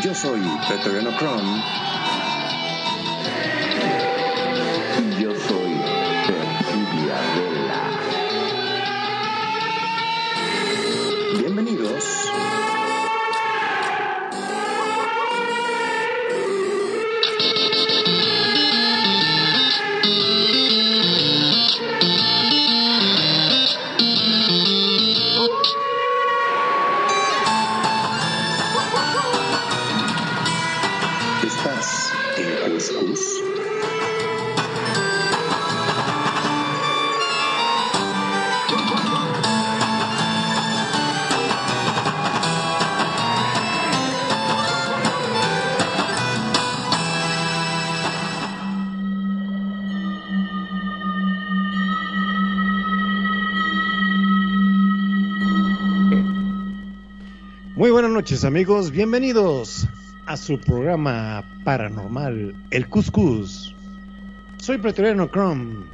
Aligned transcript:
Yo 0.00 0.14
soy 0.14 0.40
Pretoriano 0.66 1.14
Chrome. 1.18 1.81
Noches 58.22 58.44
amigos, 58.44 58.92
bienvenidos 58.92 59.88
a 60.26 60.36
su 60.36 60.56
programa 60.60 61.42
paranormal, 61.64 62.54
El 62.70 62.88
Cuscus. 62.88 63.74
Soy 64.58 64.78
Pretoriano 64.78 65.28
Chrome 65.28 65.86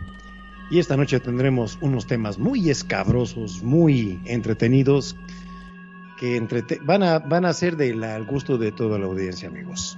y 0.71 0.79
esta 0.79 0.95
noche 0.99 1.21
tendremos 1.21 1.79
unos 1.81 2.07
temas 2.07 2.39
muy 2.39 2.69
escabrosos, 2.69 3.63
muy 3.63 4.21
entretenidos, 4.27 5.17
que 6.19 6.37
entrete- 6.39 6.79
van, 6.85 7.03
a, 7.03 7.19
van 7.19 7.47
a 7.47 7.55
ser 7.55 7.79
del 7.79 8.05
gusto 8.27 8.59
de 8.59 8.73
toda 8.73 8.99
la 8.99 9.07
audiencia 9.07 9.49
amigos. 9.49 9.97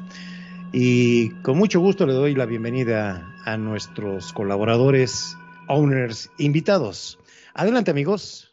Y 0.71 1.31
con 1.43 1.59
mucho 1.59 1.81
gusto 1.81 2.07
le 2.07 2.13
doy 2.13 2.37
la 2.37 2.47
bienvenida 2.47 3.35
a 3.45 3.57
nuestros 3.57 4.33
colaboradores, 4.33 5.37
owners, 5.67 6.31
invitados. 6.39 7.19
Adelante 7.55 7.91
amigos. 7.91 8.50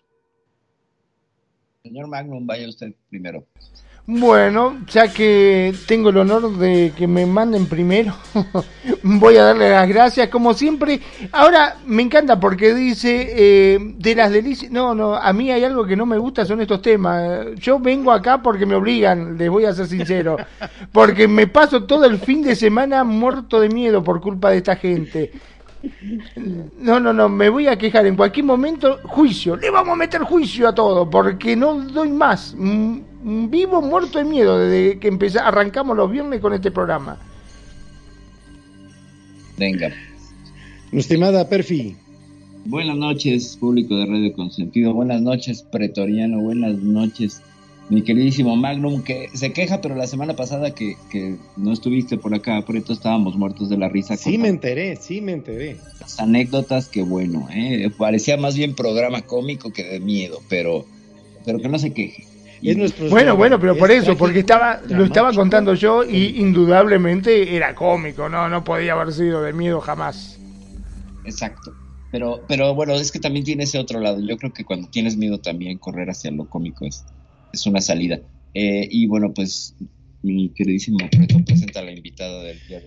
Señor 1.87 2.07
Magnum, 2.07 2.45
vaya 2.45 2.67
usted 2.67 2.93
primero. 3.09 3.45
Bueno, 4.09 4.77
ya 4.87 5.11
que 5.11 5.73
tengo 5.85 6.09
el 6.09 6.17
honor 6.17 6.57
de 6.57 6.93
que 6.97 7.07
me 7.07 7.25
manden 7.25 7.65
primero, 7.65 8.15
voy 9.03 9.35
a 9.35 9.43
darle 9.43 9.69
las 9.69 9.87
gracias 9.87 10.29
como 10.29 10.53
siempre. 10.53 11.01
Ahora 11.31 11.77
me 11.85 12.03
encanta 12.03 12.39
porque 12.39 12.73
dice 12.73 13.27
eh, 13.31 13.79
de 13.81 14.15
las 14.15 14.31
delicias. 14.31 14.71
No, 14.71 14.95
no, 14.95 15.15
a 15.15 15.33
mí 15.33 15.51
hay 15.51 15.63
algo 15.63 15.85
que 15.85 15.97
no 15.97 16.05
me 16.05 16.17
gusta 16.17 16.45
son 16.45 16.61
estos 16.61 16.81
temas. 16.81 17.47
Yo 17.55 17.79
vengo 17.79 18.11
acá 18.11 18.41
porque 18.41 18.65
me 18.65 18.75
obligan, 18.75 19.37
les 19.37 19.49
voy 19.49 19.65
a 19.65 19.73
ser 19.73 19.87
sincero, 19.87 20.37
porque 20.91 21.27
me 21.27 21.47
paso 21.47 21.83
todo 21.83 22.05
el 22.05 22.19
fin 22.19 22.41
de 22.41 22.55
semana 22.55 23.03
muerto 23.03 23.59
de 23.59 23.69
miedo 23.69 24.03
por 24.03 24.21
culpa 24.21 24.51
de 24.51 24.57
esta 24.57 24.75
gente. 24.77 25.31
No, 26.79 26.99
no, 26.99 27.13
no, 27.13 27.29
me 27.29 27.49
voy 27.49 27.67
a 27.67 27.77
quejar 27.77 28.05
en 28.05 28.15
cualquier 28.15 28.45
momento. 28.45 28.99
Juicio, 29.03 29.55
le 29.55 29.69
vamos 29.69 29.93
a 29.93 29.95
meter 29.95 30.21
juicio 30.21 30.67
a 30.67 30.75
todo, 30.75 31.09
porque 31.09 31.55
no 31.55 31.75
doy 31.75 32.09
más. 32.09 32.55
Mm, 32.57 32.99
mm, 33.23 33.49
Vivo 33.49 33.81
muerto 33.81 34.17
de 34.19 34.25
miedo 34.25 34.57
desde 34.57 34.99
que 34.99 35.07
empezamos, 35.07 35.47
arrancamos 35.47 35.95
los 35.95 36.11
viernes 36.11 36.39
con 36.41 36.53
este 36.53 36.71
programa. 36.71 37.17
Venga. 39.57 39.91
Estimada 40.91 41.47
Perfi. 41.47 41.95
Buenas 42.65 42.97
noches, 42.97 43.57
público 43.57 43.95
de 43.95 44.05
Radio 44.05 44.33
Consentido. 44.33 44.93
Buenas 44.93 45.21
noches, 45.21 45.63
Pretoriano. 45.71 46.39
Buenas 46.39 46.77
noches, 46.79 47.41
mi 47.89 48.03
queridísimo 48.03 48.55
Magnum, 48.55 49.01
que 49.03 49.29
se 49.33 49.53
queja, 49.53 49.79
pero 49.81 49.95
la 49.95 50.07
semana 50.07 50.35
pasada 50.35 50.71
que, 50.75 50.95
que 51.09 51.37
no 51.55 51.71
estuviste 51.71 52.17
por 52.17 52.33
acá, 52.35 52.61
Preto, 52.65 52.91
estábamos 52.91 53.35
muertos 53.37 53.69
de 53.69 53.77
la 53.77 53.87
risa 53.87 54.17
Sí 54.17 54.37
me 54.37 54.49
enteré, 54.49 54.97
sí 54.97 55.21
me 55.21 55.31
enteré. 55.33 55.77
las 56.01 56.19
anécdotas. 56.19 56.89
Que 56.89 57.01
bueno, 57.01 57.47
¿eh? 57.51 57.89
parecía 57.97 58.35
más 58.37 58.55
bien 58.55 58.75
programa 58.75 59.21
cómico 59.21 59.71
que 59.71 59.83
de 59.83 59.99
miedo, 60.01 60.41
pero, 60.49 60.85
pero 61.45 61.59
que 61.59 61.69
no 61.69 61.79
se 61.79 61.93
queje. 61.93 62.25
Y- 62.61 62.71
Es 62.71 62.77
nuestro 62.77 63.09
Bueno, 63.09 63.37
bueno, 63.37 63.59
pero 63.59 63.77
por 63.77 63.89
Es 63.91 64.03
eso, 64.03 64.17
porque 64.17 64.39
estaba, 64.39 64.81
lo 64.89 65.05
estaba 65.05 65.31
contando 65.31 65.73
yo 65.73 66.03
y 66.03 66.39
indudablemente 66.41 67.55
era 67.55 67.73
cómico, 67.75 68.27
no, 68.27 68.49
no 68.49 68.63
podía 68.63 68.93
haber 68.93 69.13
sido 69.13 69.41
de 69.43 69.53
miedo 69.53 69.79
jamás. 69.79 70.37
Exacto. 71.23 71.73
Pero, 72.11 72.41
pero 72.47 72.73
bueno, 72.73 72.95
es 72.95 73.11
que 73.11 73.19
también 73.19 73.45
tiene 73.45 73.63
ese 73.65 73.77
otro 73.79 73.99
lado. 73.99 74.19
Yo 74.19 74.37
creo 74.37 74.51
que 74.53 74.63
cuando 74.63 74.87
tienes 74.89 75.17
miedo 75.17 75.39
también 75.39 75.77
correr 75.77 76.09
hacia 76.09 76.31
lo 76.31 76.45
cómico 76.49 76.85
es, 76.85 77.05
es 77.57 77.65
una 77.65 77.81
salida. 77.81 78.21
Eh, 78.53 78.87
y 78.89 79.07
bueno, 79.07 79.33
pues 79.33 79.75
mi 80.23 80.49
queridísimo 80.49 80.97
Preto 81.09 81.43
presenta 81.45 81.79
a 81.79 81.83
la 81.83 81.91
invitada 81.91 82.43
del 82.43 82.59
día. 82.67 82.81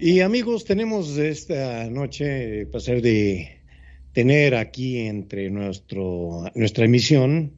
Y 0.00 0.20
amigos, 0.20 0.64
tenemos 0.64 1.16
esta 1.16 1.88
noche 1.90 2.60
el 2.60 2.66
placer 2.68 3.02
de 3.02 3.60
tener 4.12 4.54
aquí 4.54 4.98
entre 4.98 5.50
nuestro, 5.50 6.44
nuestra 6.54 6.84
emisión 6.84 7.52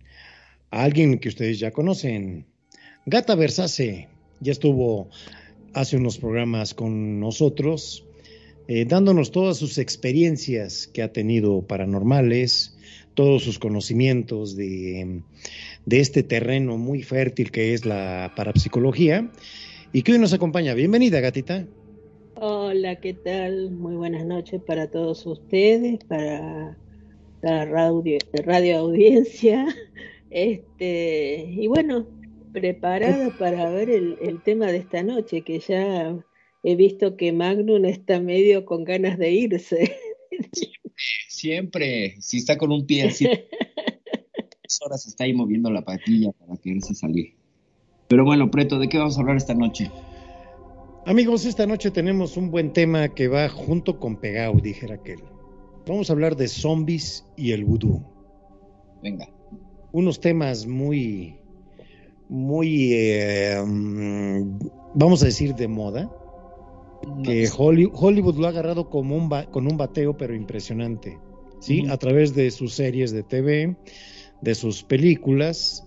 a 0.71 0.84
alguien 0.84 1.19
que 1.19 1.28
ustedes 1.28 1.59
ya 1.59 1.71
conocen. 1.71 2.47
Gata 3.06 3.34
Versace 3.34 4.09
ya 4.41 4.53
estuvo 4.53 5.09
hace 5.72 5.97
unos 5.97 6.19
programas 6.19 6.75
con 6.75 7.21
nosotros, 7.21 8.04
eh, 8.69 8.84
dándonos 8.84 9.31
todas 9.31 9.56
sus 9.56 9.78
experiencias 9.78 10.87
que 10.87 11.03
ha 11.03 11.12
tenido 11.12 11.62
paranormales, 11.66 12.77
todos 13.14 13.42
sus 13.42 13.58
conocimientos 13.58 14.56
de, 14.56 15.22
de 15.86 16.00
este 16.00 16.22
terreno 16.22 16.78
muy 16.78 17.02
fértil 17.02 17.50
que 17.50 17.74
es 17.74 17.84
la 17.84 18.32
parapsicología 18.36 19.30
y 19.92 20.02
que 20.02 20.12
hoy 20.12 20.18
nos 20.18 20.32
acompaña. 20.32 20.74
Bienvenida, 20.74 21.20
gatita. 21.20 21.66
Hola, 22.34 22.96
¿qué 22.96 23.12
tal? 23.12 23.70
Muy 23.70 23.96
buenas 23.96 24.24
noches 24.24 24.62
para 24.66 24.90
todos 24.90 25.26
ustedes, 25.26 26.02
para 26.04 26.76
la 27.42 27.64
radio, 27.66 28.18
radio 28.44 28.78
audiencia. 28.78 29.66
Este, 30.30 31.44
y 31.50 31.66
bueno, 31.66 32.06
preparada 32.52 33.30
para 33.38 33.68
ver 33.70 33.90
el, 33.90 34.16
el 34.22 34.40
tema 34.42 34.66
de 34.66 34.78
esta 34.78 35.02
noche, 35.02 35.42
que 35.42 35.58
ya 35.58 36.16
he 36.62 36.76
visto 36.76 37.16
que 37.16 37.32
Magnum 37.32 37.84
está 37.84 38.20
medio 38.20 38.64
con 38.64 38.84
ganas 38.84 39.18
de 39.18 39.32
irse. 39.32 39.96
Siempre, 41.44 42.20
si 42.20 42.36
está 42.36 42.58
con 42.58 42.70
un 42.70 42.84
pie 42.84 43.04
así, 43.04 43.24
dos 44.62 44.78
horas 44.84 45.06
está 45.06 45.24
ahí 45.24 45.32
moviendo 45.32 45.70
la 45.70 45.80
patilla 45.82 46.32
para 46.32 46.54
quererse 46.58 46.94
salir. 46.94 47.34
Pero 48.08 48.26
bueno, 48.26 48.50
Preto, 48.50 48.78
¿de 48.78 48.90
qué 48.90 48.98
vamos 48.98 49.16
a 49.16 49.20
hablar 49.22 49.38
esta 49.38 49.54
noche? 49.54 49.90
Amigos, 51.06 51.47
esta 51.47 51.66
noche 51.66 51.91
tenemos 51.91 52.36
un 52.36 52.50
buen 52.50 52.74
tema 52.74 53.09
que 53.09 53.28
va 53.28 53.48
junto 53.48 53.98
con 53.98 54.16
Pegao, 54.16 54.60
dijera 54.60 54.97
aquel. 54.97 55.20
Vamos 55.86 56.10
a 56.10 56.12
hablar 56.12 56.36
de 56.36 56.47
zombies 56.47 57.24
y 57.38 57.53
el 57.53 57.65
vudú. 57.65 58.03
Venga. 59.00 59.26
Unos 59.92 60.20
temas 60.20 60.66
muy, 60.66 61.36
muy, 62.28 62.92
eh, 62.92 63.62
mm, 63.66 64.59
vamos 64.94 65.22
a 65.22 65.26
decir, 65.26 65.54
de 65.54 65.68
moda, 65.68 66.15
que 67.24 67.48
Holly- 67.56 67.91
Hollywood 67.94 68.36
lo 68.36 68.44
ha 68.47 68.50
agarrado 68.50 68.91
como 68.91 69.16
un 69.16 69.30
ba- 69.30 69.47
con 69.47 69.66
un 69.66 69.78
bateo, 69.78 70.18
pero 70.18 70.34
impresionante. 70.34 71.18
¿Sí? 71.60 71.83
Ujú. 71.83 71.92
A 71.92 71.97
través 71.98 72.34
de 72.34 72.51
sus 72.51 72.74
series 72.74 73.12
de 73.12 73.22
TV, 73.22 73.77
de 74.41 74.54
sus 74.54 74.83
películas. 74.83 75.84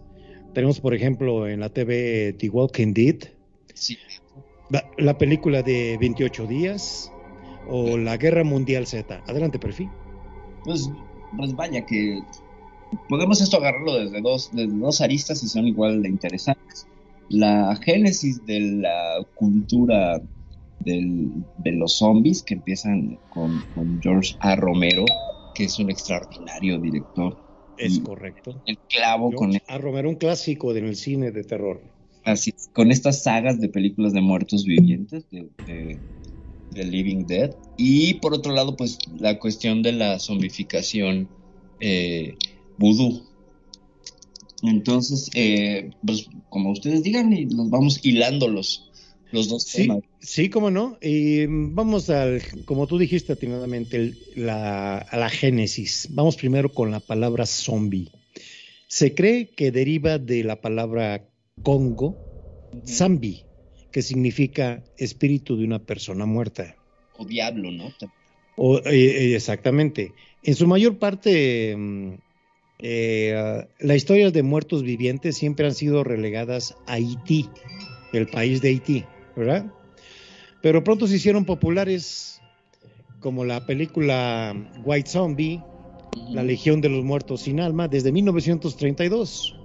Tenemos, 0.54 0.80
por 0.80 0.94
ejemplo, 0.94 1.48
en 1.48 1.60
la 1.60 1.70
TV 1.70 2.34
The 2.40 2.50
Walking 2.50 2.94
Dead, 2.94 3.16
Sí, 3.74 3.98
la, 4.70 4.90
la 4.98 5.18
película 5.18 5.64
de 5.64 5.98
28 6.00 6.46
días 6.48 7.10
o 7.68 7.98
la 7.98 8.18
Guerra 8.18 8.44
Mundial 8.44 8.86
Z. 8.88 9.24
Adelante, 9.28 9.58
perfil. 9.60 9.90
Pues, 10.64 10.90
pues 11.36 11.56
vaya 11.56 11.86
que 11.86 12.22
podemos 13.10 13.42
esto 13.42 13.58
agarrarlo 13.58 13.96
desde 13.96 14.22
dos, 14.22 14.52
desde 14.52 14.78
dos 14.78 15.02
aristas 15.02 15.44
y 15.44 15.48
son 15.48 15.68
igual 15.68 16.02
de 16.04 16.10
interesantes. 16.10 16.86
La 17.30 17.76
génesis 17.84 18.46
de 18.46 18.60
la 18.60 19.26
cultura 19.34 20.22
del- 20.80 21.32
de 21.58 21.72
los 21.72 21.98
zombies 21.98 22.44
que 22.44 22.54
empiezan 22.56 23.20
con, 23.30 23.62
con 23.74 24.00
George 24.02 24.36
A. 24.40 24.56
Romero, 24.56 25.06
que 25.54 25.66
es 25.66 25.80
un 25.80 25.90
extraordinario 25.90 26.80
director. 26.80 27.38
Es 27.78 28.00
correcto. 28.00 28.62
El 28.66 28.78
clavo 28.88 29.32
con, 29.34 29.52
A. 29.68 29.78
Romero, 29.78 30.10
un 30.10 30.16
clásico 30.16 30.76
en 30.76 30.86
el 30.86 30.96
cine 30.96 31.32
de 31.32 31.44
terror. 31.44 31.82
así, 32.24 32.54
con 32.72 32.92
estas 32.92 33.24
sagas 33.24 33.60
de 33.60 33.70
películas 33.70 34.14
de 34.14 34.22
muertos 34.22 34.66
vivientes, 34.66 35.30
de, 35.30 35.50
de- 35.66 36.02
de 36.70 36.84
Living 36.86 37.26
Dead. 37.28 37.56
Y 37.78 38.16
por 38.16 38.34
otro 38.34 38.52
lado, 38.52 38.76
pues 38.76 38.98
la 39.20 39.38
cuestión 39.38 39.84
de 39.84 39.92
la 39.92 40.18
zombificación 40.20 41.30
eh, 41.80 42.36
vudú. 42.78 43.28
Entonces, 44.64 45.30
eh, 45.36 45.92
pues 46.06 46.28
como 46.50 46.72
ustedes 46.72 47.04
digan, 47.04 47.34
y 47.34 47.46
nos 47.46 47.70
vamos 47.70 48.00
hilando 48.04 48.48
los, 49.34 49.50
dos 49.50 49.64
sí, 49.64 49.84
temas. 49.84 50.04
Sí, 50.20 50.50
cómo 50.50 50.72
no. 50.72 50.98
Y 51.02 51.46
vamos 51.48 52.10
al, 52.10 52.42
como 52.66 52.88
tú 52.88 52.98
dijiste 52.98 53.34
atinadamente, 53.34 54.14
la, 54.36 55.00
a 55.00 55.18
la 55.18 55.30
génesis. 55.30 56.08
Vamos 56.12 56.38
primero 56.38 56.70
con 56.70 56.92
la 56.92 57.00
palabra 57.00 57.46
zombie. 57.46 58.10
Se 58.88 59.16
cree 59.16 59.50
que 59.50 59.72
deriva 59.72 60.20
de 60.20 60.44
la 60.44 60.62
palabra 60.62 61.28
Congo, 61.64 62.16
zambi, 62.88 63.44
que 63.92 64.02
significa 64.02 64.84
espíritu 64.98 65.58
de 65.58 65.66
una 65.66 65.80
persona 65.80 66.26
muerta. 66.26 66.76
O 67.18 67.26
diablo, 67.26 67.72
¿no? 67.72 67.92
O, 68.56 68.80
eh, 68.86 69.36
exactamente. 69.36 70.14
En 70.44 70.56
su 70.56 70.68
mayor 70.68 71.00
parte, 71.00 71.76
mm, 71.76 72.14
eh, 72.80 73.66
las 73.80 73.98
historias 73.98 74.32
de 74.34 74.44
muertos 74.44 74.84
vivientes 74.84 75.38
siempre 75.38 75.66
han 75.66 75.74
sido 75.74 76.04
relegadas 76.04 76.76
a 76.86 76.94
Haití, 76.94 77.50
el 78.12 78.28
país 78.28 78.62
de 78.62 78.70
Haití, 78.70 79.06
¿verdad? 79.36 79.66
Pero 80.62 80.84
pronto 80.84 81.08
se 81.08 81.16
hicieron 81.16 81.46
populares 81.46 82.42
como 83.20 83.46
la 83.46 83.66
película 83.66 84.54
White 84.84 85.10
Zombie, 85.10 85.62
La 86.30 86.44
Legión 86.44 86.82
de 86.82 86.90
los 86.90 87.04
Muertos 87.04 87.42
sin 87.42 87.60
Alma, 87.60 87.88
desde 87.88 88.12
1932. 88.12 89.58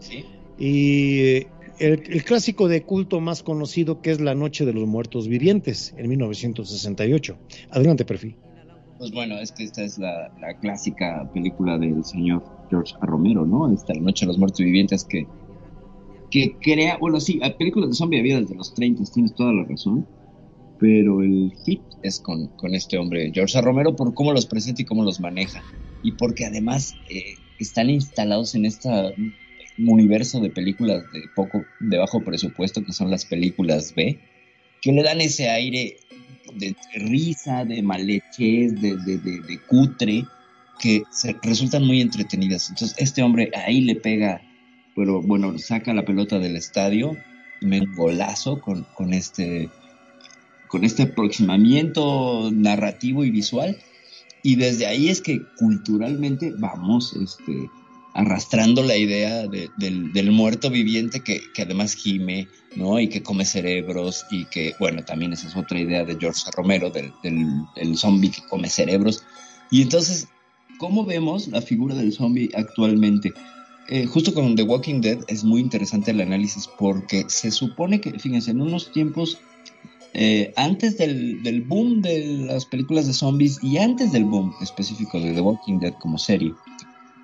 Sí. 0.00 0.24
Y 0.58 1.20
eh, 1.20 1.46
el, 1.78 2.02
el, 2.08 2.24
clásico 2.24 2.68
de 2.68 2.82
culto 2.82 3.20
más 3.20 3.42
conocido 3.42 4.00
que 4.00 4.10
es 4.10 4.20
La 4.20 4.34
Noche 4.34 4.64
de 4.64 4.72
los 4.72 4.86
Muertos 4.86 5.28
Vivientes, 5.28 5.94
en 5.96 6.08
1968. 6.08 7.36
Adelante, 7.70 8.04
perfil. 8.04 8.36
Pues 8.98 9.10
bueno, 9.10 9.38
es 9.38 9.52
que 9.52 9.64
esta 9.64 9.82
es 9.82 9.98
la, 9.98 10.32
la 10.40 10.56
clásica 10.58 11.28
película 11.32 11.78
del 11.78 12.04
señor 12.04 12.44
George 12.70 12.94
A. 13.00 13.06
Romero, 13.06 13.44
¿no? 13.44 13.72
Esta 13.72 13.94
La 13.94 14.00
Noche 14.00 14.24
de 14.24 14.28
los 14.28 14.38
Muertos 14.38 14.60
Vivientes 14.60 15.04
que, 15.04 15.26
que 16.34 16.56
crea, 16.60 16.98
bueno, 16.98 17.20
sí, 17.20 17.40
películas 17.60 17.90
de 17.90 17.94
zombie 17.94 18.18
había 18.18 18.40
desde 18.40 18.56
los 18.56 18.74
30, 18.74 19.04
tienes 19.14 19.36
toda 19.36 19.52
la 19.52 19.62
razón, 19.62 20.04
pero 20.80 21.22
el 21.22 21.52
hit 21.64 21.80
es 22.02 22.18
con, 22.18 22.48
con 22.56 22.74
este 22.74 22.98
hombre, 22.98 23.30
George 23.32 23.56
A. 23.56 23.60
Romero, 23.60 23.94
por 23.94 24.12
cómo 24.14 24.32
los 24.32 24.44
presenta 24.44 24.82
y 24.82 24.84
cómo 24.84 25.04
los 25.04 25.20
maneja, 25.20 25.62
y 26.02 26.10
porque 26.10 26.44
además 26.44 26.92
eh, 27.08 27.36
están 27.60 27.88
instalados 27.88 28.56
en 28.56 28.64
este 28.64 28.90
universo 29.78 30.40
de 30.40 30.50
películas 30.50 31.04
de 31.12 31.20
poco, 31.36 31.62
de 31.78 31.98
bajo 31.98 32.24
presupuesto, 32.24 32.84
que 32.84 32.92
son 32.92 33.12
las 33.12 33.24
películas 33.24 33.94
B, 33.94 34.18
que 34.82 34.90
le 34.90 35.04
dan 35.04 35.20
ese 35.20 35.50
aire 35.50 35.98
de 36.56 36.74
risa, 36.96 37.64
de 37.64 37.80
malechez, 37.80 38.80
de, 38.80 38.96
de, 38.96 39.18
de, 39.18 39.38
de 39.38 39.60
cutre, 39.68 40.24
que 40.80 41.04
se, 41.12 41.36
resultan 41.44 41.86
muy 41.86 42.00
entretenidas. 42.00 42.70
Entonces, 42.70 42.96
este 42.98 43.22
hombre 43.22 43.52
ahí 43.54 43.82
le 43.82 43.94
pega, 43.94 44.42
pero 44.94 45.22
bueno, 45.22 45.58
saca 45.58 45.92
la 45.94 46.04
pelota 46.04 46.38
del 46.38 46.56
estadio, 46.56 47.16
me 47.60 47.80
golazo 47.86 48.60
con, 48.60 48.86
con 48.94 49.12
este 49.12 49.70
con 50.74 50.82
este 50.82 51.04
aproximamiento 51.04 52.50
narrativo 52.52 53.24
y 53.24 53.30
visual. 53.30 53.78
Y 54.42 54.56
desde 54.56 54.86
ahí 54.86 55.08
es 55.08 55.20
que 55.20 55.40
culturalmente 55.56 56.52
vamos 56.58 57.14
este, 57.14 57.70
arrastrando 58.12 58.82
la 58.82 58.96
idea 58.96 59.46
de, 59.46 59.70
del, 59.76 60.32
muerto 60.32 60.70
viviente 60.70 61.20
que, 61.20 61.40
que, 61.54 61.62
además 61.62 61.94
gime, 61.94 62.48
¿no? 62.74 62.98
Y 62.98 63.08
que 63.08 63.22
come 63.22 63.44
cerebros 63.44 64.26
y 64.32 64.46
que, 64.46 64.74
bueno, 64.80 65.04
también 65.04 65.32
esa 65.32 65.46
es 65.46 65.56
otra 65.56 65.78
idea 65.78 66.04
de 66.04 66.16
George 66.18 66.42
Romero, 66.56 66.90
del, 66.90 67.12
del, 67.22 67.46
del 67.76 67.96
zombie 67.96 68.32
que 68.32 68.42
come 68.50 68.68
cerebros. 68.68 69.22
Y 69.70 69.82
entonces, 69.82 70.26
¿cómo 70.78 71.04
vemos 71.04 71.46
la 71.46 71.62
figura 71.62 71.94
del 71.94 72.12
zombie 72.12 72.50
actualmente? 72.54 73.32
Eh, 73.88 74.06
justo 74.06 74.32
con 74.32 74.56
The 74.56 74.62
Walking 74.62 75.00
Dead 75.00 75.18
es 75.28 75.44
muy 75.44 75.60
interesante 75.60 76.10
el 76.10 76.20
análisis 76.20 76.68
porque 76.78 77.24
se 77.28 77.50
supone 77.50 78.00
que, 78.00 78.18
fíjense, 78.18 78.50
en 78.50 78.62
unos 78.62 78.92
tiempos 78.92 79.38
eh, 80.14 80.52
antes 80.56 80.96
del, 80.96 81.42
del, 81.42 81.62
boom 81.62 82.00
de 82.00 82.24
las 82.46 82.64
películas 82.64 83.06
de 83.06 83.12
zombies 83.12 83.58
y 83.62 83.78
antes 83.78 84.12
del 84.12 84.24
boom 84.24 84.54
específico 84.62 85.20
de 85.20 85.32
The 85.32 85.40
Walking 85.40 85.80
Dead 85.80 85.94
como 86.00 86.18
serie, 86.18 86.54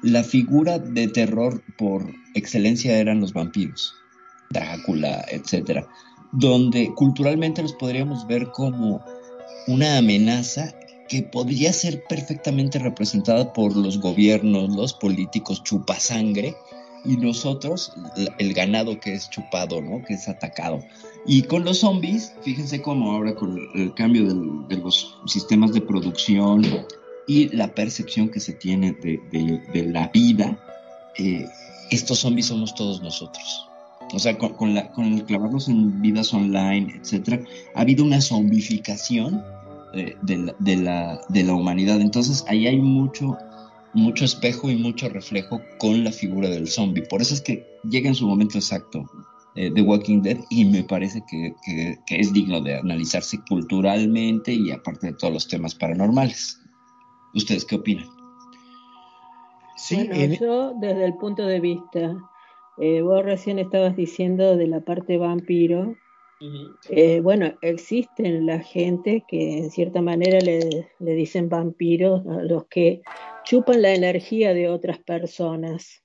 la 0.03 0.23
figura 0.23 0.79
de 0.79 1.09
terror 1.09 1.62
por 1.79 2.12
excelencia 2.35 2.99
eran 2.99 3.21
los 3.21 3.33
vampiros, 3.33 3.95
Drácula, 4.51 5.25
etcétera, 5.31 5.87
donde 6.33 6.93
culturalmente 6.95 7.62
los 7.62 7.73
podríamos 7.75 8.27
ver 8.27 8.51
como 8.51 9.05
una 9.67 9.99
amenaza 9.99 10.75
que 11.11 11.25
podría 11.25 11.73
ser 11.73 12.05
perfectamente 12.05 12.79
representada 12.79 13.53
por 13.53 13.77
los 13.77 13.99
gobiernos, 13.99 14.71
los 14.77 14.93
políticos 14.95 15.61
chupasangre 15.65 16.55
y 17.05 17.17
nosotros 17.17 17.93
el 18.39 18.55
ganado 18.55 19.01
que 19.01 19.15
es 19.15 19.29
chupado, 19.29 19.83
¿no? 19.83 20.05
Que 20.05 20.15
es 20.15 20.29
atacado. 20.29 20.79
Y 21.27 21.43
con 21.43 21.65
los 21.65 21.79
zombies, 21.79 22.33
fíjense 22.43 22.81
cómo 22.81 23.11
ahora 23.11 23.35
con 23.35 23.59
el 23.75 23.93
cambio 23.95 24.25
del, 24.25 24.69
de 24.69 24.77
los 24.77 25.17
sistemas 25.27 25.73
de 25.73 25.81
producción 25.81 26.62
y 27.27 27.49
la 27.49 27.75
percepción 27.75 28.29
que 28.29 28.39
se 28.39 28.53
tiene 28.53 28.93
de, 28.93 29.21
de, 29.33 29.61
de 29.73 29.91
la 29.91 30.07
vida, 30.15 30.61
eh, 31.19 31.45
estos 31.91 32.21
zombies 32.21 32.47
somos 32.47 32.73
todos 32.77 33.03
nosotros. 33.03 33.67
O 34.12 34.19
sea, 34.21 34.39
con, 34.39 34.53
con, 34.55 34.75
la, 34.75 34.93
con, 34.93 35.07
el 35.07 35.25
clavarnos 35.25 35.69
en 35.69 36.01
vidas 36.01 36.33
online, 36.33 37.01
etcétera, 37.01 37.43
ha 37.75 37.81
habido 37.81 38.05
una 38.05 38.21
zombificación 38.21 39.43
de, 39.93 40.17
de, 40.23 40.37
la, 40.39 40.55
de, 40.59 40.77
la, 40.77 41.21
de 41.29 41.43
la 41.45 41.55
humanidad. 41.55 42.01
Entonces, 42.01 42.45
ahí 42.49 42.67
hay 42.67 42.79
mucho, 42.79 43.37
mucho 43.95 44.25
espejo 44.25 44.71
y 44.71 44.77
mucho 44.77 45.09
reflejo 45.09 45.61
con 45.79 46.05
la 46.05 46.13
figura 46.13 46.49
del 46.49 46.69
zombie. 46.69 47.03
Por 47.03 47.21
eso 47.21 47.35
es 47.35 47.41
que 47.41 47.67
llega 47.85 48.09
en 48.09 48.15
su 48.15 48.27
momento 48.27 48.59
exacto 48.59 49.05
eh, 49.57 49.71
The 49.75 49.83
Walking 49.83 50.23
Dead 50.23 50.39
y 50.51 50.65
me 50.65 50.85
parece 50.85 51.23
que, 51.29 51.55
que, 51.65 51.99
que 52.07 52.21
es 52.21 52.33
digno 52.33 52.61
de 52.61 52.77
analizarse 52.77 53.38
culturalmente 53.49 54.53
y 54.53 54.71
aparte 54.71 55.09
de 55.09 55.12
todos 55.14 55.33
los 55.33 55.49
temas 55.49 55.75
paranormales. 55.75 56.61
¿Ustedes 57.35 57.64
qué 57.64 57.76
opinan? 57.76 58.07
Sí, 59.76 59.97
bueno, 59.97 60.14
en... 60.14 60.37
yo 60.37 60.75
desde 60.81 61.05
el 61.07 61.14
punto 61.14 61.47
de 61.47 61.59
vista, 61.59 62.17
eh, 62.79 63.03
vos 63.03 63.25
recién 63.25 63.59
estabas 63.59 63.97
diciendo 63.97 64.57
de 64.57 64.67
la 64.67 64.81
parte 64.83 65.17
vampiro, 65.17 65.97
eh, 66.88 67.20
bueno, 67.20 67.52
existen 67.61 68.47
la 68.47 68.61
gente 68.61 69.25
que 69.28 69.59
en 69.59 69.70
cierta 69.70 70.00
manera 70.00 70.38
le, 70.40 70.88
le, 70.99 71.12
dicen 71.12 71.49
vampiros 71.49 72.23
los 72.25 72.66
que 72.66 73.02
chupan 73.44 73.82
la 73.82 73.94
energía 73.94 74.54
de 74.54 74.68
otras 74.68 74.99
personas, 74.99 76.02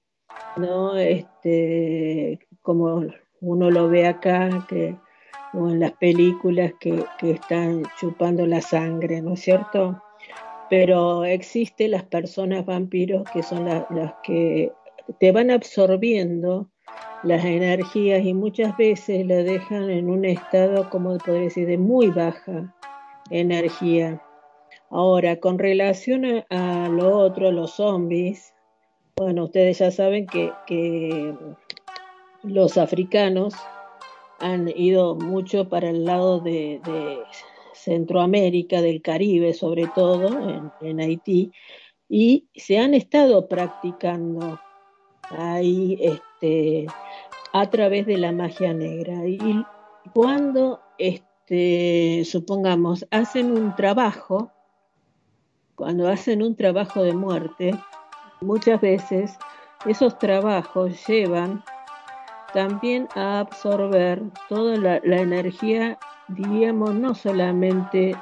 ¿no? 0.58 0.98
Este, 0.98 2.40
como 2.62 3.06
uno 3.40 3.72
lo 3.72 3.88
ve 3.90 4.08
acá, 4.08 4.66
que, 4.68 4.98
o 5.54 5.70
en 5.70 5.80
las 5.80 5.94
películas 5.94 6.74
que, 6.80 7.04
que 7.18 7.32
están 7.32 7.84
chupando 8.00 8.46
la 8.46 8.62
sangre, 8.62 9.22
¿no 9.22 9.34
es 9.34 9.42
cierto? 9.42 10.02
pero 10.70 11.26
existen 11.26 11.92
las 11.92 12.04
personas 12.04 12.66
vampiros 12.66 13.24
que 13.32 13.44
son 13.44 13.66
la, 13.66 13.88
las 13.90 14.16
que 14.24 14.72
te 15.20 15.32
van 15.32 15.52
absorbiendo 15.52 16.72
las 17.24 17.44
energías 17.44 18.24
y 18.24 18.34
muchas 18.34 18.78
veces 18.78 19.26
la 19.26 19.38
dejan 19.38 19.90
en 19.90 20.10
un 20.10 20.26
estado, 20.26 20.90
como 20.90 21.18
podría 21.18 21.46
decir, 21.46 21.68
de 21.68 21.78
muy 21.78 22.12
baja 22.12 22.74
energía. 23.32 24.22
Ahora, 24.92 25.40
con 25.40 25.58
relación 25.58 26.44
a, 26.50 26.88
lo 26.90 27.18
otro, 27.18 27.52
los 27.52 27.72
zombies, 27.72 28.54
bueno, 29.18 29.46
ustedes 29.46 29.80
ya 29.80 29.92
saben 29.92 30.28
que, 30.28 31.34
los 32.44 32.78
africanos 32.78 33.56
han 34.40 34.68
ido 34.76 35.16
mucho 35.16 35.68
para 35.68 35.90
el 35.90 36.06
lado 36.06 36.40
de, 36.40 36.80
de 36.86 37.18
Centroamérica, 37.74 38.82
del 38.82 39.02
Caribe 39.02 39.56
sobre 39.56 39.88
todo, 39.96 40.28
en, 40.48 40.72
en, 40.82 41.00
Haití, 41.00 41.52
y 42.08 42.48
se 42.54 42.78
han 42.78 42.94
estado 42.94 43.48
practicando 43.48 44.60
ahí 45.32 45.98
este, 46.42 46.88
a 47.54 47.70
través 47.70 48.06
de 48.06 48.18
la 48.18 48.32
magia 48.32 48.74
negra. 48.74 49.26
Y 49.28 49.66
cuando, 50.14 50.82
este, 50.98 52.24
supongamos, 52.26 53.06
hacen 53.12 53.52
un 53.52 53.76
trabajo, 53.76 54.52
cuando 55.76 56.08
hacen 56.08 56.42
un 56.42 56.56
trabajo 56.56 57.04
de 57.04 57.14
muerte, 57.14 57.76
muchas 58.42 58.82
veces 58.82 59.38
esos 59.86 60.18
trabajos 60.20 61.06
llevan 61.08 61.64
también 62.54 63.08
a 63.16 63.40
absorber 63.40 64.22
toda 64.48 64.78
la, 64.78 65.02
la 65.04 65.18
energía 65.18 65.98
diríamos, 66.28 66.94
no 66.96 67.14
solamente 67.14 68.16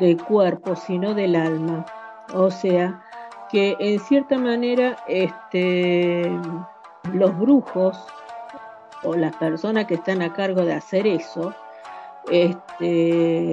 del 0.00 0.22
cuerpo, 0.22 0.74
sino 0.76 1.14
del 1.14 1.36
alma. 1.36 1.84
O 2.34 2.50
sea, 2.50 3.02
que 3.50 3.76
en 3.78 4.00
cierta 4.00 4.38
manera 4.38 4.96
este, 5.06 6.30
los 7.14 7.38
brujos 7.38 7.98
o 9.02 9.14
las 9.14 9.36
personas 9.36 9.86
que 9.86 9.94
están 9.94 10.22
a 10.22 10.32
cargo 10.32 10.64
de 10.64 10.74
hacer 10.74 11.06
eso, 11.06 11.54
este, 12.30 13.52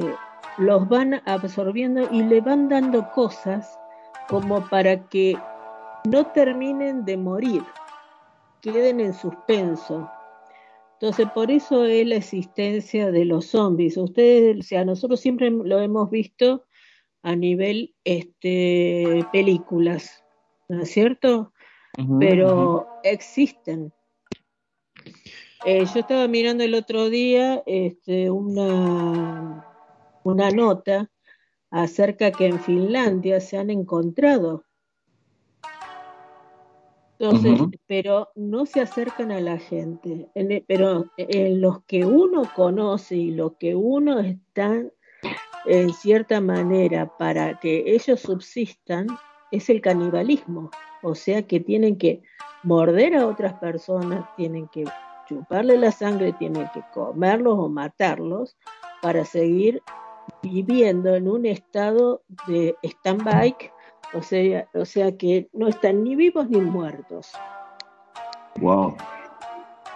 los 0.58 0.88
van 0.88 1.22
absorbiendo 1.26 2.08
y 2.12 2.24
le 2.24 2.42
van 2.42 2.70
dando 2.70 3.10
cosas 3.12 3.80
como 4.28 4.68
para 4.70 5.08
que 5.08 5.38
no 6.10 6.26
terminen 6.28 7.06
de 7.06 7.18
morir, 7.18 7.64
queden 8.62 9.00
en 9.00 9.14
suspenso. 9.14 10.10
Entonces, 10.94 11.28
por 11.34 11.52
eso 11.52 11.86
es 11.86 12.08
la 12.08 12.16
existencia 12.16 13.12
de 13.12 13.26
los 13.26 13.48
zombies. 13.48 13.98
Ustedes, 13.98 14.60
o 14.60 14.62
sea, 14.64 14.86
nosotros 14.86 15.20
siempre 15.20 15.50
lo 15.50 15.80
hemos 15.80 16.10
visto 16.10 16.66
a 17.24 17.36
nivel 17.36 17.94
este, 18.04 19.26
películas, 19.32 20.24
¿no 20.68 20.84
es 20.84 20.92
cierto? 20.92 21.53
Pero 22.20 22.88
existen. 23.04 23.94
Eh, 25.66 25.86
yo 25.94 26.00
estaba 26.00 26.28
mirando 26.28 26.64
el 26.64 26.76
otro 26.76 27.10
día 27.10 27.64
este, 27.66 28.30
una, 28.30 29.66
una 30.24 30.50
nota 30.50 31.10
acerca 31.70 32.32
que 32.32 32.48
en 32.48 32.60
Finlandia 32.60 33.40
se 33.40 33.58
han 33.58 33.70
encontrado. 33.70 34.66
Entonces, 37.20 37.62
pero 37.88 38.30
no 38.36 38.66
se 38.66 38.82
acercan 38.82 39.32
a 39.32 39.40
la 39.40 39.58
gente. 39.58 40.30
E, 40.36 40.66
pero 40.68 41.06
en 41.16 41.62
los 41.62 41.84
que 41.86 42.04
uno 42.06 42.44
conoce 42.54 43.16
y 43.16 43.32
los 43.32 43.56
que 43.56 43.76
uno 43.76 44.20
está 44.20 44.84
en 45.66 45.94
cierta 45.94 46.42
manera 46.42 47.16
para 47.18 47.60
que 47.60 47.84
ellos 47.86 48.20
subsistan 48.20 49.08
es 49.52 49.70
el 49.70 49.80
canibalismo. 49.80 50.70
O 51.04 51.16
sea 51.16 51.44
que 51.44 51.60
tienen 51.60 51.98
que 51.98 52.22
morder 52.64 53.16
a 53.16 53.28
otras 53.28 53.54
personas, 53.56 54.26
tienen 54.36 54.68
que 54.70 54.86
chuparle 55.28 55.78
la 55.78 55.92
sangre, 55.92 56.34
tienen 56.34 56.70
que 56.74 56.82
comerlos 56.94 57.60
o 57.60 57.70
matarlos 57.70 58.58
para 59.02 59.26
seguir 59.26 59.82
viviendo 60.42 61.16
en 61.16 61.28
un 61.28 61.46
estado 61.46 62.24
de 62.48 62.76
stand-by, 62.84 63.56
o 64.14 64.22
sea, 64.22 64.68
o 64.74 64.86
sea 64.86 65.18
que 65.18 65.50
no 65.54 65.68
están 65.68 66.04
ni 66.04 66.16
vivos 66.16 66.50
ni 66.50 66.62
muertos. 66.62 67.32
Wow. 68.60 68.96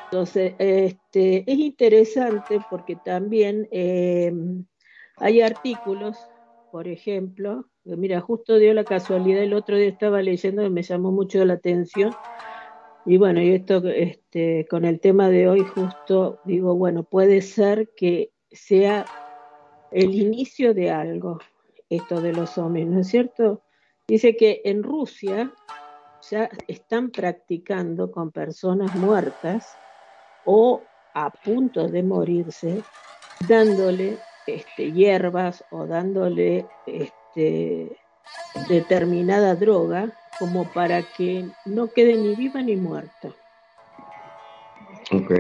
Entonces, 0.06 0.54
este, 0.58 1.50
es 1.52 1.60
interesante 1.60 2.60
porque 2.70 2.96
también 2.96 3.68
eh, 3.72 4.34
hay 5.18 5.42
artículos, 5.42 6.18
por 6.72 6.88
ejemplo, 6.88 7.66
mira, 7.96 8.20
justo 8.22 8.58
dio 8.58 8.74
la 8.74 8.84
casualidad, 8.84 9.44
el 9.44 9.54
otro 9.54 9.78
día 9.78 9.88
estaba 9.88 10.22
leyendo 10.22 10.64
y 10.64 10.70
me 10.70 10.84
llamó 10.84 11.12
mucho 11.12 11.44
la 11.46 11.54
atención. 11.54 12.14
Y 13.06 13.18
bueno, 13.18 13.42
y 13.42 13.54
esto 13.54 13.82
este, 13.88 14.68
con 14.70 14.84
el 14.84 15.00
tema 15.00 15.30
de 15.30 15.48
hoy 15.48 15.64
justo 15.64 16.40
digo, 16.44 16.76
bueno, 16.76 17.04
puede 17.04 17.42
ser 17.42 17.90
que 17.96 18.32
sea 18.52 19.06
el 19.92 20.14
inicio 20.16 20.74
de 20.74 20.92
algo, 20.92 21.40
esto 21.90 22.20
de 22.20 22.34
los 22.34 22.58
hombres, 22.58 22.88
¿no 22.88 23.00
es 23.00 23.08
cierto? 23.08 23.62
Dice 24.08 24.36
que 24.36 24.62
en 24.66 24.84
Rusia 24.84 25.54
ya 26.30 26.50
están 26.68 27.12
practicando 27.12 28.12
con 28.12 28.32
personas 28.32 28.94
muertas 28.96 29.78
o 30.46 30.82
a 31.14 31.30
punto 31.30 31.88
de 31.88 32.04
morirse, 32.04 32.84
dándole 33.48 34.18
este, 34.46 34.92
hierbas 34.92 35.64
o 35.72 35.86
dándole 35.86 36.66
este, 36.86 37.14
determinada 38.68 39.56
droga 39.56 40.12
como 40.40 40.72
para 40.72 41.04
que 41.04 41.50
no 41.66 41.88
quede 41.90 42.16
ni 42.16 42.36
viva 42.36 42.62
ni 42.62 42.76
muerta. 42.76 43.30
Ok. 45.12 45.32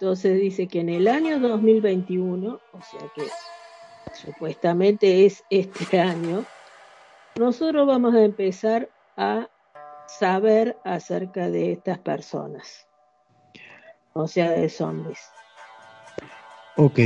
Entonces 0.00 0.40
dice 0.40 0.68
que 0.68 0.80
en 0.80 0.88
el 0.88 1.08
año 1.08 1.40
2021, 1.40 2.60
o 2.72 2.82
sea 2.82 3.00
que 3.14 3.24
supuestamente 4.14 5.26
es 5.26 5.44
este 5.50 6.00
año, 6.00 6.44
nosotros 7.36 7.86
vamos 7.86 8.14
a 8.14 8.22
empezar 8.22 8.88
a 9.16 9.48
saber 10.06 10.76
acerca 10.84 11.50
de 11.50 11.72
estas 11.72 11.98
personas, 11.98 12.86
o 14.14 14.26
sea, 14.26 14.50
de 14.50 14.68
zombies. 14.68 15.20
Ok, 16.76 17.00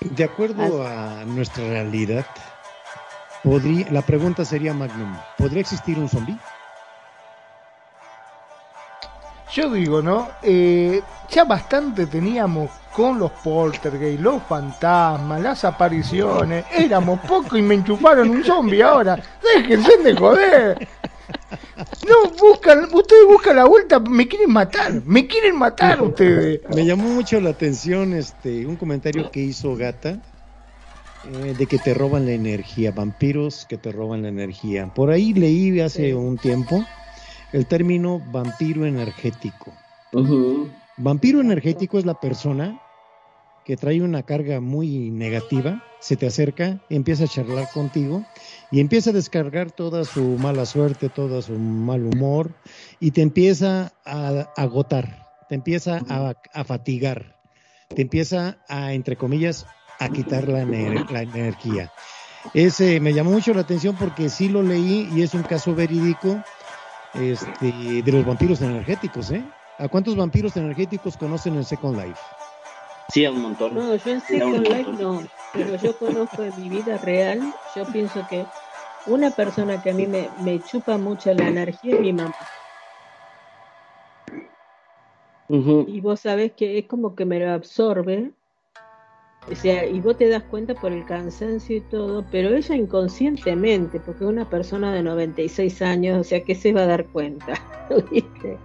de 0.00 0.24
acuerdo 0.24 0.86
a 0.86 1.24
nuestra 1.24 1.68
realidad, 1.68 2.26
podría, 3.42 3.90
la 3.90 4.02
pregunta 4.02 4.44
sería 4.44 4.72
Magnum, 4.74 5.16
¿podría 5.38 5.60
existir 5.60 5.98
un 5.98 6.08
zombie? 6.08 6.36
Yo 9.52 9.70
digo, 9.70 10.00
¿no? 10.00 10.30
Eh, 10.42 11.02
ya 11.28 11.44
bastante 11.44 12.06
teníamos 12.06 12.70
con 12.94 13.18
los 13.18 13.30
poltergeist, 13.30 14.20
los 14.20 14.42
fantasmas, 14.44 15.42
las 15.42 15.64
apariciones. 15.64 16.64
Éramos 16.72 17.20
poco 17.20 17.58
y 17.58 17.62
me 17.62 17.74
enchufaron 17.74 18.30
un 18.30 18.42
zombie 18.42 18.82
ahora. 18.82 19.22
Déjense 19.42 19.98
de 19.98 20.16
joder. 20.16 20.88
No, 22.08 22.30
buscan, 22.38 22.88
ustedes 22.92 23.26
buscan 23.26 23.56
la 23.56 23.64
vuelta, 23.64 24.00
me 24.00 24.26
quieren 24.26 24.50
matar, 24.50 24.92
me 25.04 25.26
quieren 25.26 25.56
matar 25.56 26.00
ustedes. 26.02 26.60
Me 26.74 26.84
llamó 26.84 27.08
mucho 27.08 27.40
la 27.40 27.50
atención 27.50 28.14
este 28.14 28.66
un 28.66 28.76
comentario 28.76 29.30
que 29.30 29.40
hizo 29.40 29.76
Gata 29.76 30.18
eh, 31.24 31.54
de 31.56 31.66
que 31.66 31.78
te 31.78 31.94
roban 31.94 32.26
la 32.26 32.32
energía, 32.32 32.90
vampiros 32.90 33.66
que 33.66 33.78
te 33.78 33.92
roban 33.92 34.22
la 34.22 34.28
energía. 34.28 34.92
Por 34.92 35.10
ahí 35.10 35.32
leí 35.32 35.80
hace 35.80 36.14
un 36.14 36.36
tiempo 36.38 36.84
el 37.52 37.66
término 37.66 38.18
vampiro 38.18 38.86
energético. 38.86 39.72
Vampiro 40.96 41.40
energético 41.40 41.98
es 41.98 42.04
la 42.04 42.14
persona 42.14 42.78
que 43.64 43.76
trae 43.76 44.02
una 44.02 44.24
carga 44.24 44.60
muy 44.60 45.10
negativa, 45.10 45.82
se 46.00 46.16
te 46.16 46.26
acerca, 46.26 46.80
empieza 46.88 47.24
a 47.24 47.28
charlar 47.28 47.68
contigo 47.72 48.24
y 48.70 48.80
empieza 48.80 49.10
a 49.10 49.12
descargar 49.12 49.70
toda 49.70 50.04
su 50.04 50.36
mala 50.38 50.66
suerte, 50.66 51.08
todo 51.08 51.40
su 51.42 51.52
mal 51.58 52.04
humor 52.04 52.50
y 52.98 53.12
te 53.12 53.22
empieza 53.22 53.92
a 54.04 54.48
agotar, 54.56 55.28
te 55.48 55.54
empieza 55.54 56.02
a, 56.08 56.64
fatigar, 56.64 57.36
te 57.94 58.02
empieza 58.02 58.58
a, 58.68 58.94
entre 58.94 59.16
comillas, 59.16 59.66
a 60.04 60.08
quitar 60.08 60.48
la, 60.48 60.64
la 60.64 61.22
energía. 61.22 61.90
Ese 62.54 63.00
me 63.00 63.12
llamó 63.12 63.30
mucho 63.30 63.54
la 63.54 63.60
atención 63.60 63.96
porque 63.96 64.28
sí 64.28 64.48
lo 64.48 64.62
leí 64.62 65.08
y 65.14 65.22
es 65.22 65.34
un 65.34 65.42
caso 65.42 65.74
verídico 65.74 66.42
este, 67.14 68.02
de 68.02 68.12
los 68.12 68.26
vampiros 68.26 68.60
energéticos, 68.62 69.30
¿eh? 69.30 69.44
¿A 69.78 69.88
cuántos 69.88 70.16
vampiros 70.16 70.56
energéticos 70.56 71.16
conocen 71.16 71.54
en 71.54 71.64
Second 71.64 71.96
Life? 71.96 72.20
Sí, 73.08 73.24
a 73.24 73.30
un 73.30 73.42
montón. 73.42 73.74
No, 73.74 73.94
yo 73.94 74.10
en 74.10 74.20
Second 74.20 74.66
Life 74.66 74.92
no, 74.98 75.22
pero 75.52 75.76
yo 75.76 75.96
conozco 75.98 76.42
en 76.42 76.52
mi 76.60 76.68
vida 76.68 76.98
real, 76.98 77.40
yo 77.76 77.84
pienso 77.86 78.26
que 78.28 78.44
una 79.06 79.30
persona 79.30 79.80
que 79.82 79.90
a 79.90 79.94
mí 79.94 80.06
me, 80.06 80.28
me 80.42 80.62
chupa 80.62 80.98
mucho 80.98 81.32
la 81.34 81.48
energía 81.48 81.94
es 81.94 82.00
mi 82.00 82.12
mamá. 82.12 82.34
Y 85.48 86.00
vos 86.00 86.20
sabés 86.20 86.52
que 86.52 86.78
es 86.78 86.86
como 86.86 87.14
que 87.14 87.26
me 87.26 87.38
lo 87.38 87.50
absorbe 87.50 88.32
o 89.50 89.56
sea, 89.56 89.84
y 89.86 90.00
vos 90.00 90.16
te 90.16 90.28
das 90.28 90.44
cuenta 90.44 90.74
por 90.74 90.92
el 90.92 91.04
cansancio 91.04 91.76
y 91.76 91.80
todo, 91.80 92.24
pero 92.30 92.54
ella 92.54 92.76
inconscientemente, 92.76 93.98
porque 93.98 94.22
es 94.24 94.30
una 94.30 94.48
persona 94.48 94.92
de 94.92 95.02
96 95.02 95.82
años, 95.82 96.20
o 96.20 96.24
sea, 96.24 96.44
que 96.44 96.54
se 96.54 96.72
va 96.72 96.82
a 96.82 96.86
dar 96.86 97.06
cuenta, 97.06 97.54
¿viste? 98.10 98.56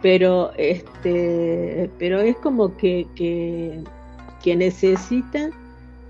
Pero, 0.00 0.52
este, 0.56 1.90
pero 1.98 2.20
es 2.20 2.36
como 2.36 2.76
que, 2.76 3.06
que, 3.16 3.82
que 4.44 4.54
necesita 4.54 5.50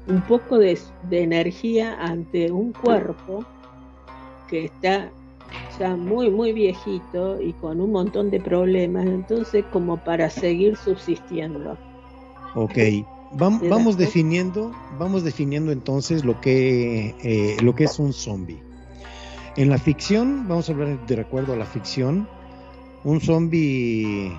un 0.06 0.20
poco 0.22 0.58
de, 0.58 0.78
de 1.08 1.22
energía 1.22 1.96
ante 1.98 2.52
un 2.52 2.72
cuerpo 2.72 3.44
que 4.48 4.66
está 4.66 5.10
ya 5.78 5.96
muy, 5.96 6.30
muy 6.30 6.52
viejito 6.52 7.40
y 7.40 7.54
con 7.54 7.80
un 7.80 7.92
montón 7.92 8.30
de 8.30 8.40
problemas, 8.40 9.06
entonces 9.06 9.64
como 9.72 9.96
para 9.96 10.28
seguir 10.28 10.76
subsistiendo. 10.76 11.78
Ok, 12.54 12.76
Vamos, 13.34 13.96
definiendo, 13.96 14.72
vamos 14.98 15.24
definiendo 15.24 15.72
entonces 15.72 16.24
lo 16.24 16.40
que, 16.40 17.14
eh, 17.22 17.56
lo 17.62 17.74
que 17.74 17.84
es 17.84 17.98
un 17.98 18.12
zombie. 18.12 18.62
En 19.56 19.70
la 19.70 19.78
ficción, 19.78 20.46
vamos 20.48 20.68
a 20.68 20.72
hablar 20.72 21.06
de 21.06 21.20
acuerdo 21.20 21.54
a 21.54 21.56
la 21.56 21.64
ficción, 21.64 22.28
un 23.04 23.20
zombie 23.20 24.32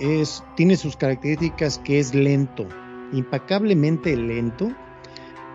es, 0.00 0.42
tiene 0.56 0.76
sus 0.76 0.96
características 0.96 1.78
que 1.78 1.98
es 1.98 2.14
lento, 2.14 2.66
impacablemente 3.12 4.16
lento. 4.16 4.72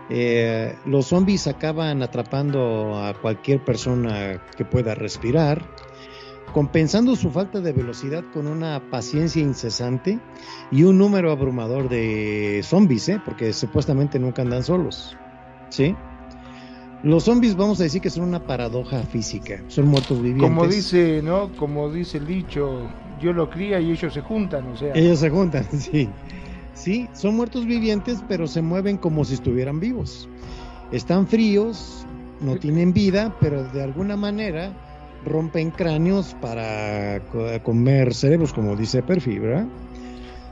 Eh, 0.08 0.76
los 0.84 1.06
zombies 1.06 1.48
acaban 1.48 2.02
atrapando 2.02 2.96
a 3.04 3.14
cualquier 3.14 3.64
persona 3.64 4.40
que 4.56 4.64
pueda 4.64 4.94
respirar 4.94 5.64
compensando 6.52 7.16
su 7.16 7.30
falta 7.30 7.60
de 7.60 7.72
velocidad 7.72 8.24
con 8.32 8.46
una 8.46 8.90
paciencia 8.90 9.42
incesante 9.42 10.18
y 10.70 10.84
un 10.84 10.98
número 10.98 11.30
abrumador 11.30 11.88
de 11.88 12.60
zombies, 12.64 13.08
¿eh? 13.08 13.20
porque 13.24 13.52
supuestamente 13.52 14.18
nunca 14.18 14.42
andan 14.42 14.62
solos. 14.62 15.16
¿Sí? 15.68 15.94
Los 17.02 17.24
zombies 17.24 17.56
vamos 17.56 17.78
a 17.80 17.84
decir 17.84 18.00
que 18.00 18.10
son 18.10 18.24
una 18.24 18.46
paradoja 18.46 19.02
física, 19.02 19.62
son 19.68 19.88
muertos 19.88 20.20
vivientes. 20.22 20.48
Como 20.48 20.66
dice, 20.66 21.20
¿no? 21.22 21.52
Como 21.52 21.90
dice 21.90 22.18
el 22.18 22.26
dicho, 22.26 22.88
yo 23.20 23.32
lo 23.32 23.50
cría 23.50 23.78
y 23.80 23.92
ellos 23.92 24.14
se 24.14 24.22
juntan, 24.22 24.66
o 24.68 24.76
sea. 24.76 24.92
Ellos 24.94 25.20
se 25.20 25.30
juntan, 25.30 25.64
sí. 25.78 26.08
Sí, 26.74 27.08
son 27.12 27.36
muertos 27.36 27.64
vivientes, 27.64 28.22
pero 28.28 28.46
se 28.46 28.60
mueven 28.60 28.98
como 28.98 29.24
si 29.24 29.34
estuvieran 29.34 29.80
vivos. 29.80 30.28
Están 30.92 31.26
fríos, 31.26 32.06
no 32.40 32.56
tienen 32.56 32.92
vida, 32.92 33.34
pero 33.40 33.64
de 33.64 33.82
alguna 33.82 34.16
manera 34.16 34.72
rompen 35.26 35.70
cráneos 35.70 36.34
para 36.40 37.20
comer 37.62 38.14
cerebros, 38.14 38.52
como 38.52 38.76
dice 38.76 39.02
Perfi, 39.02 39.38
¿verdad? 39.38 39.66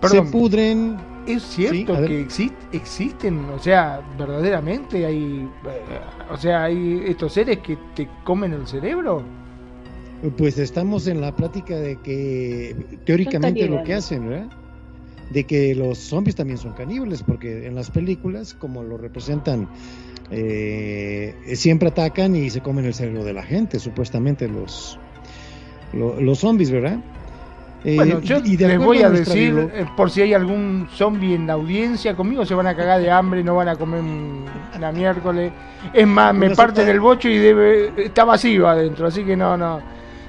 Se 0.03 0.23
pudren. 0.23 0.97
Es 1.27 1.43
cierto 1.43 1.97
que 2.07 2.21
existen, 2.73 3.47
o 3.47 3.59
sea, 3.59 4.03
verdaderamente 4.19 5.07
hay, 5.07 5.49
eh, 5.65 6.01
o 6.31 6.37
sea, 6.37 6.65
hay 6.65 7.03
estos 7.07 7.33
seres 7.33 7.61
que 7.61 7.79
te 7.95 8.07
comen 8.25 8.53
el 8.53 8.67
cerebro. 8.67 9.23
Pues 10.37 10.59
estamos 10.59 11.07
en 11.07 11.23
la 11.23 11.35
plática 11.35 11.77
de 11.77 11.97
que 11.97 12.77
teóricamente 13.07 13.67
lo 13.69 13.83
que 13.85 13.95
hacen, 13.95 14.29
¿verdad? 14.29 14.64
De 15.35 15.45
que 15.45 15.75
los 15.75 15.99
zombies 15.99 16.37
también 16.37 16.59
son 16.59 16.73
caníbales, 16.73 17.23
porque 17.23 17.67
en 17.67 17.75
las 17.75 17.91
películas, 17.91 18.55
como 18.55 18.85
lo 18.85 18.97
representan, 18.97 19.69
eh, 20.31 21.35
siempre 21.55 21.89
atacan 21.89 22.37
y 22.37 22.51
se 22.51 22.61
comen 22.61 22.85
el 22.85 22.95
cerebro 22.95 23.25
de 23.25 23.33
la 23.33 23.43
gente, 23.43 23.81
supuestamente 23.81 24.49
los, 24.49 24.99
los 25.93 26.39
zombies, 26.39 26.71
¿verdad? 26.71 27.01
Eh, 27.85 27.97
bueno, 27.97 28.21
yo 28.21 28.41
les 28.41 28.79
voy 28.79 29.03
a 29.03 29.11
decir, 29.11 29.71
eh, 29.75 29.85
por 29.95 30.11
si 30.11 30.23
hay 30.23 30.33
algún 30.33 30.89
zombie 30.91 31.35
en 31.35 31.47
la 31.47 31.53
audiencia, 31.53 32.17
conmigo 32.17 32.47
se 32.47 32.55
van 32.55 32.67
a 32.67 32.75
cagar 32.75 32.99
de 32.99 33.11
hambre, 33.11 33.45
no 33.45 33.57
van 33.57 33.69
a 33.69 33.77
comer 33.77 34.01
una 34.75 34.91
miércoles. 34.91 35.53
Es 35.93 36.07
más, 36.07 36.35
me 36.35 36.49
parte 36.55 36.83
del 36.83 36.99
bocho 36.99 37.29
y 37.29 37.37
debe 37.37 37.93
está 38.03 38.25
vacío 38.25 38.67
adentro, 38.67 39.07
así 39.07 39.23
que 39.23 39.37
no, 39.37 39.59
no. 39.59 39.83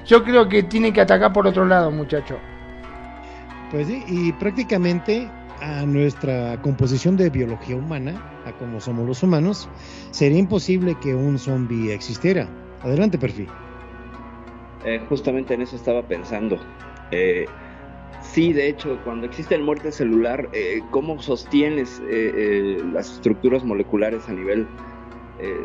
Yo 0.04 0.22
creo 0.22 0.46
que 0.46 0.64
tiene 0.64 0.92
que 0.92 1.00
atacar 1.00 1.32
por 1.32 1.46
otro 1.46 1.64
lado, 1.64 1.90
muchacho. 1.90 2.36
Pues 3.76 3.88
sí, 3.88 4.02
y 4.08 4.32
prácticamente 4.32 5.30
a 5.60 5.84
nuestra 5.84 6.58
composición 6.62 7.18
de 7.18 7.28
biología 7.28 7.76
humana, 7.76 8.40
a 8.46 8.52
como 8.52 8.80
somos 8.80 9.06
los 9.06 9.22
humanos, 9.22 9.68
sería 10.12 10.38
imposible 10.38 10.96
que 10.98 11.14
un 11.14 11.38
zombie 11.38 11.92
existiera. 11.92 12.48
Adelante, 12.80 13.18
perfil. 13.18 13.48
Eh, 14.82 15.04
justamente 15.10 15.52
en 15.52 15.60
eso 15.60 15.76
estaba 15.76 16.00
pensando. 16.08 16.58
Eh, 17.10 17.44
sí, 18.22 18.54
de 18.54 18.66
hecho, 18.70 18.98
cuando 19.04 19.26
existe 19.26 19.54
el 19.54 19.62
muerte 19.62 19.92
celular, 19.92 20.48
eh, 20.54 20.80
¿cómo 20.90 21.20
sostienes 21.20 22.00
eh, 22.08 22.82
las 22.94 23.16
estructuras 23.16 23.62
moleculares 23.62 24.26
a 24.30 24.32
nivel 24.32 24.66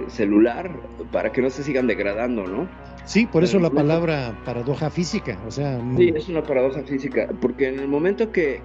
celular 0.09 0.69
para 1.13 1.31
que 1.31 1.41
no 1.41 1.49
se 1.49 1.63
sigan 1.63 1.87
degradando, 1.87 2.45
no? 2.45 2.67
Sí, 3.05 3.25
por 3.25 3.43
eso 3.43 3.59
la 3.59 3.69
palabra 3.69 4.39
paradoja 4.45 4.89
física, 4.89 5.37
o 5.47 5.51
sea... 5.51 5.79
Sí, 5.97 6.13
es 6.15 6.29
una 6.29 6.43
paradoja 6.43 6.83
física, 6.83 7.27
porque 7.41 7.67
en 7.67 7.79
el 7.79 7.87
momento 7.87 8.31
que, 8.31 8.61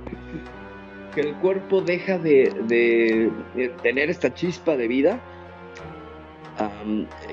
que 1.15 1.21
el 1.23 1.35
cuerpo 1.37 1.81
deja 1.81 2.19
de, 2.19 3.31
tener 3.83 4.11
esta 4.11 4.33
chispa 4.35 4.77
de 4.77 4.89
vida, 4.89 5.21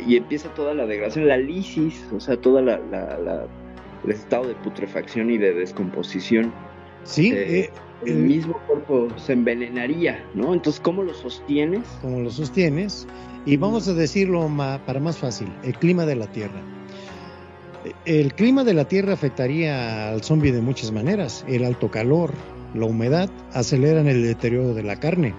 y 0.06 0.18
empieza 0.18 0.50
toda 0.54 0.74
la 0.74 0.86
degradación, 0.86 1.28
la 1.28 1.38
lisis, 1.38 2.06
o 2.14 2.20
sea, 2.20 2.36
toda 2.38 2.62
la 2.62 2.80
el 4.04 4.12
estado 4.12 4.48
de 4.48 4.56
putrefacción 4.56 5.32
y 5.32 5.38
de 5.38 5.54
descomposición. 5.54 6.54
Sí, 7.04 7.32
eh, 7.34 7.60
eh, 7.60 7.70
el 8.06 8.16
mismo 8.16 8.60
cuerpo 8.68 9.08
se 9.18 9.34
envenenaría, 9.34 10.24
¿no? 10.34 10.54
Entonces, 10.54 10.82
¿cómo 10.82 11.04
lo 11.04 11.14
sostienes? 11.14 11.84
¿Cómo 12.02 12.22
lo 12.22 12.32
sostienes? 12.32 13.08
Y 13.46 13.58
vamos 13.58 13.88
a 13.88 13.94
decirlo 13.94 14.50
para 14.86 15.00
más 15.00 15.18
fácil, 15.18 15.50
el 15.63 15.74
clima 15.78 16.06
de 16.06 16.16
la 16.16 16.28
Tierra. 16.28 16.62
El 18.06 18.34
clima 18.34 18.63
de 18.63 18.74
la 18.74 18.86
Tierra 18.86 19.13
afectaría 19.13 20.10
al 20.10 20.24
zombie 20.24 20.52
de 20.52 20.62
muchas 20.62 20.91
maneras. 20.91 21.46
El 21.48 21.65
alto 21.65 21.89
calor, 21.91 22.32
la 22.74 22.86
humedad 22.86 23.30
aceleran 23.54 24.08
el 24.08 24.24
deterioro 24.24 24.74
de 24.74 24.84
la 24.84 25.00
carne, 25.00 25.34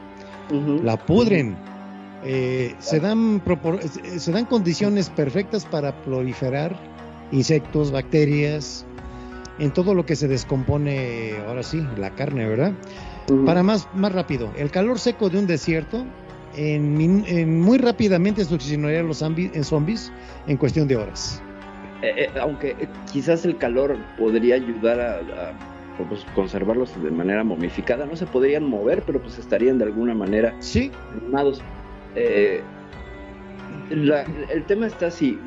la 0.83 0.97
pudren, 0.97 1.57
eh, 2.25 2.75
se, 2.79 3.01
dan 3.01 3.43
se 4.19 4.33
dan 4.33 4.45
condiciones 4.45 5.11
perfectas 5.11 5.65
para 5.65 6.03
proliferar 6.03 6.77
insectos, 7.33 7.91
bacterias, 7.91 8.87
en 9.59 9.73
todo 9.73 9.95
lo 9.95 10.05
que 10.05 10.17
se 10.17 10.29
descompone, 10.29 11.35
ahora 11.47 11.63
sí, 11.63 11.87
la 11.97 12.11
carne, 12.11 12.47
¿verdad? 12.47 12.73
Para 13.47 13.63
más, 13.63 13.89
más 13.95 14.13
rápido, 14.13 14.51
el 14.57 14.71
calor 14.71 14.99
seco 14.99 15.31
de 15.31 15.39
un 15.39 15.47
desierto 15.47 16.05
en, 16.57 17.61
muy 17.61 17.79
rápidamente 17.79 18.45
succionaría 18.45 19.03
los 19.03 19.19
zombies 19.19 20.13
en 20.47 20.57
cuestión 20.57 20.87
de 20.89 20.97
horas. 20.97 21.43
Eh, 22.05 22.25
eh, 22.25 22.31
aunque 22.39 22.73
eh, 22.73 22.89
quizás 23.11 23.47
el 23.47 23.57
calor 23.57 23.97
podría 24.19 24.57
ayudar 24.57 25.01
a, 25.01 25.53
pues, 26.07 26.27
conservarlos 26.35 27.03
de 27.03 27.11
manera 27.11 27.43
momificada, 27.45 28.05
no 28.05 28.15
se 28.15 28.27
podrían 28.27 28.65
mover, 28.65 29.03
pero 29.07 29.23
pues 29.23 29.39
estarían 29.39 29.79
de 29.79 29.85
alguna 29.85 30.13
manera 30.13 30.55
sí. 30.59 30.91
animados 31.23 31.63
el 33.91 34.65
tema 34.67 34.87
está 34.87 35.07
así, 35.07 35.39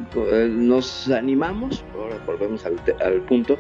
nos 0.50 1.10
animamos, 1.10 1.86
ahora 1.96 2.18
volvemos 2.26 2.66
al, 2.66 2.76
punto, 3.22 3.58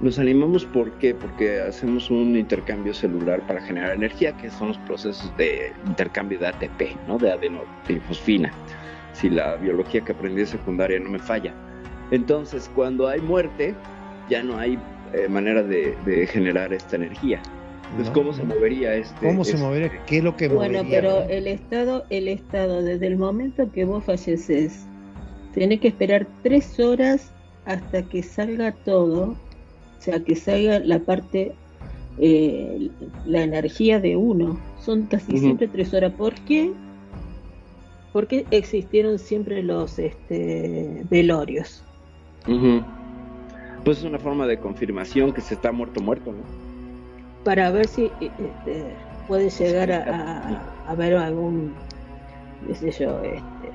nos 0.00 0.18
animamos 0.18 0.66
¿por 0.66 0.90
qué? 0.98 1.14
porque 1.14 1.60
hacemos 1.60 2.10
un 2.10 2.36
intercambio 2.36 2.92
celular 2.92 3.40
para 3.46 3.62
generar 3.62 3.92
energía, 3.92 4.36
que 4.36 4.50
son 4.50 4.68
los 4.68 4.78
procesos 4.78 5.34
de 5.36 5.72
intercambio 5.86 6.38
de 6.38 6.48
ATP, 6.48 7.08
¿no? 7.08 7.18
de 7.18 7.32
adenotrifosfina, 7.32 8.52
si 9.12 9.30
la 9.30 9.56
biología 9.56 10.02
que 10.02 10.12
aprendí 10.12 10.42
en 10.42 10.48
secundaria 10.48 11.00
no 11.00 11.10
me 11.10 11.18
falla. 11.18 11.54
Entonces, 12.10 12.70
cuando 12.74 13.08
hay 13.08 13.20
muerte, 13.20 13.74
ya 14.28 14.42
no 14.42 14.58
hay 14.58 14.78
eh, 15.12 15.28
manera 15.28 15.62
de 15.62 16.26
generar 16.30 16.72
esta 16.72 16.96
energía. 16.96 17.40
Pues, 17.96 18.10
¿cómo 18.10 18.32
se 18.32 18.42
movería 18.42 18.94
este? 18.94 19.26
¿Cómo 19.26 19.44
se 19.44 19.56
movería? 19.56 20.04
¿Qué 20.06 20.18
es 20.18 20.24
lo 20.24 20.36
que 20.36 20.48
Bueno, 20.48 20.82
pero 20.88 21.22
el 21.28 21.46
Estado, 21.46 22.04
el 22.10 22.28
Estado, 22.28 22.82
desde 22.82 23.06
el 23.06 23.16
momento 23.16 23.70
que 23.70 23.84
vos 23.84 24.02
falleces, 24.04 24.86
tenés 25.54 25.80
que 25.80 25.88
esperar 25.88 26.26
tres 26.42 26.80
horas 26.80 27.30
hasta 27.66 28.02
que 28.02 28.22
salga 28.22 28.72
todo, 28.72 29.30
o 29.30 30.00
sea, 30.00 30.18
que 30.20 30.34
salga 30.34 30.80
la 30.80 30.98
parte, 30.98 31.52
eh, 32.18 32.90
la 33.26 33.42
energía 33.42 34.00
de 34.00 34.16
uno. 34.16 34.58
Son 34.80 35.06
casi 35.06 35.38
siempre 35.38 35.68
tres 35.68 35.94
horas. 35.94 36.12
¿Por 36.14 36.34
qué? 36.34 36.72
Porque 38.12 38.44
existieron 38.50 39.18
siempre 39.20 39.62
los 39.62 39.98
este, 40.00 41.04
velorios. 41.10 41.84
Pues 43.84 43.98
es 43.98 44.04
una 44.04 44.18
forma 44.18 44.46
de 44.46 44.58
confirmación 44.58 45.32
que 45.32 45.40
se 45.40 45.54
está 45.54 45.72
muerto 45.72 46.00
muerto, 46.00 46.32
¿no? 46.32 46.64
para 47.44 47.70
ver 47.70 47.86
si 47.86 48.10
este, 48.20 48.96
puede 49.28 49.50
llegar 49.50 49.92
a, 49.92 50.94
ver 50.96 51.14
algún, 51.14 51.74
qué 52.66 52.74
sé 52.74 52.90
yo, 53.04 53.22
este, 53.22 53.70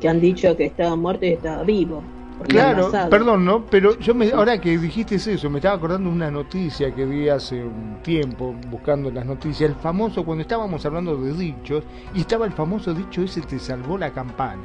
que 0.00 0.08
han 0.08 0.20
dicho 0.20 0.56
que 0.56 0.64
estaba 0.64 0.96
muerto 0.96 1.26
y 1.26 1.34
estaba 1.34 1.62
vivo. 1.62 2.02
Claro, 2.48 2.90
perdón, 3.08 3.44
¿no? 3.44 3.64
Pero 3.66 3.96
yo 4.00 4.12
me, 4.12 4.32
ahora 4.32 4.60
que 4.60 4.76
dijiste 4.76 5.14
eso, 5.14 5.48
me 5.48 5.58
estaba 5.58 5.76
acordando 5.76 6.10
de 6.10 6.16
una 6.16 6.32
noticia 6.32 6.92
que 6.92 7.04
vi 7.04 7.28
hace 7.28 7.62
un 7.62 7.98
tiempo, 8.02 8.52
buscando 8.68 9.08
las 9.10 9.24
noticias, 9.24 9.70
el 9.70 9.76
famoso, 9.76 10.24
cuando 10.24 10.42
estábamos 10.42 10.84
hablando 10.84 11.16
de 11.16 11.32
dichos, 11.32 11.84
y 12.12 12.22
estaba 12.22 12.44
el 12.44 12.52
famoso 12.52 12.92
dicho 12.92 13.22
ese, 13.22 13.40
te 13.42 13.60
salvó 13.60 13.96
la 13.96 14.10
campana. 14.10 14.62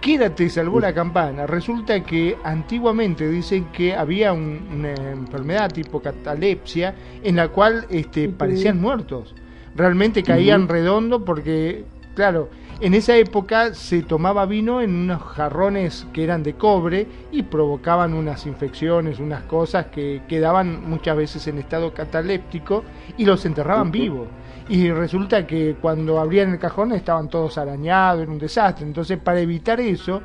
Quédate, 0.00 0.48
salvó 0.48 0.80
la 0.80 0.94
campana. 0.94 1.46
Resulta 1.46 2.02
que 2.02 2.38
antiguamente 2.42 3.28
dicen 3.28 3.66
que 3.66 3.94
había 3.94 4.32
una 4.32 4.94
enfermedad 4.94 5.70
tipo 5.70 6.00
catalepsia 6.00 6.94
en 7.22 7.36
la 7.36 7.48
cual 7.48 7.86
este, 7.90 8.30
parecían 8.30 8.80
muertos. 8.80 9.34
Realmente 9.76 10.22
caían 10.22 10.68
redondo 10.68 11.22
porque, 11.22 11.84
claro, 12.14 12.48
en 12.80 12.94
esa 12.94 13.14
época 13.16 13.74
se 13.74 14.02
tomaba 14.02 14.46
vino 14.46 14.80
en 14.80 14.94
unos 14.94 15.22
jarrones 15.22 16.06
que 16.14 16.24
eran 16.24 16.42
de 16.42 16.54
cobre 16.54 17.06
y 17.30 17.42
provocaban 17.42 18.14
unas 18.14 18.46
infecciones, 18.46 19.18
unas 19.18 19.42
cosas 19.42 19.86
que 19.86 20.22
quedaban 20.26 20.88
muchas 20.88 21.14
veces 21.14 21.46
en 21.46 21.58
estado 21.58 21.92
cataléptico 21.92 22.84
y 23.18 23.26
los 23.26 23.44
enterraban 23.44 23.90
vivos 23.90 24.28
y 24.70 24.92
resulta 24.92 25.48
que 25.48 25.74
cuando 25.80 26.20
abrían 26.20 26.52
el 26.52 26.60
cajón 26.60 26.92
estaban 26.92 27.28
todos 27.28 27.58
arañados, 27.58 28.22
era 28.22 28.30
un 28.30 28.38
desastre. 28.38 28.86
Entonces, 28.86 29.18
para 29.18 29.40
evitar 29.40 29.80
eso, 29.80 30.22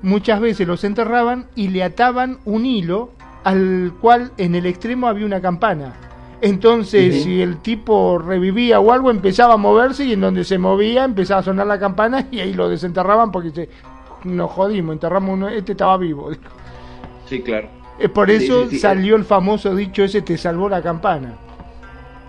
muchas 0.00 0.40
veces 0.40 0.66
los 0.66 0.82
enterraban 0.84 1.44
y 1.54 1.68
le 1.68 1.84
ataban 1.84 2.38
un 2.46 2.64
hilo 2.64 3.10
al 3.44 3.92
cual 4.00 4.32
en 4.38 4.54
el 4.54 4.64
extremo 4.64 5.08
había 5.08 5.26
una 5.26 5.42
campana. 5.42 5.92
Entonces, 6.40 7.22
si 7.22 7.42
el 7.42 7.58
tipo 7.58 8.18
revivía 8.18 8.80
o 8.80 8.92
algo, 8.92 9.10
empezaba 9.10 9.54
a 9.54 9.58
moverse 9.58 10.06
y 10.06 10.14
en 10.14 10.22
donde 10.22 10.44
se 10.44 10.56
movía 10.56 11.04
empezaba 11.04 11.40
a 11.40 11.44
sonar 11.44 11.66
la 11.66 11.78
campana 11.78 12.28
y 12.30 12.40
ahí 12.40 12.54
lo 12.54 12.70
desenterraban 12.70 13.30
porque 13.30 13.50
se, 13.50 13.68
nos 14.24 14.50
jodimos, 14.52 14.94
enterramos 14.94 15.34
uno, 15.34 15.50
este 15.50 15.72
estaba 15.72 15.98
vivo. 15.98 16.30
Sí, 17.26 17.42
claro. 17.42 17.68
Por 18.14 18.30
eso 18.30 18.70
salió 18.70 19.16
el 19.16 19.24
famoso 19.26 19.76
dicho 19.76 20.02
ese, 20.02 20.22
te 20.22 20.38
salvó 20.38 20.70
la 20.70 20.80
campana. 20.80 21.34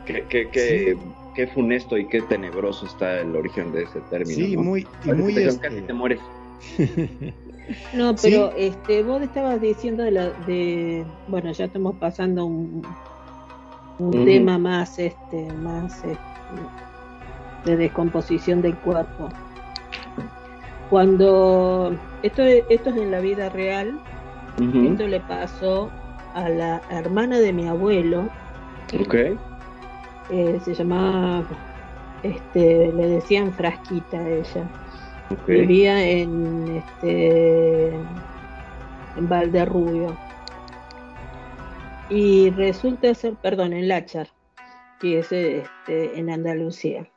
Que, 0.05 0.25
que, 0.25 0.49
que 0.49 0.97
qué 1.33 1.47
funesto 1.47 1.97
y 1.97 2.05
qué 2.07 2.21
tenebroso 2.21 2.85
está 2.85 3.19
el 3.21 3.35
origen 3.35 3.71
de 3.71 3.83
ese 3.83 3.99
término. 4.09 4.35
Sí, 4.35 4.57
muy, 4.57 4.87
y 5.05 5.11
muy 5.11 5.37
este... 5.37 5.59
casi 5.59 5.81
te 5.81 5.93
mueres. 5.93 6.19
no, 7.93 8.15
pero 8.21 8.51
este, 8.55 9.03
vos 9.03 9.21
estabas 9.21 9.59
diciendo 9.61 10.03
de 10.03 10.11
la, 10.11 10.29
de, 10.45 11.05
bueno, 11.27 11.51
ya 11.51 11.65
estamos 11.65 11.95
pasando 11.95 12.45
un, 12.45 12.81
un 13.99 14.25
tema 14.25 14.57
más, 14.57 14.97
este, 14.99 15.51
más 15.53 16.03
este, 16.03 16.17
de 17.65 17.77
descomposición 17.77 18.61
del 18.61 18.75
cuerpo. 18.77 19.29
Cuando 20.89 21.97
esto, 22.21 22.43
esto 22.43 22.89
es 22.89 22.97
en 22.97 23.11
la 23.11 23.19
vida 23.19 23.49
real. 23.49 23.99
Esto 24.55 25.07
le 25.07 25.19
pasó 25.21 25.89
a 26.35 26.47
la 26.47 26.79
hermana 26.91 27.39
de 27.39 27.51
mi 27.51 27.67
abuelo, 27.67 28.29
Ok. 28.99 29.15
Eh, 30.33 30.59
se 30.65 30.73
llamaba, 30.73 31.45
este, 32.23 32.91
le 32.91 33.07
decían 33.07 33.53
Frasquita 33.53 34.17
a 34.17 34.29
ella. 34.29 34.69
Vivía 35.47 36.03
en 36.03 36.77
este 36.77 37.87
en 39.15 39.29
Valderrubio. 39.29 40.17
Y 42.09 42.49
resulta 42.51 43.13
ser, 43.13 43.35
perdón, 43.35 43.73
en 43.73 43.87
Láchar, 43.87 44.27
que 44.99 45.19
es 45.19 45.31
este, 45.31 46.19
en 46.19 46.29
Andalucía. 46.29 47.09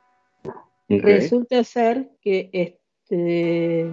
Resulta 0.89 1.63
ser 1.63 2.09
que 2.21 2.49
este, 2.53 3.89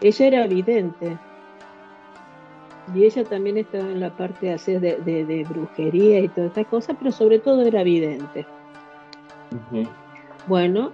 ella 0.00 0.26
era 0.26 0.46
vidente. 0.46 1.18
Y 2.94 3.04
ella 3.04 3.24
también 3.24 3.56
estaba 3.58 3.84
en 3.84 4.00
la 4.00 4.10
parte 4.16 4.46
de, 4.46 4.52
hacer 4.54 4.80
de, 4.80 4.96
de- 4.96 5.24
de 5.24 5.44
brujería 5.44 6.20
y 6.20 6.28
toda 6.28 6.48
esta 6.48 6.64
cosa, 6.64 6.94
pero 6.94 7.12
sobre 7.12 7.38
todo 7.38 7.62
era 7.62 7.82
vidente. 7.82 8.46
Bueno, 10.46 10.90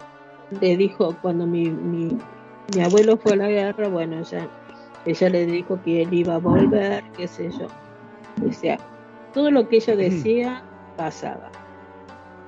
le 0.60 0.76
dijo 0.76 1.16
cuando 1.22 1.46
mi, 1.46 1.70
mi, 1.70 2.16
mi 2.74 2.80
abuelo 2.82 3.16
fue 3.16 3.32
a 3.32 3.36
la 3.36 3.48
guerra, 3.48 3.88
bueno, 3.88 4.18
ella, 4.18 4.46
ella 5.06 5.28
le 5.30 5.46
dijo 5.46 5.78
que 5.84 6.02
él 6.02 6.12
iba 6.12 6.34
a 6.34 6.38
volver, 6.38 7.04
qué 7.16 7.26
sé 7.28 7.50
yo. 7.50 7.66
O 8.46 8.52
sea, 8.52 8.78
todo 9.32 9.50
lo 9.50 9.68
que 9.68 9.76
ella 9.76 9.96
decía 9.96 10.62
pasaba. 10.96 11.50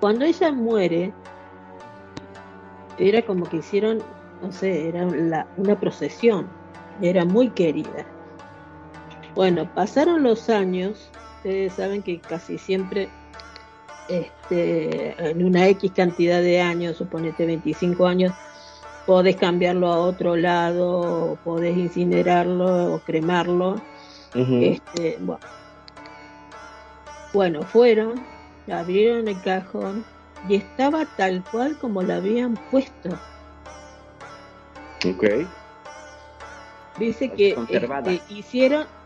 Cuando 0.00 0.24
ella 0.24 0.52
muere, 0.52 1.12
era 2.98 3.22
como 3.22 3.46
que 3.46 3.58
hicieron, 3.58 3.98
no 4.42 4.52
sé, 4.52 4.88
era 4.88 5.04
la- 5.06 5.46
una 5.56 5.78
procesión, 5.78 6.46
era 7.00 7.24
muy 7.24 7.48
querida. 7.50 8.04
Bueno, 9.38 9.72
pasaron 9.72 10.24
los 10.24 10.50
años, 10.50 11.10
ustedes 11.36 11.74
saben 11.74 12.02
que 12.02 12.18
casi 12.18 12.58
siempre 12.58 13.08
este, 14.08 15.14
en 15.30 15.44
una 15.44 15.68
X 15.68 15.92
cantidad 15.94 16.40
de 16.40 16.60
años, 16.60 16.96
suponete 16.96 17.46
25 17.46 18.04
años, 18.08 18.32
podés 19.06 19.36
cambiarlo 19.36 19.92
a 19.92 19.98
otro 20.00 20.34
lado, 20.34 21.34
o 21.34 21.36
podés 21.44 21.76
incinerarlo 21.76 22.94
o 22.94 22.98
cremarlo. 22.98 23.80
Ujú. 24.34 24.60
Este, 24.60 25.18
bueno. 25.20 25.46
Bueno, 27.32 27.62
fueron, 27.62 28.20
abrieron 28.68 29.28
el 29.28 29.40
cajón 29.42 30.04
y 30.48 30.56
estaba 30.56 31.06
tal 31.16 31.44
cual 31.44 31.78
como 31.78 32.02
la 32.02 32.16
habían 32.16 32.54
puesto. 32.72 33.10
Ok. 35.08 35.46
Dice 36.98 37.28
que 37.30 37.56
este, 37.70 38.20
hicieron 38.30 38.97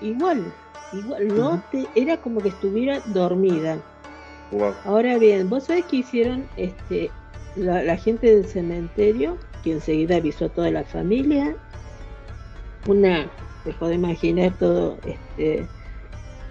igual, 0.00 0.52
igual, 0.92 1.28
no 1.28 1.62
te, 1.70 1.86
era 1.94 2.16
como 2.16 2.40
que 2.40 2.48
estuviera 2.48 3.00
dormida. 3.06 3.78
Wow. 4.50 4.74
Ahora 4.84 5.18
bien, 5.18 5.48
vos 5.48 5.64
sabés 5.64 5.84
que 5.86 5.96
hicieron 5.96 6.48
este, 6.56 7.10
la, 7.56 7.82
la 7.82 7.96
gente 7.96 8.34
del 8.34 8.46
cementerio, 8.46 9.36
que 9.62 9.72
enseguida 9.72 10.16
avisó 10.16 10.46
a 10.46 10.48
toda 10.48 10.70
la 10.70 10.84
familia, 10.84 11.56
una, 12.86 13.30
se 13.64 13.72
puede 13.74 13.94
imaginar 13.94 14.56
todo, 14.58 14.96
este, 15.04 15.66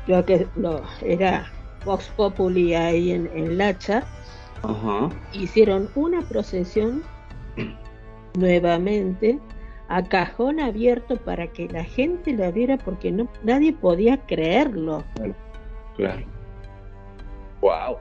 lo 0.07 0.25
que 0.25 0.47
lo, 0.55 0.81
era 1.01 1.51
Vox 1.85 2.09
Populi 2.15 2.75
ahí 2.75 3.11
en, 3.11 3.29
en 3.33 3.57
Lacha, 3.57 4.03
Ajá. 4.61 5.09
hicieron 5.33 5.89
una 5.95 6.21
procesión 6.21 7.03
nuevamente 8.37 9.39
a 9.89 10.03
cajón 10.03 10.59
abierto 10.59 11.15
para 11.17 11.47
que 11.47 11.67
la 11.69 11.83
gente 11.83 12.33
la 12.33 12.51
viera 12.51 12.77
porque 12.77 13.11
no 13.11 13.27
nadie 13.43 13.73
podía 13.73 14.17
creerlo. 14.25 15.03
Claro. 15.95 16.25
Wow. 17.61 17.97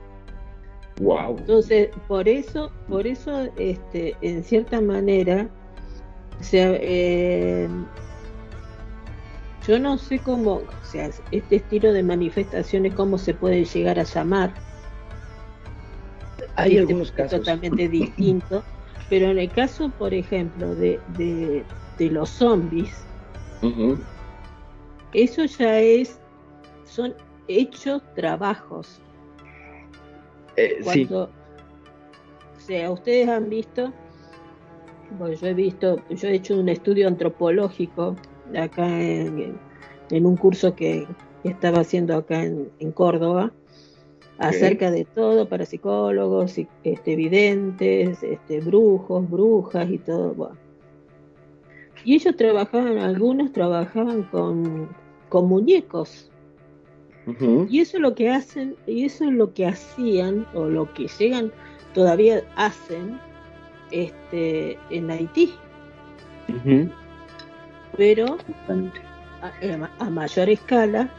Wow. 1.01 1.37
Entonces, 1.39 1.91
por 2.09 2.29
eso, 2.29 2.73
por 2.89 3.07
eso, 3.07 3.49
este, 3.57 4.17
en 4.23 4.43
cierta 4.43 4.81
manera, 4.81 5.49
o 6.41 6.43
sea, 6.43 6.73
eh, 6.81 7.69
yo 9.67 9.79
no 9.79 9.99
sé 9.99 10.19
cómo, 10.21 10.55
o 10.57 10.85
sea, 10.85 11.11
este 11.31 11.57
estilo 11.57 11.93
de 11.93 12.03
manifestaciones, 12.03 12.95
cómo 12.95 13.19
se 13.19 13.35
puede 13.35 13.65
llegar 13.65 13.99
a 13.99 14.05
llamar. 14.05 14.55
Hay 16.57 16.77
Este, 16.77 16.81
algunos 16.81 17.13
casos. 17.13 17.41
totalmente 17.41 17.89
distinto. 17.89 18.65
Pero 19.09 19.31
en 19.31 19.39
el 19.39 19.51
caso, 19.51 19.91
por 19.99 20.13
ejemplo, 20.13 20.75
de, 20.75 21.01
de, 21.17 21.65
de 21.99 22.11
los 22.11 22.29
zombies, 22.29 23.05
eso 25.13 25.45
ya 25.45 25.79
es, 25.79 26.21
son 26.85 27.15
hechos 27.49 28.03
trabajos. 28.15 29.01
Eh, 30.57 30.79
sí. 30.79 30.85
cuando 31.07 31.25
o 32.57 32.61
sea 32.61 32.91
ustedes 32.91 33.29
han 33.29 33.51
visto 33.51 33.93
bueno, 35.19 35.35
yo 35.35 35.49
he 35.49 35.55
visto 35.55 36.03
yo 36.09 36.29
he 36.29 36.35
hecho 36.35 36.59
un 36.59 36.71
estudio 36.71 37.09
antropológico 37.09 38.17
acá 38.59 38.87
en, 38.89 39.59
en 40.11 40.27
un 40.27 40.37
curso 40.37 40.75
que, 40.75 41.07
que 41.43 41.49
estaba 41.51 41.81
haciendo 41.81 42.17
acá 42.17 42.43
en, 42.43 42.71
en 42.79 42.91
Córdoba 42.91 43.53
acerca 44.39 44.91
de 44.91 45.05
todo 45.05 45.49
para 45.49 45.65
psicólogos 45.65 46.59
este 46.85 47.17
videntes 47.17 48.23
este 48.23 48.61
brujos 48.61 49.29
brujas 49.31 49.89
y 49.91 49.99
todo 49.99 50.35
bueno. 50.35 50.57
y 52.05 52.15
ellos 52.15 52.37
trabajaban 52.37 52.99
algunos 52.99 53.53
trabajaban 53.53 54.25
con 54.25 54.89
con 55.29 55.49
muñecos. 55.49 56.31
Y 57.69 57.81
eso 57.81 57.97
es 57.97 58.03
lo 58.03 58.15
que 58.15 58.31
hacen, 58.31 58.77
y 58.87 59.05
eso 59.05 59.25
es 59.25 59.33
lo 59.33 59.53
que 59.53 59.67
hacían, 59.67 60.47
o 60.55 60.67
lo 60.67 60.93
que 60.95 61.09
llegan, 61.19 61.51
todavía 61.93 62.45
hacen, 62.55 63.19
este, 63.91 64.79
en 64.91 65.11
Haití, 65.11 65.53
pero 67.97 68.39
a 69.99 70.11
mayor 70.11 70.49
escala, 70.49 71.11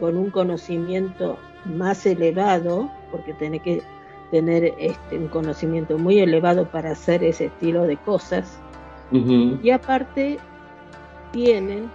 con 0.00 0.16
un 0.16 0.30
conocimiento 0.30 1.38
más 1.68 2.04
elevado, 2.06 2.90
porque 3.10 3.34
tiene 3.34 3.60
que 3.60 3.82
tener 4.30 4.74
este, 4.78 5.16
un 5.16 5.28
conocimiento 5.28 5.96
muy 5.98 6.18
elevado 6.20 6.66
para 6.66 6.90
hacer 6.92 7.24
ese 7.24 7.46
estilo 7.46 7.84
de 7.84 7.96
cosas, 7.96 8.58
y 9.10 9.70
aparte 9.70 10.38
tienen 11.32 11.90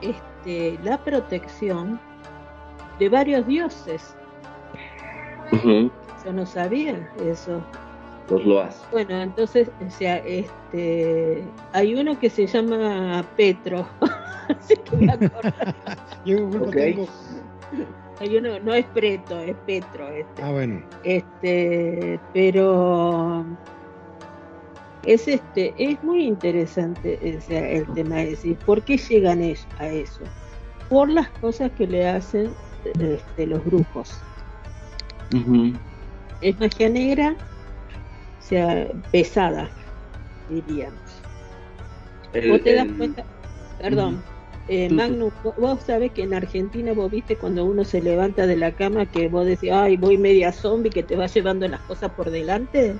este, 0.00 0.78
la 0.82 0.96
protección 0.96 2.00
de 2.98 3.08
varios 3.10 3.46
dioses. 3.46 4.16
Ujú. 5.52 5.90
Yo 6.24 6.32
no 6.32 6.46
sabía 6.46 7.06
eso. 7.22 7.62
Los 8.30 8.44
loas. 8.46 8.86
Bueno, 8.92 9.20
entonces, 9.20 9.70
o 9.86 9.90
sea, 9.90 10.18
este, 10.18 11.42
hay 11.72 11.94
uno 11.94 12.18
que 12.18 12.30
se 12.30 12.46
llama 12.46 13.24
Petro, 13.36 13.86
así 14.48 14.76
que 14.76 14.96
me 14.96 15.12
acuerdo. 15.12 15.52
Yo 16.24 16.36
en 16.38 16.50
culpa 16.50 16.68
Ok. 16.68 16.74
tengo. 16.74 17.06
No 18.20 18.74
es 18.74 18.84
Preto, 18.86 19.40
es 19.40 19.56
Petro, 19.66 20.06
este, 20.08 20.42
Ah, 20.42 20.50
bueno. 20.50 20.82
este, 21.04 22.20
pero 22.34 23.46
es 25.06 25.26
este, 25.26 25.72
es 25.78 26.02
muy 26.04 26.26
interesante 26.26 27.18
o 27.38 27.40
sea, 27.40 27.66
el 27.70 27.86
tema 27.94 28.16
de 28.16 28.30
decir, 28.30 28.56
¿por 28.66 28.82
qué 28.82 28.98
llegan 28.98 29.40
a 29.78 29.86
eso? 29.88 30.20
Por 30.90 31.08
las 31.08 31.30
cosas 31.40 31.70
que 31.72 31.86
le 31.86 32.06
hacen 32.06 32.50
este, 32.84 33.46
los 33.46 33.64
brujos. 33.64 34.14
Es 36.42 36.60
magia 36.60 36.90
negra, 36.90 37.34
o 38.38 38.42
sea, 38.42 38.86
pesada, 39.10 39.70
diríamos. 40.50 41.22
El- 42.34 42.50
Vos 42.50 42.62
te 42.62 42.74
das 42.74 42.86
el- 42.86 42.96
cuenta, 42.98 43.24
perdón. 43.80 44.22
Magnus, 44.92 45.32
vos- 45.42 45.54
vos 45.56 45.80
sabés 45.84 46.12
que 46.12 46.22
en 46.22 46.34
Argentina 46.34 46.92
vos 46.92 47.10
viste 47.10 47.36
cuando 47.36 47.64
uno 47.64 47.82
se 47.84 48.00
levanta 48.00 48.46
de 48.46 48.56
la 48.56 48.72
cama 48.72 49.06
que 49.06 49.28
vos 49.28 49.44
decís, 49.46 49.70
ay, 49.72 49.96
voy 49.96 50.16
media 50.16 50.52
zombie, 50.52 50.90
que 50.90 51.02
te 51.02 51.16
va 51.16 51.26
llevando 51.26 51.66
las 51.66 51.80
cosas 51.80 52.10
por 52.12 52.30
delante. 52.30 52.94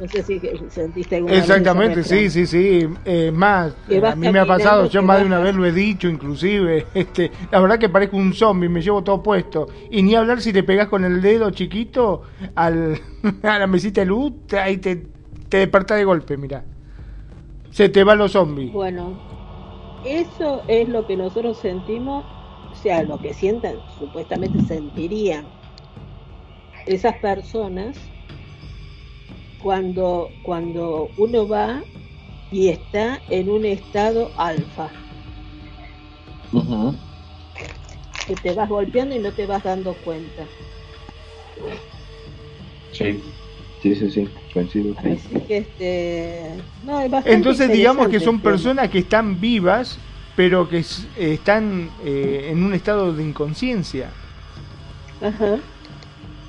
No 0.00 0.08
sé 0.08 0.24
si 0.24 0.40
sentiste 0.70 1.16
alguna 1.16 1.34
vez 1.34 1.44
Exactamente, 1.44 2.02
sí, 2.02 2.28
sí, 2.28 2.46
sí. 2.46 2.88
Eh, 3.04 3.30
más, 3.30 3.72
eh, 3.88 4.02
a 4.04 4.16
mí 4.16 4.28
me 4.28 4.40
ha 4.40 4.44
pasado, 4.46 4.88
yo 4.90 5.02
más 5.02 5.20
de 5.20 5.26
una 5.26 5.38
vez 5.38 5.54
lo 5.54 5.64
he 5.64 5.70
dicho, 5.72 6.08
inclusive. 6.08 6.86
Este, 6.94 7.30
la 7.52 7.60
verdad 7.60 7.78
que 7.78 7.88
parezco 7.88 8.16
un 8.16 8.34
zombie, 8.34 8.68
me 8.68 8.82
llevo 8.82 9.04
todo 9.04 9.22
puesto. 9.22 9.68
Y 9.92 10.02
ni 10.02 10.16
hablar 10.16 10.40
si 10.40 10.52
le 10.52 10.64
pegas 10.64 10.88
con 10.88 11.04
el 11.04 11.22
dedo 11.22 11.50
chiquito 11.52 12.22
al, 12.56 13.00
a 13.44 13.58
la 13.60 13.66
mesita 13.68 14.00
de 14.00 14.06
luz, 14.06 14.32
te- 14.48 14.58
ahí 14.58 14.78
te, 14.78 15.06
te 15.48 15.58
despertás 15.58 15.96
de 15.98 16.04
golpe, 16.04 16.36
mira. 16.36 16.64
Se 17.70 17.88
te 17.88 18.02
van 18.02 18.18
los 18.18 18.32
zombies. 18.32 18.72
Bueno, 18.72 19.12
eso 20.04 20.62
es 20.68 20.88
lo 20.88 21.06
que 21.06 21.16
nosotros 21.16 21.56
sentimos, 21.56 22.24
o 22.70 22.74
sea, 22.74 23.02
lo 23.02 23.18
que 23.18 23.34
sientan, 23.34 23.80
supuestamente 23.98 24.60
sentirían 24.60 25.46
esas 26.86 27.16
personas 27.16 27.98
cuando, 29.58 30.30
cuando 30.42 31.10
uno 31.16 31.48
va 31.48 31.82
y 32.50 32.68
está 32.68 33.20
en 33.30 33.48
un 33.50 33.64
estado 33.64 34.30
alfa. 34.36 34.92
Ujú. 36.52 36.94
que 38.28 38.36
te 38.36 38.54
vas 38.54 38.68
golpeando 38.68 39.14
y 39.14 39.18
no 39.18 39.32
te 39.32 39.44
vas 39.46 39.62
dando 39.64 39.94
cuenta. 39.94 40.46
Sí, 42.92 43.22
sí, 43.84 43.94
sí, 43.94 44.10
sí, 44.10 44.28
coincido. 44.54 44.94
sí. 45.02 45.08
Así 45.08 45.40
que 45.46 45.58
este, 45.58 46.50
no, 46.84 47.02
Entonces 47.26 47.70
digamos 47.70 48.08
que 48.08 48.18
son 48.18 48.40
personas 48.40 48.88
que 48.88 49.00
están 49.00 49.38
vivas, 49.38 49.98
pero 50.34 50.66
que 50.68 50.78
eh, 50.78 50.84
están 51.18 51.90
eh, 52.02 52.48
en 52.50 52.62
un 52.64 52.72
estado 52.72 53.12
de 53.12 53.22
inconsciencia. 53.22 54.08
Ajá. 55.20 55.58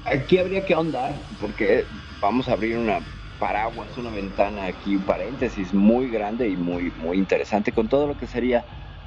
Aquí 0.05 0.37
habría 0.37 0.65
que 0.65 0.73
ahondar, 0.73 1.13
porque 1.41 1.83
vamos 2.21 2.47
a 2.47 2.53
abrir 2.53 2.77
una 2.77 2.99
paraguas, 3.37 3.89
una 3.97 4.11
ventana 4.11 4.65
aquí, 4.65 4.95
un 4.95 5.03
paréntesis 5.03 5.73
muy 5.73 6.09
grande 6.09 6.47
y 6.47 6.55
muy, 6.55 6.93
muy 7.01 7.17
interesante 7.17 7.73
con 7.73 7.89
todo 7.89 8.07
lo 8.07 8.17
que 8.17 8.27
sería 8.27 8.63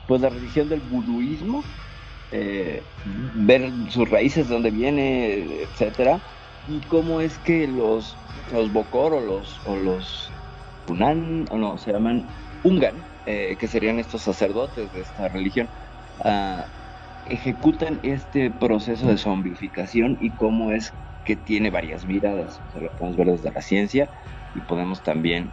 pues 0.07 0.21
la 0.21 0.29
religión 0.29 0.69
del 0.69 0.81
buduismo, 0.81 1.65
eh, 2.31 2.83
ver 3.35 3.71
sus 3.91 4.09
raíces, 4.11 4.49
de 4.49 4.55
dónde 4.55 4.71
viene, 4.71 5.63
etcétera, 5.63 6.21
y 6.69 6.81
cómo 6.83 7.21
es 7.21 7.39
que 7.39 7.67
los, 7.67 8.19
los 8.53 8.71
Bokor 8.73 9.15
o 9.15 9.21
los, 9.21 9.61
o 9.65 9.77
los 9.77 10.31
Unan, 10.87 11.47
o 11.51 11.57
no, 11.57 11.79
se 11.79 11.93
llaman 11.93 12.27
Ungan, 12.63 12.95
eh, 13.27 13.57
que 13.59 13.67
serían 13.67 13.99
estos 13.99 14.23
sacerdotes 14.23 14.93
de 14.93 15.01
esta 15.01 15.29
religión, 15.29 15.69
ah, 16.25 16.67
ejecutan 17.25 18.01
este 18.03 18.51
proceso 18.51 19.09
de 19.09 19.17
zombificación 19.17 20.19
y 20.21 20.31
cómo 20.37 20.71
es 20.71 20.93
que 21.25 21.37
tiene 21.37 21.71
varias 21.71 22.07
miradas. 22.07 22.61
O 22.69 22.71
sea, 22.71 22.83
lo 22.83 22.97
podemos 22.97 23.17
ver 23.17 23.27
desde 23.29 23.53
la 23.53 23.63
ciencia 23.63 24.11
y 24.55 24.61
podemos 24.63 25.03
también 25.03 25.53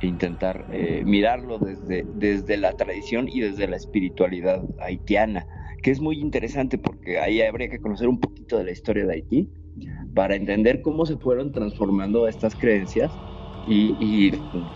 intentar 0.00 0.66
eh, 0.70 1.02
mirarlo 1.04 1.58
desde, 1.58 2.04
desde 2.14 2.56
la 2.56 2.72
tradición 2.72 3.28
y 3.28 3.40
desde 3.40 3.68
la 3.68 3.76
espiritualidad 3.76 4.62
haitiana, 4.80 5.46
que 5.82 5.90
es 5.90 6.00
muy 6.00 6.18
interesante 6.18 6.76
porque 6.76 7.18
ahí 7.18 7.40
habría 7.40 7.68
que 7.68 7.78
conocer 7.78 8.08
un 8.08 8.20
poquito 8.20 8.58
de 8.58 8.64
la 8.64 8.72
historia 8.72 9.06
de 9.06 9.14
Haití 9.14 9.48
para 10.14 10.34
entender 10.34 10.80
cómo 10.82 11.04
se 11.06 11.16
fueron 11.16 11.52
transformando 11.52 12.26
estas 12.26 12.56
creencias 12.56 13.20
y, 13.66 14.32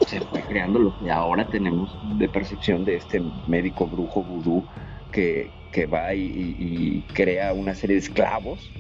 se 0.07 0.21
fue 0.21 0.43
creando 0.43 0.79
lo 0.81 0.97
que 0.99 1.11
ahora 1.11 1.49
tenemos 1.49 1.97
de 2.03 2.29
percepción 2.29 2.85
de 2.85 2.97
este 2.97 3.23
médico 3.47 3.87
brujo 3.87 4.23
vudú 4.23 4.67
que, 5.13 5.53
que 5.73 5.87
va 5.87 6.15
y, 6.15 6.57
y- 6.59 7.03
crea 7.15 7.53
una 7.53 7.75
serie 7.75 7.97
de 7.97 8.03
esclavos, 8.03 8.73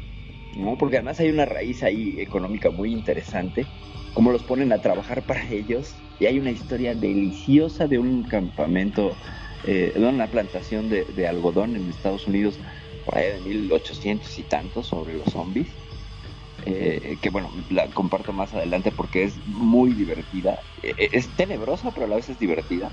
¿no? 0.56 0.76
Porque 0.76 0.96
además 0.96 1.20
hay 1.20 1.30
una 1.30 1.46
raíz 1.46 1.82
ahí 1.82 2.16
económica 2.18 2.70
muy 2.70 2.92
interesante, 2.92 3.66
cómo 4.14 4.32
los 4.32 4.42
ponen 4.42 4.72
a 4.72 4.80
trabajar 4.80 5.24
para 5.24 5.48
ellos, 5.48 5.96
y 6.18 6.26
hay 6.26 6.38
una 6.38 6.50
historia 6.50 6.94
deliciosa 6.94 7.86
de 7.86 7.98
un 7.98 8.22
campamento, 8.24 9.16
eh, 9.64 9.92
una 9.96 10.30
plantación 10.30 10.88
de, 10.88 11.04
de 11.04 11.26
algodón 11.26 11.76
en 11.76 11.88
Estados 11.88 12.26
Unidos, 12.26 12.58
por 13.04 13.16
ahí 13.16 13.32
de 13.32 13.40
1800 13.40 14.38
y 14.38 14.42
tantos, 14.44 14.88
sobre 14.88 15.14
los 15.14 15.30
zombies, 15.30 15.68
eh, 16.66 17.18
que 17.20 17.30
bueno, 17.30 17.52
la 17.70 17.90
comparto 17.90 18.32
más 18.32 18.54
adelante 18.54 18.92
porque 18.92 19.24
es 19.24 19.40
muy 19.46 19.94
divertida, 19.94 20.60
Eh, 20.82 21.10
es 21.12 21.34
tenebrosa, 21.34 21.92
pero 21.92 22.06
a 22.06 22.08
la 22.08 22.16
vez 22.16 22.28
es 22.28 22.38
divertida 22.38 22.92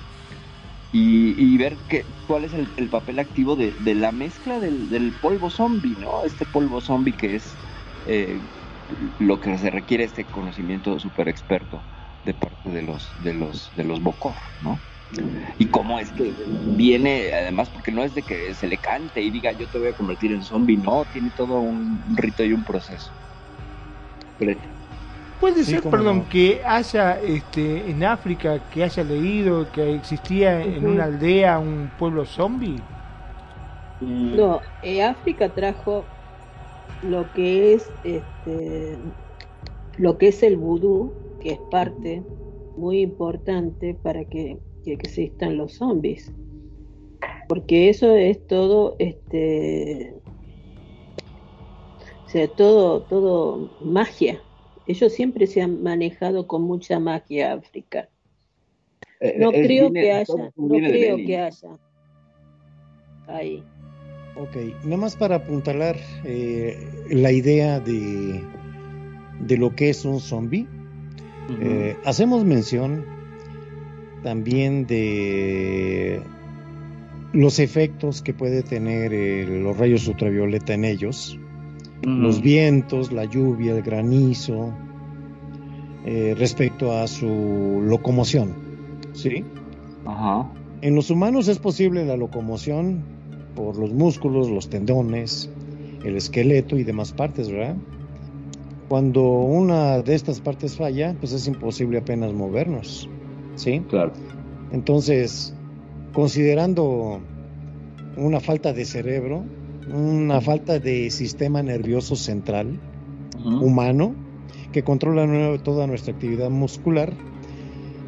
y, 0.92 1.58
ver 1.58 1.86
que, 1.88 2.06
cuál 2.26 2.46
es 2.46 2.54
el, 2.54 2.74
el 2.78 2.90
papel 2.90 3.20
activo 3.20 3.56
de, 3.56 3.76
la 3.96 4.12
mezcla 4.12 4.60
del, 4.60 5.14
polvo 5.20 5.50
zombie, 5.50 5.96
¿no? 5.98 6.24
Este 6.24 6.46
polvo 6.46 6.82
zombie 6.82 7.14
que 7.14 7.36
es 7.36 7.58
eh, 8.06 8.42
lo 9.20 9.40
que 9.40 9.58
se 9.58 9.70
requiere 9.70 10.04
este 10.04 10.26
conocimiento 10.26 10.98
súper 11.00 11.28
experto 11.28 11.86
de 12.24 12.34
parte 12.34 12.70
de 12.70 12.82
los 12.82 13.14
de 13.22 13.34
los 13.34 13.74
de 13.76 13.84
los 13.84 14.02
Bokor, 14.02 14.36
¿no? 14.62 14.82
Y 15.58 15.70
cómo 15.70 16.00
es 16.00 16.12
que 16.12 16.36
viene, 16.76 17.32
además, 17.34 17.70
porque 17.70 17.92
no 17.92 18.04
es 18.04 18.14
de 18.14 18.24
que 18.24 18.54
se 18.54 18.68
le 18.68 18.78
cante 18.78 19.22
y 19.22 19.32
diga 19.32 19.54
yo 19.54 19.70
te 19.70 19.78
voy 19.78 19.90
a 19.90 19.94
convertir 19.94 20.32
en 20.32 20.42
zombie, 20.42 20.78
no, 20.78 21.06
tiene 21.06 21.32
todo 21.32 21.62
un 21.62 22.04
rito 22.16 22.44
y 22.44 22.54
un 22.54 22.64
proceso. 22.64 23.14
Puede 25.40 25.64
Sí, 25.64 25.66
ser, 25.66 25.88
perdón, 25.90 26.24
no. 26.24 26.28
que 26.28 26.62
haya 26.66 27.20
este, 27.22 27.90
en 27.92 28.04
África, 28.04 28.68
que 28.70 28.84
haya 28.84 29.04
leído 29.04 29.72
que 29.72 29.94
existía 29.96 30.64
en 30.66 30.88
una 30.88 31.06
aldea 31.06 31.60
un 31.60 31.94
pueblo 31.96 32.26
zombie. 32.26 32.90
No, 34.00 34.68
eh, 34.82 35.02
África 35.04 35.54
trajo 35.54 36.14
lo 37.02 37.32
que 37.34 37.74
es 37.74 37.94
este 38.04 39.16
lo 39.98 40.18
que 40.18 40.30
es 40.30 40.44
el 40.44 40.58
vudú, 40.58 41.18
que 41.40 41.52
es 41.54 41.60
parte 41.72 42.28
muy 42.76 43.02
importante 43.02 43.96
para 43.96 44.26
que, 44.26 44.62
que 44.84 44.94
existan 44.94 45.58
los 45.58 45.76
zombies. 45.76 46.36
Porque 47.48 47.90
eso 47.90 48.16
es 48.16 48.46
todo 48.48 48.96
este 49.00 50.22
o 52.28 52.30
sea, 52.30 52.48
todo 52.50 53.02
todo 53.04 53.70
magia. 53.80 54.42
Ellos 54.86 55.14
siempre 55.14 55.48
se 55.48 55.62
han 55.62 55.82
manejado 55.82 56.46
con 56.48 56.64
mucha 56.64 57.00
magia 57.00 57.54
África. 57.54 58.10
No 59.38 59.52
Eh, 59.52 59.62
es- 59.62 59.66
creo 59.68 59.90
viene- 59.92 60.02
que 60.02 60.12
haya, 60.12 60.52
no 60.56 60.76
creo 60.78 61.18
que 61.18 61.38
haya 61.38 61.70
ahí. 63.28 63.64
Ok, 64.36 64.56
nada 64.84 64.98
más 64.98 65.16
para 65.16 65.36
apuntalar 65.38 65.96
eh, 66.26 66.78
la 67.10 67.32
idea 67.32 67.80
de, 67.80 68.44
de 69.40 69.58
lo 69.58 69.76
que 69.76 69.90
es 69.90 70.06
un 70.06 70.20
zombie. 70.20 70.68
Eh, 71.62 71.96
hacemos 72.04 72.44
mención 72.44 73.06
también 74.22 74.86
de 74.86 76.22
los 77.34 77.60
efectos 77.60 78.22
que 78.22 78.34
puede 78.34 78.64
tener 78.64 79.14
eh, 79.14 79.46
los 79.48 79.78
rayos 79.78 80.08
ultravioleta 80.08 80.74
en 80.74 80.84
ellos, 80.86 81.40
Los 82.04 82.42
vientos, 82.42 83.12
la 83.12 83.26
lluvia, 83.26 83.76
el 83.76 83.82
granizo, 83.82 84.72
eh, 86.06 86.36
respecto 86.38 86.92
a 86.92 87.08
su 87.08 87.82
locomoción. 87.84 88.68
¿sí? 89.14 89.44
Ajá. 90.06 90.50
En 90.82 90.96
los 90.96 91.10
humanos 91.10 91.48
es 91.48 91.60
posible 91.60 92.06
la 92.06 92.16
locomoción 92.16 93.04
por 93.56 93.78
los 93.78 93.92
músculos, 93.92 94.50
los 94.50 94.70
tendones, 94.70 95.50
el 96.04 96.16
esqueleto 96.16 96.78
y 96.78 96.84
demás 96.84 97.12
partes, 97.12 97.50
¿verdad? 97.50 97.76
Cuando 98.88 99.24
una 99.24 100.02
de 100.02 100.16
estas 100.16 100.40
partes 100.40 100.78
falla, 100.78 101.16
pues 101.20 101.34
es 101.34 101.48
imposible 101.48 101.98
apenas 101.98 102.32
movernos, 102.32 103.10
¿sí? 103.56 103.82
Claro. 103.90 104.14
Entonces, 104.72 105.54
considerando 106.14 107.20
una 108.16 108.40
falta 108.40 108.72
de 108.72 108.86
cerebro, 108.86 109.44
una 109.90 110.42
falta 110.42 110.80
de 110.80 111.10
sistema 111.10 111.64
nervioso 111.64 112.16
central 112.16 112.80
humano 113.62 114.16
que 114.72 114.84
controla 114.84 115.58
toda 115.64 115.88
nuestra 115.88 116.14
actividad 116.14 116.50
muscular, 116.50 117.14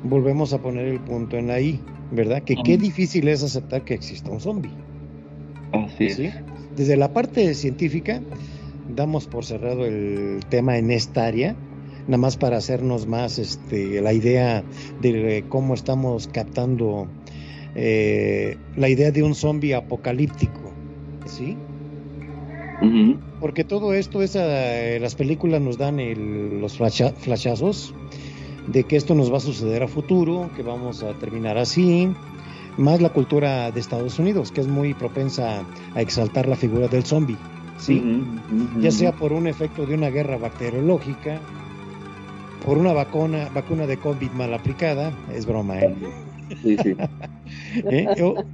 volvemos 0.03 0.53
a 0.53 0.61
poner 0.61 0.87
el 0.87 0.99
punto 0.99 1.37
en 1.37 1.51
ahí, 1.51 1.79
¿verdad? 2.11 2.43
Que 2.43 2.55
qué 2.63 2.77
difícil 2.77 3.27
es 3.27 3.43
aceptar 3.43 3.83
que 3.83 3.93
exista 3.93 4.29
un 4.29 4.39
zombie. 4.39 4.71
Así 5.71 6.05
es. 6.05 6.33
Desde 6.75 6.97
la 6.97 7.13
parte 7.13 7.53
científica, 7.53 8.21
damos 8.95 9.27
por 9.27 9.45
cerrado 9.45 9.85
el 9.85 10.39
tema 10.49 10.77
en 10.77 10.91
esta 10.91 11.25
área, 11.25 11.55
nada 12.07 12.17
más 12.17 12.37
para 12.37 12.57
hacernos 12.57 13.07
más 13.07 13.39
este, 13.39 14.01
la 14.01 14.13
idea 14.13 14.63
de 15.01 15.45
cómo 15.47 15.73
estamos 15.73 16.27
captando 16.27 17.07
eh, 17.75 18.57
la 18.75 18.89
idea 18.89 19.11
de 19.11 19.23
un 19.23 19.35
zombie 19.35 19.73
apocalíptico, 19.73 20.71
¿sí? 21.25 21.55
Porque 23.39 23.63
todo 23.63 23.93
esto, 23.93 24.21
es, 24.21 24.35
eh, 24.35 24.97
las 25.01 25.15
películas 25.15 25.61
nos 25.61 25.77
dan 25.77 25.99
el- 25.99 26.59
los 26.59 26.77
flasha- 26.77 27.13
flashazos 27.15 27.93
de 28.67 28.83
que 28.83 28.95
esto 28.97 29.15
nos 29.15 29.31
va 29.31 29.37
a 29.37 29.41
suceder 29.41 29.83
a 29.83 29.87
futuro, 29.87 30.49
que 30.55 30.61
vamos 30.61 31.03
a 31.03 31.13
terminar 31.17 31.57
así, 31.57 32.09
más 32.77 33.01
la 33.01 33.09
cultura 33.09 33.71
de 33.71 33.79
Estados 33.79 34.19
Unidos, 34.19 34.51
que 34.51 34.61
es 34.61 34.67
muy 34.67 34.93
propensa 34.93 35.65
a 35.95 36.01
exaltar 36.01 36.47
la 36.47 36.55
figura 36.55 36.87
del 36.87 37.03
zombie, 37.03 37.37
¿sí? 37.77 38.01
Ya 38.81 38.91
sea 38.91 39.11
por 39.13 39.33
un 39.33 39.47
efecto 39.47 39.85
de 39.85 39.95
una 39.95 40.09
guerra 40.09 40.37
bacteriológica, 40.37 41.41
por 42.65 42.77
una 42.77 42.93
vacuna, 42.93 43.49
vacuna 43.53 43.87
de 43.87 43.97
COVID 43.97 44.31
mal 44.31 44.53
aplicada, 44.53 45.13
es 45.33 45.45
broma, 45.45 45.79
¿eh? 45.79 45.95
Sí, 46.61 46.77
sí. 46.77 46.95
¿Eh? 47.89 48.07
O- 48.21 48.45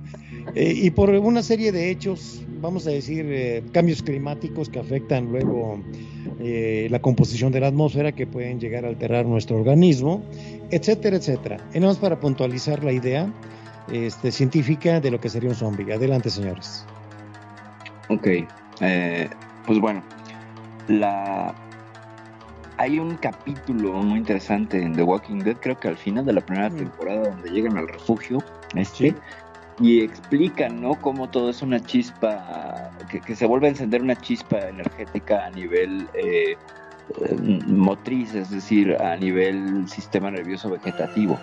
eh, 0.54 0.74
y 0.76 0.92
por 0.92 1.10
una 1.10 1.42
serie 1.42 1.72
de 1.72 1.90
hechos, 1.90 2.44
vamos 2.62 2.86
a 2.88 2.92
decir, 2.92 3.26
eh, 3.28 3.64
cambios 3.72 4.04
climáticos 4.04 4.70
que 4.70 4.80
afectan 4.80 5.32
luego 5.32 5.80
eh, 6.40 6.88
la 6.92 7.00
composición 7.00 7.52
de 7.52 7.60
la 7.60 7.68
atmósfera, 7.68 8.12
que 8.12 8.28
pueden 8.28 8.60
llegar 8.60 8.86
a 8.86 8.90
alterar 8.90 9.26
nuestro 9.26 9.58
organismo, 9.58 10.24
etcétera, 10.70 11.18
etcétera. 11.18 11.58
Y 11.74 11.80
nada 11.80 11.94
más 11.94 11.98
para 11.98 12.20
puntualizar 12.20 12.84
la 12.84 12.92
idea 12.92 13.32
este, 13.92 14.32
científica 14.32 15.00
de 15.00 15.12
lo 15.12 15.20
que 15.20 15.30
sería 15.30 15.50
un 15.50 15.56
zombie. 15.56 15.92
Adelante, 15.94 16.30
señores. 16.30 16.86
Ok, 18.10 18.28
eh, 18.82 19.30
pues 19.66 19.80
bueno, 19.80 20.04
la 20.88 21.56
hay 22.78 23.00
un 23.00 23.16
capítulo 23.16 23.94
muy 23.94 24.20
interesante 24.20 24.82
en 24.82 24.94
The 24.94 25.04
Walking 25.04 25.40
Dead, 25.40 25.56
creo 25.62 25.80
que 25.80 25.88
al 25.88 25.98
final 25.98 26.26
de 26.26 26.34
la 26.34 26.42
primera 26.42 26.70
temporada 26.70 27.30
donde 27.30 27.50
llegan 27.50 27.78
al 27.78 27.88
refugio, 27.88 28.40
este, 28.76 29.12
Sí. 29.12 29.16
Y 29.80 30.02
explican, 30.02 30.82
¿no? 30.82 30.96
Cómo 30.96 31.30
todo 31.30 31.50
es 31.50 31.62
una 31.62 31.80
chispa, 31.80 32.92
que, 33.10 33.36
se 33.36 33.46
vuelve 33.46 33.68
a 33.68 33.70
encender 33.72 34.02
una 34.02 34.16
chispa 34.16 34.60
energética 34.60 35.46
a 35.46 35.50
nivel 35.50 36.08
eh, 36.14 36.56
motriz, 37.68 38.34
es 38.34 38.50
decir, 38.50 38.96
a 39.02 39.16
nivel 39.18 39.88
sistema 39.88 40.32
nervioso 40.32 40.70
vegetativo. 40.70 41.40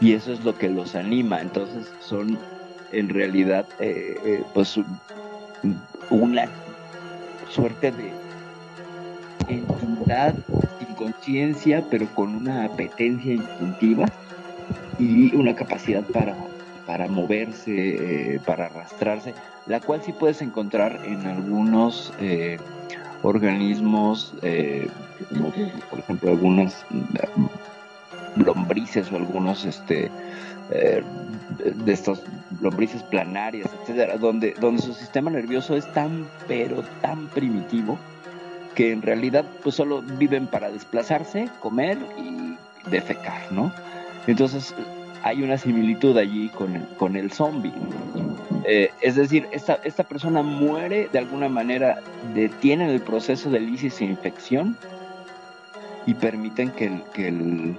Y 0.00 0.12
eso 0.12 0.32
es 0.32 0.44
lo 0.44 0.56
que 0.56 0.68
los 0.68 0.94
anima. 0.94 1.40
Entonces 1.40 1.90
son 2.00 2.38
en 2.92 3.08
realidad 3.08 3.66
eh, 3.80 4.16
eh, 4.24 4.44
pues 4.54 4.78
una 6.10 6.46
suerte 7.50 7.90
de 7.90 8.12
entidad 9.48 10.34
sin 10.78 10.94
conciencia, 10.94 11.84
pero 11.90 12.06
con 12.14 12.34
una 12.34 12.64
apetencia 12.64 13.34
instintiva 13.34 14.06
y 14.98 15.34
una 15.34 15.54
capacidad 15.54 16.02
para, 16.04 16.36
para 16.86 17.08
moverse, 17.08 18.34
eh, 18.34 18.40
para 18.44 18.66
arrastrarse, 18.66 19.34
la 19.66 19.80
cual 19.80 20.02
sí 20.02 20.12
puedes 20.12 20.40
encontrar 20.42 21.00
en 21.04 21.26
algunos 21.26 22.12
organismos, 23.22 24.34
como 25.28 25.52
por 25.90 25.98
ejemplo 25.98 26.30
algunas 26.30 26.86
lombrices 28.36 29.10
o 29.10 29.16
algunos 29.16 29.64
este, 29.64 30.10
de 30.68 31.92
estos 31.92 32.22
lombrices 32.60 33.02
planarias, 33.02 33.68
etcétera, 33.82 34.16
donde, 34.18 34.54
donde 34.60 34.82
su 34.82 34.92
sistema 34.92 35.30
nervioso 35.30 35.76
es 35.76 35.90
tan, 35.92 36.26
pero 36.46 36.82
tan 37.02 37.26
primitivo 37.28 37.98
que 38.76 38.92
en 38.92 39.02
realidad 39.02 39.44
pues 39.64 39.74
solo 39.74 40.02
viven 40.02 40.46
para 40.46 40.70
desplazarse, 40.70 41.48
comer 41.60 41.98
y 42.18 42.56
defecar, 42.90 43.50
¿no? 43.50 43.72
Entonces 44.26 44.74
hay 45.26 45.42
una 45.42 45.58
similitud 45.58 46.16
allí 46.16 46.48
con 46.50 46.76
el, 46.76 46.86
con 46.98 47.16
el 47.16 47.32
zombie. 47.32 47.72
Eh, 48.64 48.90
es 49.00 49.16
decir, 49.16 49.48
esta, 49.50 49.80
esta 49.82 50.04
persona 50.04 50.40
muere 50.40 51.08
de 51.12 51.18
alguna 51.18 51.48
manera, 51.48 51.98
detienen 52.32 52.90
el 52.90 53.00
proceso 53.00 53.50
de 53.50 53.58
lisis 53.58 54.00
e 54.00 54.04
infección 54.04 54.78
y 56.06 56.14
permiten 56.14 56.70
que, 56.70 57.02
que, 57.12 57.26
el, 57.26 57.76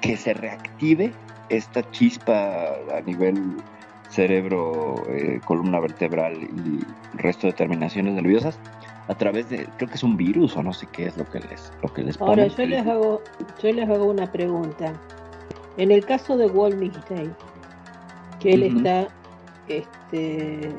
que 0.00 0.16
se 0.16 0.34
reactive 0.34 1.12
esta 1.50 1.88
chispa 1.92 2.66
a 2.92 3.00
nivel 3.06 3.58
cerebro, 4.10 5.04
eh, 5.08 5.40
columna 5.44 5.78
vertebral 5.78 6.34
y 6.34 6.84
resto 7.16 7.46
de 7.46 7.52
terminaciones 7.52 8.14
nerviosas 8.14 8.58
a 9.06 9.14
través 9.14 9.48
de, 9.50 9.68
creo 9.76 9.88
que 9.88 9.94
es 9.94 10.02
un 10.02 10.16
virus 10.16 10.56
o 10.56 10.64
no 10.64 10.72
sé 10.72 10.88
qué 10.90 11.06
es 11.06 11.16
lo 11.16 11.30
que 11.30 11.38
les, 11.38 11.72
lo 11.80 11.92
que 11.92 12.02
les 12.02 12.20
Ahora 12.20 12.48
yo 12.48 12.66
les 12.66 12.84
hago, 12.84 13.22
yo 13.62 13.72
les 13.72 13.88
hago 13.88 14.06
una 14.06 14.26
pregunta. 14.32 14.92
En 15.76 15.90
el 15.90 16.04
caso 16.04 16.36
de 16.36 16.46
Wolfenstein, 16.46 17.34
que 18.40 18.52
él 18.52 18.62
está, 18.62 19.08
este, 19.68 20.70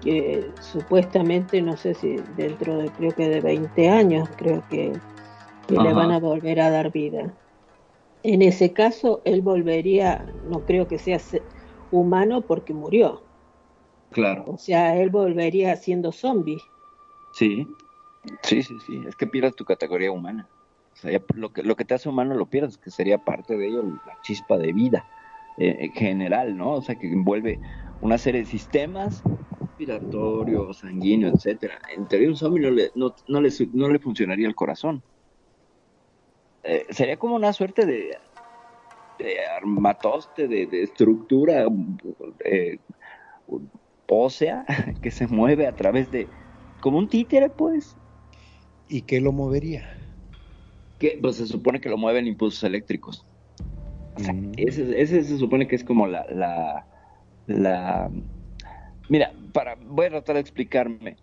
que 0.00 0.50
supuestamente, 0.60 1.60
no 1.62 1.76
sé 1.76 1.94
si 1.94 2.16
dentro 2.36 2.78
de, 2.78 2.90
creo 2.90 3.12
que 3.12 3.28
de 3.28 3.40
20 3.40 3.88
años, 3.88 4.28
creo 4.36 4.62
que, 4.68 4.92
le 5.68 5.92
van 5.94 6.12
a 6.12 6.20
volver 6.20 6.60
a 6.60 6.70
dar 6.70 6.92
vida. 6.92 7.32
En 8.22 8.42
ese 8.42 8.72
caso, 8.72 9.22
él 9.24 9.40
volvería, 9.40 10.26
no 10.48 10.60
creo 10.60 10.86
que 10.86 10.98
sea 10.98 11.18
humano 11.90 12.42
porque 12.42 12.74
murió. 12.74 13.22
Claro. 14.10 14.44
O 14.46 14.58
sea, 14.58 15.00
él 15.00 15.10
volvería 15.10 15.74
siendo 15.76 16.12
zombie. 16.12 16.62
Sí, 17.32 17.66
sí, 18.42 18.62
sí, 18.62 18.78
sí. 18.78 19.02
Es 19.06 19.16
que 19.16 19.26
pierdes 19.26 19.56
tu 19.56 19.64
categoría 19.64 20.12
humana. 20.12 20.48
Lo, 21.34 21.52
que, 21.52 21.62
lo 21.62 21.76
que 21.76 21.84
te 21.84 21.94
hace 21.94 22.08
humano 22.08 22.34
lo 22.34 22.46
pierdes, 22.46 22.78
que 22.78 22.90
sería 22.90 23.18
parte 23.18 23.56
de 23.56 23.68
ello 23.68 23.82
la 23.82 24.20
chispa 24.22 24.56
de 24.56 24.72
vida 24.72 25.04
eh, 25.58 25.76
en 25.80 25.92
general, 25.92 26.56
¿no? 26.56 26.72
O 26.72 26.82
sea, 26.82 26.94
que 26.94 27.08
envuelve 27.08 27.58
una 28.00 28.16
serie 28.18 28.40
de 28.40 28.46
sistemas 28.46 29.22
respiratorio, 29.74 30.72
sanguíneo, 30.72 31.30
etcétera. 31.34 31.80
En 31.94 32.06
teoría 32.06 32.28
un 32.28 32.36
zombie 32.36 32.62
no 32.62 32.70
le, 32.70 32.90
no, 32.94 33.14
no 33.28 33.40
le, 33.40 33.50
no 33.72 33.88
le 33.88 33.98
funcionaría 33.98 34.46
el 34.46 34.54
corazón. 34.54 35.02
Eh, 36.62 36.86
sería 36.90 37.16
como 37.16 37.34
una 37.34 37.52
suerte 37.52 37.84
de, 37.84 38.16
de 39.18 39.46
armatoste, 39.46 40.48
de, 40.48 40.82
estructura 40.82 41.66
eh, 42.44 42.78
ósea 44.06 44.64
que 45.02 45.10
se 45.10 45.26
mueve 45.26 45.66
a 45.66 45.74
través 45.74 46.10
de, 46.10 46.28
como 46.80 46.98
un 46.98 47.08
títere, 47.08 47.50
pues. 47.50 47.96
¿Y 48.88 49.02
qué 49.02 49.20
lo 49.20 49.32
movería? 49.32 50.03
Que, 51.04 51.18
pues 51.20 51.36
se 51.36 51.46
supone 51.46 51.82
que 51.82 51.90
lo 51.90 51.98
mueven 51.98 52.26
impulsos 52.26 52.64
eléctricos. 52.64 53.26
Mm. 54.16 54.52
ese, 54.56 55.22
se 55.22 55.38
supone 55.38 55.68
que 55.68 55.76
es 55.76 55.84
como 55.84 56.06
la, 56.06 56.24
la, 56.30 56.86
la... 57.46 58.10
Mira, 59.10 59.32
para, 59.52 59.74
voy 59.74 60.06
a 60.06 60.10
tratar 60.10 60.36
de 60.36 60.40
explicarme. 60.40 61.16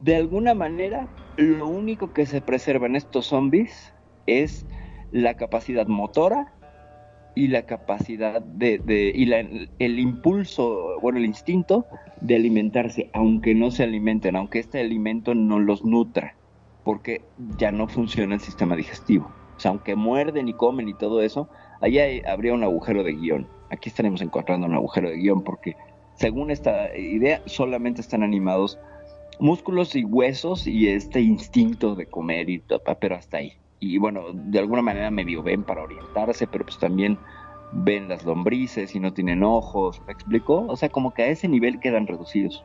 De 0.00 0.16
alguna 0.16 0.54
manera, 0.54 1.06
lo 1.36 1.68
único 1.68 2.12
que 2.12 2.26
se 2.26 2.40
preserva 2.40 2.86
en 2.86 2.96
estos 2.96 3.26
zombies 3.26 3.94
es 4.26 4.66
la 5.12 5.34
capacidad 5.34 5.86
motora 5.86 6.52
y 7.36 7.46
la 7.46 7.62
capacidad 7.62 8.42
de, 8.42 8.78
de 8.78 9.12
y 9.14 9.26
la, 9.26 9.46
el 9.78 9.98
impulso, 10.00 10.98
bueno, 11.00 11.18
el 11.18 11.24
instinto 11.24 11.86
de 12.20 12.34
alimentarse, 12.34 13.10
aunque 13.12 13.54
no 13.54 13.70
se 13.70 13.84
alimenten, 13.84 14.34
aunque 14.34 14.58
este 14.58 14.80
alimento 14.80 15.36
no 15.36 15.60
los 15.60 15.84
nutra, 15.84 16.34
porque 16.84 17.22
ya 17.58 17.72
no 17.72 17.88
funciona 17.88 18.34
el 18.34 18.40
sistema 18.40 18.76
digestivo. 18.76 19.30
O 19.56 19.60
sea, 19.60 19.70
aunque 19.70 19.94
muerden 19.94 20.48
y 20.48 20.54
comen 20.54 20.88
y 20.88 20.94
todo 20.94 21.22
eso, 21.22 21.48
ahí 21.80 22.22
habría 22.26 22.54
un 22.54 22.64
agujero 22.64 23.04
de 23.04 23.12
guion. 23.12 23.46
Aquí 23.70 23.88
estaremos 23.88 24.20
encontrando 24.20 24.66
un 24.66 24.74
agujero 24.74 25.08
de 25.08 25.16
guion 25.16 25.42
porque 25.42 25.76
según 26.14 26.50
esta 26.50 26.96
idea 26.96 27.42
solamente 27.46 28.00
están 28.00 28.22
animados 28.22 28.78
músculos 29.38 29.96
y 29.96 30.04
huesos 30.04 30.66
y 30.66 30.88
este 30.88 31.20
instinto 31.20 31.94
de 31.94 32.06
comer 32.06 32.50
y 32.50 32.58
todo, 32.58 32.82
pero 33.00 33.16
hasta 33.16 33.38
ahí 33.38 33.56
y 33.82 33.98
bueno, 33.98 34.26
de 34.32 34.60
alguna 34.60 34.80
manera 34.80 35.10
medio 35.10 35.42
ven 35.42 35.64
para 35.64 35.82
orientarse, 35.82 36.46
pero 36.46 36.64
pues 36.64 36.78
también 36.78 37.18
ven 37.72 38.08
las 38.08 38.24
lombrices 38.24 38.94
y 38.94 39.00
no 39.00 39.12
tienen 39.12 39.42
ojos, 39.42 40.00
¿me 40.06 40.12
explico? 40.12 40.64
O 40.68 40.76
sea, 40.76 40.88
como 40.88 41.12
que 41.12 41.22
a 41.22 41.26
ese 41.26 41.48
nivel 41.48 41.80
quedan 41.80 42.06
reducidos. 42.06 42.62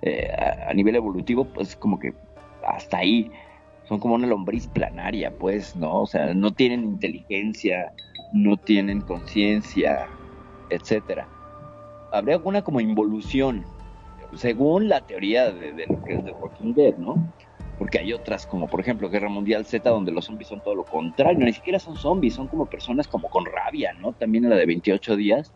Eh, 0.00 0.30
a, 0.30 0.72
nivel 0.74 0.94
evolutivo, 0.94 1.44
pues 1.44 1.74
como 1.74 1.98
que 1.98 2.14
hasta 2.70 2.98
ahí 2.98 3.30
son 3.88 4.00
como 4.00 4.14
una 4.14 4.26
lombriz 4.26 4.66
planaria, 4.66 5.30
pues, 5.30 5.74
¿no? 5.74 6.02
O 6.02 6.06
sea, 6.06 6.34
no 6.34 6.52
tienen 6.52 6.84
inteligencia, 6.84 7.92
no 8.32 8.56
tienen 8.56 9.00
conciencia, 9.00 10.06
etcétera. 10.70 11.26
Habría 12.12 12.36
alguna 12.36 12.62
como 12.62 12.80
involución, 12.80 13.64
según 14.34 14.88
la 14.88 15.00
teoría 15.06 15.50
de, 15.50 15.86
lo 15.88 16.04
que 16.04 16.14
es 16.14 16.20
Walking 16.40 16.74
Dead, 16.74 16.96
¿no? 16.96 17.32
porque 17.78 18.00
hay 18.00 18.12
otras 18.12 18.44
como 18.44 18.66
por 18.66 18.80
ejemplo 18.80 19.08
Guerra 19.08 19.28
Mundial 19.28 19.64
Z 19.64 19.88
donde 19.88 20.10
los 20.10 20.24
zombies 20.24 20.48
son 20.48 20.60
todo 20.60 20.74
lo 20.74 20.84
contrario, 20.84 21.44
ni 21.44 21.52
siquiera 21.52 21.78
son 21.78 21.96
zombies, 21.96 22.34
son 22.34 22.48
como 22.48 22.66
personas 22.66 23.06
como 23.06 23.30
con 23.30 23.44
rabia, 23.46 23.92
¿no? 23.92 24.12
También 24.12 24.44
en 24.44 24.50
la 24.50 24.56
de 24.56 24.66
28 24.66 25.16
días 25.16 25.52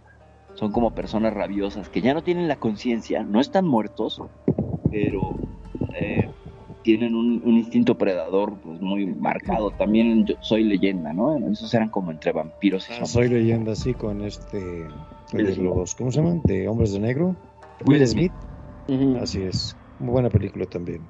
son 0.55 0.70
como 0.70 0.94
personas 0.94 1.35
rabiosas 1.35 1.88
que 1.88 2.00
ya 2.00 2.15
no 2.15 2.23
tienen 2.23 2.46
la 2.46 2.56
conciencia, 2.56 3.25
no 3.25 3.40
están 3.40 3.67
muertos, 3.67 4.23
pero 4.90 5.35
eh, 5.94 6.31
tienen 6.83 7.14
un, 7.14 7.42
instinto 7.44 7.96
predador 7.96 8.54
pues, 8.62 8.80
muy 8.80 9.06
marcado. 9.06 9.70
También 9.70 10.26
Soy 10.40 10.64
Leyenda, 10.64 11.12
¿no? 11.12 11.37
Esos 11.50 11.72
eran 11.74 11.88
como 11.88 12.10
entre 12.10 12.33
vampiros 12.33 12.88
y 12.90 12.92
ah, 13.00 13.06
Soy 13.06 13.28
Leyenda, 13.28 13.74
sí, 13.74 13.94
con 13.94 14.22
este, 14.22 14.58
de 15.33 15.56
los, 15.56 15.94
¿cómo 15.94 16.10
se 16.10 16.18
llaman? 16.18 16.42
De 16.44 16.68
Hombres 16.68 16.92
de 16.92 17.00
Negro. 17.00 17.37
Will 17.87 18.06
Smith. 18.06 18.33
Así 19.20 19.42
es, 19.42 19.76
muy 19.98 20.10
buena 20.10 20.28
película 20.28 20.66
también. 20.66 21.02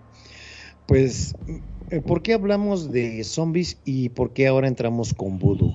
Pues, 0.87 1.35
eh, 1.91 2.01
¿por 2.01 2.23
qué 2.23 2.35
hablamos 2.35 2.93
de 2.93 3.25
zombies 3.25 3.81
y 3.85 4.11
por 4.11 4.33
qué 4.33 4.47
ahora 4.47 4.69
entramos 4.69 5.15
con 5.15 5.39
voodoo? 5.39 5.75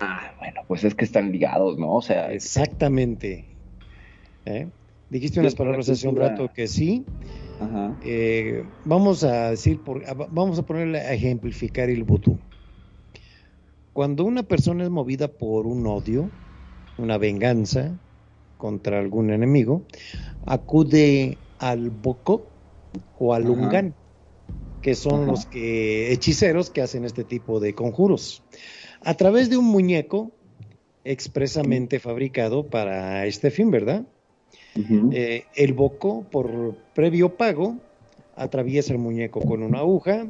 Ah, 0.00 0.32
bueno, 0.38 0.62
pues 0.66 0.84
es 0.84 0.94
que 0.94 1.04
están 1.04 1.32
ligados, 1.32 1.78
¿no? 1.78 1.92
O 1.94 2.02
sea, 2.02 2.32
exactamente. 2.32 3.46
¿Eh? 4.44 4.68
Dijiste 5.12 5.40
unas 5.40 5.54
palabras 5.54 5.90
hace 5.90 6.08
un 6.08 6.16
rato 6.16 6.50
que 6.54 6.66
sí. 6.66 7.04
Ajá. 7.60 7.94
Eh, 8.02 8.64
vamos 8.86 9.22
a 9.24 9.50
decir, 9.50 9.78
por, 9.78 10.02
vamos 10.30 10.58
a 10.58 10.62
ponerle 10.64 11.00
a 11.00 11.12
ejemplificar 11.12 11.90
el 11.90 12.02
voodoo. 12.02 12.38
Cuando 13.92 14.24
una 14.24 14.42
persona 14.42 14.84
es 14.84 14.88
movida 14.88 15.28
por 15.28 15.66
un 15.66 15.86
odio, 15.86 16.30
una 16.96 17.18
venganza 17.18 18.00
contra 18.56 19.00
algún 19.00 19.30
enemigo, 19.30 19.82
acude 20.46 21.36
al 21.58 21.90
boco 21.90 22.46
o 23.18 23.34
alungan, 23.34 23.94
que 24.80 24.94
son 24.94 25.26
los 25.26 25.44
que 25.44 26.10
hechiceros 26.10 26.70
que 26.70 26.80
hacen 26.80 27.04
este 27.04 27.24
tipo 27.24 27.60
de 27.60 27.74
conjuros. 27.74 28.42
A 29.02 29.12
través 29.12 29.50
de 29.50 29.58
un 29.58 29.66
muñeco 29.66 30.32
expresamente 31.04 32.00
fabricado 32.00 32.64
para 32.68 33.26
este 33.26 33.50
fin, 33.50 33.70
¿verdad? 33.70 34.06
Eh, 34.74 35.44
el 35.54 35.74
boco, 35.74 36.24
por 36.30 36.74
previo 36.94 37.36
pago, 37.36 37.76
atraviesa 38.36 38.92
el 38.92 38.98
muñeco 38.98 39.40
con 39.40 39.62
una 39.62 39.80
aguja, 39.80 40.26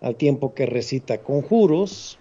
al 0.00 0.16
tiempo 0.16 0.54
que 0.54 0.66
recita 0.66 1.18
conjuros, 1.18 2.18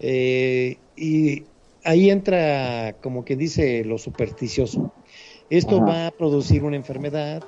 eh, 0.00 0.78
y 0.96 1.44
ahí 1.84 2.10
entra 2.10 2.96
como 3.00 3.24
que 3.24 3.36
dice 3.36 3.84
lo 3.84 3.98
supersticioso. 3.98 4.92
Esto 5.50 5.76
Ajá. 5.76 5.84
va 5.84 6.06
a 6.08 6.10
producir 6.10 6.64
una 6.64 6.76
enfermedad 6.76 7.42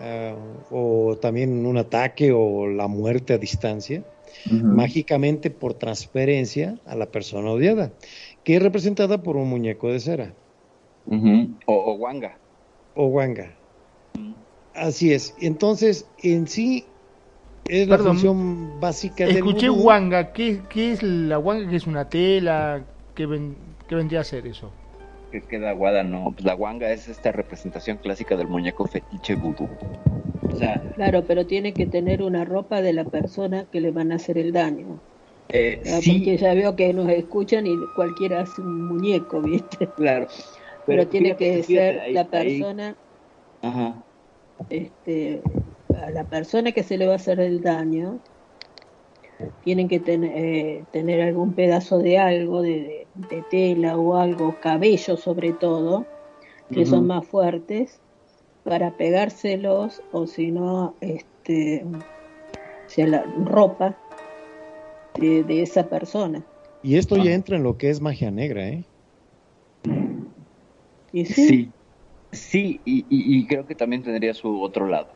ah, 0.00 0.36
o 0.70 1.16
también 1.20 1.66
un 1.66 1.78
ataque 1.78 2.32
o 2.32 2.68
la 2.68 2.86
muerte 2.86 3.34
a 3.34 3.38
distancia, 3.38 4.04
mágicamente 4.50 5.50
por 5.50 5.74
transferencia 5.74 6.78
a 6.86 6.96
la 6.96 7.06
persona 7.06 7.50
odiada, 7.50 7.92
que 8.44 8.56
es 8.56 8.62
representada 8.62 9.22
por 9.22 9.36
un 9.36 9.48
muñeco 9.48 9.90
de 9.90 10.00
cera 10.00 10.34
O, 11.06 11.74
o 11.74 11.94
Wanga. 11.94 12.38
o 12.94 13.06
wanga. 13.06 13.56
Así 14.74 15.12
es. 15.12 15.34
Entonces, 15.38 16.06
en 16.22 16.46
sí 16.46 16.84
es 17.68 17.88
la 17.88 17.98
función 17.98 18.80
básica 18.80 19.26
del 19.26 19.36
Escuché 19.36 19.68
vudú. 19.68 19.82
Wanga. 19.84 20.32
¿Qué, 20.32 20.60
¿Qué 20.70 20.92
es 20.92 21.02
la 21.02 21.38
Wanga? 21.38 21.68
¿Qué 21.68 21.76
es 21.76 21.86
una 21.86 22.08
tela? 22.08 22.84
¿Qué, 23.14 23.26
ven- 23.26 23.56
qué 23.88 23.94
vendría 23.94 24.20
a 24.20 24.24
ser 24.24 24.46
eso? 24.46 24.72
Que 25.30 25.40
queda 25.42 25.72
guada, 25.72 26.02
no. 26.02 26.32
Pues 26.32 26.44
la 26.44 26.54
Wanga 26.54 26.90
es 26.92 27.08
esta 27.08 27.32
representación 27.32 27.98
clásica 27.98 28.36
del 28.36 28.48
muñeco 28.48 28.86
fetiche 28.86 29.34
vudú. 29.34 29.68
O 30.50 30.56
sea, 30.56 30.82
Claro, 30.94 31.24
pero 31.26 31.46
tiene 31.46 31.72
que 31.72 31.86
tener 31.86 32.22
una 32.22 32.44
ropa 32.44 32.82
de 32.82 32.92
la 32.92 33.04
persona 33.04 33.66
que 33.70 33.80
le 33.80 33.90
van 33.90 34.12
a 34.12 34.16
hacer 34.16 34.36
el 34.38 34.52
daño. 34.52 35.00
eh, 35.48 35.80
Ah, 35.86 36.00
sí, 36.00 36.12
Porque 36.18 36.36
ya 36.36 36.54
veo 36.54 36.76
que 36.76 36.92
nos 36.92 37.08
escuchan 37.08 37.66
y 37.66 37.78
cualquiera 37.96 38.40
hace 38.42 38.60
un 38.62 38.86
muñeco, 38.86 39.40
¿viste? 39.42 39.88
claro. 39.96 40.26
Pero, 40.86 41.06
tiene 41.08 41.34
fíjate, 41.36 41.44
que 41.56 41.62
fíjate, 41.62 41.90
ser 41.92 42.00
ahí- 42.00 42.12
la 42.12 42.20
ahí- 42.20 42.28
persona, 42.60 42.96
Ajá. 43.62 44.02
este, 44.68 45.42
a 46.00 46.10
la 46.10 46.24
persona 46.24 46.72
que 46.72 46.82
se 46.82 46.96
le 46.98 47.06
va 47.06 47.12
a 47.12 47.16
hacer 47.16 47.40
el 47.40 47.60
daño, 47.62 48.18
tienen 49.64 49.88
que 49.88 50.00
ten- 50.00 50.24
eh, 50.24 50.84
tener 50.92 51.20
algún 51.22 51.52
pedazo 51.54 51.98
de 51.98 52.18
algo, 52.18 52.62
de, 52.62 52.70
de- 52.70 53.06
de 53.28 53.42
tela 53.50 53.96
o 53.96 54.16
algo, 54.16 54.56
cabello 54.60 55.16
sobre 55.16 55.52
todo, 55.52 56.04
que 56.72 56.86
son 56.86 57.06
más 57.06 57.26
fuertes, 57.26 58.00
para 58.64 58.96
pegárselos 58.96 60.00
o 60.12 60.26
si 60.26 60.50
no, 60.52 60.94
este, 61.00 61.84
sea 62.86 63.06
la 63.06 63.22
ropa 63.44 63.96
de, 65.18 65.42
de 65.44 65.62
esa 65.62 65.88
persona. 65.88 66.42
Y 66.82 66.96
esto 66.96 67.16
ya 67.16 67.30
Ah. 67.30 67.34
entra 67.34 67.56
en 67.56 67.62
lo 67.64 67.76
que 67.76 67.90
es 67.90 68.00
magia 68.00 68.30
negra, 68.30 68.68
¿eh? 68.68 68.84
Sí, 71.24 71.74
Sí, 72.32 72.82
y, 72.86 73.46
creo 73.48 73.66
que 73.66 73.74
también 73.76 74.02
tendría 74.02 74.34
su 74.34 74.60
otro 74.62 74.86
lado, 74.88 75.14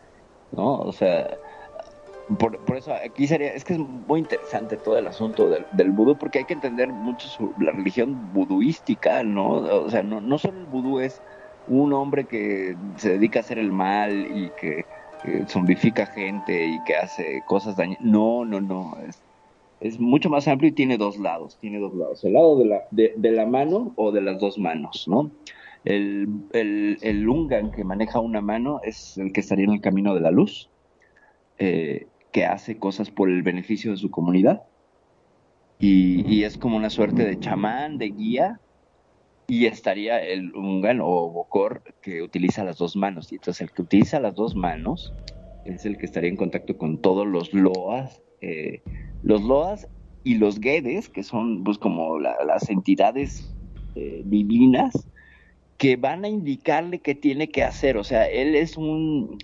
¿no? 0.53 0.78
O 0.80 0.92
sea, 0.92 1.38
por, 2.38 2.64
por 2.64 2.76
eso 2.78 2.92
aquí 2.94 3.26
sería, 3.26 3.53
es 3.55 3.64
que 3.64 3.74
es 3.74 3.78
muy 3.80 4.20
interesante 4.20 4.78
todo 4.78 4.99
el 4.99 5.07
asunto 5.07 5.49
del, 5.51 5.66
del 5.72 5.92
vudú, 5.92 6.18
porque 6.18 6.40
hay 6.40 6.47
que 6.47 6.55
entender 6.55 6.92
mucho 6.92 7.28
su- 7.28 7.55
la 7.59 7.72
religión 7.72 8.32
vuduística, 8.32 9.22
¿no? 9.24 9.51
O 9.84 9.90
sea, 9.90 10.03
no, 10.03 10.20
no 10.20 10.38
solo 10.38 10.61
el 10.61 10.66
vudú 10.66 11.01
es 11.01 11.22
un 11.66 11.92
hombre 11.92 12.26
que 12.26 12.76
se 12.99 13.11
dedica 13.12 13.40
a 13.40 13.42
hacer 13.42 13.59
el 13.59 13.72
mal 13.72 14.26
y 14.28 14.53
que 14.53 14.84
zombifica 15.49 16.07
gente 16.07 16.66
y 16.66 16.82
que 16.82 16.97
hace 16.97 17.42
cosas 17.44 17.76
dañinas, 17.76 18.01
no, 18.03 18.44
no, 18.44 18.61
no, 18.61 18.99
es, 19.09 19.24
es 19.80 19.99
mucho 20.01 20.30
más 20.30 20.49
amplio 20.49 20.70
y 20.70 20.74
tiene 20.74 20.99
dos 20.99 21.18
lados, 21.18 21.59
tiene 21.61 21.78
dos 21.80 21.94
lados, 21.94 22.24
el 22.24 22.34
lado 22.34 22.59
de 22.59 22.66
la, 22.66 22.82
de, 22.90 23.14
de 23.16 23.32
la 23.32 23.47
mano 23.47 23.94
o 23.97 24.12
de 24.12 24.22
las 24.22 24.40
dos 24.40 24.59
manos, 24.59 25.05
¿no? 25.09 25.32
El, 25.87 26.26
el, 26.53 26.99
el 27.01 27.20
Lungan 27.20 27.70
que 27.70 27.84
maneja 27.84 28.18
una 28.18 28.41
mano 28.41 28.80
es 28.82 29.16
el 29.16 29.32
que 29.32 29.41
estaría 29.41 29.66
en 29.66 29.72
el 29.72 29.80
camino 29.80 30.14
de 30.14 30.20
la 30.20 30.32
luz, 30.32 30.68
eh, 31.59 32.09
que 32.32 32.45
hace 32.45 32.76
cosas 32.78 33.11
por 33.11 33.30
el 33.30 33.43
beneficio 33.45 33.93
de 33.93 33.97
su 33.97 34.11
comunidad. 34.11 34.62
Y, 35.78 36.26
y 36.26 36.43
es 36.43 36.59
como 36.59 36.76
una 36.76 36.91
suerte 36.91 37.24
de 37.24 37.39
chamán, 37.39 37.99
de 37.99 38.09
guía. 38.09 38.61
Y 39.49 39.66
estaría 39.66 40.20
el 40.20 40.47
Lungan 40.47 40.99
o 41.01 41.30
Bokor 41.30 41.82
que 42.03 42.20
utiliza 42.20 42.64
las 42.64 42.78
dos 42.78 42.97
manos. 42.97 43.30
Y 43.30 43.37
entonces 43.37 43.61
el 43.61 43.70
que 43.70 43.82
utiliza 43.82 44.18
las 44.18 44.34
dos 44.34 44.57
manos 44.57 45.14
es 45.62 45.87
el 45.87 45.99
que 45.99 46.07
estaría 46.07 46.30
en 46.30 46.37
contacto 46.37 46.76
con 46.76 47.01
todos 47.01 47.26
los 47.28 47.53
Loas. 47.55 48.20
eh, 48.41 48.82
los 49.22 49.43
Loas 49.43 49.89
y 50.24 50.34
los 50.34 50.59
Guedes, 50.59 51.09
que 51.09 51.22
son 51.22 51.62
pues 51.62 51.78
como 51.78 52.18
la- 52.18 52.37
las 52.45 52.68
entidades 52.70 53.57
eh, 53.95 54.22
divinas 54.24 54.93
que 55.78 55.96
van 55.96 56.24
a 56.24 56.28
indicarle 56.28 57.00
qué 57.02 57.14
tiene 57.14 57.50
que 57.50 57.62
hacer. 57.64 57.96
O 57.96 58.04
sea, 58.04 58.26
él 58.28 58.54
es 58.56 58.76
un, 58.76 59.38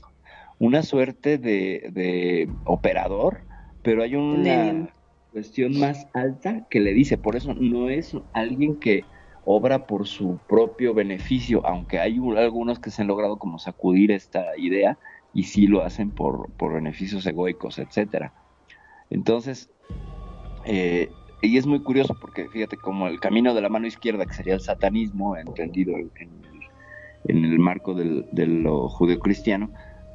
una 0.58 0.82
suerte 0.82 1.38
de, 1.38 1.90
de 1.92 2.48
operador, 2.64 3.46
pero 3.82 4.02
hay 4.02 4.16
una 4.16 4.88
cuestión 5.30 5.78
más 5.78 6.06
alta 6.14 6.66
que 6.70 6.80
le 6.80 6.92
dice. 6.94 7.18
Por 7.18 7.36
eso 7.36 7.54
no 7.54 7.88
es 7.90 8.12
alguien 8.32 8.78
que 8.80 9.08
obra 9.42 9.86
por 9.86 10.06
su 10.06 10.42
propio 10.46 10.94
beneficio, 10.94 11.64
aunque 11.66 11.98
hay 11.98 12.18
un- 12.18 12.38
algunos 12.38 12.78
que 12.80 12.90
se 12.90 13.02
han 13.02 13.08
logrado 13.08 13.38
como 13.38 13.58
sacudir 13.58 14.12
esta 14.12 14.56
idea 14.56 14.98
y 15.32 15.44
sí 15.44 15.66
lo 15.66 15.82
hacen 15.82 16.12
por, 16.12 16.52
por 16.56 16.74
beneficios 16.74 17.26
egoicos, 17.26 17.78
etcétera. 17.78 18.34
Entonces, 19.10 19.70
eh, 20.64 21.16
y 21.42 21.58
es 21.58 21.66
muy 21.66 21.80
curioso 21.80 22.16
porque 22.20 22.48
fíjate 22.48 22.76
como 22.76 23.08
el 23.08 23.18
camino 23.20 23.52
de 23.52 23.60
la 23.60 23.68
mano 23.68 23.86
izquierda, 23.86 24.24
que 24.24 24.34
sería 24.34 24.54
el 24.54 24.60
satanismo, 24.60 25.36
entendido 25.36 25.96
en, 25.96 26.10
el, 27.26 27.58
marco 27.58 27.94
del, 27.94 28.26
de 28.32 28.46
lo 28.46 28.88
judeocristiano, 28.88 29.70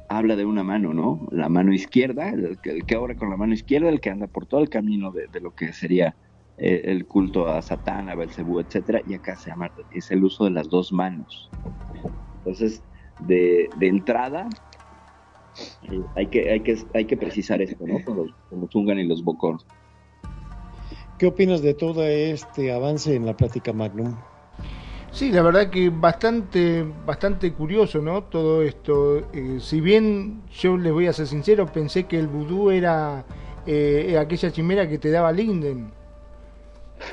habla 0.08 0.36
de 0.36 0.46
una 0.46 0.64
mano, 0.64 0.94
¿no? 0.94 1.26
La 1.30 1.50
mano 1.50 1.72
izquierda, 1.72 2.30
el 2.30 2.58
que, 2.58 2.70
el 2.70 3.16
con 3.16 3.30
la 3.30 3.36
mano 3.36 3.52
izquierda, 3.52 3.90
el 3.90 4.00
que 4.00 4.10
anda 4.10 4.26
por 4.26 4.46
todo 4.46 4.62
el 4.62 4.70
camino 4.70 5.12
de, 5.12 5.40
lo 5.40 5.54
que 5.54 5.72
sería 5.74 6.16
eh, 6.56 6.82
el 6.84 7.06
culto 7.06 7.46
a 7.46 7.60
Satán, 7.60 8.08
a 8.08 8.14
Belcebú, 8.14 8.60
etcétera, 8.60 9.02
y 9.06 9.14
acá 9.14 9.36
se 9.36 9.50
llama, 9.50 9.70
es 9.92 10.10
el 10.10 10.24
uso 10.24 10.44
de 10.44 10.50
las 10.50 10.70
dos 10.70 10.92
manos. 10.92 11.50
Entonces, 12.38 12.82
de, 13.26 13.68
de 13.76 13.86
entrada, 13.86 14.48
eh, 15.90 16.00
hay, 16.16 16.26
que, 16.26 16.50
hay, 16.50 16.60
que, 16.60 16.78
hay 16.94 17.04
que 17.04 17.16
precisar 17.16 17.60
esto, 17.60 17.86
¿no? 17.86 18.02
Con 18.04 18.16
los, 18.16 18.32
con 18.48 18.68
Ungan 18.72 18.98
y 18.98 19.06
los 19.06 19.22
Bokor. 19.22 19.58
¿Qué 21.18 21.26
opinas 21.26 21.62
de 21.62 21.74
todo 21.74 22.04
este 22.04 22.72
avance 22.72 23.14
en 23.14 23.26
la 23.26 23.36
plática 23.36 23.72
Magnum? 23.72 24.14
Sí, 25.10 25.32
la 25.32 25.42
verdad 25.42 25.68
que 25.68 25.90
bastante, 25.90 26.84
bastante 27.04 27.52
curioso, 27.52 28.00
¿no? 28.00 28.22
Todo 28.22 28.62
esto. 28.62 29.26
Eh, 29.32 29.58
si 29.60 29.80
bien 29.80 30.42
yo 30.52 30.76
les 30.76 30.92
voy 30.92 31.08
a 31.08 31.12
ser 31.12 31.26
sincero, 31.26 31.66
pensé 31.66 32.04
que 32.04 32.20
el 32.20 32.28
vudú 32.28 32.70
era 32.70 33.24
eh, 33.66 34.16
aquella 34.16 34.52
chimera 34.52 34.88
que 34.88 34.98
te 34.98 35.10
daba 35.10 35.32
Linden. 35.32 35.90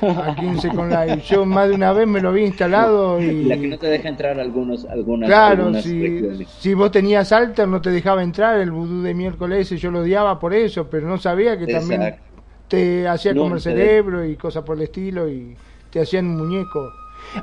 Aquí 0.00 0.46
en 0.46 0.60
Second 0.60 0.92
Life. 0.92 1.22
Yo 1.28 1.44
más 1.44 1.68
de 1.68 1.74
una 1.74 1.92
vez 1.92 2.06
me 2.06 2.20
lo 2.20 2.28
había 2.28 2.46
instalado 2.46 3.20
y... 3.20 3.44
La 3.44 3.56
que 3.56 3.66
no 3.66 3.78
te 3.78 3.88
deja 3.88 4.08
entrar 4.08 4.38
algunos, 4.38 4.84
algunas, 4.84 5.28
Claro, 5.28 5.66
algunas 5.66 5.84
si, 5.84 6.74
vos 6.74 6.90
tenías 6.90 7.32
alter 7.32 7.68
no 7.68 7.80
te 7.80 7.90
dejaba 7.90 8.22
entrar, 8.22 8.60
el 8.60 8.72
vudú 8.72 9.02
de 9.02 9.14
miércoles 9.14 9.60
ese 9.60 9.78
yo 9.78 9.90
lo 9.90 10.00
odiaba 10.00 10.38
por 10.40 10.54
eso, 10.54 10.88
pero 10.90 11.08
no 11.08 11.18
sabía 11.18 11.56
que 11.56 11.66
también 11.66 12.02
Exacto. 12.02 12.25
Te 12.68 13.06
hacía 13.08 13.32
No, 13.34 13.42
comer 13.42 13.60
cerebro 13.60 14.24
y 14.24 14.36
cosas 14.36 14.64
por 14.64 14.76
el 14.76 14.82
estilo 14.84 15.28
y 15.28 15.56
te 15.90 16.00
hacían 16.00 16.26
un 16.26 16.38
muñeco. 16.38 16.92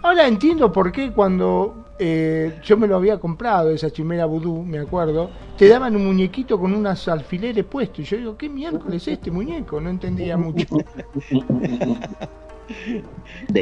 Ahora 0.01 0.27
entiendo 0.27 0.71
por 0.71 0.91
qué 0.91 1.11
cuando 1.11 1.85
eh, 1.99 2.59
yo 2.63 2.77
me 2.77 2.87
lo 2.87 2.95
había 2.95 3.19
comprado, 3.19 3.71
esa 3.71 3.91
chimera 3.91 4.25
vudú, 4.25 4.63
me 4.63 4.79
acuerdo, 4.79 5.29
te 5.57 5.67
daban 5.67 5.95
un 5.95 6.05
muñequito 6.05 6.59
con 6.59 6.73
unos 6.73 7.07
alfileres 7.07 7.65
puestos. 7.65 7.99
Y 7.99 8.03
yo 8.03 8.17
digo, 8.17 8.37
¿qué 8.37 8.49
miércoles 8.49 9.07
es 9.07 9.15
este 9.15 9.31
muñeco? 9.31 9.79
No 9.81 9.89
entendía 9.89 10.37
mucho. 10.37 10.65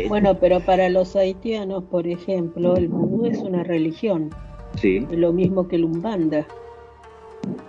Bueno, 0.07 0.37
pero 0.39 0.59
para 0.59 0.87
los 0.89 1.15
haitianos, 1.15 1.83
por 1.85 2.05
ejemplo, 2.07 2.75
el 2.75 2.87
vudú 2.87 3.25
es 3.25 3.39
una 3.39 3.63
religión, 3.63 4.29
sí. 4.75 5.07
lo 5.09 5.33
mismo 5.33 5.67
que 5.67 5.77
el 5.77 5.85
umbanda, 5.85 6.45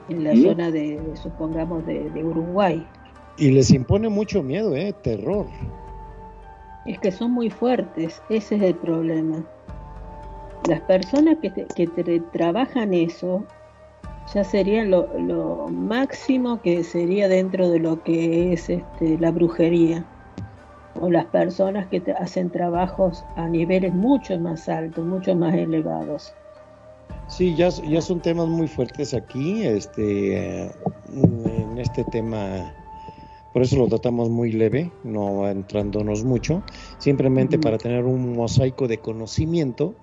en 0.08 0.24
la 0.24 0.32
¿Sí? 0.32 0.42
zona 0.42 0.70
de, 0.70 1.00
de, 1.00 1.16
supongamos, 1.16 1.86
de, 1.86 2.10
de 2.10 2.22
Uruguay. 2.24 2.86
Y 3.38 3.50
les 3.50 3.70
impone 3.70 4.08
mucho 4.08 4.42
miedo, 4.42 4.76
¿eh? 4.76 4.92
Terror. 5.02 5.46
Es 6.86 6.98
que 6.98 7.12
son 7.12 7.32
muy 7.32 7.48
fuertes, 7.50 8.20
ese 8.28 8.56
es 8.56 8.62
el 8.62 8.74
problema. 8.76 9.44
Las 10.68 10.80
personas 10.82 11.38
que, 11.40 11.50
te- 11.50 11.66
que 11.74 11.86
te 11.86 12.20
trabajan 12.32 12.92
eso 12.94 13.44
ya 14.34 14.44
sería 14.44 14.84
lo, 14.84 15.08
lo 15.18 15.68
máximo 15.68 16.60
que 16.62 16.84
sería 16.84 17.28
dentro 17.28 17.68
de 17.68 17.78
lo 17.80 18.02
que 18.02 18.52
es 18.52 18.70
este, 18.70 19.18
la 19.18 19.30
brujería. 19.30 20.04
O 21.00 21.10
las 21.10 21.24
personas 21.26 21.88
que 21.88 22.00
te 22.00 22.12
hacen 22.12 22.50
trabajos 22.50 23.24
a 23.36 23.48
niveles 23.48 23.92
mucho 23.94 24.38
más 24.38 24.68
altos, 24.68 25.04
mucho 25.04 25.34
más 25.34 25.54
elevados. 25.54 26.32
Sí, 27.28 27.54
ya, 27.56 27.70
ya 27.70 28.00
son 28.00 28.20
temas 28.20 28.46
muy 28.46 28.68
fuertes 28.68 29.14
aquí, 29.14 29.64
este, 29.64 30.64
en 31.12 31.78
este 31.78 32.04
tema, 32.04 32.72
por 33.52 33.62
eso 33.62 33.76
lo 33.76 33.88
tratamos 33.88 34.30
muy 34.30 34.52
leve, 34.52 34.90
no 35.04 35.48
entrándonos 35.48 36.24
mucho, 36.24 36.62
simplemente 36.98 37.58
para 37.58 37.78
tener 37.78 38.04
un 38.04 38.34
mosaico 38.34 38.88
de 38.88 38.98
conocimiento, 38.98 39.94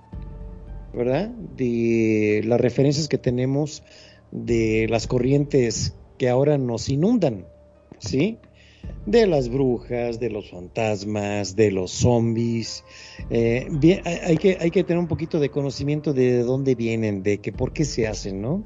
¿verdad? 0.93 1.29
De 1.29 2.41
las 2.45 2.61
referencias 2.61 3.07
que 3.07 3.17
tenemos 3.17 3.83
de 4.31 4.87
las 4.89 5.07
corrientes 5.07 5.95
que 6.17 6.29
ahora 6.29 6.57
nos 6.57 6.89
inundan, 6.89 7.45
¿sí? 7.97 8.37
de 9.05 9.27
las 9.27 9.49
brujas, 9.49 10.19
de 10.19 10.29
los 10.29 10.51
fantasmas, 10.51 11.55
de 11.55 11.71
los 11.71 11.91
zombies. 11.91 12.83
Eh, 13.29 13.67
bien, 13.71 14.01
hay, 14.05 14.37
que, 14.37 14.57
hay 14.59 14.71
que 14.71 14.83
tener 14.83 14.99
un 14.99 15.07
poquito 15.07 15.39
de 15.39 15.49
conocimiento 15.49 16.13
de 16.13 16.43
dónde 16.43 16.75
vienen, 16.75 17.23
de 17.23 17.39
que 17.39 17.51
por 17.51 17.73
qué 17.73 17.85
se 17.85 18.07
hacen, 18.07 18.41
¿no? 18.41 18.63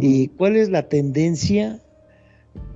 Y 0.00 0.28
cuál 0.28 0.56
es 0.56 0.68
la 0.68 0.88
tendencia 0.88 1.80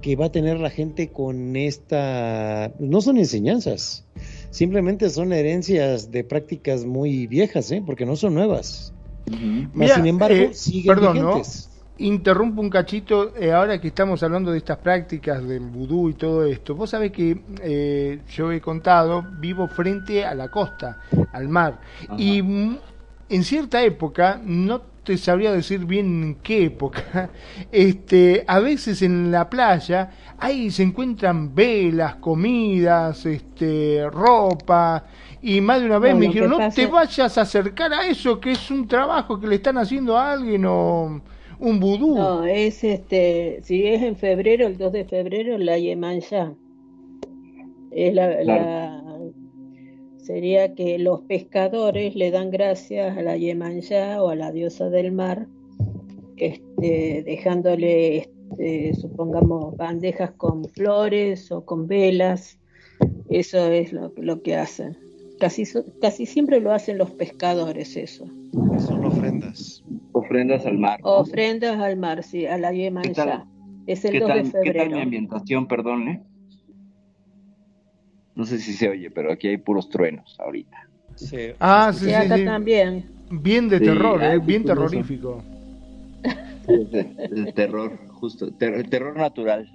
que 0.00 0.16
va 0.16 0.26
a 0.26 0.32
tener 0.32 0.58
la 0.58 0.70
gente 0.70 1.10
con 1.10 1.56
esta... 1.56 2.72
No 2.78 3.00
son 3.00 3.18
enseñanzas, 3.18 4.06
simplemente 4.50 5.10
son 5.10 5.32
herencias 5.32 6.10
de 6.10 6.24
prácticas 6.24 6.84
muy 6.84 7.26
viejas, 7.26 7.70
¿eh? 7.70 7.82
porque 7.84 8.06
no 8.06 8.16
son 8.16 8.34
nuevas. 8.34 8.92
sin 9.26 10.06
embargo, 10.06 10.36
eh, 10.36 10.54
siguen 10.54 11.00
vigentes 11.00 11.70
interrumpo 12.00 12.62
un 12.62 12.70
cachito, 12.70 13.36
eh, 13.36 13.52
ahora 13.52 13.78
que 13.80 13.88
estamos 13.88 14.22
hablando 14.22 14.50
de 14.50 14.58
estas 14.58 14.78
prácticas 14.78 15.46
del 15.46 15.60
vudú 15.60 16.08
y 16.08 16.14
todo 16.14 16.44
esto, 16.46 16.74
vos 16.74 16.90
sabés 16.90 17.12
que 17.12 17.42
eh, 17.62 18.20
yo 18.30 18.50
he 18.50 18.60
contado, 18.60 19.24
vivo 19.38 19.68
frente 19.68 20.24
a 20.24 20.34
la 20.34 20.48
costa, 20.50 21.00
al 21.32 21.48
mar, 21.48 21.80
y 22.16 22.38
en 22.38 23.44
cierta 23.44 23.82
época, 23.84 24.40
no 24.42 24.82
te 25.04 25.16
sabría 25.16 25.52
decir 25.52 25.84
bien 25.86 26.22
en 26.22 26.34
qué 26.36 26.64
época, 26.64 27.30
este, 27.72 28.44
a 28.46 28.60
veces 28.60 29.02
en 29.02 29.30
la 29.30 29.48
playa, 29.48 30.10
ahí 30.38 30.70
se 30.70 30.82
encuentran 30.82 31.54
velas, 31.54 32.16
comidas, 32.16 33.24
este, 33.26 34.08
ropa, 34.10 35.04
y 35.42 35.60
más 35.60 35.80
de 35.80 35.86
una 35.86 35.98
vez 35.98 36.14
me 36.14 36.26
dijeron, 36.26 36.50
no 36.50 36.70
te 36.70 36.86
vayas 36.86 37.38
a 37.38 37.42
acercar 37.42 37.92
a 37.92 38.06
eso, 38.06 38.38
que 38.40 38.52
es 38.52 38.70
un 38.70 38.86
trabajo 38.86 39.40
que 39.40 39.46
le 39.46 39.56
están 39.56 39.78
haciendo 39.78 40.16
a 40.16 40.32
alguien 40.32 40.64
o 40.66 41.20
un 41.58 41.80
vudú. 41.80 42.16
No, 42.16 42.44
es 42.44 42.84
este, 42.84 43.60
si 43.62 43.86
es 43.86 44.02
en 44.02 44.16
febrero, 44.16 44.66
el 44.66 44.76
2 44.76 44.92
de 44.92 45.04
febrero, 45.04 45.56
la 45.58 45.78
Yemanjá. 45.78 46.52
Es 47.90 48.14
la, 48.14 49.00
sería 50.22 50.74
que 50.74 50.98
los 50.98 51.22
pescadores 51.22 52.14
le 52.14 52.30
dan 52.30 52.50
gracias 52.50 53.16
a 53.16 53.22
la 53.22 53.36
Yemanjá 53.36 54.22
o 54.22 54.28
a 54.28 54.36
la 54.36 54.52
diosa 54.52 54.90
del 54.90 55.12
mar, 55.12 55.46
este, 56.36 57.22
dejándole, 57.24 58.16
este, 58.18 58.94
supongamos, 58.94 59.76
bandejas 59.76 60.32
con 60.32 60.64
flores 60.64 61.50
o 61.52 61.64
con 61.64 61.86
velas. 61.86 62.58
Eso 63.28 63.70
es 63.70 63.92
lo, 63.92 64.12
lo 64.16 64.42
que 64.42 64.56
hacen. 64.56 64.96
Casi, 65.38 65.64
casi 66.00 66.26
siempre 66.26 66.60
lo 66.60 66.72
hacen 66.72 66.98
los 66.98 67.10
pescadores 67.12 67.96
eso. 67.96 68.26
Son 68.78 69.04
ofrendas. 69.04 69.82
Ofrendas 70.12 70.66
al 70.66 70.78
mar. 70.78 71.00
Ofrendas 71.02 71.78
al 71.80 71.96
mar, 71.96 72.22
sí, 72.22 72.46
a 72.46 72.58
la 72.58 72.72
Yemanjá. 72.72 73.46
Es 73.86 74.04
el 74.04 74.20
2 74.20 74.28
de 74.28 74.44
febrero. 74.44 74.72
¿Qué 74.72 74.78
tal 74.78 74.90
mi 74.90 75.00
ambientación, 75.00 75.66
perdón, 75.66 76.08
eh? 76.08 76.22
No 78.34 78.44
sé 78.44 78.58
si 78.58 78.72
se 78.72 78.88
oye, 78.88 79.10
pero 79.10 79.32
aquí 79.32 79.48
hay 79.48 79.56
puros 79.56 79.88
truenos 79.88 80.36
ahorita. 80.38 80.76
Sí. 81.16 81.52
Ah, 81.58 81.92
sí, 81.92 82.06
sí, 82.06 82.12
acá 82.12 82.42
también. 82.44 83.04
Bien 83.30 83.68
de 83.68 83.80
terror, 83.80 84.22
eh, 84.22 84.38
bien 84.38 84.64
terrorífico. 84.64 85.42
El 86.68 87.52
terror, 87.54 87.98
justo, 88.08 88.46
el 88.60 88.88
terror 88.88 89.16
natural 89.16 89.68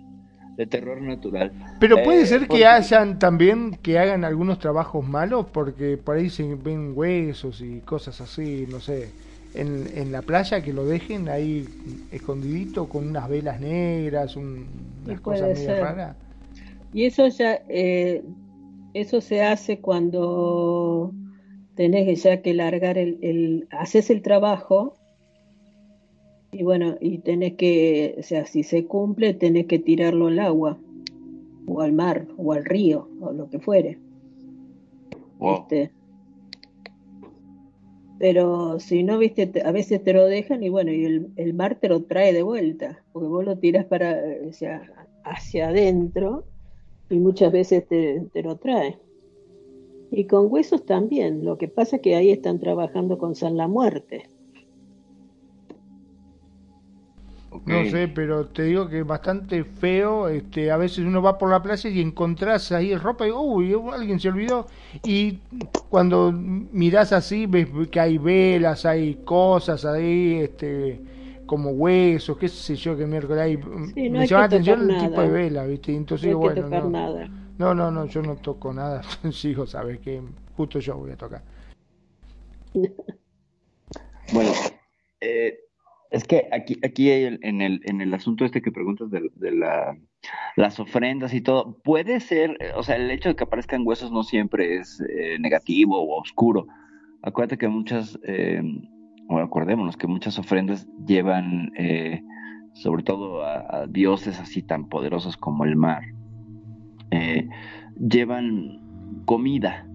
de 0.56 0.66
terror 0.66 1.01
natural. 1.01 1.51
Pero 1.80 2.01
puede 2.03 2.22
eh, 2.22 2.26
ser 2.26 2.47
que 2.47 2.66
hayan 2.66 3.20
también 3.20 3.78
que 3.82 3.99
hagan 3.99 4.24
algunos 4.24 4.60
trabajos 4.60 5.08
malos 5.08 5.47
porque 5.51 5.97
por 5.97 6.18
ahí 6.18 6.30
se 6.30 6.56
ven 6.56 6.93
huesos 6.95 7.62
y 7.62 7.80
cosas 7.82 8.22
así, 8.22 8.66
no 8.70 8.80
sé, 8.80 9.10
en, 9.53 9.86
en 9.95 10.12
la 10.12 10.22
playa 10.22 10.62
que 10.62 10.74
lo 10.74 10.86
dejen 10.86 11.28
ahí 11.30 11.68
escondidito 12.12 12.88
con 12.88 13.08
unas 13.08 13.30
velas 13.30 13.60
negras, 13.60 14.36
un, 14.36 14.66
unas 15.06 15.20
cosas 15.22 15.58
medio 15.58 15.82
raras. 15.82 16.16
Y 16.93 17.06
eso 17.06 17.28
ya, 17.28 17.62
eh, 17.68 18.24
eso 18.95 19.19
se 19.19 19.43
hace 19.43 19.79
cuando 19.79 21.11
tenés 21.75 22.23
ya 22.23 22.41
que 22.41 22.53
largar 22.53 22.97
el, 22.97 23.19
el 23.21 23.67
haces 23.69 24.09
el 24.09 24.21
trabajo 24.21 24.95
y 26.53 26.63
bueno, 26.63 26.95
y 27.01 27.17
tenés 27.17 27.55
que, 27.55 28.15
o 28.17 28.23
sea, 28.23 28.45
si 28.45 28.63
se 28.63 28.85
cumple, 28.85 29.33
tenés 29.33 29.65
que 29.65 29.77
tirarlo 29.77 30.27
al 30.27 30.39
agua, 30.39 30.77
o 31.67 31.81
al 31.81 31.91
mar, 31.91 32.27
o 32.37 32.53
al 32.53 32.63
río, 32.63 33.09
o 33.19 33.33
lo 33.33 33.49
que 33.49 33.59
fuere. 33.59 33.99
Este, 35.41 35.91
pero 38.19 38.79
si 38.79 39.03
no, 39.03 39.17
viste, 39.17 39.51
a 39.65 39.71
veces 39.73 40.01
te 40.01 40.13
lo 40.13 40.25
dejan 40.25 40.63
y 40.63 40.69
bueno, 40.69 40.93
y 40.93 41.03
el, 41.03 41.27
el, 41.35 41.53
mar 41.53 41.75
te 41.75 41.89
lo 41.89 42.03
trae 42.03 42.31
de 42.31 42.43
vuelta, 42.43 43.03
porque 43.11 43.27
vos 43.27 43.43
lo 43.43 43.57
tiras 43.57 43.83
para, 43.83 44.17
o 44.47 44.53
sea, 44.53 44.81
hacia 45.25 45.67
adentro 45.67 46.45
y 47.10 47.20
muchas 47.20 47.51
veces 47.51 47.88
te, 47.88 48.26
te 48.34 48.43
lo 48.43 48.58
trae. 48.58 48.97
Y 50.12 50.26
con 50.26 50.51
huesos 50.51 50.86
también, 50.86 51.43
lo 51.43 51.58
que 51.58 51.68
pasa 51.68 51.97
es 51.97 52.01
que 52.01 52.16
ahí 52.16 52.32
están 52.32 52.60
trabajando 52.60 53.18
con 53.18 53.36
San 53.36 53.58
la 53.58 53.68
Muerte. 53.68 54.30
No 57.66 57.89
sé, 57.89 58.08
pero 58.08 58.47
te 58.47 58.64
digo 58.64 58.89
que 58.89 58.99
es 58.99 59.08
bastante 59.08 59.64
feo. 59.64 60.28
Este, 60.28 60.72
a 60.72 60.78
veces 60.78 60.99
uno 60.99 61.22
va 61.22 61.38
por 61.38 61.49
la 61.49 61.64
plaza 61.64 61.89
y 61.89 62.01
encontrás 62.01 62.72
ahí 62.72 62.95
ropa 62.95 63.28
y 63.28 63.32
uy, 63.32 63.76
alguien 63.93 64.20
se 64.20 64.30
olvidó. 64.30 64.68
Y 65.03 65.39
cuando 65.89 66.32
mirás 66.32 67.12
así, 67.12 67.45
ves 67.45 67.68
que 67.89 67.99
hay 67.99 68.18
velas, 68.18 68.86
hay 68.86 69.16
cosas 69.26 69.86
ahí, 69.86 70.36
este, 70.41 70.99
como 71.45 71.71
huesos, 71.71 72.37
qué 72.37 72.47
sé 72.47 72.75
yo, 72.75 72.97
que 72.97 73.05
miércoles 73.05 73.41
hay. 73.41 73.57
me 73.57 74.27
llama 74.27 74.41
la 74.41 74.45
atención 74.45 74.89
el 74.89 74.97
tipo 74.97 75.21
de 75.21 75.29
vela, 75.29 75.65
¿viste? 75.65 75.95
Entonces, 75.95 76.31
no 76.31 76.39
bueno, 76.39 76.67
no, 76.67 76.89
nada. 76.89 77.29
no, 77.57 77.75
no, 77.75 77.91
no, 77.91 78.05
yo 78.05 78.21
no 78.21 78.35
toco 78.35 78.73
nada. 78.73 79.01
Sigo, 79.31 79.65
sabes 79.65 79.99
que 79.99 80.21
justo 80.55 80.79
yo 80.79 80.97
voy 80.97 81.11
a 81.11 81.17
tocar. 81.17 81.43
bueno, 84.33 84.51
eh 85.21 85.59
es 86.15 86.23
que 86.25 86.47
aquí, 86.51 86.77
aquí 86.83 87.11
en, 87.11 87.61
el, 87.61 87.81
en 87.83 87.99
el 87.99 88.13
asunto 88.13 88.45
este 88.45 88.61
que 88.61 88.71
preguntas 88.71 89.09
de, 89.11 89.51
la, 89.51 89.97
las 90.55 90.79
ofrendas 90.79 91.33
y 91.33 91.41
todo, 91.41 91.77
puede 91.83 92.21
ser, 92.21 92.57
o 92.75 92.83
sea, 92.83 92.95
el 92.95 93.11
hecho 93.11 93.29
de 93.29 93.35
que 93.35 93.43
aparezcan 93.43 93.85
huesos 93.85 94.11
no 94.11 94.23
siempre 94.23 94.77
es 94.77 95.01
eh, 95.09 95.37
negativo 95.39 95.99
o 95.99 96.21
oscuro. 96.21 96.67
Acuérdate 97.21 97.57
que 97.57 97.67
muchas, 97.67 98.17
eh, 98.23 98.61
o 99.28 99.39
acordémonos 99.39 99.97
que 99.97 100.07
muchas 100.07 100.38
ofrendas 100.38 100.88
llevan, 101.05 101.71
eh, 101.78 102.21
sobre 102.73 103.03
todo 103.03 103.43
a, 103.43 103.88
dioses 103.88 104.39
así 104.39 104.61
tan 104.61 104.88
poderosos 104.88 105.38
como 105.38 105.65
el 105.65 105.76
mar, 105.76 106.03
eh, 107.11 107.47
llevan 107.99 108.82
comida. 109.26 109.88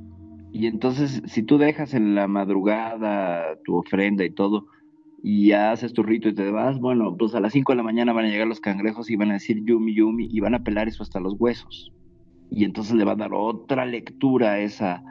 Y 0.53 0.66
entonces, 0.66 1.22
si 1.26 1.43
tú 1.43 1.59
dejas 1.59 1.95
en 1.95 2.14
la 2.14 2.26
madrugada 2.26 3.57
tu 3.64 3.76
ofrenda 3.76 4.24
y 4.24 4.31
todo, 4.31 4.66
y 5.22 5.49
ya 5.49 5.70
haces 5.70 5.93
tu 5.93 6.03
rito 6.03 6.28
y 6.28 6.35
te 6.35 6.51
vas, 6.51 6.81
bueno, 6.81 7.14
pues 7.16 7.35
a 7.35 7.41
las 7.41 7.53
5 7.53 7.72
de 7.72 7.76
la 7.76 7.83
mañana 7.83 8.12
van 8.12 8.24
a 8.24 8.28
llegar 8.28 8.49
los 8.49 8.61
cangrejos 8.61 9.11
y 9.11 9.16
van 9.16 9.31
a 9.31 9.35
decir 9.35 9.62
yumi 9.64 9.95
yumi 9.95 10.28
y 10.31 10.41
van 10.41 10.55
a 10.55 10.64
pelar 10.64 10.89
eso 10.89 11.03
hasta 11.03 11.20
los 11.20 11.35
huesos. 11.39 11.93
Y 12.51 12.64
entonces 12.64 12.95
le 12.97 13.05
va 13.05 13.12
a 13.12 13.16
dar 13.16 13.33
otra 13.33 13.85
lectura 13.85 14.53
a 14.53 14.59
esa, 14.61 15.05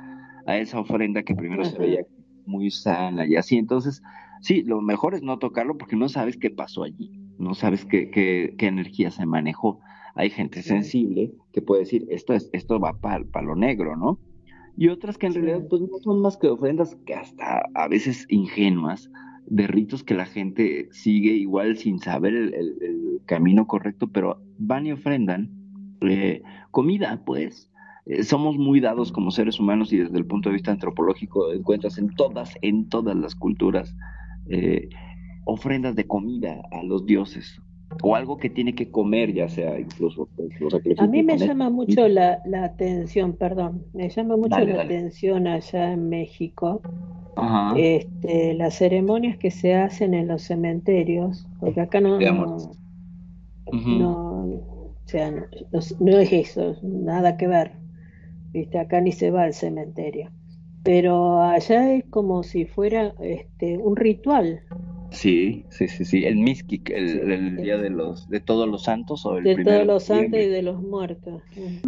a 0.45 0.57
esa 0.57 0.80
ofrenda 0.80 1.24
que 1.24 1.36
primero 1.36 1.63
se 1.63 1.78
veía 1.78 2.01
muy 2.50 2.72
sana 2.72 3.26
y 3.26 3.36
así. 3.36 3.58
Entonces, 3.58 4.02
sí, 4.41 4.64
lo 4.64 4.82
mejor 4.82 5.16
es 5.16 5.24
no 5.24 5.39
tocarlo 5.39 5.78
porque 5.78 5.95
no 5.95 6.10
sabes 6.10 6.38
qué 6.38 6.50
pasó 6.50 6.84
allí, 6.84 7.12
no 7.38 7.54
sabes 7.54 7.86
qué, 7.86 8.10
qué, 8.10 8.56
qué 8.58 8.68
energía 8.68 9.12
se 9.12 9.26
manejó. 9.26 9.80
Hay 10.16 10.30
gente 10.30 10.62
sensible 10.64 11.32
que 11.54 11.62
puede 11.62 11.82
decir, 11.82 12.06
esto, 12.10 12.34
es, 12.34 12.50
esto 12.52 12.80
va 12.80 13.00
para 13.00 13.41
lo 13.41 13.56
negro, 13.56 13.95
¿no? 13.95 14.20
Y 14.76 14.89
otras 14.89 15.18
que 15.18 15.28
en 15.28 15.34
realidad 15.34 15.68
pues 15.70 15.82
no 15.82 15.97
son 16.02 16.22
más 16.22 16.38
que 16.38 16.47
ofrendas 16.47 16.95
que 17.06 17.14
hasta 17.14 17.64
a 17.74 17.88
veces 17.88 18.26
ingenuas, 18.30 19.10
de 19.50 19.68
ritos 19.68 20.04
que 20.04 20.14
la 20.14 20.26
gente 20.26 20.88
sigue 20.91 21.32
igual 21.32 21.78
sin 21.78 22.00
saber 22.00 22.34
el, 22.34 23.22
camino 23.26 23.68
correcto, 23.68 24.08
pero 24.08 24.41
van 24.58 24.88
y 24.88 24.91
ofrendan 24.91 25.52
eh, 26.02 26.41
comida, 26.72 27.22
pues. 27.26 27.68
Eh, 28.10 28.24
somos 28.24 28.57
muy 28.57 28.80
dados 28.80 29.12
como 29.12 29.30
seres 29.30 29.60
humanos 29.60 29.93
y 29.93 29.97
desde 29.97 30.18
el 30.18 30.26
punto 30.26 30.49
de 30.49 30.53
vista 30.53 30.72
antropológico 30.72 31.53
encuentras 31.53 31.99
en 31.99 32.10
todas, 32.16 32.55
en 32.64 32.89
todas 32.89 33.16
las 33.16 33.36
culturas 33.36 33.95
eh, 34.49 34.89
ofrendas 35.45 35.95
de 35.95 36.07
comida 36.07 36.60
a 36.72 36.82
los 36.82 37.05
dioses 37.05 37.62
o 38.01 38.16
algo 38.16 38.38
que 38.38 38.49
tiene 38.49 38.74
que 38.74 38.89
comer, 38.89 39.34
ya 39.34 39.47
sea 39.47 39.80
incluso 39.80 40.28
pues, 40.36 40.99
A 40.99 41.07
mí 41.07 41.22
me 41.22 41.38
llama 41.38 41.70
mucho 41.70 42.07
la, 42.07 42.39
la, 42.45 42.64
atención, 42.64 43.34
perdón, 43.34 43.84
me 43.93 44.10
llama 44.10 44.38
mucho 44.38 44.60
la 44.60 44.84
atención 44.84 45.45
allá 45.47 45.93
en 45.93 46.10
México 46.10 46.82
Este, 47.76 48.55
las 48.55 48.76
ceremonias 48.76 49.38
que 49.38 49.51
se 49.51 49.76
hacen 49.76 50.16
en 50.16 50.28
los 50.28 50.43
cementerios, 50.43 51.47
porque 51.60 51.82
acá 51.82 52.01
no, 52.01 52.20
no, 52.20 52.55
o 53.66 54.51
sea, 55.05 55.32
no, 55.32 55.45
no, 55.99 56.18
es 56.18 56.34
eso, 56.34 56.76
nada 56.82 57.38
que 57.38 57.47
ver, 57.47 57.78
viste, 58.52 58.80
acá 58.80 59.02
ni 59.02 59.12
se 59.12 59.32
va 59.32 59.43
al 59.43 59.54
cementerio, 59.54 60.32
pero 60.84 61.41
allá 61.41 61.93
es 61.93 62.06
como 62.06 62.43
si 62.43 62.66
fuera 62.66 63.14
este, 63.20 63.78
un 63.78 63.95
ritual. 63.95 64.62
Sí, 65.12 65.66
sí, 65.70 65.88
sí, 65.88 66.06
sí. 66.06 66.26
El 66.26 66.38
Miskik, 66.38 66.89
el, 66.91 67.32
el 67.32 67.58
día 67.58 67.78
de 67.78 67.89
los 67.89 68.30
de 68.30 68.39
todos 68.39 68.70
los 68.70 68.84
santos 68.84 69.26
o 69.26 69.38
el 69.38 69.43
De 69.43 69.64
todos 69.64 69.86
los 69.86 70.04
santos 70.04 70.39
y 70.39 70.45
de 70.45 70.62
los 70.62 70.82
muertos. 70.82 71.41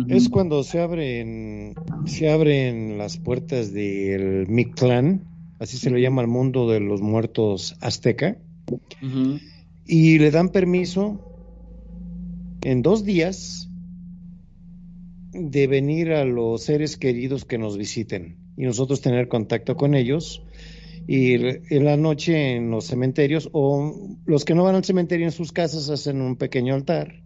Es 0.08 0.28
cuando 0.30 0.64
se 0.64 0.80
abren, 0.80 1.76
se 2.06 2.32
abren 2.32 2.98
las 2.98 3.18
puertas 3.18 3.74
del 3.74 4.48
Mictlán, 4.48 5.24
así 5.60 5.78
se 5.78 5.92
le 5.92 6.02
llama 6.02 6.22
al 6.22 6.28
mundo 6.28 6.68
de 6.70 6.80
los 6.80 7.02
muertos 7.02 7.78
azteca, 7.82 8.38
y 9.86 10.18
le 10.18 10.32
dan 10.32 10.50
permiso 10.50 11.20
en 12.64 12.82
dos 12.82 13.06
días 13.06 13.71
de 15.34 15.68
venir 15.68 16.12
a 16.12 16.26
los 16.26 16.64
seres 16.64 16.98
queridos 16.98 17.46
que 17.46 17.58
nos 17.58 17.78
visiten 17.78 18.38
y 18.58 18.64
nosotros 18.64 19.02
tener 19.02 19.28
contacto 19.28 19.76
con 19.76 19.96
ellos. 19.96 20.44
Y 21.08 21.34
en 21.34 21.86
la 21.86 21.98
noche 21.98 22.56
en 22.56 22.70
los 22.70 22.86
cementerios, 22.86 23.50
o 23.54 24.18
los 24.26 24.46
que 24.46 24.54
no 24.54 24.64
van 24.64 24.76
al 24.76 24.86
cementerio 24.86 25.26
en 25.26 25.32
sus 25.32 25.52
casas, 25.52 25.90
hacen 25.90 26.22
un 26.22 26.36
pequeño 26.36 26.76
altar 26.76 27.24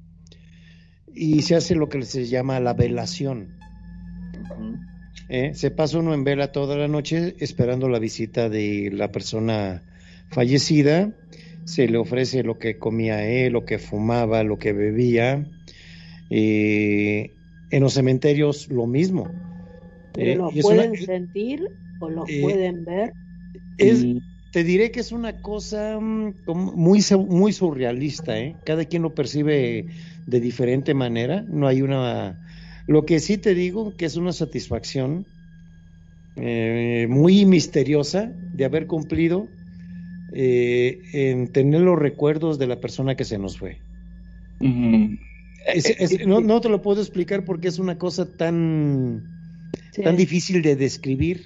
y 1.14 1.42
se 1.42 1.56
hace 1.56 1.76
lo 1.76 1.90
que 1.90 2.02
se 2.04 2.26
llama 2.26 2.60
la 2.60 2.74
velación. 2.74 3.58
¿eh? 5.30 5.52
Se 5.54 5.72
pasa 5.72 6.00
uno 6.00 6.14
en 6.14 6.24
vela 6.24 6.52
toda 6.52 6.78
la 6.78 6.88
noche 6.88 7.36
esperando 7.40 7.90
la 7.90 8.00
visita 8.00 8.50
de 8.50 8.92
la 8.94 9.12
persona 9.12 9.84
fallecida. 10.30 11.14
Se 11.64 11.88
le 11.88 11.98
ofrece 11.98 12.44
lo 12.44 12.60
que 12.60 12.78
comía 12.78 13.28
él, 13.28 13.54
lo 13.54 13.66
que 13.66 13.80
fumaba, 13.80 14.44
lo 14.44 14.58
que 14.58 14.74
bebía. 14.74 15.48
Eh, 16.30 17.35
en 17.76 17.84
los 17.84 17.94
cementerios 17.94 18.70
lo 18.70 18.88
mismo. 18.88 19.34
Pero 20.14 20.26
Eh, 20.26 20.38
una- 20.38 20.62
pueden 20.64 20.98
sentir 20.98 21.70
o 22.00 22.10
los 22.10 22.30
eh, 22.30 22.42
pueden 22.42 22.86
ver. 22.86 23.14
es- 23.78 24.06
te 24.52 24.64
diré 24.64 24.92
que 24.92 25.02
es 25.02 25.12
una 25.12 25.42
cosa 25.42 26.00
mm, 26.00 26.36
muy, 26.48 27.02
muy 27.28 27.52
surrealista, 27.54 28.40
¿eh? 28.40 28.62
Cada 28.64 28.86
quien 28.86 29.02
lo 29.04 29.14
percibe 29.14 29.88
de 30.26 30.40
diferente 30.40 30.94
manera. 30.94 31.46
No 31.50 31.68
hay 31.68 31.82
una. 31.82 32.40
Lo 32.88 33.06
que 33.06 33.20
sí 33.20 33.38
te 33.38 33.54
digo 33.54 33.98
que 33.98 34.06
es 34.06 34.16
una 34.16 34.32
satisfacción 34.32 35.28
eh, 36.36 37.08
muy 37.10 37.46
misteriosa 37.46 38.34
de 38.52 38.66
haber 38.66 38.88
cumplido 38.88 39.52
eh, 40.32 41.04
en 41.14 41.52
tener 41.52 41.82
los 41.82 42.00
recuerdos 42.00 42.60
de 42.60 42.68
la 42.68 42.80
persona 42.82 43.16
que 43.16 43.26
se 43.26 43.38
nos 43.40 43.58
fue. 43.60 43.84
Es- 45.66 45.90
es- 45.90 46.10
sí, 46.12 46.18
no, 46.26 46.62
te 46.62 46.70
lo 46.70 46.82
puedo 46.82 47.02
explicar 47.02 47.44
porque 47.44 47.68
es 47.68 47.80
una 47.80 47.98
cosa 47.98 48.26
tan, 48.36 49.24
Sí. 49.92 50.04
tan 50.04 50.16
difícil 50.16 50.62
de 50.62 50.76
describir, 50.76 51.46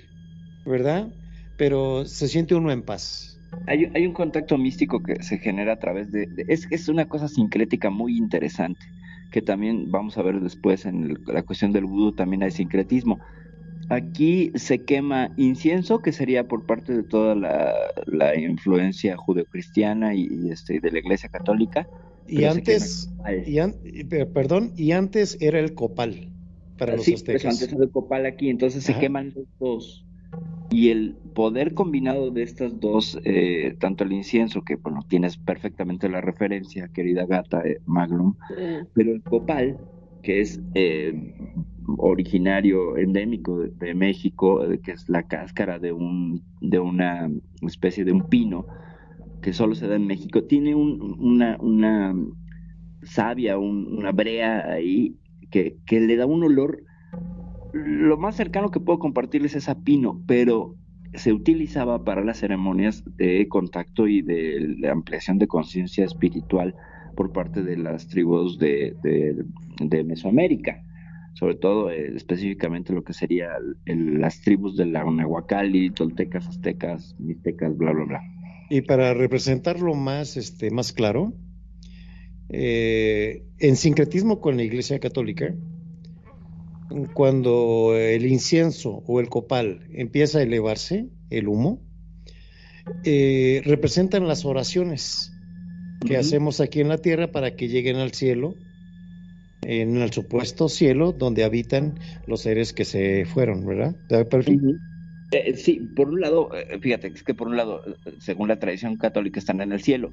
¿verdad? 0.65 1.07
Pero 1.55 2.05
se 2.05 2.27
siente 2.27 2.55
uno 2.55 2.71
en 2.71 2.83
paz. 2.83 3.39
Hay, 3.65 3.85
hay 3.93 4.05
un 4.05 4.13
contacto 4.13 4.57
místico 4.57 5.01
que 5.01 5.23
se 5.23 5.37
genera 5.37 5.73
a 5.73 5.79
través 5.79 6.11
de... 6.11 6.27
de- 6.27 6.45
es, 6.47 6.67
es 6.69 6.87
una 6.87 7.07
cosa 7.07 7.27
sincrética 7.27 7.89
muy 7.89 8.17
interesante, 8.17 8.85
que 9.31 9.41
también 9.41 9.91
vamos 9.91 10.17
a 10.17 10.21
ver 10.21 10.39
después 10.39 10.85
en 10.85 11.03
el- 11.05 11.17
la 11.25 11.43
cuestión 11.43 11.71
del 11.71 11.85
vudú, 11.85 12.13
también 12.13 12.43
hay 12.43 12.51
sincretismo. 12.51 13.19
Aquí 13.89 14.51
se 14.55 14.85
quema 14.85 15.31
incienso, 15.35 16.01
que 16.01 16.11
sería 16.11 16.47
por 16.47 16.65
parte 16.65 16.93
de 16.93 17.03
toda 17.03 17.33
la, 17.35 17.73
la 18.05 18.37
influencia 18.39 19.17
judeocristiana 19.17 20.13
y, 20.13 20.27
y, 20.29 20.51
este, 20.51 20.79
de 20.79 20.91
la 20.91 20.99
Iglesia 20.99 21.29
Católica. 21.29 21.87
Y 22.29 22.43
antes, 22.43 23.09
y 23.45 23.59
an- 23.59 23.75
perdón, 24.33 24.71
y 24.75 24.91
antes 24.91 25.37
era 25.41 25.59
el 25.59 25.73
copal 25.73 26.27
para 26.77 26.95
los 26.95 27.05
Sí, 27.05 27.11
pues 27.11 27.23
aztecas. 27.45 27.45
antes 27.63 27.77
de 27.77 27.89
copal 27.89 28.25
aquí, 28.25 28.49
entonces 28.49 28.83
se 28.83 28.91
Ajá. 28.91 29.01
queman 29.01 29.33
los 29.35 29.45
dos. 29.59 30.05
Y 30.71 30.89
el 30.89 31.15
poder 31.33 31.73
combinado 31.73 32.29
de 32.29 32.43
estas 32.43 32.79
dos, 32.79 33.19
eh, 33.25 33.75
tanto 33.79 34.03
el 34.03 34.13
incienso, 34.13 34.61
que 34.61 34.75
bueno, 34.75 35.03
tienes 35.07 35.35
perfectamente 35.37 36.07
la 36.09 36.21
referencia, 36.21 36.87
querida 36.93 37.25
gata 37.25 37.61
eh, 37.65 37.79
Magnum, 37.85 38.35
Sí. 38.47 38.87
pero 38.93 39.11
el 39.13 39.23
copal, 39.23 39.77
que 40.21 40.41
es 40.41 40.61
eh, 40.75 41.13
originario, 41.97 42.97
endémico 42.97 43.59
de, 43.59 43.69
de 43.69 43.93
México, 43.95 44.63
eh, 44.63 44.79
que 44.79 44.91
es 44.91 45.09
la 45.09 45.23
cáscara 45.23 45.79
de, 45.79 45.91
un, 45.91 46.43
de 46.61 46.79
una 46.79 47.29
especie 47.61 48.05
de 48.05 48.11
un 48.11 48.29
pino, 48.29 48.67
que 49.41 49.53
solo 49.53 49.75
se 49.75 49.87
da 49.87 49.95
en 49.95 50.07
México, 50.07 50.43
tiene 50.45 50.75
un- 50.75 51.15
una, 51.19 51.57
savia, 53.01 53.57
un- 53.57 53.97
una 53.97 54.11
brea 54.11 54.71
ahí, 54.71 55.19
que, 55.51 55.79
le 55.89 56.15
da 56.15 56.25
un 56.25 56.43
olor, 56.43 56.83
lo 57.71 58.17
más 58.17 58.35
cercano 58.35 58.71
que 58.71 58.79
puedo 58.79 58.99
compartirles 58.99 59.55
es 59.55 59.69
a 59.69 59.81
pino, 59.81 60.23
pero 60.27 60.77
se 61.13 61.33
utilizaba 61.33 62.03
para 62.03 62.23
las 62.23 62.39
ceremonias 62.39 63.03
de 63.17 63.47
contacto 63.49 64.07
y 64.07 64.21
de 64.21 64.87
ampliación 64.89 65.39
de 65.39 65.47
conciencia 65.47 66.05
espiritual 66.05 66.75
por 67.15 67.31
parte 67.31 67.63
de 67.63 67.77
las 67.77 68.07
tribus 68.07 68.57
de, 68.59 68.97
Mesoamérica, 70.05 70.83
sobre 71.33 71.55
todo 71.55 71.89
eh, 71.91 72.13
específicamente 72.15 72.93
lo 72.93 73.03
que 73.03 73.13
sería 73.13 73.49
el- 73.57 73.77
el- 73.85 74.21
las 74.21 74.41
tribus 74.41 74.77
de 74.77 74.85
la 74.85 75.03
Nahuacali, 75.03 75.91
toltecas, 75.91 76.47
aztecas, 76.49 77.15
mixtecas, 77.17 77.75
bla, 77.77 77.91
bla, 77.91 78.05
bla. 78.05 78.21
Y 78.69 78.81
para 78.81 79.13
representarlo 79.13 79.95
más, 79.95 80.37
este, 80.37 80.69
más 80.71 80.93
claro, 80.93 81.33
eh, 82.49 83.43
en 83.59 83.75
sincretismo 83.75 84.39
con 84.39 84.57
la 84.57 84.63
Iglesia 84.63 84.99
Católica, 84.99 85.55
cuando 87.13 87.95
el 87.95 88.25
incienso 88.25 89.03
o 89.05 89.19
el 89.19 89.29
copal 89.29 89.87
empieza 89.93 90.39
a 90.39 90.43
elevarse, 90.43 91.07
el 91.29 91.47
humo, 91.47 91.81
eh, 93.03 93.61
representan 93.65 94.27
las 94.27 94.45
oraciones 94.45 95.31
que 96.05 96.17
hacemos 96.17 96.59
aquí 96.59 96.79
en 96.79 96.87
la 96.87 96.97
tierra 96.97 97.31
para 97.31 97.55
que 97.55 97.67
lleguen 97.67 97.97
al 97.97 98.13
cielo, 98.13 98.55
en 99.61 99.97
el 99.97 100.11
supuesto 100.11 100.69
cielo 100.69 101.11
donde 101.11 101.43
habitan 101.43 101.99
los 102.25 102.41
seres 102.41 102.73
que 102.73 102.85
se 102.85 103.25
fueron, 103.25 103.65
¿verdad? 103.65 103.95
Eh, 105.31 105.55
sí, 105.55 105.79
por 105.95 106.09
un 106.09 106.21
lado, 106.21 106.49
eh, 106.55 106.79
fíjate, 106.79 107.07
es 107.07 107.23
que 107.23 107.33
por 107.33 107.47
un 107.47 107.57
lado, 107.57 107.83
eh, 107.85 108.13
según 108.19 108.47
la 108.47 108.57
tradición 108.59 108.97
católica, 108.97 109.39
están 109.39 109.61
en 109.61 109.71
el 109.71 109.81
cielo, 109.81 110.09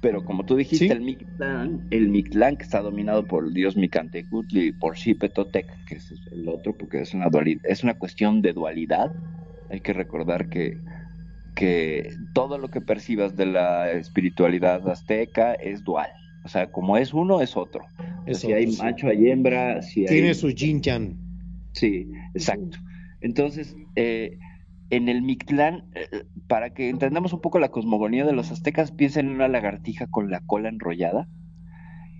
pero 0.00 0.24
como 0.24 0.44
tú 0.44 0.56
dijiste, 0.56 0.86
Sí. 0.86 0.92
el 0.92 1.00
Mictlán, 1.00 1.86
el 1.90 2.08
Mictlán 2.08 2.56
que 2.56 2.64
está 2.64 2.80
dominado 2.80 3.24
por 3.26 3.44
el 3.44 3.54
dios 3.54 3.76
Micantecutli 3.76 4.66
y 4.68 4.72
por 4.72 4.96
Xipetotec, 4.96 5.66
que 5.86 5.94
es 5.96 6.12
el 6.30 6.48
otro, 6.48 6.76
porque 6.76 7.00
es 7.00 7.14
una 7.14 7.28
dualidad, 7.30 7.62
es 7.64 7.82
una 7.82 7.94
cuestión 7.94 8.42
de 8.42 8.52
dualidad. 8.52 9.12
Hay 9.70 9.80
que 9.80 9.92
recordar 9.92 10.48
que, 10.48 10.78
que 11.54 12.14
todo 12.34 12.58
lo 12.58 12.68
que 12.68 12.80
percibas 12.80 13.36
de 13.36 13.46
la 13.46 13.90
espiritualidad 13.90 14.86
azteca 14.88 15.54
es 15.54 15.82
dual. 15.82 16.10
O 16.44 16.48
sea, 16.48 16.70
como 16.70 16.96
es 16.96 17.12
uno, 17.12 17.40
es 17.40 17.56
otro. 17.56 17.84
Es 18.26 18.40
si 18.40 18.46
otro, 18.46 18.58
hay 18.58 18.70
sí. 18.70 18.82
macho, 18.82 19.08
hay 19.08 19.30
hembra, 19.30 19.82
si 19.82 20.02
hay... 20.02 20.06
Tiene 20.06 20.34
su 20.34 20.50
yin 20.50 20.80
yang. 20.80 21.16
Sí, 21.72 22.08
exacto. 22.34 22.78
Entonces, 23.20 23.76
eh, 23.96 24.38
en 24.90 25.08
el 25.08 25.22
Mictlán, 25.22 25.84
eh, 25.94 26.24
para 26.46 26.70
que 26.70 26.88
entendamos 26.88 27.32
un 27.32 27.40
poco 27.40 27.58
la 27.58 27.70
cosmogonía 27.70 28.24
de 28.24 28.32
los 28.32 28.50
aztecas, 28.50 28.92
piensen 28.92 29.26
en 29.26 29.34
una 29.34 29.48
lagartija 29.48 30.06
con 30.06 30.30
la 30.30 30.40
cola 30.40 30.68
enrollada, 30.68 31.28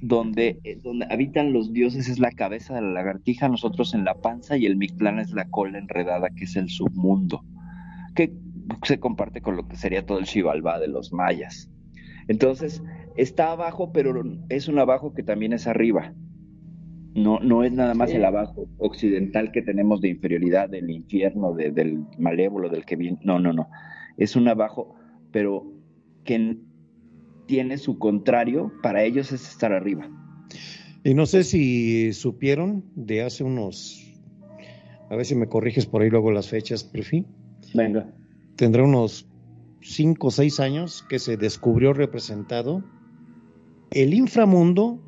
donde, 0.00 0.60
eh, 0.64 0.78
donde 0.82 1.06
habitan 1.10 1.52
los 1.52 1.72
dioses 1.72 2.08
es 2.08 2.18
la 2.18 2.30
cabeza 2.30 2.74
de 2.74 2.82
la 2.82 2.90
lagartija, 2.90 3.48
nosotros 3.48 3.94
en 3.94 4.04
la 4.04 4.14
panza, 4.14 4.56
y 4.56 4.66
el 4.66 4.76
Mictlán 4.76 5.18
es 5.18 5.32
la 5.32 5.48
cola 5.48 5.78
enredada, 5.78 6.28
que 6.30 6.44
es 6.44 6.56
el 6.56 6.68
submundo, 6.68 7.42
que 8.14 8.32
se 8.82 9.00
comparte 9.00 9.40
con 9.40 9.56
lo 9.56 9.66
que 9.66 9.76
sería 9.76 10.04
todo 10.04 10.18
el 10.18 10.26
Xibalbá 10.26 10.78
de 10.78 10.88
los 10.88 11.12
mayas. 11.12 11.70
Entonces, 12.28 12.82
está 13.16 13.52
abajo, 13.52 13.92
pero 13.92 14.22
es 14.50 14.68
un 14.68 14.78
abajo 14.78 15.14
que 15.14 15.22
también 15.22 15.54
es 15.54 15.66
arriba. 15.66 16.12
No, 17.18 17.40
no 17.40 17.64
es 17.64 17.72
nada 17.72 17.94
más 17.94 18.10
Sí. 18.10 18.16
el 18.16 18.24
abajo 18.24 18.66
occidental 18.78 19.50
que 19.52 19.62
tenemos 19.62 20.00
de 20.00 20.08
inferioridad, 20.08 20.68
del 20.68 20.90
infierno, 20.90 21.52
de- 21.54 21.70
del 21.70 22.04
malévolo, 22.18 22.68
del 22.68 22.84
que 22.84 22.96
viene. 22.96 23.18
No, 23.22 23.38
no, 23.38 23.52
no. 23.52 23.68
Es 24.16 24.36
un 24.36 24.48
abajo, 24.48 24.94
pero 25.32 25.64
que 26.24 26.58
tiene 27.46 27.78
su 27.78 27.98
contrario. 27.98 28.72
Para 28.82 29.02
ellos 29.04 29.32
es 29.32 29.48
estar 29.48 29.72
arriba. 29.72 30.08
Y 31.04 31.14
no 31.14 31.26
sé 31.26 31.44
si 31.44 32.12
supieron 32.12 32.84
de 32.94 33.22
hace 33.22 33.44
unos, 33.44 34.04
a 35.10 35.16
ver 35.16 35.24
si 35.24 35.34
me 35.34 35.46
corriges 35.48 35.86
por 35.86 36.02
ahí 36.02 36.10
luego 36.10 36.30
las 36.32 36.48
fechas, 36.48 36.84
Perfi, 36.84 37.24
Venga. 37.74 38.12
tendrá 38.56 38.82
unos 38.84 39.26
cinco 39.80 40.26
o 40.26 40.30
seis 40.30 40.60
años 40.60 41.04
que 41.08 41.18
se 41.18 41.36
descubrió 41.36 41.92
representado 41.92 42.82
el 43.92 44.12
inframundo 44.12 45.00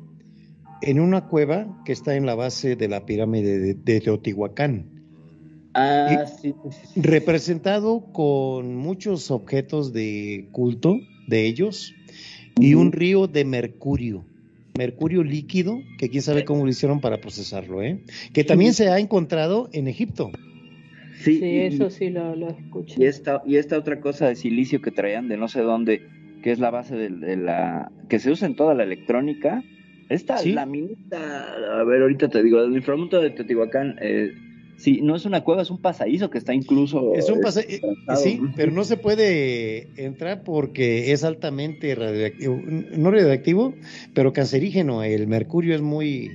en 0.81 0.99
una 0.99 1.27
cueva 1.27 1.67
que 1.85 1.91
está 1.91 2.15
en 2.15 2.25
la 2.25 2.35
base 2.35 2.75
de 2.75 2.87
la 2.87 3.05
pirámide 3.05 3.59
de, 3.59 3.73
de 3.75 4.01
Teotihuacán, 4.01 4.87
Ah, 5.73 6.25
sí, 6.25 6.53
sí, 6.69 7.01
representado 7.01 8.11
con 8.11 8.75
muchos 8.75 9.31
objetos 9.31 9.93
de 9.93 10.49
culto 10.51 10.99
de 11.27 11.45
ellos 11.45 11.93
y 12.59 12.73
un 12.73 12.91
río 12.91 13.27
de 13.27 13.45
mercurio. 13.45 14.25
Mercurio 14.77 15.23
líquido, 15.23 15.81
que 15.97 16.09
quién 16.09 16.21
sabe 16.23 16.43
cómo 16.45 16.65
lo 16.65 16.69
hicieron 16.69 16.99
para 17.01 17.19
procesarlo, 17.21 17.81
¿eh? 17.81 17.99
Que 18.33 18.43
también 18.43 18.73
se 18.73 18.89
ha 18.89 18.99
encontrado 18.99 19.69
en 19.73 19.87
Egipto. 19.87 20.31
Sí, 21.23 21.39
Sí, 21.39 21.45
y- 21.45 21.57
eso 21.57 21.89
sí 21.89 22.09
lo, 22.09 22.35
lo 22.35 22.49
escuché. 22.49 23.01
Y 23.01 23.05
esta, 23.05 23.41
y 23.45 23.57
esta 23.57 23.77
otra 23.77 23.99
cosa 24.01 24.27
de 24.27 24.35
silicio 24.35 24.81
que 24.81 24.91
traían 24.91 25.27
de 25.27 25.37
no 25.37 25.47
sé 25.47 25.61
dónde, 25.61 26.01
que 26.41 26.51
es 26.51 26.59
la 26.59 26.71
base 26.71 26.95
de, 26.95 27.37
la 27.37 27.91
que 28.09 28.19
se 28.19 28.31
usa 28.31 28.47
en 28.47 28.55
toda 28.55 28.73
la 28.73 28.83
electrónica. 28.83 29.63
Esta 30.11 30.37
Sí. 30.37 30.51
laminita, 30.51 31.79
a 31.79 31.83
ver, 31.85 32.01
ahorita 32.01 32.27
te 32.29 32.43
digo, 32.43 32.61
el 32.61 32.73
inframundo 32.75 33.21
de 33.21 33.29
Teotihuacán, 33.29 33.95
eh, 34.01 34.31
sí, 34.77 34.99
no 35.01 35.15
es 35.15 35.25
una 35.25 35.41
cueva, 35.41 35.61
es 35.61 35.69
un 35.71 35.81
pasadizo 35.81 36.29
que 36.29 36.37
está 36.37 36.53
incluso. 36.53 37.13
Es 37.15 37.29
un 37.29 37.37
eh, 37.37 37.41
pasa- 37.41 37.61
eh, 37.61 37.79
sí, 38.17 38.41
pero 38.55 38.71
no 38.73 38.83
se 38.83 38.97
puede 38.97 39.87
entrar 39.95 40.43
porque 40.43 41.13
es 41.13 41.23
altamente 41.23 41.95
radioactivo, 41.95 42.61
no 42.97 43.09
radioactivo, 43.11 43.73
pero 44.13 44.33
cancerígeno. 44.33 45.01
El 45.03 45.27
mercurio 45.27 45.75
es 45.75 45.81
muy 45.81 46.29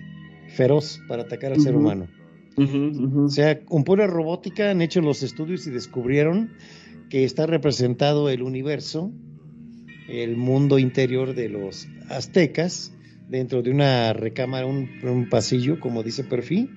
feroz 0.54 1.00
para 1.06 1.24
atacar 1.24 1.52
al 1.52 1.60
ser 1.60 1.76
humano. 1.76 2.08
O 2.56 3.28
sea, 3.28 3.60
con 3.60 3.84
pura 3.84 4.06
robótica 4.06 4.70
han 4.70 4.80
hecho 4.80 5.02
los 5.02 5.22
estudios 5.22 5.66
y 5.66 5.70
descubrieron 5.70 6.48
que 7.10 7.24
está 7.24 7.46
representado 7.46 8.30
el 8.30 8.40
universo, 8.40 9.12
el 10.08 10.36
mundo 10.36 10.78
interior 10.78 11.34
de 11.34 11.50
los 11.50 11.86
aztecas, 12.08 12.92
dentro 13.28 13.62
de 13.62 13.70
una 13.70 14.12
recámara, 14.12 14.66
un, 14.66 14.88
un 15.02 15.28
pasillo, 15.28 15.80
como 15.80 16.02
dice 16.02 16.24
Perfil, 16.24 16.70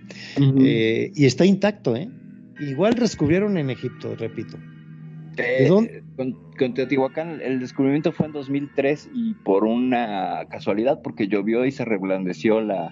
eh, 0.62 1.12
y 1.16 1.26
está 1.26 1.46
intacto, 1.46 1.96
¿eh? 1.96 2.10
Igual 2.60 2.96
descubrieron 2.96 3.58
en 3.58 3.70
Egipto, 3.70 4.16
repito. 4.16 4.58
Eh, 5.38 5.68
dónde? 5.68 6.04
Con, 6.18 6.34
con 6.58 6.74
Teotihuacán 6.74 7.40
el 7.42 7.60
descubrimiento 7.60 8.12
fue 8.12 8.26
en 8.26 8.34
2003 8.34 9.10
y 9.14 9.34
por 9.36 9.64
una 9.64 10.46
casualidad, 10.50 11.02
porque 11.02 11.28
llovió 11.28 11.66
y 11.66 11.72
se 11.72 11.86
reblandeció 11.86 12.60
la, 12.60 12.92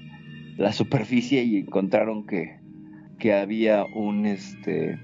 la 0.58 0.72
superficie 0.72 1.44
y 1.44 1.58
encontraron 1.58 2.26
que, 2.26 2.60
que 3.20 3.34
había 3.34 3.84
un 3.84 4.26
este 4.26 5.00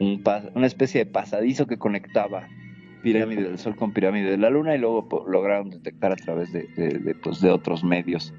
un 0.00 0.22
una 0.54 0.66
especie 0.66 1.04
de 1.04 1.10
pasadizo 1.10 1.66
que 1.66 1.76
conectaba 1.76 2.48
pirámide 3.02 3.42
del 3.44 3.58
Sol 3.58 3.76
con 3.76 3.92
pirámide 3.92 4.30
de 4.30 4.38
la 4.38 4.50
Luna 4.50 4.74
y 4.74 4.78
luego 4.78 5.08
po- 5.08 5.24
lograron 5.28 5.70
detectar 5.70 6.12
a 6.12 6.16
través 6.16 6.52
de, 6.52 6.66
de- 6.76 6.98
de, 6.98 7.14
pues, 7.14 7.40
de 7.40 7.50
otros 7.50 7.84
medios 7.84 8.34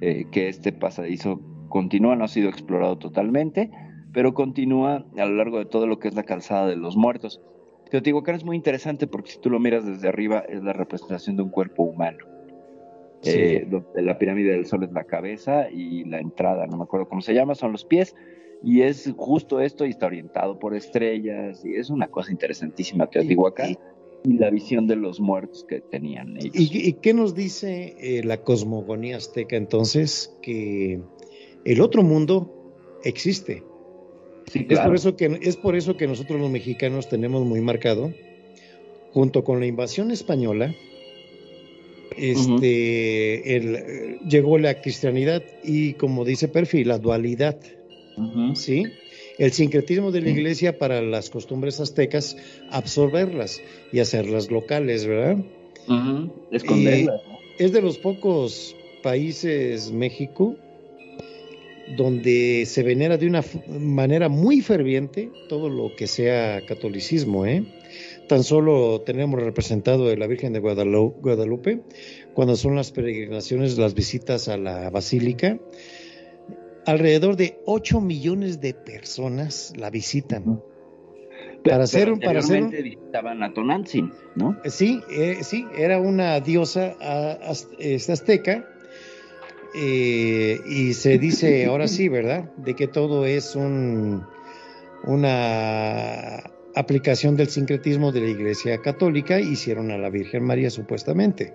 eh, 0.00 0.26
que 0.30 0.48
este 0.48 0.72
pasadizo 0.72 1.40
continúa, 1.68 2.16
no 2.16 2.24
ha 2.24 2.28
sido 2.28 2.48
explorado 2.48 2.98
totalmente, 2.98 3.70
pero 4.12 4.34
continúa 4.34 5.04
a 5.16 5.24
lo 5.24 5.34
largo 5.36 5.58
de 5.58 5.64
todo 5.64 5.86
lo 5.86 5.98
que 5.98 6.08
es 6.08 6.14
la 6.14 6.24
calzada 6.24 6.66
de 6.68 6.76
los 6.76 6.96
muertos. 6.96 7.40
Teotihuacán 7.90 8.34
es 8.34 8.44
muy 8.44 8.56
interesante 8.56 9.06
porque 9.06 9.30
si 9.32 9.40
tú 9.40 9.50
lo 9.50 9.58
miras 9.60 9.84
desde 9.86 10.08
arriba 10.08 10.40
es 10.48 10.62
la 10.62 10.72
representación 10.72 11.36
de 11.36 11.42
un 11.42 11.50
cuerpo 11.50 11.82
humano. 11.82 12.18
Sí. 13.20 13.30
Eh, 13.38 13.66
donde 13.70 14.02
la 14.02 14.18
pirámide 14.18 14.50
del 14.52 14.66
sol 14.66 14.82
es 14.82 14.92
la 14.92 15.04
cabeza 15.04 15.70
y 15.70 16.04
la 16.04 16.18
entrada, 16.18 16.66
no 16.66 16.76
me 16.76 16.82
acuerdo 16.84 17.08
cómo 17.08 17.20
se 17.20 17.34
llama, 17.34 17.54
son 17.54 17.70
los 17.72 17.84
pies. 17.84 18.14
Y 18.64 18.82
es 18.82 19.12
justo 19.16 19.60
esto 19.60 19.86
y 19.86 19.90
está 19.90 20.06
orientado 20.06 20.58
por 20.58 20.74
estrellas 20.74 21.64
y 21.64 21.74
es 21.74 21.90
una 21.90 22.08
cosa 22.08 22.30
interesantísima 22.32 23.06
Teotihuacán 23.08 23.76
y, 24.24 24.34
la 24.34 24.50
visión 24.50 24.86
de 24.86 24.96
los 24.96 25.20
muertos 25.20 25.64
que 25.68 25.80
tenían 25.80 26.36
ellos. 26.36 26.54
¿Y, 26.54 26.88
y 26.88 26.92
qué 26.94 27.14
nos 27.14 27.34
dice 27.34 27.96
eh, 27.98 28.22
la 28.24 28.42
cosmogonía 28.42 29.16
azteca 29.16 29.56
entonces? 29.56 30.34
Que 30.42 31.00
el 31.64 31.80
otro 31.80 32.02
mundo 32.02 32.72
existe. 33.04 33.62
Sí, 34.46 34.66
Es, 34.68 34.80
por 34.80 34.94
eso 34.94 35.16
que, 35.16 35.38
es 35.42 35.56
por 35.56 35.76
eso 35.76 35.96
que 35.96 36.06
nosotros 36.06 36.40
los 36.40 36.50
mexicanos 36.50 37.08
tenemos 37.08 37.44
muy 37.46 37.60
marcado, 37.60 38.12
junto 39.12 39.44
con 39.44 39.60
la 39.60 39.66
invasión 39.66 40.10
española, 40.10 40.74
este, 42.16 43.56
el, 43.56 44.18
llegó 44.28 44.58
la 44.58 44.80
cristianidad 44.82 45.42
y, 45.64 45.94
como 45.94 46.24
dice 46.24 46.48
Perfil, 46.48 46.88
la 46.88 46.98
dualidad. 46.98 47.58
¿sí? 48.54 48.84
El 49.42 49.50
sincretismo 49.50 50.12
de 50.12 50.20
la 50.20 50.30
iglesia 50.30 50.78
para 50.78 51.02
las 51.02 51.28
costumbres 51.28 51.80
aztecas, 51.80 52.36
absorberlas 52.70 53.60
y 53.92 53.98
hacerlas 53.98 54.52
locales, 54.52 55.04
¿verdad? 55.04 55.36
Esconderlas. 56.52 57.20
Es 57.58 57.72
de 57.72 57.82
los 57.82 57.98
pocos 57.98 58.76
países, 59.02 59.90
México, 59.90 60.54
donde 61.96 62.62
se 62.66 62.84
venera 62.84 63.18
de 63.18 63.26
una 63.26 63.44
manera 63.66 64.28
muy 64.28 64.60
ferviente 64.60 65.32
todo 65.48 65.68
lo 65.68 65.96
que 65.96 66.06
sea 66.06 66.64
catolicismo, 66.64 67.44
¿eh? 67.44 67.64
Tan 68.28 68.44
solo 68.44 69.00
tenemos 69.00 69.42
representado 69.42 70.06
de 70.06 70.18
la 70.18 70.28
Virgen 70.28 70.52
de 70.52 70.62
Guadalu- 70.62 71.14
Guadalupe, 71.20 71.80
cuando 72.32 72.54
son 72.54 72.76
las 72.76 72.92
peregrinaciones, 72.92 73.76
las 73.76 73.94
visitas 73.94 74.46
a 74.46 74.56
la 74.56 74.88
basílica, 74.90 75.58
alrededor 76.86 77.36
de 77.36 77.58
8 77.66 78.00
millones 78.00 78.60
de 78.60 78.74
personas 78.74 79.72
la 79.76 79.90
visitan. 79.90 80.60
Para 81.64 81.84
hacer 81.84 82.10
un- 82.12 82.18
para 82.18 82.40
un- 82.40 82.70
visitaban 82.70 83.42
a 83.42 83.52
Tonantzin, 83.54 84.12
¿no? 84.34 84.56
Eh, 84.64 84.70
Sí, 84.70 85.00
eh, 85.16 85.38
sí, 85.42 85.64
era 85.76 86.00
una 86.00 86.40
diosa 86.40 86.96
a- 87.00 87.38
az- 87.50 87.68
es 87.78 88.10
azteca 88.10 88.68
eh, 89.74 90.60
y 90.66 90.92
se 90.94 91.18
dice 91.18 91.64
ahora 91.66 91.86
sí, 91.88 92.08
¿verdad? 92.08 92.50
De 92.56 92.74
que 92.74 92.88
todo 92.88 93.24
es 93.26 93.54
un, 93.54 94.24
una 95.04 96.42
aplicación 96.74 97.36
del 97.36 97.48
sincretismo 97.48 98.12
de 98.12 98.20
la 98.22 98.28
Iglesia 98.28 98.78
Católica, 98.78 99.38
hicieron 99.40 99.90
a 99.90 99.98
la 99.98 100.10
Virgen 100.10 100.44
María 100.44 100.70
supuestamente. 100.70 101.54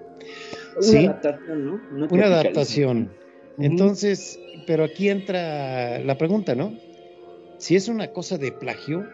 Una 0.75 0.81
Sí. 0.83 0.97
adaptación, 1.05 1.65
¿no? 1.65 1.71
Una 1.91 2.07
Una 2.07 2.07
tropicalización. 2.41 3.11
Entonces, 3.59 4.39
pero 4.65 4.83
aquí 4.85 5.09
entra 5.09 5.99
la 5.99 6.17
pregunta, 6.17 6.53
¿no? 6.55 6.73
Si 7.57 7.75
es 7.75 7.87
una 7.87 8.11
cosa 8.11 8.37
de 8.37 8.51
plagio. 8.51 9.05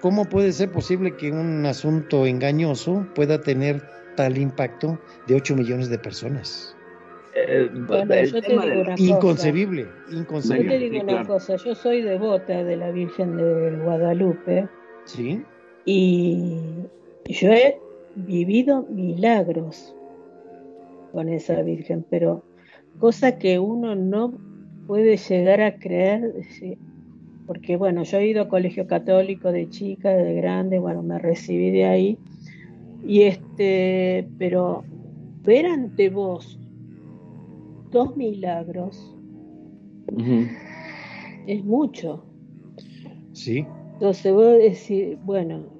¿Cómo 0.00 0.24
puede 0.26 0.52
ser 0.52 0.70
posible 0.70 1.16
que 1.16 1.30
un 1.32 1.66
asunto 1.66 2.26
engañoso 2.26 3.06
pueda 3.14 3.40
tener 3.40 3.82
tal 4.16 4.38
impacto 4.38 4.98
de 5.26 5.34
8 5.34 5.56
millones 5.56 5.90
de 5.90 5.98
personas? 5.98 6.76
Eh, 7.34 7.68
Bueno, 7.86 8.14
el 8.14 8.32
yo 8.32 8.40
te 8.40 8.48
tema 8.48 8.62
digo 8.62 8.74
de- 8.76 8.80
una 8.82 8.90
cosa. 8.96 9.02
Inconcebible, 9.02 9.82
Yo 9.82 10.08
te 10.08 10.14
inconcebible. 10.14 10.78
digo 10.78 10.94
una 11.02 11.12
claro. 11.12 11.26
cosa, 11.26 11.56
yo 11.56 11.74
soy 11.74 12.02
devota 12.02 12.64
de 12.64 12.76
la 12.76 12.90
Virgen 12.90 13.36
de 13.36 13.76
Guadalupe 13.82 14.68
Sí, 15.04 15.42
y 15.84 16.58
yo 17.26 17.50
he 17.52 17.78
vivido 18.14 18.82
milagros 18.90 19.94
con 21.12 21.28
esa 21.28 21.62
Virgen, 21.62 22.04
pero 22.08 22.42
cosa 22.98 23.38
que 23.38 23.58
uno 23.58 23.94
no 23.94 24.34
puede 24.86 25.16
llegar 25.16 25.60
a 25.60 25.78
creer, 25.78 26.34
porque 27.46 27.76
bueno, 27.76 28.02
yo 28.02 28.18
he 28.18 28.26
ido 28.26 28.42
a 28.42 28.48
colegio 28.48 28.86
católico 28.86 29.52
de 29.52 29.68
chica, 29.68 30.10
de 30.10 30.34
grande, 30.34 30.78
bueno, 30.78 31.02
me 31.02 31.18
recibí 31.18 31.70
de 31.70 31.84
ahí, 31.84 32.18
y 33.06 33.22
este, 33.22 34.28
pero 34.38 34.84
ver 35.44 35.66
ante 35.66 36.10
vos 36.10 36.58
dos 37.90 38.16
milagros 38.16 39.14
es 41.46 41.64
mucho. 41.64 42.24
sí, 43.32 43.66
Entonces 43.94 44.32
vos 44.32 44.58
decís, 44.58 45.16
bueno, 45.24 45.77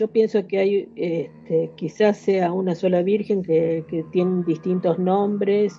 yo 0.00 0.08
pienso 0.08 0.46
que 0.46 0.58
hay, 0.58 0.88
este, 0.96 1.70
quizás 1.76 2.16
sea 2.16 2.52
una 2.52 2.74
sola 2.74 3.02
virgen 3.02 3.42
que, 3.42 3.84
que 3.86 4.02
tiene 4.12 4.42
distintos 4.46 4.98
nombres, 4.98 5.78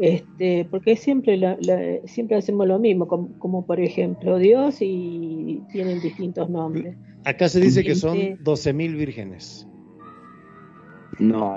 este, 0.00 0.64
porque 0.70 0.94
siempre, 0.96 1.36
la- 1.36 1.58
la- 1.60 1.98
siempre 2.06 2.36
hacemos 2.36 2.68
lo 2.68 2.78
mismo, 2.78 3.08
como, 3.08 3.36
como 3.40 3.66
por 3.66 3.80
ejemplo 3.80 4.38
Dios 4.38 4.76
y 4.80 5.60
tienen 5.72 6.00
distintos 6.00 6.48
nombres. 6.48 6.96
acá 7.24 7.48
se 7.48 7.60
dice 7.60 7.82
que 7.82 7.96
son 7.96 8.16
Sí. 8.16 8.34
12 8.40 8.72
mil 8.72 8.94
vírgenes. 8.94 9.66
No, 11.18 11.56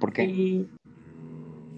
¿por 0.00 0.12
qué? 0.12 0.24
Y 0.24 0.66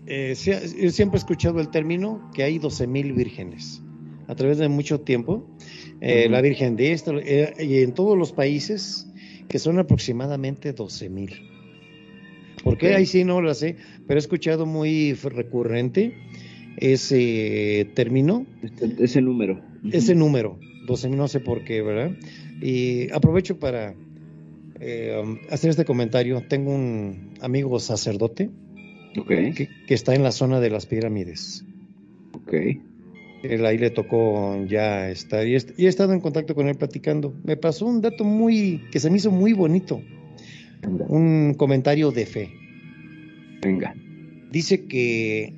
Eh, 0.08 0.34
yo 0.80 0.90
siempre 0.90 1.16
he 1.18 1.20
escuchado 1.20 1.58
el 1.60 1.68
término 1.68 2.30
que 2.32 2.44
hay 2.44 2.58
12 2.60 2.86
mil 2.86 3.12
vírgenes. 3.12 3.82
A 4.28 4.34
través 4.36 4.58
de 4.58 4.68
mucho 4.68 5.00
tiempo, 5.00 5.44
eh, 6.00 6.28
la 6.28 6.40
Virgen 6.40 6.76
de 6.76 6.92
esto, 6.92 7.18
eh, 7.18 7.52
y 7.58 7.82
en 7.82 7.92
todos 7.92 8.16
los 8.16 8.32
países, 8.32 9.05
que 9.48 9.58
son 9.58 9.78
aproximadamente 9.78 10.72
12 10.72 11.08
mil. 11.08 11.32
¿Por 12.64 12.78
qué? 12.78 12.94
Ahí 12.94 13.06
sí 13.06 13.24
no 13.24 13.40
lo 13.40 13.54
sé, 13.54 13.76
pero 14.06 14.18
he 14.18 14.20
escuchado 14.20 14.66
muy 14.66 15.12
recurrente 15.14 16.14
ese 16.78 17.88
término, 17.94 18.44
Este- 18.62 19.04
ese 19.04 19.20
número. 19.22 19.60
Ese 19.92 20.14
número, 20.14 20.58
12 20.86 21.08
mil, 21.08 21.18
no 21.18 21.28
sé 21.28 21.40
por 21.40 21.64
qué, 21.64 21.80
¿verdad? 21.82 22.10
Y 22.60 23.10
aprovecho 23.12 23.58
para 23.58 23.94
eh, 24.80 25.18
um, 25.22 25.38
hacer 25.50 25.70
este 25.70 25.84
comentario. 25.84 26.42
Tengo 26.48 26.74
un 26.74 27.30
amigo 27.40 27.78
sacerdote 27.78 28.50
Ok, 29.18 29.28
que, 29.28 29.68
que 29.86 29.94
está 29.94 30.14
en 30.14 30.22
la 30.22 30.32
zona 30.32 30.60
de 30.60 30.68
las 30.70 30.86
pirámides. 30.86 31.64
ok. 32.32 32.52
Él 33.50 33.64
ahí 33.66 33.78
le 33.78 33.90
tocó 33.90 34.64
ya 34.66 35.08
estar 35.08 35.46
y, 35.46 35.54
he 35.54 35.86
estado 35.86 36.12
en 36.12 36.20
contacto 36.20 36.54
con 36.54 36.68
él 36.68 36.76
platicando. 36.76 37.34
Me 37.44 37.56
pasó 37.56 37.86
un 37.86 38.00
dato 38.00 38.24
muy 38.24 38.82
que 38.90 39.00
se 39.00 39.10
me 39.10 39.16
hizo 39.16 39.30
muy 39.30 39.52
bonito, 39.52 40.02
Venga. 40.82 41.06
un 41.08 41.54
comentario 41.54 42.10
de 42.10 42.26
fe. 42.26 42.50
Venga. 43.62 43.94
Dice 44.50 44.86
que 44.86 45.54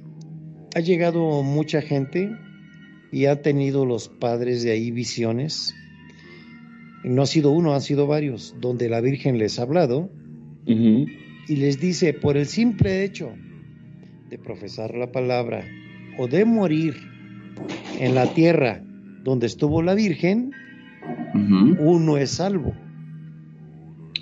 ha 0.75 0.81
llegado 0.81 1.43
mucha 1.43 1.83
gente 1.83 2.31
y 3.13 3.27
ha 3.27 3.43
tenido 3.43 3.87
los 3.87 4.09
padres 4.09 4.63
de 4.63 4.71
ahí 4.73 4.91
visiones. 4.91 5.75
No 7.05 7.23
ha 7.23 7.27
sido 7.27 7.51
uno, 7.51 7.75
han 7.75 7.81
sido 7.81 8.07
varios, 8.07 8.57
donde 8.61 8.89
la 8.89 9.01
Virgen 9.01 9.39
les 9.39 9.59
ha 9.59 9.63
hablado 9.63 10.11
y 10.67 11.57
les 11.57 11.81
dice, 11.81 12.13
por 12.13 12.37
el 12.37 12.47
simple 12.47 13.05
hecho 13.05 13.33
de 14.29 14.39
profesar 14.39 14.95
la 14.95 15.11
palabra 15.11 15.65
o 16.19 16.29
de 16.29 16.45
morir 16.45 16.95
en 17.99 18.15
la 18.15 18.27
tierra 18.35 18.83
donde 19.25 19.47
estuvo 19.47 19.83
la 19.83 19.95
Virgen, 19.95 20.53
uno 21.79 22.17
es 22.17 22.31
salvo. 22.33 22.75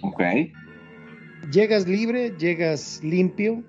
Ok. 0.02 0.22
Llegas 1.52 1.86
libre, 1.86 2.32
llegas 2.38 3.00
limpio 3.04 3.62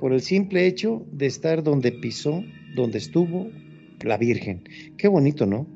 por 0.00 0.12
el 0.12 0.20
simple 0.20 0.66
hecho 0.66 1.06
de 1.12 1.26
estar 1.26 1.62
donde 1.62 1.92
pisó, 1.92 2.42
donde 2.74 2.98
estuvo 2.98 3.50
la 4.02 4.16
Virgen. 4.16 4.64
Qué 4.96 5.08
bonito, 5.08 5.46
¿no? 5.46 5.66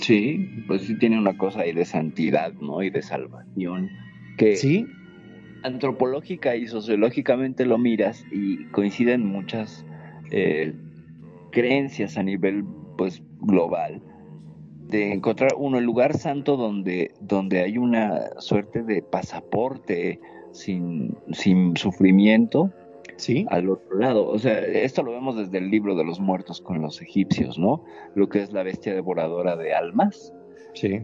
Sí, 0.00 0.64
pues 0.66 0.82
sí 0.82 0.96
tiene 0.98 1.18
una 1.18 1.36
cosa 1.36 1.60
ahí 1.60 1.72
de 1.72 1.84
santidad, 1.84 2.52
¿no? 2.54 2.82
Y 2.82 2.90
de 2.90 3.02
salvación. 3.02 3.90
Que 4.36 4.56
Sí, 4.56 4.86
antropológica 5.62 6.54
y 6.56 6.66
sociológicamente 6.66 7.66
lo 7.66 7.78
miras 7.78 8.24
y 8.30 8.66
coinciden 8.66 9.26
muchas 9.26 9.84
eh, 10.30 10.74
creencias 11.56 12.18
a 12.18 12.22
nivel 12.22 12.66
pues 12.98 13.22
global 13.40 14.02
de 14.88 15.14
encontrar 15.14 15.52
uno 15.56 15.78
el 15.78 15.84
lugar 15.84 16.14
santo 16.14 16.58
donde 16.58 17.12
donde 17.20 17.62
hay 17.62 17.78
una 17.78 18.38
suerte 18.40 18.82
de 18.82 19.00
pasaporte 19.00 20.20
sin, 20.52 21.16
sin 21.32 21.74
sufrimiento 21.74 22.70
sí, 23.16 23.46
al 23.48 23.70
otro 23.70 23.98
lado. 23.98 24.28
O 24.28 24.38
sea, 24.38 24.58
esto 24.60 25.02
lo 25.02 25.12
vemos 25.12 25.34
desde 25.36 25.56
el 25.56 25.70
libro 25.70 25.96
de 25.96 26.04
los 26.04 26.20
muertos 26.20 26.60
con 26.60 26.82
los 26.82 27.00
egipcios, 27.00 27.58
¿no? 27.58 27.82
Lo 28.14 28.28
que 28.28 28.42
es 28.42 28.52
la 28.52 28.62
bestia 28.62 28.94
devoradora 28.94 29.56
de 29.56 29.72
almas. 29.72 30.34
sí, 30.74 31.00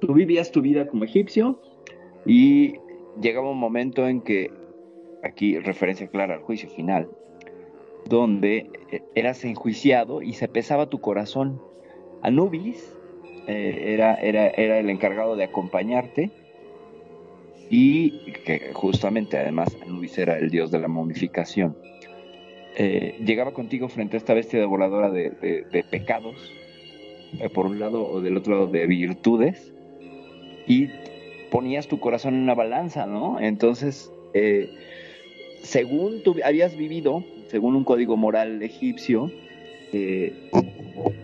Tú 0.00 0.12
vivías 0.12 0.52
tu 0.52 0.60
vida 0.60 0.86
como 0.86 1.04
egipcio 1.04 1.58
y 2.26 2.74
llegaba 3.22 3.50
un 3.50 3.58
momento 3.58 4.06
en 4.06 4.20
que, 4.20 4.50
aquí 5.22 5.58
referencia 5.58 6.06
clara 6.08 6.34
al 6.34 6.42
juicio 6.42 6.68
final, 6.68 7.08
donde 8.08 8.70
eh, 8.90 9.02
eras 9.14 9.44
enjuiciado 9.44 10.22
y 10.22 10.34
se 10.34 10.48
pesaba 10.48 10.88
tu 10.88 11.00
corazón. 11.00 11.60
Anubis 12.22 12.92
eh, 13.46 13.92
era, 13.94 14.14
era, 14.14 14.48
era 14.48 14.78
el 14.78 14.90
encargado 14.90 15.36
de 15.36 15.44
acompañarte 15.44 16.30
y 17.68 18.10
que 18.44 18.70
justamente 18.72 19.36
además 19.38 19.76
Anubis 19.82 20.16
era 20.18 20.38
el 20.38 20.50
dios 20.50 20.70
de 20.70 20.78
la 20.78 20.88
momificación. 20.88 21.76
Eh, 22.78 23.16
llegaba 23.24 23.52
contigo 23.52 23.88
frente 23.88 24.16
a 24.16 24.18
esta 24.18 24.34
bestia 24.34 24.60
devoradora 24.60 25.10
de, 25.10 25.30
de- 25.30 25.84
pecados, 25.90 26.52
por 27.54 27.66
un 27.66 27.80
lado 27.80 28.06
o 28.06 28.20
del 28.20 28.36
otro 28.36 28.54
lado 28.54 28.66
de 28.66 28.86
virtudes, 28.86 29.72
y 30.66 30.88
ponías 31.50 31.88
tu 31.88 31.98
corazón 31.98 32.34
en 32.34 32.42
una 32.42 32.54
balanza, 32.54 33.06
¿no? 33.06 33.40
Entonces, 33.40 34.12
según 35.62 36.22
tú 36.22 36.36
habías 36.44 36.76
vivido, 36.76 37.24
según 37.48 37.76
un 37.76 37.84
código 37.84 38.16
moral 38.16 38.62
egipcio, 38.62 39.30
eh, 39.92 40.32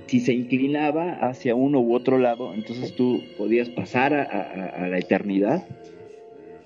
si 0.07 0.21
se 0.21 0.33
inclinaba 0.33 1.15
hacia 1.15 1.55
uno 1.55 1.81
u 1.81 1.95
otro 1.95 2.19
lado, 2.19 2.53
entonces 2.55 2.95
tú 2.95 3.23
podías 3.39 3.69
pasar 3.71 4.13
a, 4.15 4.87
la 4.87 4.99
eternidad 4.99 5.67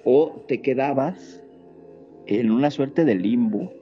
o 0.05 0.45
te 0.49 0.61
quedabas 0.61 1.43
en 2.27 2.51
una 2.51 2.71
suerte 2.71 3.05
de 3.05 3.15
limbo, 3.15 3.73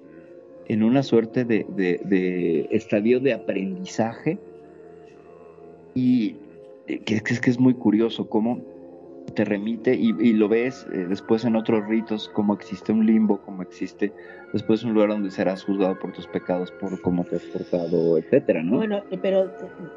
en 0.68 0.82
una 0.82 1.02
suerte 1.02 1.44
de, 1.44 2.68
estadio 2.70 3.20
de 3.20 3.32
aprendizaje. 3.32 4.38
Y 5.94 6.36
eh, 6.86 6.98
que, 6.98 7.20
que 7.20 7.32
es 7.32 7.40
que 7.40 7.50
es 7.50 7.58
muy 7.58 7.74
curioso 7.74 8.28
cómo 8.28 8.60
te 9.34 9.44
remite 9.44 9.94
y, 9.94 10.14
y 10.20 10.32
lo 10.32 10.48
ves 10.48 10.86
eh, 10.92 11.06
después 11.08 11.44
en 11.44 11.56
otros 11.56 11.86
ritos 11.88 12.28
como 12.28 12.54
existe 12.54 12.92
un 12.92 13.06
limbo, 13.06 13.38
como 13.38 13.62
existe 13.62 14.12
después 14.54 14.84
un 14.84 14.94
lugar 14.94 15.08
donde 15.08 15.32
serás 15.32 15.64
juzgado 15.64 15.98
por 15.98 16.12
tus 16.12 16.28
pecados, 16.28 16.70
por 16.70 16.98
cómo 17.02 17.24
te 17.24 17.36
has 17.36 17.42
portado, 17.42 18.16
etcétera, 18.16 18.62
¿no? 18.62 18.76
Bueno, 18.76 19.02
eh, 19.10 19.18
pero 19.20 19.46
eh, 19.46 19.50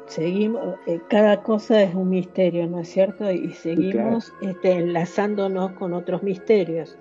seguimos, 0.06 0.74
eh, 0.86 1.00
cada 1.08 1.44
cosa 1.44 1.80
es 1.80 1.94
un 1.94 2.10
misterio, 2.10 2.66
¿no 2.66 2.80
es 2.80 2.88
cierto? 2.88 3.30
Y 3.30 3.52
seguimos 3.52 4.32
este, 4.42 4.72
enlazándonos 4.72 5.70
con 5.72 5.92
otros 5.92 6.24
misterios. 6.24 6.98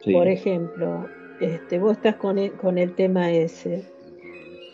Sí. 0.00 0.14
Por 0.14 0.28
ejemplo, 0.28 1.06
este, 1.40 1.78
vos 1.78 1.92
estás 1.92 2.16
con 2.16 2.38
el, 2.38 2.52
con 2.52 2.78
el 2.78 2.94
tema 2.94 3.30
ese. 3.30 3.84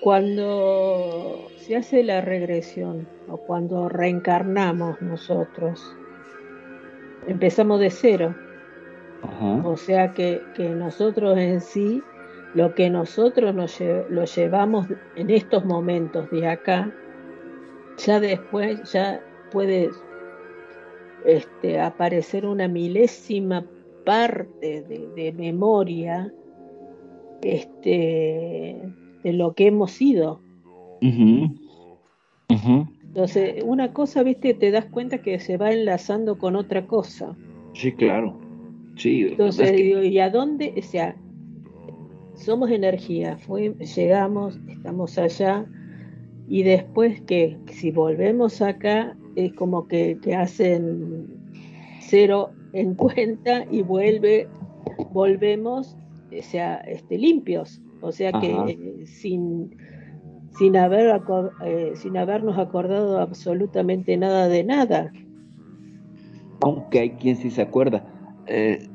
Cuando 0.01 1.49
se 1.57 1.75
hace 1.75 2.05
la 2.05 2.21
regresión 2.21 3.09
o 3.29 3.39
cuando 3.39 3.89
reencarnamos 3.89 5.03
nosotros, 5.03 5.97
empezamos 7.27 7.81
de 7.81 7.91
cero. 7.91 8.35
Ajá. 9.23 9.63
O 9.65 9.77
sea 9.77 10.13
que, 10.15 10.41
que 10.55 10.69
nosotros 10.71 11.37
en 11.39 11.61
sí, 11.61 12.03
lo 12.55 12.75
que 12.75 12.91
nosotros 12.91 13.55
nos 13.55 13.81
lle- 13.81 14.07
lo 14.09 14.25
llevamos 14.25 14.87
en 15.17 15.31
estos 15.31 15.65
momentos 15.65 16.31
de 16.31 16.49
acá, 16.49 16.93
ya 17.99 18.19
después 18.19 18.91
ya 18.93 19.21
puede 19.53 19.91
este, 21.25 21.79
aparecer 21.81 22.47
una 22.47 22.67
milésima 22.67 23.65
parte 24.07 24.83
de, 24.83 25.09
de 25.15 25.33
memoria 25.33 26.33
este, 27.43 28.81
de 29.23 29.33
lo 29.33 29.53
que 29.55 29.67
hemos 29.67 29.93
sido. 29.93 30.41
Ujú. 31.03 31.55
Ujú. 32.51 32.87
Entonces, 33.15 33.63
una 33.65 33.93
cosa, 33.93 34.23
viste, 34.23 34.55
te 34.55 34.71
das 34.71 34.87
cuenta 34.87 35.19
que 35.19 35.41
se 35.41 35.57
va 35.57 35.73
enlazando 35.73 36.39
con 36.39 36.55
otra 36.57 36.87
cosa. 36.87 37.37
Sí, 37.75 37.93
claro. 37.93 38.39
Sí, 38.97 39.23
Entonces, 39.23 39.67
es 39.67 39.73
que- 39.73 39.83
digo, 39.83 40.03
¿y 40.03 40.19
a 40.21 40.31
dónde? 40.31 40.75
O 40.79 40.83
sea, 40.83 41.17
somos 42.35 42.71
energía, 42.71 43.37
fue, 43.37 43.75
llegamos, 43.97 44.59
estamos 44.67 45.19
allá, 45.19 45.69
y 46.47 46.63
después 46.63 47.21
que 47.23 47.59
si 47.67 47.91
volvemos 47.91 48.63
acá, 48.63 49.17
es 49.35 49.55
como 49.55 49.87
que, 49.87 50.19
que 50.21 50.35
hacen 50.35 51.27
cero 52.01 52.55
en 52.73 52.95
cuenta 52.97 53.67
y 53.71 53.83
vuelve, 53.83 54.49
volvemos, 55.13 55.97
o 56.31 56.43
sea, 56.43 56.77
este, 56.79 57.19
limpios, 57.19 57.83
o 58.01 58.13
sea 58.13 58.33
que 58.33 58.47
Ajá. 58.47 58.69
eh, 58.69 59.07
sin, 59.07 59.77
sin, 60.57 60.77
haber, 60.77 61.21
eh, 61.65 61.93
sin 61.95 62.17
habernos 62.17 62.59
acordado 62.59 63.21
absolutamente 63.21 64.17
nada 64.17 64.49
de 64.49 64.65
nada. 64.65 65.13
aunque 66.63 67.01
hay 67.01 67.11
quien 67.11 67.37
sí 67.37 67.51
se 67.51 67.63
acuerda. 67.63 68.05
Eh, 68.47 68.87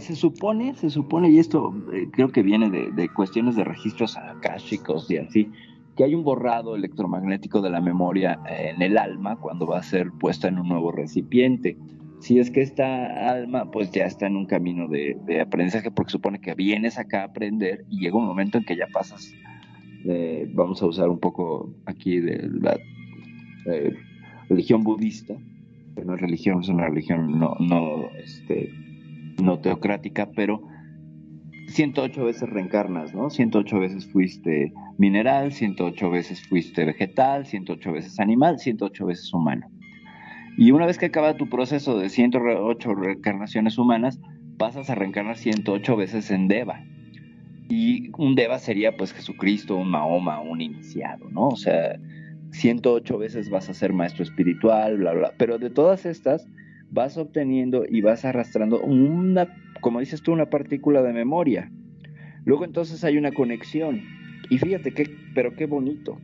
se 0.00 0.16
supone, 0.16 0.74
se 0.74 0.90
supone, 0.90 1.30
y 1.30 1.38
esto 1.38 1.72
eh, 1.92 2.08
creo 2.12 2.30
que 2.30 2.42
viene 2.42 2.70
de, 2.70 3.08
cuestiones 3.10 3.54
de 3.54 3.62
registros 3.62 4.16
akáshicos 4.16 5.08
y 5.10 5.18
así, 5.18 5.52
que 5.96 6.02
hay 6.02 6.14
un 6.16 6.24
borrado 6.24 6.74
electromagnético 6.74 7.60
de 7.60 7.70
la 7.70 7.80
memoria 7.80 8.40
en 8.48 8.82
el 8.82 8.98
alma 8.98 9.36
cuando 9.36 9.64
va 9.66 9.78
a 9.78 9.82
ser 9.84 10.10
puesta 10.18 10.48
en 10.48 10.58
un 10.58 10.68
nuevo 10.68 10.90
recipiente. 10.90 11.76
Si 12.18 12.40
es 12.40 12.50
que 12.50 12.62
esta 12.62 13.30
alma 13.30 13.70
pues 13.70 13.92
ya 13.92 14.06
está 14.06 14.26
en 14.26 14.36
un 14.36 14.46
camino 14.46 14.88
de, 14.88 15.16
de 15.24 15.40
aprendizaje 15.40 15.92
porque 15.92 16.10
supone 16.10 16.40
que 16.40 16.54
vienes 16.54 16.98
acá 16.98 17.20
a 17.20 17.24
aprender 17.26 17.84
y 17.88 18.00
llega 18.00 18.16
un 18.16 18.26
momento 18.26 18.58
en 18.58 18.64
que 18.64 18.76
ya 18.76 18.88
pasas, 18.92 19.32
eh, 20.04 20.50
vamos 20.52 20.82
a 20.82 20.86
usar 20.86 21.08
un 21.08 21.18
poco 21.18 21.74
aquí 21.86 22.20
de 22.20 22.48
la 22.60 22.78
eh, 23.66 23.94
religión 24.48 24.82
budista, 24.82 25.34
que 25.94 26.04
no 26.04 26.14
es 26.14 26.20
religión, 26.20 26.60
es 26.60 26.68
una 26.68 26.86
religión 26.86 27.38
no, 27.38 27.56
no, 27.60 28.08
este, 28.22 28.70
no 29.42 29.58
teocrática, 29.60 30.30
pero 30.34 30.62
108 31.68 32.24
veces 32.24 32.48
reencarnas, 32.50 33.14
¿no? 33.14 33.30
108 33.30 33.78
veces 33.80 34.06
fuiste 34.06 34.72
mineral, 34.98 35.52
108 35.52 36.10
veces 36.10 36.46
fuiste 36.46 36.84
vegetal, 36.84 37.46
108 37.46 37.92
veces 37.92 38.20
animal, 38.20 38.58
108 38.58 39.06
veces 39.06 39.32
humano. 39.32 39.66
Y 40.56 40.70
una 40.70 40.86
vez 40.86 40.98
que 40.98 41.06
acaba 41.06 41.36
tu 41.36 41.48
proceso 41.48 41.98
de 41.98 42.10
108 42.10 42.94
reencarnaciones 42.94 43.78
humanas, 43.78 44.20
pasas 44.56 44.88
a 44.90 44.94
reencarnar 44.94 45.36
108 45.36 45.96
veces 45.96 46.30
en 46.30 46.46
Deva. 46.46 46.84
Y 47.68 48.10
un 48.18 48.34
Deva 48.34 48.58
sería 48.58 48.96
pues 48.96 49.12
Jesucristo, 49.12 49.76
un 49.76 49.90
Mahoma, 49.90 50.40
un 50.40 50.60
iniciado, 50.60 51.28
¿no? 51.30 51.48
O 51.48 51.56
sea, 51.56 51.98
108 52.50 53.18
veces 53.18 53.50
vas 53.50 53.68
a 53.68 53.74
ser 53.74 53.92
maestro 53.92 54.22
espiritual, 54.22 54.98
bla, 54.98 55.12
bla. 55.12 55.32
Pero 55.38 55.58
de 55.58 55.70
todas 55.70 56.06
estas, 56.06 56.46
vas 56.90 57.16
obteniendo 57.16 57.84
y 57.88 58.00
vas 58.00 58.24
arrastrando 58.24 58.80
una, 58.80 59.48
como 59.80 60.00
dices 60.00 60.22
tú, 60.22 60.32
una 60.32 60.50
partícula 60.50 61.02
de 61.02 61.12
memoria. 61.12 61.70
Luego 62.44 62.64
entonces 62.64 63.02
hay 63.04 63.16
una 63.16 63.32
conexión. 63.32 64.02
Y 64.50 64.58
fíjate 64.58 64.92
qué, 64.92 65.10
pero 65.34 65.56
qué 65.56 65.66
bonito. 65.66 66.18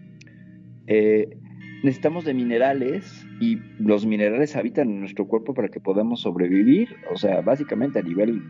Eh, 0.87 1.39
necesitamos 1.83 2.25
de 2.25 2.35
minerales 2.35 3.27
y 3.41 3.59
los 3.79 4.07
minerales 4.07 4.55
habitan 4.55 4.91
en 4.91 5.01
nuestro 5.01 5.27
cuerpo 5.27 5.55
para 5.55 5.69
que 5.69 5.81
podamos 5.81 6.21
sobrevivir. 6.21 6.95
O 7.13 7.17
sea, 7.17 7.41
básicamente 7.41 7.99
a 7.99 8.03
nivel 8.03 8.43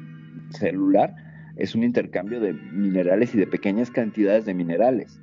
celular 0.50 1.14
es 1.60 1.74
un 1.74 1.84
intercambio 1.84 2.40
de 2.40 2.52
minerales 2.52 3.34
y 3.34 3.38
de 3.38 3.46
pequeñas 3.46 3.90
cantidades 3.90 4.44
de 4.44 4.54
minerales. 4.54 5.20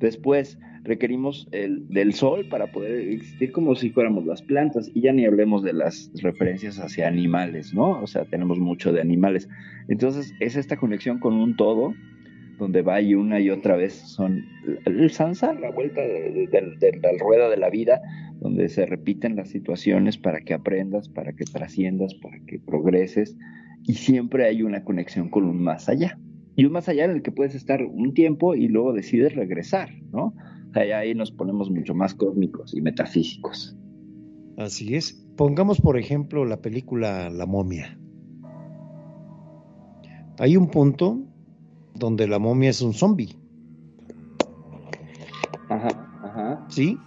Después, 0.00 0.58
requerimos 0.84 1.48
el, 1.50 1.88
del 1.88 2.12
sol 2.12 2.46
para 2.48 2.70
poder 2.70 3.08
existir 3.08 3.52
como 3.52 3.74
si 3.74 3.90
fuéramos 3.90 4.24
las 4.26 4.42
plantas. 4.42 4.90
Y 4.94 5.02
ya 5.02 5.12
ni 5.12 5.24
hablemos 5.24 5.62
de 5.62 5.72
las 5.72 6.10
referencias 6.22 6.78
hacia 6.78 7.08
animales, 7.08 7.74
¿no? 7.74 8.02
O 8.02 8.06
sea, 8.06 8.24
tenemos 8.24 8.58
mucho 8.58 8.92
de 8.92 9.00
animales. 9.00 9.48
Entonces, 9.88 10.32
es 10.40 10.56
esta 10.56 10.76
conexión 10.76 11.18
con 11.18 11.34
un 11.34 11.56
todo 11.56 11.94
donde 12.58 12.82
va 12.82 13.00
y 13.00 13.14
una 13.14 13.40
y 13.40 13.50
otra 13.50 13.76
vez 13.76 13.94
son 13.94 14.44
el 14.84 15.10
sansar, 15.10 15.58
la 15.58 15.70
vuelta 15.70 16.00
de, 16.00 16.48
la 17.02 17.10
rueda 17.18 17.48
de 17.48 17.56
la 17.56 17.68
vida, 17.68 18.00
donde 18.40 18.68
se 18.68 18.86
repiten 18.86 19.34
las 19.34 19.48
situaciones 19.48 20.18
para 20.18 20.40
que 20.40 20.54
aprendas, 20.54 21.08
para 21.08 21.32
que 21.32 21.44
trasciendas, 21.44 22.14
para 22.14 22.38
que 22.46 22.60
progreses, 22.60 23.36
y 23.86 23.94
siempre 23.94 24.46
hay 24.46 24.62
una 24.62 24.84
conexión 24.84 25.28
con 25.28 25.44
un 25.44 25.62
más 25.62 25.88
allá. 25.88 26.18
Y 26.56 26.64
un 26.64 26.72
más 26.72 26.88
allá 26.88 27.04
en 27.04 27.10
el 27.10 27.22
que 27.22 27.32
puedes 27.32 27.54
estar 27.54 27.82
un 27.84 28.14
tiempo 28.14 28.54
y 28.54 28.68
luego 28.68 28.92
decides 28.92 29.34
regresar, 29.34 29.90
¿no? 30.12 30.34
ahí 30.74 31.14
nos 31.14 31.30
ponemos 31.30 31.70
mucho 31.70 31.94
más 31.94 32.14
cósmicos 32.14 32.74
y 32.74 32.80
metafísicos. 32.80 33.76
Así 34.56 34.94
es. 34.94 35.12
Pongamos, 35.36 35.80
por 35.80 35.98
ejemplo, 35.98 36.44
la 36.44 36.60
película 36.60 37.30
La 37.30 37.46
momia. 37.46 37.98
Hay 40.38 40.56
un 40.56 40.68
punto 40.68 41.22
donde 41.94 42.26
la 42.26 42.38
momia 42.38 42.70
es 42.70 42.82
un 42.82 42.92
zombie. 42.92 43.36
Ajá, 45.68 45.88
ajá. 46.22 46.66
¿Sí? 46.68 46.98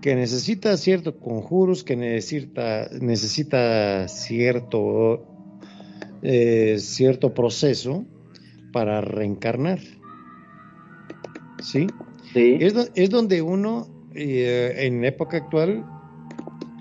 Que 0.00 0.16
necesita 0.16 0.76
ciertos 0.76 1.14
conjuros, 1.14 1.84
que 1.84 1.96
necesita, 1.96 2.88
necesita 3.00 4.08
cierto, 4.08 5.31
eh, 6.22 6.76
cierto 6.78 7.34
proceso 7.34 8.04
para 8.72 9.00
reencarnar. 9.00 9.80
¿Sí? 11.60 11.86
Sí. 12.32 12.58
Es, 12.60 13.10
donde 13.10 13.42
uno, 13.42 13.88
eh, 14.14 14.74
en 14.78 15.04
época 15.04 15.36
actual, 15.36 15.84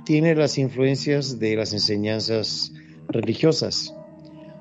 tiene 0.06 0.36
las 0.36 0.58
influencias 0.58 1.40
de 1.40 1.56
las 1.56 1.74
enseñanzas 1.74 2.74
religiosas. 3.10 3.96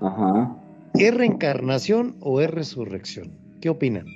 Ajá. 0.00 0.56
¿Es 0.94 1.14
reencarnación 1.14 2.16
o 2.20 2.40
es 2.40 2.50
resurrección? 2.50 3.32
¿Qué 3.60 3.68
opinan? 3.68 4.06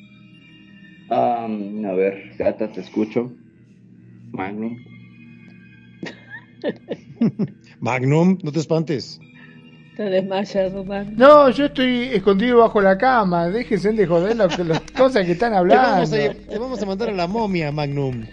a 1.11 1.47
ver, 1.47 2.35
Gata, 2.39 2.73
te 2.73 2.81
escucho. 2.81 3.31
Magnum. 4.33 4.77
Magnum, 7.81 8.39
no 8.43 8.51
te 8.51 8.59
espantes. 8.59 9.21
Está 9.97 10.11
desmayado, 10.11 10.85
Magnum. 10.85 11.17
No, 11.17 11.51
yo 11.51 11.67
estoy 11.67 12.09
escondido 12.13 12.59
bajo 12.59 12.81
la 12.81 12.99
cama. 12.99 13.49
Déjense 13.49 13.93
de 13.93 14.05
joder 14.05 14.35
las, 14.35 14.57
cosas 14.99 15.25
que 15.25 15.33
están 15.33 15.55
hablando. 15.55 16.11
Te 16.11 16.59
vamos, 16.59 16.83
a, 16.83 16.87
mandar 16.87 17.11
a 17.11 17.13
la 17.13 17.29
momia, 17.29 17.71
Magnum. 17.71 18.25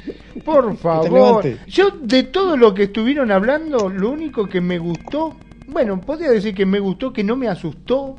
Por 0.44 0.76
favor. 0.78 1.46
Yo, 1.68 1.92
de 2.02 2.24
todo 2.24 2.58
lo 2.58 2.74
que 2.74 2.84
estuvieron 2.84 3.30
hablando, 3.30 3.90
lo 3.90 4.10
único 4.10 4.50
que 4.50 4.60
me 4.60 4.80
gustó, 4.80 5.36
bueno, 5.68 6.02
podría 6.02 6.32
decir 6.32 6.56
que 6.56 6.66
me 6.66 6.80
gustó, 6.80 7.14
que 7.14 7.24
no 7.24 7.36
me 7.36 7.48
asustó, 7.48 8.16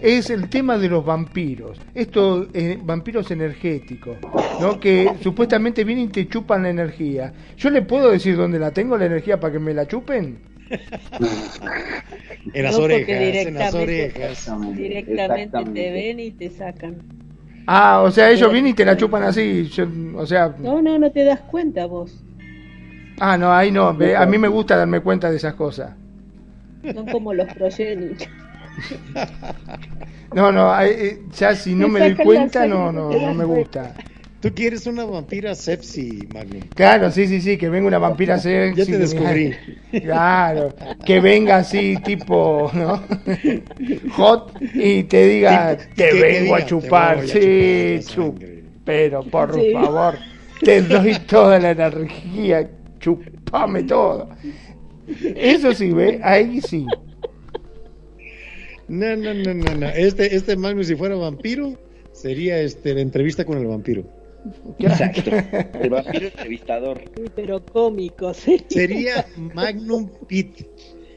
es 0.00 0.30
el 0.30 0.48
tema 0.48 0.78
de 0.78 0.88
los 0.88 1.04
vampiros, 1.04 1.78
estos 1.94 2.48
eh, 2.54 2.78
vampiros 2.82 3.30
energéticos, 3.30 4.16
¿no? 4.62 4.80
que 4.80 5.10
supuestamente 5.20 5.84
vienen 5.84 6.06
y 6.06 6.08
te 6.08 6.26
chupan 6.26 6.62
la 6.62 6.70
energía. 6.70 7.34
¿Yo 7.58 7.68
le 7.68 7.82
puedo 7.82 8.10
decir 8.10 8.34
dónde 8.34 8.58
la 8.58 8.70
tengo 8.70 8.96
la 8.96 9.04
energía 9.04 9.38
para 9.38 9.52
que 9.52 9.58
me 9.58 9.74
la 9.74 9.86
chupen? 9.86 10.55
En 12.52 12.62
las 12.62 12.76
orejas, 12.76 13.46
en 13.46 13.54
las 13.54 13.74
orejas. 13.74 14.50
Directamente 14.74 15.64
te 15.64 15.90
ven 15.92 16.20
y 16.20 16.30
te 16.30 16.50
sacan. 16.50 16.96
Ah, 17.66 18.02
o 18.02 18.10
sea, 18.10 18.30
ellos 18.30 18.52
vienen 18.52 18.70
y 18.70 18.74
te 18.74 18.84
la 18.84 18.96
chupan 18.96 19.24
así, 19.24 19.68
o 20.16 20.24
sea... 20.24 20.54
No, 20.58 20.80
no, 20.80 20.98
no 20.98 21.10
te 21.10 21.24
das 21.24 21.40
cuenta 21.40 21.86
vos. 21.86 22.22
Ah, 23.18 23.36
no, 23.36 23.52
ahí 23.52 23.72
no, 23.72 23.88
a 23.88 24.26
mí 24.26 24.38
me 24.38 24.48
gusta 24.48 24.76
darme 24.76 25.00
cuenta 25.00 25.30
de 25.30 25.36
esas 25.36 25.54
cosas. 25.54 25.94
Son 26.94 27.06
como 27.06 27.34
los 27.34 27.52
progénitos. 27.54 28.28
No, 30.32 30.52
no, 30.52 30.80
eh, 30.82 31.22
ya 31.32 31.54
si 31.56 31.74
no 31.74 31.88
me 31.88 31.98
doy 32.00 32.14
cuenta, 32.14 32.66
no, 32.66 32.92
no, 32.92 33.10
no 33.10 33.34
me 33.34 33.44
gusta. 33.44 33.94
Tú 34.46 34.54
quieres 34.54 34.86
una 34.86 35.04
vampira 35.04 35.56
sepsi, 35.56 36.28
Magnum. 36.32 36.60
Claro, 36.72 37.10
sí, 37.10 37.26
sí, 37.26 37.40
sí, 37.40 37.56
que 37.56 37.68
venga 37.68 37.88
una 37.88 37.98
vampira 37.98 38.38
sepsi. 38.38 38.78
Ya 38.78 38.86
te 38.86 38.96
descubrí. 38.96 39.52
Claro, 39.90 40.72
que 41.04 41.18
venga 41.18 41.56
así, 41.56 41.96
tipo, 42.04 42.70
¿no? 42.72 43.02
Hot 44.12 44.52
y 44.72 45.02
te 45.02 45.26
diga, 45.26 45.76
te 45.96 46.12
vengo 46.12 46.54
a 46.54 46.64
chupar. 46.64 47.26
sí, 47.26 47.98
chup, 48.06 48.40
pero 48.84 49.24
por 49.24 49.60
favor, 49.72 50.14
te 50.62 50.80
doy 50.82 51.16
toda 51.26 51.58
la 51.58 51.72
energía, 51.72 52.70
chupame 53.00 53.82
todo. 53.82 54.28
Eso 55.34 55.74
sí, 55.74 55.90
¿ve? 55.90 56.20
Ahí 56.22 56.60
sí. 56.60 56.86
No, 58.86 59.16
no, 59.16 59.34
no, 59.34 59.54
no, 59.54 59.74
no. 59.74 59.88
Este, 59.88 60.36
este 60.36 60.56
Magnus, 60.56 60.86
si 60.86 60.94
fuera 60.94 61.16
vampiro, 61.16 61.72
sería 62.12 62.60
este, 62.60 62.94
la 62.94 63.00
entrevista 63.00 63.44
con 63.44 63.58
el 63.58 63.66
vampiro. 63.66 64.15
Exacto. 64.78 65.30
El 65.80 65.90
vampiro 65.90 66.26
entrevistador. 66.26 67.02
pero 67.34 67.64
cómico, 67.64 68.34
¿sí? 68.34 68.64
Sería 68.68 69.26
Magnum 69.36 70.08
Pit. 70.26 70.66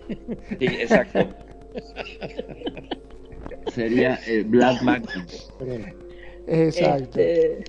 Sí, 0.08 0.66
exacto. 0.66 1.30
Sería 3.74 4.16
el 4.28 4.46
Black 4.46 4.82
Magnum. 4.82 5.26
Exacto. 6.48 7.20
Este, 7.20 7.64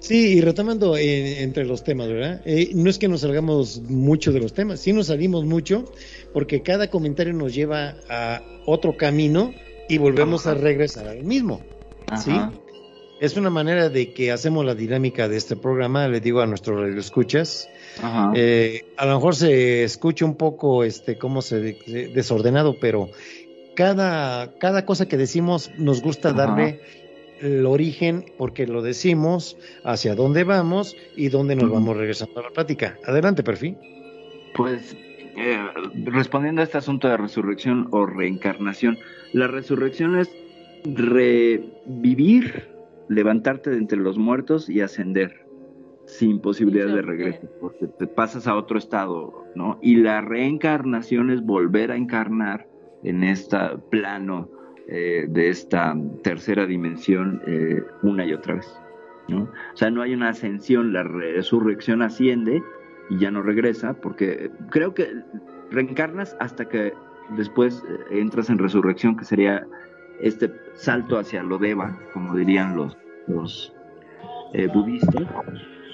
Sí, 0.00 0.38
y 0.38 0.40
retomando 0.40 0.96
eh, 0.96 1.42
entre 1.42 1.64
los 1.66 1.84
temas, 1.84 2.08
¿verdad? 2.08 2.40
Eh, 2.46 2.70
no 2.74 2.88
es 2.88 2.98
que 2.98 3.06
nos 3.06 3.20
salgamos 3.20 3.82
mucho 3.82 4.32
de 4.32 4.40
los 4.40 4.54
temas, 4.54 4.80
sí 4.80 4.92
nos 4.92 5.08
salimos 5.08 5.44
mucho 5.44 5.84
porque 6.32 6.62
cada 6.62 6.88
comentario 6.88 7.34
nos 7.34 7.54
lleva 7.54 7.96
a 8.08 8.42
otro 8.64 8.96
camino 8.96 9.52
y 9.88 9.98
volvemos 9.98 10.46
a 10.46 10.54
regresar 10.54 11.06
al 11.06 11.22
mismo. 11.22 11.60
¿Sí? 12.24 12.32
Es 13.20 13.36
una 13.36 13.50
manera 13.50 13.90
de 13.90 14.14
que 14.14 14.32
hacemos 14.32 14.64
la 14.64 14.74
dinámica 14.74 15.28
de 15.28 15.36
este 15.36 15.54
programa, 15.54 16.08
le 16.08 16.20
digo 16.20 16.40
a 16.40 16.46
nuestros 16.46 16.80
radioescuchas. 16.80 17.68
Eh, 18.34 18.86
a 18.96 19.04
lo 19.04 19.14
mejor 19.16 19.36
se 19.36 19.84
escucha 19.84 20.24
un 20.24 20.36
poco, 20.36 20.84
este, 20.84 21.18
cómo 21.18 21.42
se 21.42 21.60
desordenado, 22.14 22.76
pero 22.80 23.10
cada, 23.76 24.54
cada 24.58 24.86
cosa 24.86 25.06
que 25.06 25.18
decimos 25.18 25.70
nos 25.76 26.00
gusta 26.00 26.32
darle 26.32 26.80
el 27.42 27.66
origen, 27.66 28.24
porque 28.38 28.66
lo 28.66 28.80
decimos, 28.80 29.58
hacia 29.84 30.14
dónde 30.14 30.44
vamos 30.44 30.96
y 31.14 31.28
dónde 31.28 31.56
nos 31.56 31.70
vamos 31.70 31.98
regresando 31.98 32.40
a 32.40 32.44
la 32.44 32.50
plática. 32.50 32.98
Adelante, 33.04 33.42
perfil. 33.42 33.76
Pues 34.54 34.96
eh, 35.36 35.58
respondiendo 36.04 36.62
a 36.62 36.64
este 36.64 36.78
asunto 36.78 37.06
de 37.06 37.18
resurrección 37.18 37.88
o 37.90 38.06
reencarnación, 38.06 38.98
la 39.34 39.46
resurrección 39.46 40.18
es 40.18 40.30
revivir, 40.84 42.69
levantarte 43.10 43.70
de 43.70 43.76
entre 43.76 43.98
los 43.98 44.18
muertos 44.18 44.70
y 44.70 44.80
ascender 44.80 45.44
sin 46.06 46.40
posibilidad 46.40 46.86
de 46.86 47.02
regreso, 47.02 47.48
porque 47.60 47.88
te 47.88 48.06
pasas 48.06 48.46
a 48.46 48.54
otro 48.54 48.78
estado, 48.78 49.44
¿no? 49.56 49.78
Y 49.82 49.96
la 49.96 50.20
reencarnación 50.20 51.30
es 51.30 51.42
volver 51.42 51.90
a 51.90 51.96
encarnar 51.96 52.68
en 53.02 53.24
este 53.24 53.58
plano 53.90 54.48
eh, 54.86 55.26
de 55.28 55.48
esta 55.48 55.96
tercera 56.22 56.66
dimensión 56.66 57.42
eh, 57.46 57.82
una 58.02 58.24
y 58.24 58.32
otra 58.32 58.54
vez. 58.54 58.80
¿no? 59.28 59.42
O 59.42 59.76
sea, 59.76 59.90
no 59.90 60.02
hay 60.02 60.14
una 60.14 60.28
ascensión, 60.28 60.92
la 60.92 61.02
resurrección 61.02 62.02
asciende 62.02 62.62
y 63.08 63.18
ya 63.18 63.30
no 63.30 63.42
regresa, 63.42 63.94
porque 63.94 64.50
creo 64.70 64.94
que 64.94 65.08
reencarnas 65.70 66.36
hasta 66.38 66.68
que 66.68 66.92
después 67.36 67.82
eh, 67.88 68.20
entras 68.20 68.50
en 68.50 68.58
resurrección, 68.58 69.16
que 69.16 69.24
sería 69.24 69.66
este 70.22 70.52
salto 70.74 71.18
hacia 71.18 71.42
lo 71.42 71.58
deva, 71.58 71.98
como 72.12 72.36
dirían 72.36 72.76
los, 72.76 72.96
los 73.26 73.72
budistas. 74.72 75.26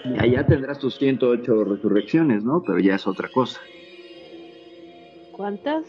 Y 0.05 0.19
allá 0.21 0.47
tendrás 0.47 0.79
tus 0.79 0.97
108 0.97 1.65
resurrecciones, 1.65 2.45
¿no? 2.45 2.63
Pero 2.63 2.79
ya 2.79 2.95
es 2.95 3.07
otra 3.07 3.29
cosa. 3.33 3.61
¿Cuántas? 5.33 5.85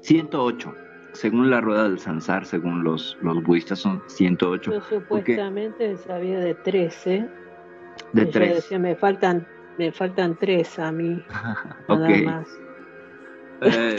108 0.00 0.74
según 1.16 1.50
la 1.50 1.60
rueda 1.60 1.88
del 1.88 1.98
Sansar, 1.98 2.44
según 2.44 2.84
los, 2.84 3.16
los 3.22 3.42
budistas, 3.42 3.80
son 3.80 4.02
108. 4.06 4.70
Yo 4.72 4.80
supuestamente 4.82 5.96
sabía 5.96 6.38
de 6.38 6.54
13. 6.54 7.28
De 8.12 8.26
3. 8.26 8.56
decía, 8.56 8.78
me 8.78 8.94
faltan, 8.94 9.46
me 9.78 9.90
faltan 9.90 10.36
3 10.38 10.78
a 10.78 10.92
mí, 10.92 11.22
nada 11.88 12.08
más. 12.24 12.60
Eh, 13.62 13.96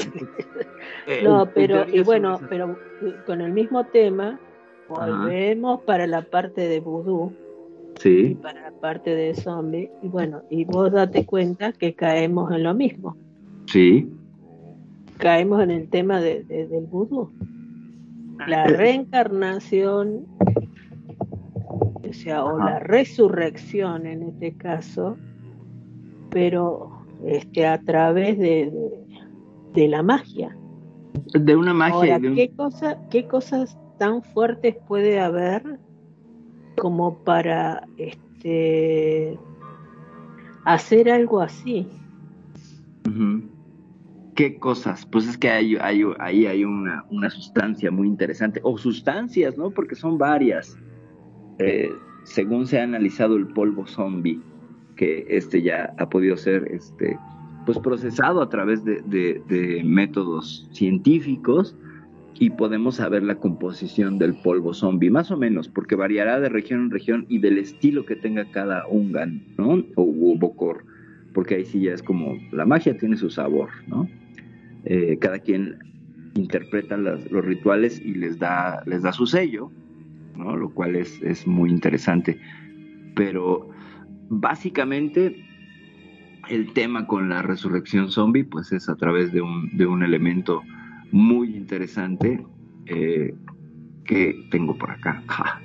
eh, 1.08 1.22
no, 1.24 1.50
pero, 1.54 1.86
y 1.88 2.02
bueno, 2.02 2.40
pero 2.50 2.78
con 3.26 3.42
el 3.42 3.52
mismo 3.52 3.86
tema, 3.86 4.40
volvemos 4.88 5.82
para 5.82 6.08
la 6.08 6.22
parte 6.22 6.68
de 6.68 6.80
vudú. 6.80 7.34
Sí. 8.00 8.38
Para 8.42 8.62
la 8.62 8.72
parte 8.72 9.16
de 9.16 9.34
zombie. 9.34 9.90
Y 10.04 10.08
bueno, 10.08 10.44
y 10.50 10.66
vos 10.66 10.92
date 10.92 11.26
cuenta 11.26 11.74
que 11.74 11.96
caemos 11.96 12.52
en 12.52 12.64
lo 12.64 12.74
mismo. 12.76 13.18
Sí 13.66 14.08
caemos 15.18 15.62
en 15.62 15.72
el 15.72 15.90
tema 15.90 16.22
de, 16.22 16.44
del 16.44 16.86
vudú. 16.86 17.32
La 18.48 18.66
reencarnación 18.66 20.26
o 22.08 22.14
sea, 22.14 22.46
o 22.46 22.58
la 22.58 22.80
resurrección 22.80 24.06
en 24.06 24.24
este 24.24 24.54
caso, 24.54 25.18
pero 26.30 27.02
este, 27.26 27.66
a 27.66 27.82
través 27.82 28.38
de, 28.38 28.72
de, 28.72 29.07
la 29.86 30.02
magia. 30.02 30.58
De 31.34 31.56
una 31.56 31.74
magia. 31.74 32.16
Ahora, 32.16 32.20
¿qué, 32.36 32.52
cosa, 32.56 32.98
¿qué 33.10 33.28
cosas 33.28 33.78
tan 33.98 34.24
fuertes 34.24 34.78
puede 34.88 35.20
haber 35.20 35.80
como 36.78 37.24
para 37.24 37.88
este, 37.98 39.38
hacer 40.66 41.12
algo 41.12 41.42
así? 41.42 41.88
¿Qué 44.36 44.60
cosas? 44.60 45.06
Pues 45.06 45.28
es 45.28 45.38
que 45.38 45.50
hay, 45.50 45.76
hay, 45.78 46.04
ahí 46.20 46.46
hay 46.46 46.64
una, 46.64 47.06
una, 47.10 47.30
sustancia 47.30 47.90
muy 47.90 48.08
interesante, 48.08 48.60
o 48.64 48.78
sustancias, 48.78 49.58
¿no? 49.58 49.72
Porque 49.72 49.96
son 49.96 50.18
varias. 50.18 50.78
Eh, 51.58 51.90
según 52.24 52.68
se 52.68 52.80
ha 52.80 52.84
analizado 52.84 53.36
el 53.36 53.48
polvo 53.48 53.88
zombie, 53.88 54.40
que 54.96 55.26
este 55.30 55.62
ya 55.62 55.94
ha 55.98 56.10
podido 56.10 56.38
ser 56.38 56.68
este, 56.72 57.18
pues 57.68 57.80
procesado 57.80 58.42
a 58.42 58.48
través 58.48 58.86
de, 58.86 59.02
de, 59.02 59.84
métodos 59.84 60.70
científicos 60.72 61.76
y 62.40 62.50
podemos 62.52 62.96
saber 62.96 63.24
la 63.24 63.36
composición 63.36 64.18
del 64.18 64.36
polvo 64.36 64.74
zombie, 64.74 65.10
más 65.10 65.32
o 65.32 65.38
menos, 65.38 65.68
porque 65.68 65.96
variará 65.96 66.40
de 66.40 66.48
región 66.48 66.84
en 66.84 66.92
región 66.92 67.26
y 67.28 67.40
del 67.40 67.58
estilo 67.58 68.06
que 68.06 68.16
tenga 68.16 68.50
cada 68.52 68.88
ungan, 68.88 69.44
¿no? 69.58 69.84
O, 69.96 70.38
bocor, 70.38 70.86
porque 71.34 71.56
ahí 71.56 71.66
sí 71.66 71.82
ya 71.82 71.94
es 71.94 72.02
como 72.02 72.38
la 72.54 72.66
magia 72.66 72.98
tiene 72.98 73.18
su 73.18 73.30
sabor, 73.30 73.68
¿no? 73.88 74.08
Eh, 74.86 75.18
cada 75.20 75.40
quien 75.40 75.78
interpreta 76.36 76.96
los 76.96 77.44
rituales 77.44 78.00
y 78.00 78.14
les 78.14 78.40
da, 78.40 78.82
les 78.86 79.02
da 79.02 79.12
su 79.12 79.28
sello, 79.28 79.70
¿no? 80.38 80.56
Lo 80.56 80.70
cual 80.70 80.96
es, 80.96 81.22
es 81.22 81.46
muy 81.46 81.70
interesante. 81.70 82.40
Pero 83.14 83.68
básicamente 84.30 85.44
el 86.50 86.74
tema 86.74 87.08
con 87.08 87.30
la 87.30 87.42
resurrección 87.42 88.12
zombie, 88.12 88.44
pues 88.44 88.72
es 88.72 88.90
a 88.90 88.96
través 88.96 89.32
de 89.32 89.42
un, 89.42 89.76
de 89.78 89.86
un 89.86 90.04
elemento 90.04 90.64
muy 91.12 91.56
interesante 91.56 92.44
eh, 92.86 93.34
que 94.06 94.48
tengo 94.52 94.78
por 94.78 94.92
acá. 94.92 95.24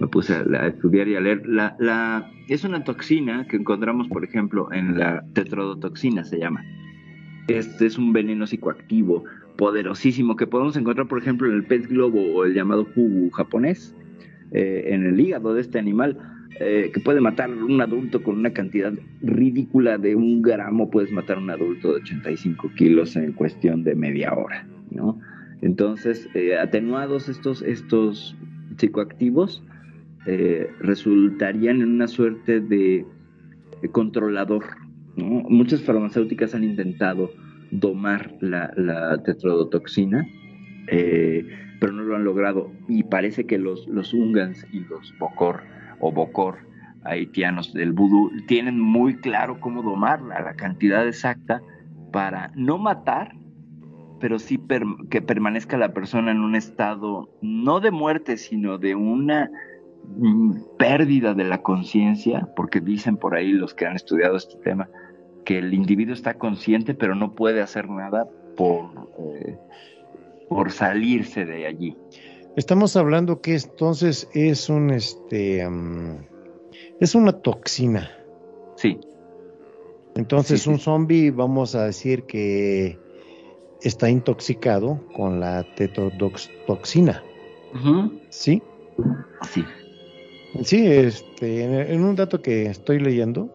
Me 0.00 0.08
puse 0.08 0.34
a, 0.34 0.66
estudiar 0.66 1.06
y 1.06 1.16
a 1.16 1.20
leer. 1.20 1.42
La, 1.46 2.28
es 2.48 2.64
una 2.64 2.82
toxina 2.82 3.46
que 3.46 3.56
encontramos, 3.56 4.08
por 4.08 4.24
ejemplo, 4.24 4.72
en 4.72 4.98
la 4.98 5.24
tetrodotoxina, 5.34 6.24
se 6.24 6.38
llama. 6.38 6.64
Este 7.46 7.86
es 7.86 7.96
un 7.96 8.12
veneno 8.12 8.46
psicoactivo 8.46 9.24
poderosísimo 9.56 10.34
que 10.34 10.48
podemos 10.48 10.76
encontrar, 10.76 11.06
por 11.06 11.18
ejemplo, 11.18 11.48
en 11.48 11.54
el 11.54 11.64
pez 11.64 11.86
globo 11.86 12.20
o 12.34 12.44
el 12.44 12.54
llamado 12.54 12.86
fugu 12.86 13.30
japonés, 13.30 13.94
eh, 14.50 14.86
en 14.88 15.06
el 15.06 15.20
hígado 15.20 15.54
de 15.54 15.60
este 15.60 15.78
animal. 15.78 16.33
Eh, 16.60 16.92
que 16.94 17.00
puede 17.00 17.20
matar 17.20 17.50
un 17.50 17.80
adulto 17.80 18.22
con 18.22 18.38
una 18.38 18.52
cantidad 18.52 18.92
ridícula 19.22 19.98
de 19.98 20.14
un 20.14 20.40
gramo, 20.40 20.88
puedes 20.88 21.10
matar 21.10 21.38
a 21.38 21.40
un 21.40 21.50
adulto 21.50 21.88
de 21.88 21.94
85 21.96 22.70
kilos 22.76 23.16
en 23.16 23.32
cuestión 23.32 23.82
de 23.82 23.96
media 23.96 24.32
hora, 24.34 24.64
¿no? 24.92 25.18
Entonces, 25.62 26.28
eh, 26.34 26.56
atenuados 26.56 27.28
estos, 27.28 27.60
estos 27.62 28.36
psicoactivos, 28.76 29.64
eh, 30.26 30.70
resultarían 30.78 31.82
en 31.82 31.88
una 31.88 32.06
suerte 32.06 32.60
de, 32.60 33.04
controlador, 33.90 34.64
¿no? 35.16 35.42
Muchas 35.48 35.82
farmacéuticas 35.82 36.54
han 36.54 36.62
intentado 36.62 37.32
domar 37.72 38.32
la, 38.40 39.20
tetrodotoxina, 39.24 40.24
pero 40.86 41.92
no 41.92 42.04
lo 42.04 42.14
han 42.14 42.24
logrado. 42.24 42.70
Y 42.88 43.02
parece 43.02 43.44
que 43.44 43.58
los, 43.58 43.88
Ungans 44.14 44.64
y 44.72 44.80
los 44.80 45.12
Bokor 45.18 45.74
o 46.04 46.12
Bokor 46.12 46.58
haitianos 47.04 47.72
del 47.72 47.92
vudú 47.92 48.30
tienen 48.46 48.78
muy 48.78 49.16
claro 49.16 49.58
cómo 49.58 49.82
domarla, 49.82 50.42
la 50.42 50.54
cantidad 50.54 51.06
exacta 51.06 51.62
para 52.12 52.50
no 52.54 52.76
matar, 52.76 53.34
pero 54.20 54.38
sí 54.38 54.60
que 55.10 55.22
permanezca 55.22 55.78
la 55.78 55.94
persona 55.94 56.30
en 56.30 56.40
un 56.40 56.56
estado 56.56 57.30
no 57.40 57.80
de 57.80 57.90
muerte, 57.90 58.36
sino 58.36 58.76
de 58.76 58.94
una 58.94 59.50
mm, 60.18 60.76
pérdida 60.78 61.32
de 61.32 61.44
la 61.44 61.62
conciencia, 61.62 62.48
porque 62.54 62.80
dicen 62.80 63.16
por 63.16 63.34
ahí 63.34 63.52
los 63.52 63.72
que 63.72 63.86
han 63.86 63.96
estudiado 63.96 64.36
este 64.36 64.56
tema 64.58 64.88
que 65.46 65.58
el 65.58 65.72
individuo 65.72 66.14
está 66.14 66.34
consciente 66.34 66.94
pero 66.94 67.14
no 67.14 67.32
puede 67.32 67.62
hacer 67.62 67.88
nada 67.88 68.26
por, 68.56 69.10
eh, 69.18 69.58
por 70.50 70.70
salirse 70.70 71.46
de 71.46 71.66
allí. 71.66 71.96
Estamos 72.56 72.94
hablando 72.96 73.40
que 73.40 73.56
entonces 73.56 74.28
es 74.32 74.68
un 74.68 74.90
este 74.90 75.66
es 77.00 77.14
una 77.14 77.32
toxina. 77.32 78.10
Sí. 78.76 79.00
Entonces 80.14 80.66
un 80.66 80.78
zombie 80.78 81.30
vamos 81.32 81.74
a 81.74 81.86
decir 81.86 82.24
que 82.24 82.98
está 83.82 84.08
intoxicado 84.08 85.00
con 85.14 85.40
la 85.40 85.64
tetrodotoxina. 85.74 87.22
¿Sí? 88.30 88.62
Sí. 89.42 89.64
Sí, 90.62 90.86
este, 90.86 91.92
en, 91.92 92.04
un 92.04 92.14
dato 92.14 92.40
que 92.40 92.66
estoy 92.66 93.00
leyendo, 93.00 93.52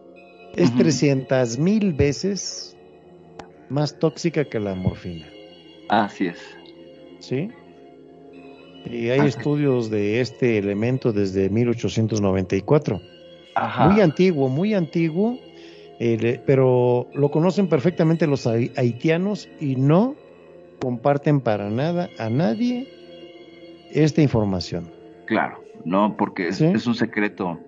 es 0.54 0.74
300 0.76 1.58
mil 1.58 1.94
veces 1.94 2.76
más 3.70 3.98
tóxica 3.98 4.44
que 4.44 4.60
la 4.60 4.74
morfina. 4.74 5.26
Así 5.88 6.26
es. 6.26 6.38
¿Sí? 7.20 7.48
Y 8.86 9.10
hay 9.10 9.26
estudios 9.26 9.90
de 9.90 10.20
este 10.20 10.58
elemento 10.58 11.12
desde 11.12 11.50
1894. 11.50 13.00
Muy 13.90 14.00
antiguo, 14.00 14.48
muy 14.48 14.74
antiguo, 14.74 15.38
pero 16.46 17.08
lo 17.14 17.30
conocen 17.30 17.68
perfectamente 17.68 18.26
los 18.26 18.46
haitianos 18.46 19.48
y 19.60 19.76
no 19.76 20.14
comparten 20.80 21.40
para 21.40 21.68
nada 21.68 22.08
a 22.18 22.30
nadie 22.30 22.88
esta 23.92 24.22
información. 24.22 24.90
Claro, 25.26 25.62
no, 25.84 26.16
porque 26.16 26.48
es, 26.48 26.60
es 26.60 26.86
un 26.86 26.94
secreto. 26.94 27.58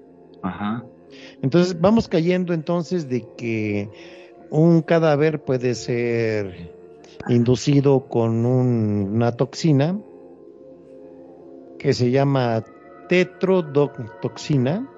Ajá. 0.43 0.85
Entonces 1.43 1.79
vamos 1.81 2.09
cayendo 2.09 2.55
entonces 2.55 3.09
de 3.09 3.27
que 3.37 3.91
un 4.51 4.83
cadáver 4.83 5.43
puede 5.43 5.75
ser 5.75 6.73
inducido 7.29 8.09
con 8.09 8.47
una 8.47 9.33
toxina 9.33 9.97
que 11.83 11.93
se 11.93 12.13
llama 12.13 12.63
tetrodotoxina 13.09 14.89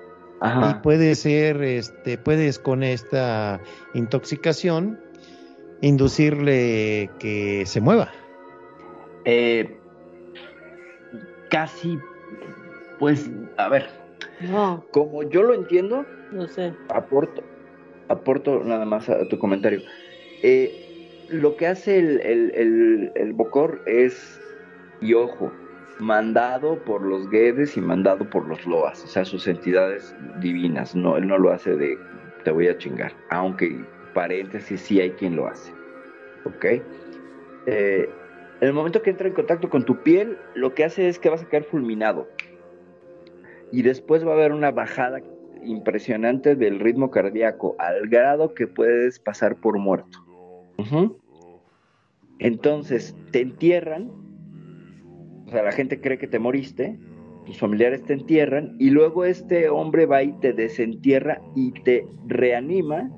y 0.42 0.74
puede 0.82 1.14
ser, 1.14 1.62
este, 1.62 2.18
puedes 2.18 2.58
con 2.58 2.82
esta 2.82 3.60
intoxicación 3.94 5.00
inducirle 5.80 7.10
que 7.18 7.64
se 7.64 7.80
mueva. 7.80 8.12
Eh, 9.24 9.78
casi, 11.48 11.98
pues, 12.98 13.30
a 13.56 13.70
ver, 13.70 13.88
no. 14.42 14.84
como 14.90 15.22
yo 15.22 15.42
lo 15.42 15.54
entiendo, 15.54 16.04
no 16.30 16.46
sé. 16.46 16.74
Aporto, 16.90 17.42
aporto 18.08 18.62
nada 18.62 18.84
más 18.84 19.08
a, 19.08 19.26
tu 19.28 19.38
comentario. 19.38 19.80
Eh, 20.42 21.26
lo 21.30 21.56
que 21.56 21.66
hace 21.66 21.98
el, 21.98 22.20
el, 22.20 23.12
el 23.14 23.32
Bocor 23.32 23.80
es, 23.86 24.38
y 25.00 25.14
ojo, 25.14 25.50
mandado 25.98 26.78
por 26.84 27.02
los 27.02 27.28
Guedes 27.30 27.76
y 27.76 27.80
mandado 27.80 28.28
por 28.28 28.46
los 28.48 28.66
Loas, 28.66 29.04
o 29.04 29.06
sea, 29.06 29.24
sus 29.24 29.46
entidades 29.46 30.14
divinas. 30.40 30.94
No, 30.94 31.16
él 31.16 31.26
no 31.26 31.38
lo 31.38 31.52
hace 31.52 31.76
de 31.76 31.98
te 32.44 32.50
voy 32.50 32.68
a 32.68 32.76
chingar, 32.76 33.12
aunque 33.30 33.84
paréntesis 34.12 34.80
sí 34.80 35.00
hay 35.00 35.10
quien 35.12 35.36
lo 35.36 35.46
hace. 35.46 35.72
¿Ok? 36.44 36.64
Eh, 37.66 38.08
en 38.60 38.68
el 38.68 38.74
momento 38.74 39.02
que 39.02 39.10
entra 39.10 39.26
en 39.26 39.34
contacto 39.34 39.68
con 39.68 39.84
tu 39.84 40.02
piel, 40.02 40.38
lo 40.54 40.74
que 40.74 40.84
hace 40.84 41.08
es 41.08 41.18
que 41.18 41.28
vas 41.28 41.42
a 41.42 41.48
caer 41.48 41.64
fulminado. 41.64 42.28
Y 43.72 43.82
después 43.82 44.24
va 44.26 44.30
a 44.30 44.34
haber 44.34 44.52
una 44.52 44.70
bajada 44.70 45.20
impresionante 45.62 46.54
del 46.54 46.80
ritmo 46.80 47.10
cardíaco, 47.10 47.74
al 47.78 48.08
grado 48.08 48.54
que 48.54 48.66
puedes 48.66 49.18
pasar 49.18 49.56
por 49.56 49.78
muerto. 49.78 50.18
Entonces, 52.38 53.16
te 53.30 53.40
entierran 53.40 54.10
sea, 55.54 55.62
la 55.62 55.72
gente 55.72 56.00
cree 56.00 56.18
que 56.18 56.26
te 56.26 56.38
moriste, 56.38 56.98
tus 57.46 57.58
familiares 57.58 58.02
te 58.04 58.14
entierran 58.14 58.76
y 58.78 58.90
luego 58.90 59.24
este 59.24 59.68
hombre 59.68 60.06
va 60.06 60.22
y 60.22 60.32
te 60.32 60.52
desentierra 60.52 61.40
y 61.54 61.72
te 61.72 62.06
reanima 62.26 63.10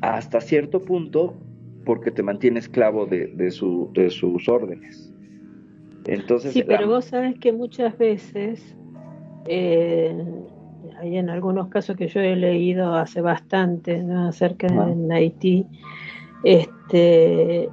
hasta 0.00 0.40
cierto 0.40 0.80
punto 0.80 1.34
porque 1.84 2.10
te 2.10 2.22
mantiene 2.22 2.60
esclavo 2.60 3.06
de, 3.06 3.26
de, 3.28 3.50
su, 3.50 3.90
de 3.94 4.10
sus 4.10 4.48
órdenes. 4.48 5.12
Entonces, 6.06 6.52
sí, 6.52 6.62
pero 6.62 6.88
vos 6.88 7.06
sabes 7.06 7.38
que 7.38 7.52
muchas 7.52 7.96
veces, 7.98 8.76
eh, 9.46 10.24
hay 10.98 11.16
en 11.16 11.28
algunos 11.28 11.68
casos 11.68 11.96
que 11.96 12.08
yo 12.08 12.20
he 12.20 12.36
leído 12.36 12.94
hace 12.94 13.20
bastante 13.20 14.02
acerca 14.16 14.66
de 14.66 15.14
Haití, 15.14 15.66
este, 16.44 17.68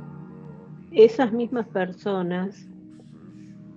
esas 0.91 1.31
mismas 1.31 1.67
personas 1.67 2.67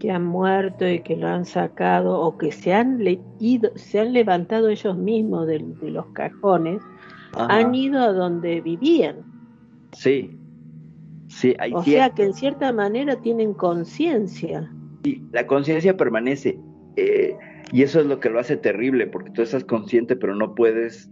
que 0.00 0.10
han 0.10 0.24
muerto 0.24 0.88
y 0.88 1.00
que 1.00 1.14
lo 1.14 1.28
han 1.28 1.44
sacado 1.44 2.18
o 2.18 2.36
que 2.36 2.50
se 2.50 2.72
han 2.72 2.98
ido, 3.38 3.70
se 3.76 4.00
han 4.00 4.12
levantado 4.12 4.68
ellos 4.68 4.96
mismos 4.96 5.46
de, 5.46 5.60
los 5.82 6.06
cajones, 6.06 6.82
han 7.36 7.74
ido 7.74 8.00
a 8.00 8.12
donde 8.12 8.60
vivían. 8.62 9.16
Sí, 9.92 10.36
sí, 11.28 11.54
hay 11.58 11.72
O 11.72 11.84
sea 11.84 12.10
que 12.10 12.24
en 12.24 12.34
cierta 12.34 12.72
manera 12.72 13.20
tienen 13.20 13.52
conciencia. 13.54 14.72
Sí, 15.04 15.22
la 15.32 15.46
conciencia 15.46 15.96
permanece. 15.96 16.58
Eh, 16.96 17.36
y 17.72 17.82
eso 17.82 18.00
es 18.00 18.06
lo 18.06 18.18
que 18.18 18.30
lo 18.30 18.40
hace 18.40 18.56
terrible, 18.56 19.06
porque 19.06 19.30
tú 19.30 19.42
estás 19.42 19.64
consciente, 19.64 20.16
pero 20.16 20.34
no 20.34 20.54
puedes. 20.54 21.10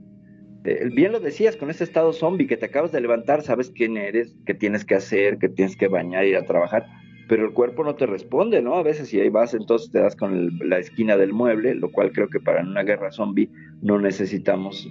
Eh, 0.65 0.89
bien 0.93 1.13
lo 1.13 1.21
decías, 1.21 1.57
con 1.57 1.71
ese 1.71 1.85
estado 1.85 2.13
zombie 2.13 2.47
que 2.47 2.57
te 2.57 2.67
acabas 2.67 2.91
de 2.91 3.01
levantar, 3.01 3.43
sabes 3.43 3.71
quién 3.71 3.97
eres, 3.97 4.35
qué 4.47 4.55
tienes 4.55 4.85
que 4.85 4.95
hacer, 4.95 5.39
que 5.39 5.49
tienes 5.49 5.77
que 5.77 5.89
bañar, 5.89 6.25
ir 6.25 6.37
a 6.37 6.45
trabajar, 6.45 6.87
pero 7.29 7.45
el 7.45 7.53
cuerpo 7.53 7.85
no 7.85 7.95
te 7.95 8.07
responde, 8.07 8.63
¿no? 8.63 8.77
A 8.77 8.83
veces 8.83 9.09
si 9.09 9.21
ahí 9.21 9.29
vas, 9.29 9.53
entonces 9.53 9.91
te 9.91 10.01
das 10.01 10.17
con 10.17 10.59
la 10.61 10.79
esquina 10.79 11.17
del 11.19 11.33
mueble, 11.33 11.75
lo 11.75 11.93
cual 11.93 12.11
creo 12.13 12.29
que 12.29 12.41
para 12.41 12.63
una 12.63 12.83
guerra 12.83 13.13
zombie 13.13 13.51
no 13.83 13.99
necesitamos 14.01 14.89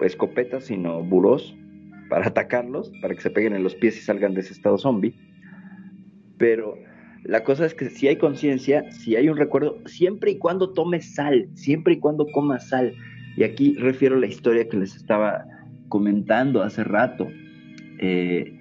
escopetas, 0.00 0.64
sino 0.64 1.02
burós 1.02 1.56
para 2.10 2.26
atacarlos, 2.26 2.92
para 3.00 3.14
que 3.14 3.20
se 3.20 3.30
peguen 3.30 3.54
en 3.54 3.62
los 3.62 3.76
pies 3.76 3.96
y 3.96 4.00
salgan 4.00 4.34
de 4.34 4.40
ese 4.40 4.52
estado 4.52 4.78
zombie. 4.78 5.14
Pero 6.38 6.76
la 7.22 7.44
cosa 7.44 7.64
es 7.64 7.74
que 7.74 7.88
si 7.88 8.08
hay 8.08 8.16
conciencia, 8.16 8.90
si 8.90 9.14
hay 9.14 9.28
un 9.28 9.36
recuerdo, 9.36 9.78
siempre 9.86 10.32
y 10.32 10.38
cuando 10.38 10.72
tomes 10.72 11.14
sal, 11.14 11.48
siempre 11.54 11.94
y 11.94 11.98
cuando 11.98 12.26
comas 12.32 12.68
sal. 12.68 12.94
Y 13.36 13.44
aquí 13.44 13.74
refiero 13.74 14.16
a 14.16 14.20
la 14.20 14.26
historia 14.26 14.68
que 14.68 14.76
les 14.76 14.96
estaba 14.96 15.44
comentando 15.88 16.62
hace 16.62 16.82
rato. 16.82 17.28
Eh, 18.00 18.55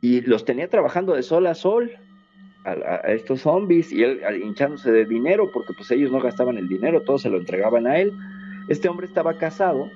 y 0.00 0.22
los 0.22 0.44
tenía 0.44 0.68
trabajando 0.68 1.14
de 1.14 1.22
sol 1.22 1.46
a 1.46 1.54
sol 1.54 1.90
a, 2.64 2.96
estos 3.12 3.42
zombies 3.42 3.92
y 3.92 4.02
él 4.02 4.20
hinchándose 4.42 4.90
de 4.90 5.04
dinero 5.04 5.50
porque 5.52 5.72
pues 5.76 5.90
ellos 5.90 6.10
no 6.10 6.20
gastaban 6.20 6.58
el 6.58 6.68
dinero, 6.68 7.02
todo 7.02 7.18
se 7.18 7.30
lo 7.30 7.38
entregaban 7.38 7.86
a 7.86 7.98
él. 7.98 8.12
Este 8.68 8.88
hombre 8.88 9.06
estaba 9.06 9.38
casado 9.38 9.90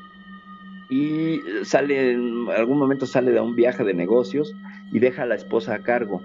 y 0.89 1.41
sale 1.63 2.13
en 2.13 2.49
algún 2.51 2.79
momento 2.79 3.07
sale 3.07 3.33
de 3.33 3.41
un 3.41 3.55
viaje 3.55 3.85
de 3.85 3.95
negocios 3.95 4.55
y 4.93 4.99
deja 4.99 5.23
a 5.23 5.27
la 5.27 5.35
esposa 5.35 5.75
a 5.75 5.83
cargo. 5.83 6.21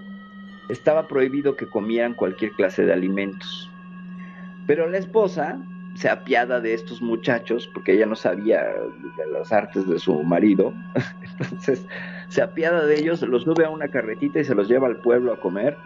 Estaba 0.68 1.06
prohibido 1.06 1.56
que 1.56 1.66
comieran 1.66 2.14
cualquier 2.14 2.52
clase 2.52 2.84
de 2.84 2.92
alimentos. 2.92 3.70
Pero 4.66 4.88
la 4.88 4.98
esposa 4.98 5.60
se 5.94 6.10
apiada 6.10 6.60
de 6.60 6.74
estos 6.74 7.00
muchachos, 7.00 7.68
porque 7.72 7.94
ella 7.94 8.06
no 8.06 8.16
sabía 8.16 8.62
de 8.62 9.26
las 9.32 9.52
artes 9.52 9.88
de 9.88 9.98
su 9.98 10.22
marido, 10.22 10.74
entonces 11.40 11.86
se 12.28 12.42
apiada 12.42 12.84
de 12.84 12.98
ellos, 12.98 13.22
los 13.22 13.44
sube 13.44 13.64
a 13.64 13.70
una 13.70 13.88
carretita 13.88 14.40
y 14.40 14.44
se 14.44 14.54
los 14.54 14.68
lleva 14.68 14.88
al 14.88 15.00
pueblo 15.00 15.32
a 15.32 15.40
comer 15.40 15.76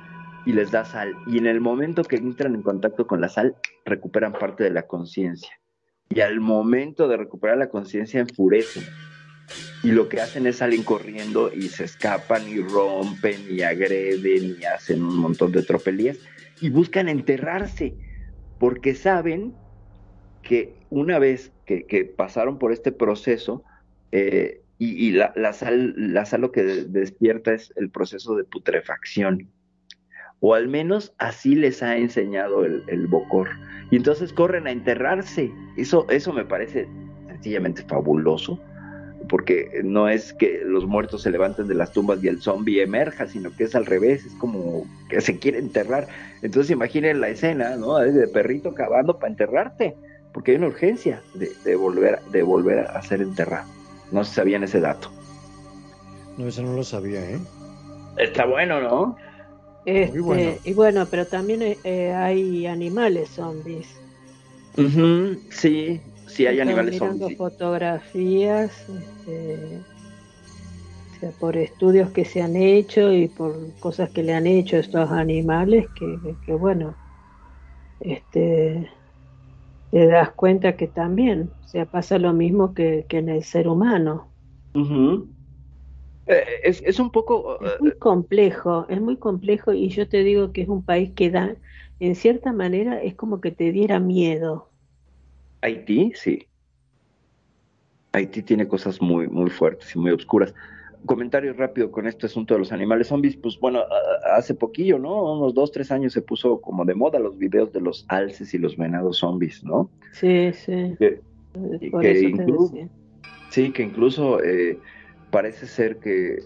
y 0.47 0.53
les 0.53 0.71
da 0.71 0.85
sal. 0.85 1.15
Y 1.27 1.39
en 1.39 1.47
el 1.47 1.61
momento 1.61 2.03
que 2.03 2.17
entran 2.17 2.55
en 2.55 2.63
contacto 2.63 3.07
con 3.07 3.21
la 3.21 3.29
sal, 3.29 3.55
recuperan 3.85 4.33
parte 4.33 4.65
de 4.65 4.71
la 4.71 4.87
conciencia. 4.87 5.53
Y 6.11 6.21
al 6.21 6.41
momento 6.41 7.09
de 7.09 7.17
recuperar 7.17 7.59
la 7.59 7.69
conciencia, 7.69 8.21
enfurecen. 8.21 8.85
Y 9.83 9.93
lo 9.93 10.09
que 10.09 10.21
hacen 10.21 10.47
es 10.47 10.57
salen 10.57 10.83
corriendo 10.83 11.53
y 11.53 11.69
se 11.69 11.85
escapan 11.85 12.49
y 12.49 12.59
rompen 12.59 13.47
y 13.49 13.63
agreden 13.63 14.57
y 14.61 14.65
hacen 14.65 15.03
un 15.03 15.17
montón 15.17 15.53
de 15.53 15.63
tropelías 15.63 16.19
y 16.61 16.71
buscan 16.71 17.09
enterrarse 17.09 17.95
porque 18.59 18.95
saben 18.95 19.55
que 20.43 20.75
una 20.91 21.19
vez 21.19 21.53
que, 21.65 22.13
pasaron 22.17 22.59
por 22.59 22.73
este 22.73 22.93
proceso, 22.93 23.63
eh, 24.13 24.61
y, 24.79 25.13
la, 25.13 25.53
sal, 25.53 25.95
la 25.97 26.25
sal 26.25 26.41
lo 26.41 26.53
que 26.53 26.63
despierta 26.63 27.53
es 27.53 27.73
el 27.77 27.91
proceso 27.91 28.35
de 28.35 28.45
putrefacción. 28.45 29.49
O 30.41 30.55
al 30.55 30.69
menos 30.69 31.13
así 31.19 31.55
les 31.55 31.83
ha 31.83 31.97
enseñado 31.97 32.65
el, 32.65 32.83
el 32.89 33.07
Bocor. 33.07 33.49
Y 33.91 33.97
entonces 33.97 34.33
corren 34.33 34.67
a 34.67 34.73
enterrarse. 34.73 35.53
Eso, 35.77 36.07
eso 36.11 36.33
me 36.33 36.45
parece 36.45 36.89
sencillamente 37.29 37.83
fabuloso 37.83 38.59
porque 39.29 39.81
no 39.85 40.09
es 40.09 40.33
que 40.33 40.63
los 40.65 40.87
muertos 40.87 41.23
se 41.23 41.31
levanten 41.31 41.69
de 41.69 41.75
las 41.75 41.93
tumbas 41.93 42.23
y 42.23 42.29
el 42.29 42.43
zombie 42.43 42.83
emerja, 42.83 43.29
sino 43.29 43.55
que 43.55 43.65
es 43.65 43.75
al 43.77 43.87
revés, 43.87 44.27
es 44.27 44.33
como 44.35 44.87
que 45.09 45.21
se 45.21 45.39
quiere 45.39 45.59
enterrar. 45.59 46.09
Entonces 46.43 46.71
imaginen 46.71 47.21
la 47.21 47.29
escena, 47.29 47.77
¿no? 47.77 47.99
De 47.99 48.27
perrito 48.27 48.75
cavando 48.75 49.19
para 49.19 49.31
enterrarte 49.31 49.95
porque 50.33 50.53
hay 50.53 50.57
una 50.59 50.69
urgencia 50.69 51.23
de, 51.35 51.77
volver, 51.77 52.21
de 52.33 52.43
volver 52.43 52.81
a 52.81 53.03
ser 53.03 53.21
enterrado. 53.21 53.69
No 54.13 54.25
se 54.25 54.35
sabían 54.35 54.63
ese 54.65 54.81
dato. 54.81 55.11
No, 56.37 56.47
eso 56.47 56.63
no 56.63 56.75
lo 56.75 56.85
sabía, 56.85 57.21
¿eh? 57.21 57.39
Está 58.17 58.47
bueno, 58.47 58.81
¿no? 58.81 59.17
Este, 59.85 60.21
bueno. 60.21 60.53
Y 60.65 60.73
bueno, 60.75 61.07
pero 61.11 61.27
también 61.27 61.77
eh, 61.85 62.13
hay 62.13 62.67
animales 62.67 63.31
zombies. 63.31 63.89
sí, 65.51 66.01
sí 66.27 66.47
hay 66.47 66.61
animales 66.61 66.99
zombies. 66.99 67.37
fotografías, 67.37 68.73
este, 68.89 69.79
o 71.17 71.21
sea, 71.21 71.31
por 71.39 71.57
estudios 71.57 72.11
que 72.11 72.25
se 72.25 72.43
han 72.43 72.57
hecho 72.57 73.13
y 73.13 73.29
por 73.29 73.57
cosas 73.81 74.11
que 74.11 74.23
le 74.23 74.35
han 74.35 74.47
hecho 74.47 74.77
a 74.77 74.81
estos 74.81 75.11
animales, 75.11 75.87
que, 75.99 76.19
que 76.45 76.53
bueno, 76.53 76.95
este 78.01 78.89
te 79.91 80.07
das 80.07 80.31
cuenta 80.31 80.77
que 80.77 80.87
también, 80.87 81.51
o 81.65 81.69
sea, 81.69 81.85
pasa 81.85 82.19
lo 82.19 82.33
mismo 82.33 82.75
que, 82.75 83.07
en 83.09 83.29
el 83.29 83.43
ser 83.43 83.69
humano. 83.69 84.29
Eh, 84.75 85.19
es, 86.27 86.99
un 86.99 87.11
poco... 87.11 87.59
Es 87.65 87.81
muy 87.81 87.93
complejo, 87.93 88.87
es 88.89 89.01
muy 89.01 89.17
complejo 89.17 89.73
y 89.73 89.89
yo 89.89 90.09
te 90.09 90.23
digo 90.23 90.53
que 90.53 90.63
es 90.63 90.69
un 90.69 90.83
país 90.83 91.11
que 91.15 91.31
da, 91.31 91.57
en 91.99 92.15
cierta 92.15 92.53
manera, 92.53 93.03
es 93.03 93.15
como 93.15 93.41
que 93.41 93.51
te 93.51 93.73
diera 93.73 94.01
miedo. 94.01 94.69
Haití, 95.63 96.13
sí. 96.15 96.47
Haití 98.13 98.43
tiene 98.43 98.67
cosas 98.67 99.01
muy, 99.01 99.29
muy 99.29 99.51
fuertes 99.51 99.95
y 99.95 99.99
muy 99.99 100.11
oscuras 100.11 100.55
comentario 101.07 101.53
rápido 101.55 101.91
con 101.91 102.07
este 102.07 102.27
asunto 102.27 102.55
de 102.55 102.61
los 102.61 102.73
animales 102.73 103.09
zombies, 103.09 103.37
pues 103.37 103.59
bueno, 103.59 103.83
hace 104.35 104.55
poquillo, 104.55 104.99
¿no? 104.99 105.35
Unos 105.35 105.55
dos, 105.55 105.73
tres 105.73 105.91
años 105.91 106.13
se 106.13 106.23
puso 106.23 106.61
como 106.61 106.85
de 106.85 106.95
moda 106.95 107.19
los 107.19 107.37
videos 107.39 107.73
de 107.73 107.81
los 107.81 108.05
alces 108.09 108.53
y 108.55 108.59
los 108.59 108.77
venados 108.77 109.19
zombies, 109.19 109.65
¿no? 109.65 109.91
Sí, 110.13 110.53
sí. 110.53 110.95
Que, 110.99 111.21
incluso, 112.23 112.75
sí, 113.51 113.73
que 113.73 113.83
incluso 113.83 114.43
eh, 114.43 114.79
parece 115.31 115.67
ser 115.67 115.99
que, 115.99 116.39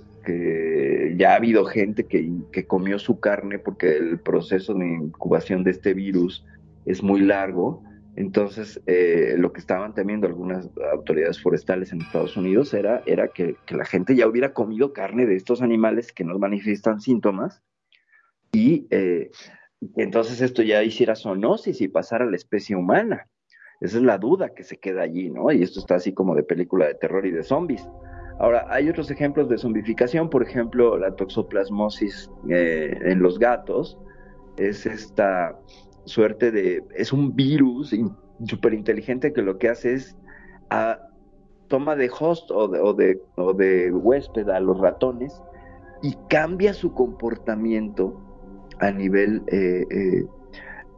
ya 1.16 1.32
ha 1.32 1.36
habido 1.36 1.66
gente 1.66 2.04
que, 2.04 2.66
comió 2.66 2.98
su 2.98 3.20
carne 3.20 3.58
porque 3.58 3.96
el 3.96 4.18
proceso 4.18 4.72
de 4.74 4.86
incubación 4.86 5.64
de 5.64 5.72
este 5.72 5.92
virus 5.92 6.46
es 6.86 7.02
muy 7.02 7.20
largo 7.20 7.82
entonces, 8.16 8.80
eh, 8.86 9.34
lo 9.38 9.52
que 9.52 9.60
estaban 9.60 9.92
temiendo 9.92 10.26
algunas 10.26 10.70
autoridades 10.92 11.42
forestales 11.42 11.92
en 11.92 12.00
Estados 12.00 12.36
Unidos 12.36 12.72
era, 12.72 13.02
era 13.06 13.28
que, 13.28 13.56
la 13.70 13.84
gente 13.84 14.14
ya 14.14 14.28
hubiera 14.28 14.52
comido 14.52 14.92
carne 14.92 15.26
de 15.26 15.34
estos 15.34 15.62
animales 15.62 16.12
que 16.12 16.24
nos 16.24 16.38
manifiestan 16.38 17.00
síntomas 17.00 17.62
y 18.52 18.86
eh, 18.90 19.30
entonces 19.96 20.40
esto 20.40 20.62
ya 20.62 20.84
hiciera 20.84 21.16
zoonosis 21.16 21.80
y 21.80 21.88
pasara 21.88 22.24
a 22.24 22.30
la 22.30 22.36
especie 22.36 22.76
humana. 22.76 23.28
Esa 23.80 23.96
es 23.96 24.04
la 24.04 24.18
duda 24.18 24.54
que 24.54 24.62
se 24.62 24.78
queda 24.78 25.02
allí, 25.02 25.28
¿no? 25.30 25.50
Y 25.50 25.62
esto 25.62 25.80
está 25.80 25.96
así 25.96 26.14
como 26.14 26.36
de 26.36 26.44
película 26.44 26.86
de 26.86 26.94
terror 26.94 27.26
y 27.26 27.32
de 27.32 27.42
zombies. 27.42 27.86
Ahora, 28.38 28.66
hay 28.68 28.88
otros 28.88 29.10
ejemplos 29.10 29.48
de 29.48 29.58
zombificación, 29.58 30.28
por 30.28 30.42
ejemplo, 30.42 30.98
la 30.98 31.14
toxoplasmosis 31.14 32.30
eh, 32.48 32.98
en 33.02 33.20
los 33.20 33.38
gatos, 33.38 33.98
es 34.56 34.86
esta 34.86 35.56
suerte 36.04 36.50
de, 36.50 36.82
es 36.96 37.12
un 37.12 37.34
virus 37.34 37.94
súper 38.46 38.74
inteligente 38.74 39.32
que 39.32 39.42
lo 39.42 39.58
que 39.58 39.68
hace 39.68 39.94
es 39.94 40.16
toma 41.68 41.96
de 41.96 42.10
host 42.18 42.50
o 42.50 42.68
de, 42.68 42.80
o 42.80 42.92
de, 42.92 43.20
o 43.36 43.52
de 43.52 43.92
huésped 43.92 44.48
a 44.48 44.60
los 44.60 44.78
ratones 44.78 45.40
y 46.02 46.14
cambia 46.28 46.74
su 46.74 46.92
comportamiento 46.92 48.20
a 48.80 48.90
nivel 48.90 49.42
eh, 49.46 49.84
eh, 49.90 50.26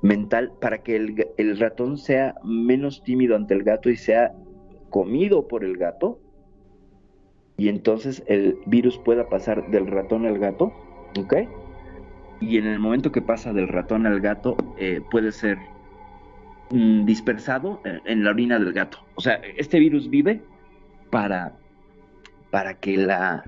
mental 0.02 0.52
para 0.60 0.78
que 0.78 0.96
el, 0.96 1.26
el, 1.36 1.58
ratón 1.58 1.98
sea 1.98 2.34
menos 2.42 3.02
tímido 3.02 3.36
ante 3.36 3.54
el 3.54 3.62
gato 3.62 3.90
y 3.90 3.96
sea 3.96 4.34
comido 4.90 5.46
por 5.46 5.62
el 5.62 5.76
gato 5.76 6.18
y 7.56 7.68
entonces 7.68 8.22
el 8.26 8.58
virus 8.66 8.98
pueda 8.98 9.28
pasar 9.28 9.70
del 9.70 9.86
ratón 9.86 10.26
al 10.26 10.38
gato, 10.38 10.72
¿ok? 11.18 11.34
Y 12.40 12.58
en 12.58 12.66
el 12.66 12.78
momento 12.78 13.12
que 13.12 13.22
pasa 13.22 13.52
del 13.52 13.68
ratón 13.68 14.06
al 14.06 14.20
gato 14.20 14.56
eh, 14.78 15.00
puede 15.10 15.32
ser 15.32 15.58
mm, 16.70 17.06
dispersado 17.06 17.80
en 17.84 18.24
la 18.24 18.30
orina 18.30 18.58
del 18.58 18.72
gato. 18.72 18.98
O 19.14 19.20
sea, 19.20 19.40
este 19.56 19.78
virus 19.78 20.10
vive 20.10 20.42
para, 21.10 21.56
para 22.50 22.74
que 22.74 22.96
la 22.96 23.42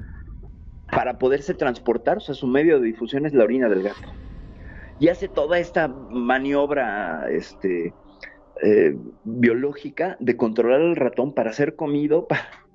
para 0.90 1.18
poderse 1.18 1.54
transportar, 1.54 2.16
o 2.16 2.20
sea, 2.20 2.34
su 2.34 2.46
medio 2.46 2.80
de 2.80 2.86
difusión 2.86 3.26
es 3.26 3.34
la 3.34 3.44
orina 3.44 3.68
del 3.68 3.82
gato. 3.82 4.08
Y 5.00 5.08
hace 5.08 5.28
toda 5.28 5.58
esta 5.58 5.86
maniobra 5.88 7.26
este, 7.30 7.92
eh, 8.62 8.96
biológica 9.24 10.16
de 10.18 10.36
controlar 10.36 10.80
al 10.80 10.96
ratón 10.96 11.34
para 11.34 11.52
ser 11.52 11.76
comido. 11.76 12.26
E, 12.36 12.67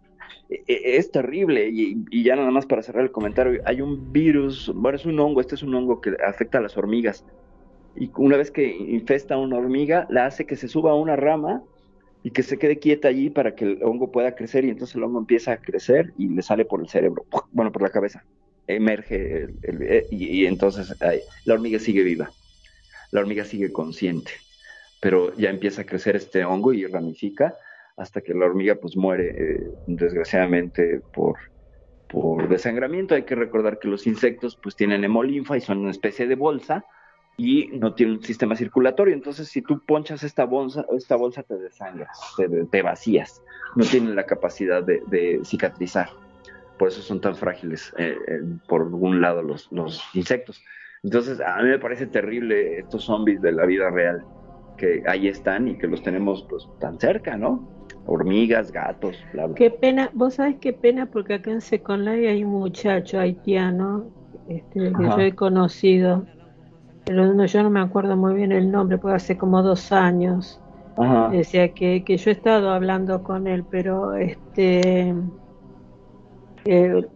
es 0.68 1.12
terrible. 1.12 1.70
Y, 1.70 2.06
y, 2.10 2.24
ya 2.24 2.36
nada 2.36 2.52
más 2.52 2.66
para 2.66 2.84
cerrar 2.84 3.04
el 3.04 3.12
comentario, 3.12 3.62
hay 3.66 3.82
un 3.82 4.12
virus, 4.12 4.72
bueno, 4.74 4.98
es 4.98 5.06
un 5.06 5.20
hongo, 5.20 5.42
este 5.42 5.56
es 5.56 5.64
un 5.64 5.74
hongo 5.76 6.02
que 6.02 6.16
afecta 6.26 6.58
a 6.58 6.62
las 6.62 6.78
hormigas. 6.78 7.26
Y 7.96 8.12
una 8.16 8.38
vez 8.38 8.52
que 8.52 8.68
infesta 8.68 9.36
a 9.36 9.38
una 9.38 9.58
hormiga, 9.58 10.08
la 10.10 10.26
hace 10.26 10.46
que 10.46 10.56
se 10.56 10.68
suba 10.68 10.92
a 10.92 10.96
una 10.96 11.16
rama 11.16 11.64
y 12.24 12.32
que 12.32 12.42
se 12.42 12.58
quede 12.58 12.80
quieta 12.80 13.10
allí 13.10 13.30
para 13.30 13.54
que 13.54 13.66
el 13.66 13.84
hongo 13.84 14.12
pueda 14.12 14.34
crecer 14.34 14.64
y 14.66 14.70
entonces 14.70 14.96
el 14.96 15.04
hongo 15.04 15.20
empieza 15.20 15.52
a 15.52 15.58
crecer 15.58 16.14
y 16.18 16.30
le 16.30 16.42
sale 16.42 16.66
por 16.66 16.80
el 16.80 16.88
cerebro, 16.88 17.26
bueno, 17.52 17.72
por 17.72 17.82
la 17.82 17.90
cabeza, 17.90 18.24
emerge 18.66 19.50
el, 19.62 20.06
y, 20.10 20.46
entonces 20.46 20.96
la 21.44 21.54
hormiga 21.54 21.80
sigue 21.80 22.02
viva, 22.02 22.32
la 23.12 23.20
hormiga 23.20 23.44
sigue 23.44 23.74
consciente, 23.74 24.32
pero 25.02 25.36
ya 25.36 25.50
empieza 25.50 25.82
a 25.82 25.86
crecer 25.86 26.16
este 26.16 26.46
hongo 26.46 26.74
y 26.74 26.86
ramifica 26.86 27.56
hasta 27.98 28.22
que 28.22 28.34
la 28.34 28.46
hormiga 28.46 28.76
pues 28.76 28.98
muere 28.98 29.36
eh, 29.38 29.72
desgraciadamente 29.88 31.02
por, 31.14 31.36
por 32.10 32.48
desangramiento. 32.50 33.16
Hay 33.16 33.24
que 33.24 33.36
recordar 33.36 33.80
que 33.80 33.88
los 33.88 34.08
insectos 34.08 34.58
pues 34.62 34.76
tienen 34.76 35.04
hemolinfa 35.04 35.58
y 35.58 35.62
son 35.62 35.80
una 35.80 35.92
especie 35.92 36.28
de 36.28 36.36
bolsa 36.36 36.86
y 37.38 37.68
no 37.74 37.94
tiene 37.94 38.14
un 38.14 38.24
sistema 38.24 38.56
circulatorio. 38.56 39.14
Entonces, 39.14 39.48
si 39.48 39.62
tú 39.62 39.84
ponchas 39.86 40.24
esta 40.24 40.46
bolsa, 40.46 40.86
esta 40.96 41.16
bolsa 41.16 41.44
te 41.44 41.56
desangras, 41.58 42.18
te, 42.72 42.82
vacías, 42.82 43.42
no 43.76 43.86
tiene 43.86 44.14
la 44.14 44.26
capacidad 44.26 44.84
de, 44.84 45.42
cicatrizar. 45.44 46.10
Por 46.78 46.90
eso 46.90 47.02
son 47.02 47.22
tan 47.22 47.36
frágiles, 47.36 47.94
eh, 47.98 48.18
eh, 48.28 48.40
por 48.68 48.82
un 48.82 49.22
lado, 49.22 49.42
los, 49.42 49.72
los 49.72 50.04
insectos. 50.14 50.64
Entonces, 51.04 51.40
a 51.40 51.62
mí 51.62 51.70
me 51.70 51.80
parece 51.80 52.08
terrible 52.08 52.80
estos 52.80 53.06
zombies 53.06 53.42
de 53.42 53.52
la 53.52 53.66
vida 53.66 53.90
real, 53.90 54.26
que 54.78 55.04
ahí 55.06 55.28
están 55.28 55.68
y 55.68 55.78
que 55.78 55.88
los 55.88 56.02
tenemos 56.02 56.46
pues 56.50 56.68
tan 56.80 57.00
cerca, 57.00 57.38
¿no? 57.38 57.83
Hormigas, 58.06 58.72
gatos, 58.72 59.18
bla, 59.32 59.48
bla. 59.48 59.56
Qué 59.56 59.70
pena, 59.72 60.10
vos 60.14 60.36
sabés 60.36 60.58
qué 60.60 60.74
pena, 60.74 61.06
porque 61.06 61.36
acá 61.36 61.52
en 61.52 61.62
Second 61.62 62.04
Life 62.04 62.28
hay 62.28 62.44
un 62.44 62.52
muchacho 62.52 63.20
haitiano 63.20 64.06
este, 64.48 64.80
que 64.80 65.04
yo 65.04 65.20
he 65.20 65.36
conocido, 65.36 66.26
pero 67.06 67.34
no, 67.34 67.46
yo 67.46 67.64
no 67.64 67.70
me 67.70 67.80
acuerdo 67.80 68.18
muy 68.18 68.34
bien 68.34 68.52
el 68.52 68.72
nombre, 68.72 68.98
porque 68.98 69.16
hace 69.16 69.38
como 69.38 69.62
dos 69.64 69.92
años. 69.92 70.60
Decía 71.32 71.74
que, 71.74 72.04
que 72.04 72.18
yo 72.18 72.30
he 72.30 72.34
estado 72.34 72.70
hablando 72.70 73.24
con 73.24 73.48
él, 73.48 73.66
pero 73.70 74.14
este 74.14 75.16
eh, 76.66 77.08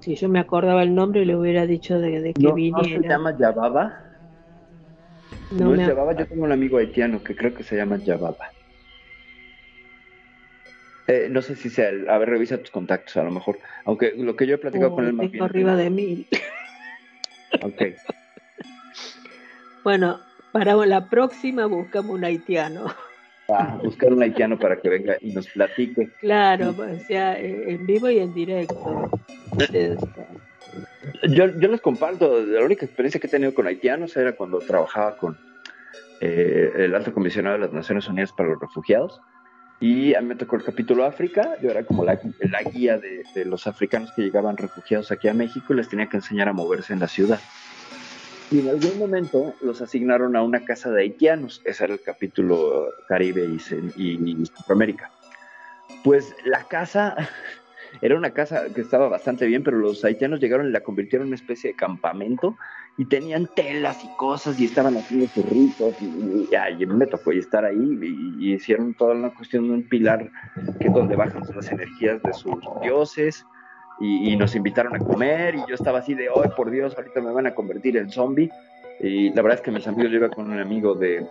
si 0.00 0.14
yo 0.14 0.28
me 0.28 0.40
acordaba 0.40 0.82
el 0.82 0.94
nombre 0.94 1.26
le 1.26 1.36
hubiera 1.36 1.66
dicho 1.66 1.98
de, 1.98 2.32
que 2.32 2.52
viniera. 2.52 2.78
¿No 2.78 3.02
se 3.02 3.08
llama 3.08 3.36
Yababa? 3.36 3.94
No, 5.50 5.74
es 5.74 5.86
Yababa, 5.86 6.14
yo 6.14 6.26
tengo 6.26 6.44
un 6.44 6.52
amigo 6.52 6.78
haitiano 6.78 7.22
que 7.22 7.36
creo 7.36 7.54
que 7.54 7.62
se 7.62 7.76
llama 7.76 7.98
Yababa. 7.98 8.46
Eh, 11.10 11.28
no 11.28 11.42
sé 11.42 11.56
si 11.56 11.70
sea 11.70 11.88
el, 11.88 12.08
a 12.08 12.18
ver, 12.18 12.30
revisa 12.30 12.58
tus 12.58 12.70
contactos 12.70 13.16
a 13.16 13.24
lo 13.24 13.32
mejor, 13.32 13.58
aunque 13.84 14.14
lo 14.16 14.36
que 14.36 14.46
yo 14.46 14.54
he 14.54 14.58
platicado 14.58 14.94
con 14.94 15.04
él 15.06 15.12
más 15.12 15.28
bien, 15.28 15.42
arriba 15.42 15.74
de 15.74 15.90
mil. 15.90 16.26
Ok. 17.62 17.82
Bueno, 19.82 20.20
para 20.52 20.76
la 20.86 21.08
próxima 21.08 21.66
buscamos 21.66 22.14
un 22.14 22.24
haitiano. 22.24 22.94
Ah, 23.48 23.76
buscar 23.82 24.12
un 24.12 24.22
haitiano 24.22 24.56
para 24.56 24.80
que 24.80 24.88
venga 24.88 25.16
y 25.20 25.32
nos 25.32 25.48
platique. 25.48 26.10
Claro, 26.20 26.70
o 26.78 26.98
sea, 27.08 27.40
eh, 27.40 27.72
en 27.72 27.86
vivo 27.86 28.08
y 28.08 28.20
en 28.20 28.32
directo. 28.32 29.10
Yo, 31.24 31.46
yo 31.58 31.68
les 31.68 31.80
comparto, 31.80 32.40
la 32.40 32.64
única 32.64 32.86
experiencia 32.86 33.20
que 33.20 33.26
he 33.26 33.30
tenido 33.30 33.52
con 33.52 33.66
haitianos 33.66 34.16
era 34.16 34.36
cuando 34.36 34.60
trabajaba 34.60 35.16
con 35.16 35.36
eh, 36.20 36.70
el 36.76 36.94
alto 36.94 37.12
comisionado 37.12 37.56
de 37.56 37.62
las 37.62 37.72
Naciones 37.72 38.06
Unidas 38.06 38.32
para 38.32 38.50
los 38.50 38.60
Refugiados. 38.60 39.20
Y 39.80 40.14
a 40.14 40.20
mí 40.20 40.28
me 40.28 40.36
tocó 40.36 40.56
el 40.56 40.62
capítulo 40.62 41.06
África, 41.06 41.56
yo 41.62 41.70
era 41.70 41.84
como 41.84 42.04
la, 42.04 42.20
la 42.40 42.62
guía 42.62 42.98
de, 42.98 43.24
de, 43.34 43.46
los 43.46 43.66
africanos 43.66 44.12
que 44.14 44.20
llegaban 44.20 44.58
refugiados 44.58 45.10
aquí 45.10 45.26
a 45.26 45.32
México 45.32 45.72
y 45.72 45.76
les 45.76 45.88
tenía 45.88 46.06
que 46.06 46.18
enseñar 46.18 46.50
a 46.50 46.52
moverse 46.52 46.92
en 46.92 47.00
la 47.00 47.08
ciudad. 47.08 47.40
Y 48.50 48.58
en 48.58 48.68
algún 48.68 48.98
momento 48.98 49.54
los 49.62 49.80
asignaron 49.80 50.36
a 50.36 50.42
una 50.42 50.64
casa 50.64 50.90
de 50.90 51.02
haitianos, 51.02 51.62
ese 51.64 51.84
era 51.84 51.94
el 51.94 52.02
capítulo 52.02 52.88
Caribe 53.08 53.46
y, 53.46 54.02
y 54.02 54.46
Centroamérica. 54.46 55.10
Pues 56.04 56.34
la 56.44 56.64
casa 56.64 57.16
era 58.02 58.16
una 58.16 58.32
casa 58.32 58.64
que 58.74 58.82
estaba 58.82 59.08
bastante 59.08 59.46
bien, 59.46 59.62
pero 59.62 59.78
los 59.78 60.04
haitianos 60.04 60.40
llegaron 60.40 60.66
y 60.66 60.72
la 60.72 60.80
convirtieron 60.80 61.26
en 61.26 61.32
una 61.32 61.40
especie 61.40 61.70
de 61.70 61.76
campamento 61.76 62.58
y 62.98 63.04
tenían 63.06 63.48
telas 63.54 64.04
y 64.04 64.08
cosas 64.16 64.60
y 64.60 64.66
estaban 64.66 64.96
haciendo 64.96 65.26
cerritos 65.28 65.94
y, 66.00 66.48
y, 66.78 66.86
me 66.86 67.06
tocó 67.06 67.32
estar 67.32 67.64
ahí 67.64 67.98
y, 68.38 68.54
hicieron 68.54 68.94
toda 68.94 69.14
una 69.14 69.30
cuestión 69.30 69.68
de 69.68 69.74
un 69.74 69.88
pilar 69.88 70.30
que 70.78 70.88
es 70.88 70.92
donde 70.92 71.16
bajan 71.16 71.42
las 71.54 71.70
energías 71.70 72.22
de 72.22 72.32
sus 72.34 72.58
dioses 72.82 73.44
y, 74.00 74.34
nos 74.36 74.54
invitaron 74.54 74.96
a 74.96 74.98
comer 74.98 75.54
y 75.54 75.58
yo 75.68 75.74
estaba 75.74 75.98
así 75.98 76.14
de, 76.14 76.30
hoy 76.30 76.48
por 76.56 76.70
Dios, 76.70 76.96
ahorita 76.96 77.20
me 77.20 77.32
van 77.32 77.46
a 77.46 77.54
convertir 77.54 77.98
en 77.98 78.10
zombie. 78.10 78.50
Y 78.98 79.28
la 79.34 79.42
verdad 79.42 79.58
es 79.58 79.60
que 79.60 79.70
mis 79.70 79.86
amigos, 79.86 80.10
yo 80.10 80.16
iba 80.16 80.30
con 80.30 80.50
un 80.50 80.58
amigo 80.58 80.94
de 80.94 81.26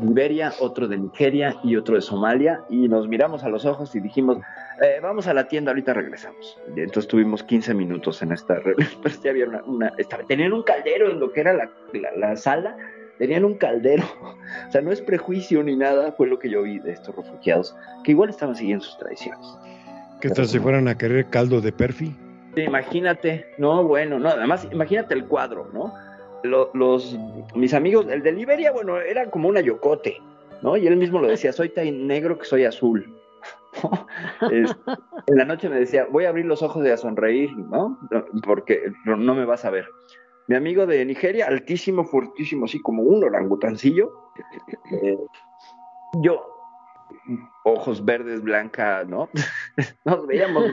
Liberia, 0.00 0.52
otro 0.60 0.86
de 0.86 0.98
Nigeria 0.98 1.56
y 1.62 1.76
otro 1.76 1.96
de 1.96 2.00
Somalia 2.00 2.62
y 2.68 2.88
nos 2.88 3.08
miramos 3.08 3.44
a 3.44 3.48
los 3.48 3.64
ojos 3.64 3.94
y 3.94 4.00
dijimos, 4.00 4.38
eh, 4.82 5.00
vamos 5.02 5.26
a 5.26 5.34
la 5.34 5.48
tienda, 5.48 5.72
ahorita 5.72 5.92
regresamos. 5.94 6.58
Y 6.76 6.80
entonces 6.80 7.08
tuvimos 7.08 7.42
15 7.42 7.74
minutos 7.74 8.22
en 8.22 8.32
esta 8.32 8.60
pero 9.02 9.14
ya 9.22 9.30
había 9.30 9.46
una, 9.66 9.92
estaba, 9.98 10.24
tenían 10.24 10.52
un 10.52 10.62
caldero 10.62 11.10
en 11.10 11.20
lo 11.20 11.32
que 11.32 11.40
era 11.40 11.52
la, 11.52 11.70
la 12.16 12.36
sala, 12.36 12.76
tenían 13.18 13.44
un 13.44 13.54
caldero. 13.54 14.04
O 14.68 14.70
sea, 14.70 14.80
no 14.80 14.92
es 14.92 15.00
prejuicio 15.00 15.62
ni 15.62 15.76
nada, 15.76 16.12
fue 16.12 16.26
lo 16.26 16.38
que 16.38 16.48
yo 16.48 16.62
vi 16.62 16.78
de 16.78 16.92
estos 16.92 17.14
refugiados, 17.14 17.76
que 18.04 18.12
igual 18.12 18.30
estaban 18.30 18.56
siguiendo 18.56 18.84
sus 18.84 18.98
tradiciones. 18.98 19.46
¿Qué 20.20 20.30
tal 20.30 20.46
si 20.46 20.58
fueran 20.58 20.88
a 20.88 20.96
querer 20.96 21.26
caldo 21.26 21.60
de 21.60 21.72
perfi? 21.72 22.14
imagínate, 22.56 23.46
no, 23.58 23.84
bueno, 23.84 24.18
no, 24.18 24.30
además 24.30 24.66
imagínate 24.72 25.14
el 25.14 25.26
cuadro, 25.26 25.70
¿no? 25.72 25.94
Los, 26.42 27.18
mis 27.54 27.74
amigos, 27.74 28.06
el 28.08 28.22
de 28.22 28.32
Liberia, 28.32 28.72
bueno, 28.72 29.00
era 29.00 29.30
como 29.30 29.48
una 29.48 29.60
yocote, 29.60 30.20
¿no? 30.62 30.76
Y 30.76 30.86
él 30.86 30.96
mismo 30.96 31.20
lo 31.20 31.28
decía, 31.28 31.52
soy 31.52 31.70
tan 31.70 32.06
negro 32.06 32.38
que 32.38 32.44
soy 32.44 32.64
azul. 32.64 33.14
en 34.50 34.66
la 35.36 35.44
noche 35.44 35.68
me 35.68 35.80
decía, 35.80 36.06
voy 36.10 36.24
a 36.24 36.30
abrir 36.30 36.46
los 36.46 36.62
ojos 36.62 36.84
y 36.86 36.90
a 36.90 36.96
sonreír, 36.96 37.50
¿no? 37.56 37.98
Porque 38.44 38.92
no 39.04 39.34
me 39.34 39.44
vas 39.44 39.64
a 39.64 39.70
ver. 39.70 39.86
Mi 40.48 40.56
amigo 40.56 40.86
de 40.86 41.04
Nigeria, 41.04 41.46
altísimo, 41.46 42.04
fortísimo, 42.04 42.64
así 42.64 42.80
como 42.80 43.02
un 43.02 43.22
orangutancillo. 43.22 44.10
Eh, 44.90 45.18
yo, 46.22 46.57
ojos 47.64 48.04
verdes, 48.04 48.42
blanca, 48.42 49.04
¿no? 49.04 49.28
Nos 50.04 50.26
veíamos 50.26 50.64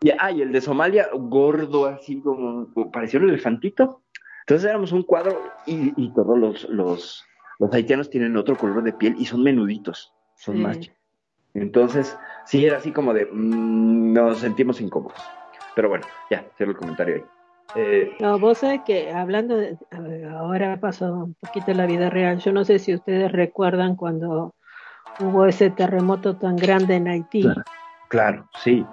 y, 0.00 0.10
ah, 0.18 0.30
y 0.30 0.42
el 0.42 0.52
de 0.52 0.60
Somalia, 0.60 1.08
gordo, 1.12 1.86
así 1.86 2.20
como, 2.20 2.68
parecía 2.90 3.20
un 3.20 3.28
elefantito. 3.28 4.02
Entonces 4.40 4.68
éramos 4.68 4.92
un 4.92 5.02
cuadro 5.02 5.40
y, 5.66 6.12
todos 6.14 6.38
los, 6.38 6.68
los, 6.68 7.24
los, 7.58 7.72
haitianos 7.72 8.10
tienen 8.10 8.36
otro 8.36 8.56
color 8.56 8.82
de 8.82 8.92
piel 8.92 9.14
y 9.18 9.24
son 9.24 9.42
menuditos, 9.42 10.12
son 10.34 10.60
más 10.60 10.78
Entonces, 11.54 12.18
sí, 12.44 12.66
era 12.66 12.78
así 12.78 12.90
como 12.90 13.14
de, 13.14 13.26
mm, 13.26 14.12
nos 14.12 14.38
sentimos 14.38 14.80
incómodos. 14.80 15.20
Pero 15.74 15.88
bueno, 15.88 16.06
ya, 16.30 16.44
cierro 16.56 16.72
el 16.72 16.78
comentario 16.78 17.16
ahí. 17.16 17.24
Eh, 17.74 18.16
no, 18.20 18.38
vos 18.38 18.58
sabés 18.58 18.82
que 18.84 19.10
hablando, 19.10 19.56
de, 19.56 19.78
ahora 20.30 20.78
pasó 20.78 21.12
un 21.12 21.34
poquito 21.34 21.72
la 21.72 21.86
vida 21.86 22.10
real, 22.10 22.38
yo 22.38 22.52
no 22.52 22.64
sé 22.64 22.78
si 22.78 22.94
ustedes 22.94 23.32
recuerdan 23.32 23.96
cuando 23.96 24.54
hubo 25.20 25.46
ese 25.46 25.70
terremoto 25.70 26.36
tan 26.36 26.56
grande 26.56 26.96
en 26.96 27.08
Haití. 27.08 27.48
Claro, 28.08 28.46
sí. 28.62 28.84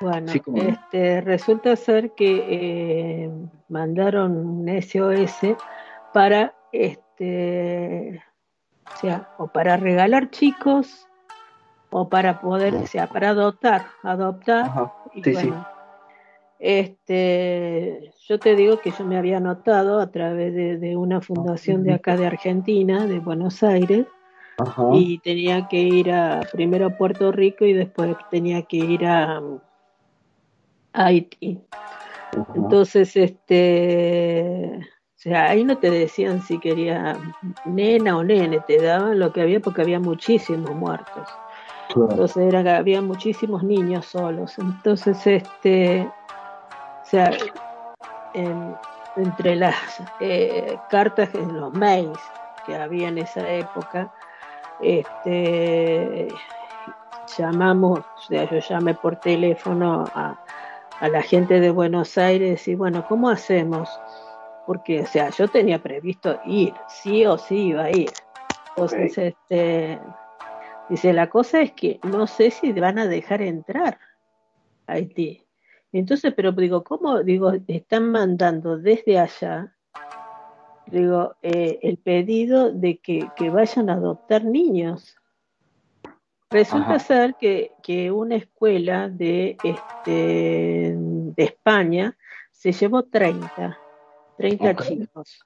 Bueno, 0.00 0.32
este, 0.56 1.20
resulta 1.20 1.76
ser 1.76 2.10
que 2.12 2.44
eh, 2.48 3.30
mandaron 3.68 4.36
un 4.36 4.68
SOS 4.68 5.56
para, 6.12 6.54
este, 6.72 8.22
o 8.92 8.96
sea, 8.98 9.28
o 9.38 9.46
para 9.46 9.76
regalar 9.76 10.30
chicos 10.30 11.08
o 11.90 12.08
para 12.08 12.40
poder, 12.40 12.74
o 12.74 12.86
sea, 12.86 13.06
para 13.06 13.30
adoptar, 13.30 13.86
adoptar. 14.02 14.64
Ajá, 14.64 14.92
y 15.14 15.22
sí, 15.22 15.36
sí. 15.36 15.54
Este, 16.64 18.12
yo 18.28 18.38
te 18.38 18.54
digo 18.54 18.78
que 18.78 18.92
yo 18.92 19.04
me 19.04 19.18
había 19.18 19.38
anotado 19.38 19.98
a 19.98 20.12
través 20.12 20.54
de, 20.54 20.78
de 20.78 20.96
una 20.96 21.20
fundación 21.20 21.82
de 21.82 21.92
acá 21.92 22.16
de 22.16 22.24
Argentina, 22.24 23.04
de 23.08 23.18
Buenos 23.18 23.64
Aires, 23.64 24.06
Ajá. 24.58 24.90
y 24.92 25.18
tenía 25.18 25.66
que 25.66 25.80
ir 25.80 26.12
a 26.12 26.40
primero 26.52 26.86
a 26.86 26.96
Puerto 26.96 27.32
Rico 27.32 27.64
y 27.64 27.72
después 27.72 28.14
tenía 28.30 28.62
que 28.62 28.76
ir 28.76 29.04
a, 29.04 29.38
a 30.92 31.04
Haití. 31.04 31.58
Ajá. 32.30 32.52
Entonces, 32.54 33.16
este, 33.16 34.78
o 34.78 35.18
sea, 35.18 35.50
ahí 35.50 35.64
no 35.64 35.78
te 35.78 35.90
decían 35.90 36.42
si 36.42 36.60
quería 36.60 37.16
nena 37.64 38.16
o 38.16 38.22
nene, 38.22 38.60
te 38.68 38.80
daban 38.80 39.18
lo 39.18 39.32
que 39.32 39.40
había 39.40 39.58
porque 39.58 39.82
había 39.82 39.98
muchísimos 39.98 40.70
muertos. 40.76 41.28
Claro. 41.88 42.08
Entonces 42.12 42.54
era, 42.54 42.76
había 42.76 43.02
muchísimos 43.02 43.64
niños 43.64 44.06
solos. 44.06 44.56
Entonces, 44.60 45.26
este, 45.26 46.08
sea, 47.12 47.30
en- 48.34 48.74
entre 49.16 49.56
las 49.56 49.76
eh, 50.20 50.78
cartas 50.88 51.34
en 51.34 51.60
los 51.60 51.72
mails 51.74 52.18
que 52.64 52.74
había 52.74 53.08
en 53.08 53.18
esa 53.18 53.46
época, 53.48 54.10
este, 54.80 56.28
llamamos, 57.36 58.00
o 58.00 58.20
sea, 58.28 58.48
yo 58.50 58.58
llamé 58.58 58.94
por 58.94 59.16
teléfono 59.16 60.06
a, 60.14 60.38
a 61.00 61.08
la 61.08 61.22
gente 61.22 61.60
de 61.60 61.70
Buenos 61.70 62.16
Aires 62.16 62.66
y 62.68 62.74
bueno, 62.74 63.04
¿cómo 63.06 63.28
hacemos? 63.28 63.88
Porque, 64.66 65.00
o 65.02 65.06
sea, 65.06 65.28
yo 65.30 65.48
tenía 65.48 65.82
previsto 65.82 66.40
ir, 66.46 66.72
sí 66.88 67.26
o 67.26 67.36
sí 67.36 67.68
iba 67.68 67.84
a 67.84 67.90
ir. 67.90 68.10
Entonces, 68.70 69.18
este, 69.18 70.00
dice, 70.88 71.12
la 71.12 71.28
cosa 71.28 71.60
es 71.60 71.72
que 71.72 72.00
no 72.04 72.26
sé 72.26 72.50
si 72.50 72.72
van 72.72 72.98
a 72.98 73.06
dejar 73.06 73.42
entrar 73.42 73.98
a 74.86 74.92
Haití. 74.94 75.41
Entonces, 75.92 76.32
pero 76.34 76.52
digo, 76.52 76.82
¿cómo? 76.82 77.22
Digo, 77.22 77.52
están 77.68 78.10
mandando 78.10 78.78
desde 78.78 79.18
allá, 79.18 79.76
digo, 80.86 81.36
eh, 81.42 81.78
el 81.82 81.98
pedido 81.98 82.72
de 82.72 82.98
que, 82.98 83.30
que 83.36 83.50
vayan 83.50 83.90
a 83.90 83.94
adoptar 83.94 84.44
niños. 84.44 85.16
Resulta 86.50 86.94
Ajá. 86.96 86.98
ser 86.98 87.34
que, 87.36 87.72
que 87.82 88.10
una 88.10 88.36
escuela 88.36 89.08
de, 89.08 89.58
este, 89.62 90.94
de 90.96 91.42
España 91.44 92.16
se 92.50 92.72
llevó 92.72 93.04
30, 93.04 93.78
30 94.36 94.70
Ok. 94.70 94.82
chicos. 94.82 95.44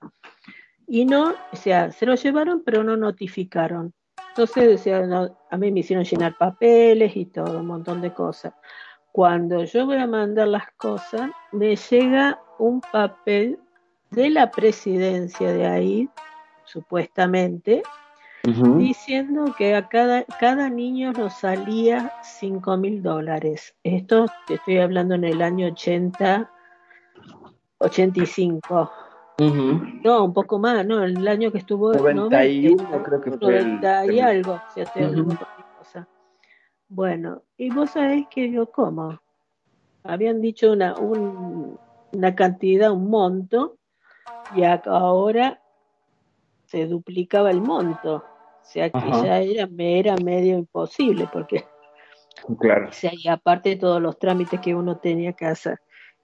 Y 0.88 1.04
no, 1.04 1.30
o 1.52 1.56
sea, 1.56 1.90
se 1.90 2.06
los 2.06 2.22
llevaron, 2.22 2.62
pero 2.64 2.84
no 2.84 2.96
notificaron. 2.96 3.92
Entonces, 4.28 4.80
o 4.80 4.82
sea, 4.82 5.06
no- 5.06 5.36
a 5.48 5.56
mí 5.56 5.72
me 5.72 5.80
hicieron 5.80 6.04
llenar 6.04 6.36
papeles 6.36 7.16
y 7.16 7.26
todo, 7.26 7.60
un 7.60 7.66
montón 7.66 8.00
de 8.00 8.12
cosas. 8.12 8.52
Cuando 9.16 9.64
yo 9.64 9.86
voy 9.86 9.96
a 9.96 10.06
mandar 10.06 10.46
las 10.48 10.70
cosas, 10.76 11.30
me 11.50 11.74
llega 11.74 12.38
un 12.58 12.82
papel 12.92 13.58
de 14.10 14.28
la 14.28 14.50
presidencia 14.50 15.54
de 15.54 15.66
ahí, 15.66 16.10
supuestamente, 16.64 17.82
Ujú. 18.46 18.76
diciendo 18.76 19.54
que 19.56 19.74
a 19.74 19.88
cada, 19.88 20.24
cada 20.38 20.68
niño 20.68 21.14
nos 21.14 21.32
salía 21.32 22.12
5 22.20 22.76
mil 22.76 23.02
dólares. 23.02 23.74
Esto 23.84 24.26
te 24.46 24.56
estoy 24.56 24.80
hablando 24.80 25.14
en 25.14 25.24
el 25.24 25.40
año 25.40 25.68
80, 25.68 26.50
85. 27.78 28.90
Ujú. 29.38 29.80
No, 30.04 30.24
un 30.26 30.34
poco 30.34 30.58
más, 30.58 30.84
¿no? 30.84 31.02
El 31.02 31.26
año 31.26 31.50
que 31.50 31.56
estuvo 31.56 31.94
91 31.94 32.82
90, 32.82 33.02
creo 33.02 33.20
que 33.22 33.30
fue 33.30 33.56
el- 33.60 33.80
90 33.80 34.04
y 34.04 34.18
el- 34.18 34.24
algo, 34.26 34.52
o 34.52 34.74
sea, 34.74 34.82
estoy 34.84 35.04
hablando 35.04 35.46
Bueno, 36.88 37.42
y 37.56 37.70
vos 37.70 37.90
sabés 37.90 38.26
que 38.28 38.50
yo, 38.50 38.70
¿cómo? 38.70 39.20
Habían 40.04 40.40
dicho 40.40 40.72
una, 40.72 40.98
un- 40.98 41.78
una 42.12 42.34
cantidad, 42.34 42.92
un 42.92 43.10
monto, 43.10 43.78
y 44.54 44.62
ahora 44.62 45.60
se 46.66 46.86
duplicaba 46.86 47.50
el 47.50 47.60
monto. 47.60 48.16
O 48.16 48.68
sea 48.68 48.90
que 48.90 48.98
Ajá. 48.98 49.22
ya 49.24 49.40
era, 49.40 49.66
me 49.66 49.98
era 49.98 50.16
medio 50.16 50.58
imposible, 50.58 51.26
porque 51.32 51.68
Claro. 52.60 52.88
o 52.88 52.92
sea, 52.92 53.12
y 53.14 53.28
aparte 53.28 53.70
de 53.70 53.76
todos 53.76 54.00
los 54.00 54.18
trámites 54.18 54.60
que 54.60 54.74
uno 54.74 54.98
tenía 54.98 55.32
que 55.32 55.46
hacer. 55.46 55.78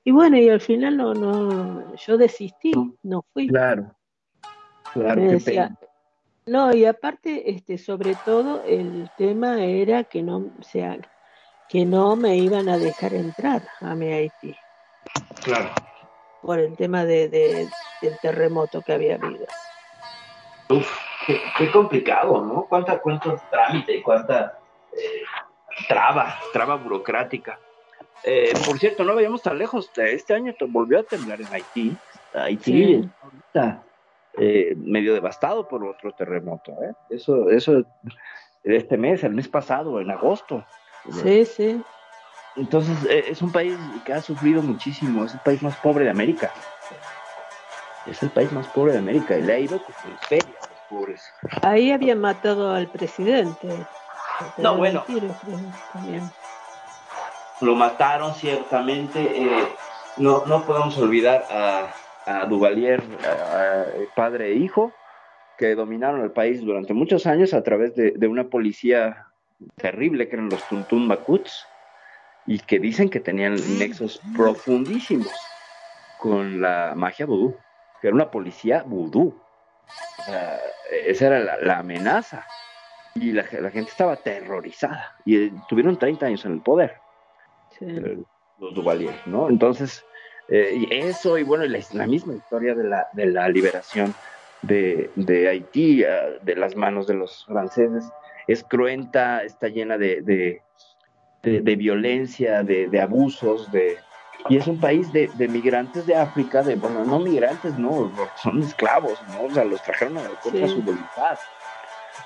Y 0.05 0.11
bueno, 0.11 0.37
y 0.37 0.49
al 0.49 0.61
final 0.61 0.97
no, 0.97 1.15
no, 1.15 1.95
yo 1.97 2.19
desistí, 2.19 2.73
No. 3.03 3.25
fui. 3.33 3.49
Claro. 3.49 3.97
Claro, 4.93 5.21
Me 5.23 5.29
decía. 5.29 5.77
No, 6.47 6.75
y 6.75 6.85
aparte, 6.85 7.51
este, 7.51 7.79
sobre 7.79 8.17
todo, 8.17 8.63
el 8.65 9.11
tema 9.17 9.65
era 9.65 10.05
que 10.05 10.23
no, 10.23 10.39
o 10.59 10.63
sea, 10.63 10.99
que 11.69 11.85
no 11.87 12.17
me 12.17 12.37
iban 12.37 12.69
a 12.69 12.79
dejar 12.79 13.15
entrar 13.15 13.63
a 13.81 13.95
mi 13.95 14.13
Haití 14.13 14.59
Claro. 15.45 15.71
por 16.41 16.59
el 16.59 16.77
tema 16.77 17.05
de, 17.05 17.29
de- 17.29 17.69
del 18.01 18.19
terremoto 18.19 18.83
que 18.83 18.93
había 18.93 19.15
habido. 19.15 19.47
Uf, 20.71 20.99
qué, 21.27 21.41
qué 21.57 21.71
complicado, 21.71 22.45
¿no? 22.45 22.67
Cuánta, 22.69 23.01
cuánto 23.01 23.41
trámite 23.51 23.97
y 23.97 24.03
cuánta 24.03 24.59
eh, 24.93 25.23
traba, 25.89 26.35
traba 26.53 26.77
burocrática. 26.77 27.61
Eh, 28.25 28.53
por 28.67 28.79
cierto, 28.79 29.05
no 29.05 29.15
veíamos 29.15 29.43
tan 29.43 29.59
lejos. 29.59 29.91
Este 29.97 30.35
año 30.35 30.55
te- 30.59 30.65
volvió 30.65 31.01
a 31.01 31.03
temblar 31.05 31.41
en 31.41 31.53
Haití. 31.53 31.97
Haití 32.33 32.63
Sí. 32.63 33.11
ahorita 33.21 33.85
eh, 34.39 34.75
medio 34.77 35.15
devastado 35.15 35.69
por 35.69 35.85
otro 35.85 36.13
terremoto. 36.13 36.73
¿eh? 36.83 36.93
Eso, 37.11 37.51
eso 37.51 37.85
este 38.65 38.97
mes, 38.97 39.25
el 39.25 39.35
mes 39.35 39.49
pasado, 39.49 40.01
en 40.01 40.11
agosto. 40.11 40.65
Sí, 41.23 41.45
sí, 41.45 41.83
Entonces, 42.57 42.97
eh, 43.11 43.25
es 43.29 43.43
un 43.43 43.51
país 43.51 43.77
que 44.05 44.13
ha 44.13 44.23
sufrido 44.23 44.63
muchísimo. 44.63 45.25
Es 45.25 45.35
el 45.35 45.41
país 45.41 45.63
más 45.63 45.77
pobre 45.77 46.05
de 46.05 46.11
América. 46.11 46.53
Es 48.07 48.23
el 48.23 48.31
país 48.31 48.53
más 48.53 48.69
pobre 48.69 48.93
de 48.93 48.99
América 48.99 49.37
y 49.37 49.43
le 49.43 49.53
ha 49.53 49.59
ido 49.59 49.83
como 49.83 50.13
en 50.13 50.19
feria 50.19 50.59
a 50.63 50.69
los 50.69 50.81
pobres. 50.89 51.23
ahí 51.63 51.91
habían 51.91 52.21
matado 52.21 52.73
al 52.73 52.89
presidente. 52.89 53.69
No, 54.59 54.77
bueno. 54.77 55.05
tiros, 55.05 55.37
creo, 55.41 55.59
también. 55.93 56.31
lo 57.61 57.75
mataron 57.75 58.35
ciertamente. 58.35 59.21
eh, 59.21 59.69
no, 60.17 60.45
no 60.47 60.65
podemos 60.65 60.97
olvidar 60.99 61.47
a, 61.51 61.95
a 62.27 62.47
Duvalier, 62.47 63.03
a- 63.25 63.83
a- 63.83 63.87
padre 64.15 64.53
e 64.53 64.55
hijo, 64.55 64.93
que 65.57 65.75
dominaron 65.75 66.23
el 66.23 66.33
país 66.33 66.61
durante 66.61 66.95
muchos 66.95 67.27
años 67.27 67.55
a 67.55 67.63
través 67.63 67.95
de, 67.95 68.13
de 68.13 68.29
una 68.29 68.49
policía 68.49 69.27
terrible 69.77 70.29
que 70.29 70.37
eran 70.37 70.49
los 70.49 70.67
Tuntun 70.69 71.07
Makuts 71.07 71.67
y 72.47 72.59
que 72.59 72.79
dicen 72.79 73.09
que 73.09 73.21
tenían 73.21 73.55
nexos 73.79 74.21
profundísimos 74.37 75.33
con 76.19 76.61
la 76.61 76.95
magia 76.97 77.27
vudú, 77.27 77.57
que 78.01 78.09
era 78.09 78.15
una 78.15 78.31
policía 78.31 78.83
vudú. 78.83 79.41
O 80.19 80.23
sea, 80.25 80.61
esa 81.07 81.27
era 81.27 81.41
la, 81.41 81.57
la 81.59 81.79
amenaza. 81.79 82.45
Y 83.15 83.33
la, 83.33 83.45
la 83.61 83.71
gente 83.71 83.91
estaba 83.91 84.15
aterrorizada. 84.15 85.15
Y 85.25 85.37
eh, 85.37 85.53
tuvieron 85.69 85.99
30 85.99 86.27
años 86.27 86.45
en 86.45 86.53
el 86.53 86.63
poder 86.63 86.97
Sí. 87.79 87.85
eh, 87.87 88.19
los 88.59 88.75
Duvalier, 88.75 89.15
¿no? 89.27 89.49
Entonces, 89.49 90.05
eh, 90.53 90.75
y 90.77 90.95
eso, 90.95 91.39
y 91.39 91.43
bueno, 91.45 91.65
y 91.65 91.69
la, 91.69 91.81
la 91.93 92.07
misma 92.07 92.35
historia 92.35 92.75
de 92.75 92.85
la, 92.85 93.07
de 93.15 93.27
la 93.27 93.49
liberación 93.49 94.15
de, 94.63 95.11
de 95.17 95.49
Haití 95.49 96.03
eh, 96.03 96.39
de 96.43 96.55
las 96.57 96.77
manos 96.77 97.07
de 97.07 97.15
los 97.15 97.45
franceses 97.47 98.05
es 98.47 98.63
cruenta, 98.63 99.43
está 99.45 99.69
llena 99.69 99.97
de, 99.99 100.21
de, 100.23 100.63
de- 101.43 101.61
de 101.61 101.77
violencia, 101.77 102.63
de, 102.63 102.89
abusos, 103.01 103.71
de, 103.73 103.99
y 104.49 104.57
es 104.57 104.67
un 104.67 104.79
país 104.79 105.13
de, 105.13 105.29
de 105.35 105.49
migrantes 105.49 106.07
de 106.07 106.15
África, 106.15 106.63
de, 106.63 106.77
bueno, 106.77 107.05
no 107.05 107.19
migrantes, 107.21 107.77
no, 107.79 108.13
son 108.37 108.63
esclavos, 108.63 109.21
¿no? 109.29 109.43
O 109.45 109.51
sea, 109.51 109.65
los 109.65 109.81
trajeron 109.83 110.19
a- 110.19 110.29
contra 110.43 110.67
Sí. 110.69 110.75
su 110.75 110.83
voluntad. 110.83 111.39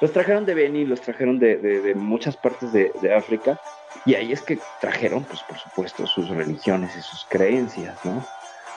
Los 0.00 0.12
trajeron 0.12 0.44
de 0.44 0.54
Benin, 0.54 0.88
los 0.88 1.00
trajeron 1.00 1.38
de, 1.38 1.56
de- 1.58 1.80
de 1.80 1.94
muchas 1.94 2.36
partes 2.36 2.72
de, 2.72 2.92
de 3.00 3.14
África, 3.14 3.58
y 4.04 4.14
ahí 4.14 4.32
es 4.32 4.42
que 4.42 4.60
trajeron, 4.80 5.24
pues 5.26 5.42
por 5.44 5.58
supuesto, 5.58 6.06
sus 6.06 6.28
religiones 6.28 6.96
y 6.96 7.00
sus 7.02 7.26
creencias, 7.28 8.04
¿no? 8.04 8.28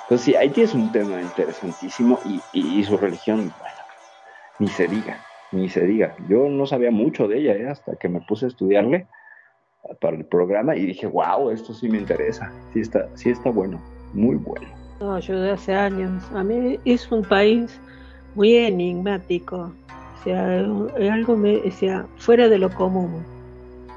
Entonces, 0.02 0.26
sí, 0.26 0.36
Haití 0.36 0.62
es 0.62 0.74
un 0.74 0.92
tema 0.92 1.22
interesantísimo 1.22 2.20
y, 2.24 2.44
y- 2.52 2.80
y 2.80 2.84
su 2.84 2.98
religión, 2.98 3.54
bueno, 3.58 3.84
ni 4.58 4.70
se 4.70 4.88
diga, 4.88 5.26
ni 5.52 5.70
se 5.70 5.86
diga. 5.86 6.16
Yo 6.28 6.50
no 6.50 6.66
sabía 6.66 6.92
mucho 6.92 7.28
de 7.28 7.40
ella 7.40 7.56
¿eh? 7.56 7.68
hasta 7.68 7.96
que 7.96 8.10
me 8.10 8.22
puse 8.22 8.46
a 8.46 8.48
estudiarle 8.50 9.08
para 10.02 10.18
el 10.18 10.26
programa 10.26 10.76
y 10.76 10.86
dije, 10.86 11.08
wow, 11.08 11.52
esto 11.52 11.74
sí 11.74 11.88
me 11.90 12.00
interesa, 12.00 12.52
sí 12.74 12.80
está, 12.82 13.10
sí 13.16 13.30
está 13.30 13.50
bueno, 13.52 13.84
muy 14.14 14.36
bueno. 14.36 14.68
No, 15.00 15.20
yo 15.20 15.40
de 15.40 15.52
hace 15.52 15.74
años. 15.74 16.24
A 16.34 16.44
mí 16.44 16.80
es 16.86 17.10
un 17.12 17.24
país 17.24 17.80
muy 18.36 18.56
enigmático. 18.56 19.74
O 20.20 20.24
sea, 20.24 20.60
algo 20.60 21.38
me, 21.38 21.58
o 21.58 21.72
sea, 21.72 22.06
fuera 22.18 22.50
de 22.50 22.58
lo 22.58 22.70
común, 22.74 23.24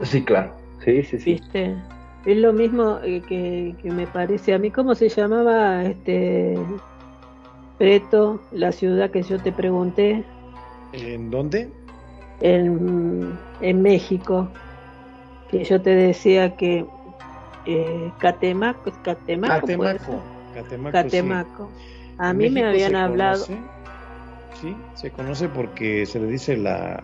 Sí, 0.03 0.25
claro, 0.25 0.55
sí, 0.85 1.03
sí, 1.03 1.19
sí. 1.19 1.33
¿viste? 1.33 1.75
Es 2.25 2.37
lo 2.37 2.53
mismo 2.53 2.99
eh, 3.03 3.23
que, 3.29 3.75
que 3.83 3.91
me 3.91 4.07
parece 4.07 4.55
a 4.55 4.59
mí. 4.59 4.71
¿Cómo 4.71 4.95
se 4.95 5.09
llamaba 5.09 5.83
este 5.85 6.57
Preto, 7.79 8.41
la 8.53 8.71
ciudad 8.71 9.11
que 9.11 9.23
yo 9.23 9.41
te 9.41 9.51
pregunté 9.53 10.25
¿En 10.93 11.31
dónde? 11.31 11.69
en, 12.41 13.39
en 13.61 13.83
México? 13.83 14.49
que 15.49 15.65
yo 15.65 15.83
te 15.83 15.91
decía 15.91 16.57
que 16.57 16.87
eh, 17.67 18.11
Catemaco, 18.19 18.91
Catemaco. 19.03 19.67
Catemaco, 19.67 20.23
Catemaco, 20.55 20.93
Catemaco. 20.93 21.73
sí. 21.77 22.15
A 22.19 22.33
mí 22.33 22.49
me 22.51 22.65
habían 22.65 22.93
se 22.93 22.97
hablado, 22.97 23.45
conoce- 23.45 23.63
sí, 24.55 24.77
se 24.95 25.11
conoce 25.11 25.49
porque 25.49 26.07
se 26.07 26.21
le 26.21 26.27
dice 26.27 26.57
la 26.57 27.03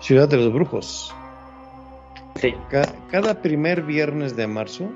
ciudad 0.00 0.28
de 0.28 0.36
los 0.38 0.52
brujos. 0.52 1.12
Cada 3.10 3.40
primer 3.40 3.82
viernes 3.82 4.36
de 4.36 4.46
marzo 4.46 4.90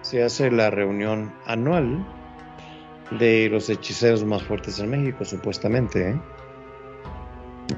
se 0.00 0.22
hace 0.22 0.50
la 0.50 0.70
reunión 0.70 1.32
anual 1.46 2.04
de 3.18 3.48
los 3.50 3.68
hechiceros 3.70 4.24
más 4.24 4.42
fuertes 4.42 4.78
en 4.80 4.90
México, 4.90 5.24
supuestamente. 5.24 6.10
¿eh? 6.10 6.20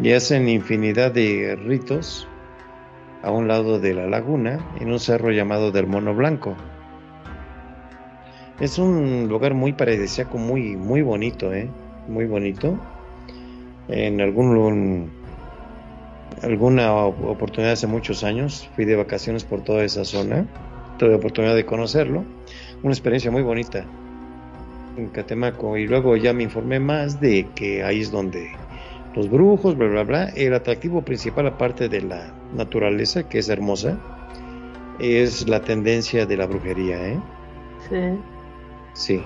Y 0.01 0.12
hacen 0.12 0.48
infinidad 0.48 1.12
de 1.12 1.56
ritos 1.56 2.26
a 3.22 3.31
un 3.31 3.48
lado 3.48 3.81
de 3.81 3.94
la 3.94 4.06
laguna, 4.06 4.59
en 4.81 4.93
un 4.93 5.01
cerro 5.01 5.31
llamado 5.31 5.72
del 5.72 5.86
Mono 5.86 6.14
Blanco. 6.14 6.56
Es 8.60 8.78
un 8.78 9.28
lugar 9.28 9.55
muy 9.55 9.72
paradisíaco, 9.72 10.39
muy, 10.39 10.76
muy 10.76 11.02
bonito, 11.02 11.52
¿eh? 11.52 11.68
Muy 12.06 12.26
bonito. 12.26 12.78
En 13.89 14.20
algún 14.20 15.10
alguna 16.43 16.94
op- 16.94 17.24
oportunidad 17.24 17.73
hace 17.73 17.86
muchos 17.86 18.24
años 18.24 18.69
fui 18.74 18.85
de 18.85 18.97
vacaciones 18.97 19.44
por 19.44 19.62
toda 19.62 19.85
esa 19.85 20.05
zona. 20.05 20.47
Tuve 20.98 21.15
oportunidad 21.15 21.55
de 21.55 21.65
conocerlo. 21.65 22.24
Una 22.82 22.93
experiencia 22.93 23.31
muy 23.31 23.43
bonita 23.43 23.85
en 24.97 25.09
Catemaco. 25.09 25.77
Y 25.77 25.86
luego 25.86 26.16
ya 26.16 26.32
me 26.32 26.43
informé 26.43 26.78
más 26.81 27.20
de 27.20 27.47
que 27.55 27.82
ahí 27.82 28.01
es 28.01 28.11
donde 28.11 28.51
los 29.15 29.31
brujos, 29.31 29.77
bla, 29.77 29.89
bla, 29.89 30.02
bla. 30.05 30.24
El 30.31 30.55
atractivo 30.55 31.02
principal, 31.02 31.47
aparte 31.47 31.89
de 31.89 32.02
la 32.02 32.32
naturaleza, 32.55 33.28
que 33.28 33.39
es 33.39 33.48
hermosa, 33.48 33.98
es 34.98 35.48
la 35.48 35.61
tendencia 35.61 36.27
de 36.27 36.36
la 36.36 36.47
brujería, 36.47 37.09
¿eh? 37.09 37.19
sí. 37.89 38.19
Sí. 38.93 39.23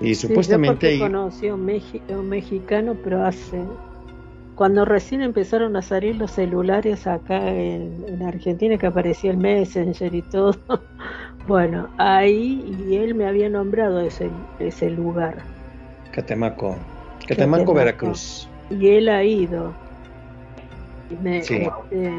Y 0.00 0.14
Sí, 0.14 0.26
supuestamente 0.26 0.98
yo 0.98 1.04
conocí 1.04 1.48
a 1.48 1.54
un, 1.54 1.70
un 2.10 2.28
mexicano, 2.28 2.96
pero 3.02 3.24
hace 3.24 3.62
cuando 4.56 4.84
recién 4.84 5.22
empezaron 5.22 5.76
a 5.76 5.82
salir 5.82 6.16
los 6.16 6.32
celulares 6.32 7.06
acá 7.06 7.48
en, 7.50 8.04
en 8.08 8.22
Argentina, 8.22 8.76
que 8.78 8.86
aparecía 8.86 9.30
el 9.30 9.36
Messenger 9.36 10.14
y 10.14 10.22
todo. 10.22 10.56
Bueno, 11.46 11.86
ahí 11.96 12.74
y 12.88 12.96
él 12.96 13.14
me 13.14 13.24
había 13.24 13.48
nombrado 13.48 14.00
ese, 14.00 14.28
ese 14.58 14.90
lugar. 14.90 15.36
Catemaco. 16.10 16.74
Catemaco, 17.28 17.28
Catemaco. 17.28 17.74
Veracruz. 17.74 18.48
Y 18.68 18.88
él 18.88 19.08
ha 19.08 19.22
ido. 19.22 19.72
Y 21.08 21.14
me, 21.22 21.40
Sí. 21.44 21.58
este, 21.92 22.10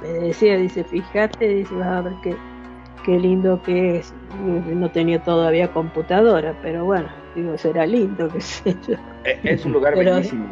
me 0.00 0.08
decía, 0.26 0.56
dice, 0.56 0.84
fíjate, 0.84 1.46
dice, 1.48 1.74
vas 1.74 1.88
a 1.88 2.00
ver 2.00 2.14
qué, 2.22 2.34
qué 3.04 3.18
lindo 3.18 3.60
que 3.62 3.98
es. 3.98 4.14
No 4.74 4.90
tenía 4.90 5.22
todavía 5.22 5.70
computadora, 5.70 6.54
pero 6.62 6.86
bueno, 6.86 7.08
digo, 7.36 7.58
será 7.58 7.84
lindo, 7.84 8.26
qué 8.30 8.40
sé 8.40 8.74
yo. 8.88 8.94
Es 9.44 9.66
un 9.66 9.72
lugar 9.72 9.92
Pero- 9.96 10.14
bellísimo. 10.14 10.46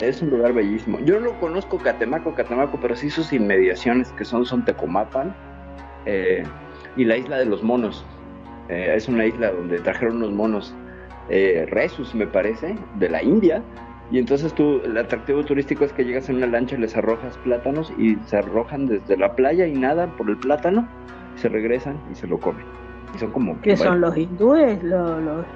Es 0.00 0.20
un 0.22 0.30
lugar 0.30 0.52
bellísimo. 0.52 0.98
Yo 1.00 1.20
no 1.20 1.38
conozco 1.40 1.78
Catemaco, 1.78 2.34
Catemaco, 2.34 2.78
pero 2.80 2.96
sí 2.96 3.10
sus 3.10 3.32
inmediaciones 3.32 4.10
que 4.12 4.24
son 4.24 4.44
Sontecomapan 4.44 5.34
eh, 6.06 6.42
y 6.96 7.04
la 7.04 7.16
isla 7.16 7.38
de 7.38 7.46
los 7.46 7.62
monos. 7.62 8.04
Eh, 8.68 8.92
es 8.96 9.08
una 9.08 9.26
isla 9.26 9.52
donde 9.52 9.78
trajeron 9.78 10.16
unos 10.16 10.32
monos 10.32 10.74
eh, 11.28 11.66
resus, 11.70 12.14
me 12.14 12.26
parece, 12.26 12.76
de 12.98 13.08
la 13.08 13.22
India. 13.22 13.62
Y 14.10 14.18
entonces 14.18 14.52
tú, 14.54 14.80
el 14.84 14.96
atractivo 14.98 15.44
turístico 15.44 15.84
es 15.84 15.92
que 15.92 16.04
llegas 16.04 16.28
en 16.28 16.36
una 16.36 16.46
lancha, 16.46 16.76
les 16.76 16.96
arrojas 16.96 17.38
plátanos 17.38 17.92
y 17.96 18.16
se 18.26 18.36
arrojan 18.36 18.86
desde 18.86 19.16
la 19.16 19.34
playa 19.34 19.66
y 19.66 19.72
nadan 19.72 20.14
por 20.16 20.28
el 20.28 20.36
plátano, 20.36 20.86
se 21.36 21.48
regresan 21.48 21.98
y 22.12 22.14
se 22.14 22.26
lo 22.26 22.38
comen. 22.38 22.64
Y 23.14 23.18
son 23.18 23.30
como... 23.30 23.60
¿Qué 23.62 23.74
bueno, 23.74 23.92
son 23.92 24.00
los 24.00 24.16
hindúes? 24.16 24.82
¿Los, 24.82 25.22
los, 25.22 25.46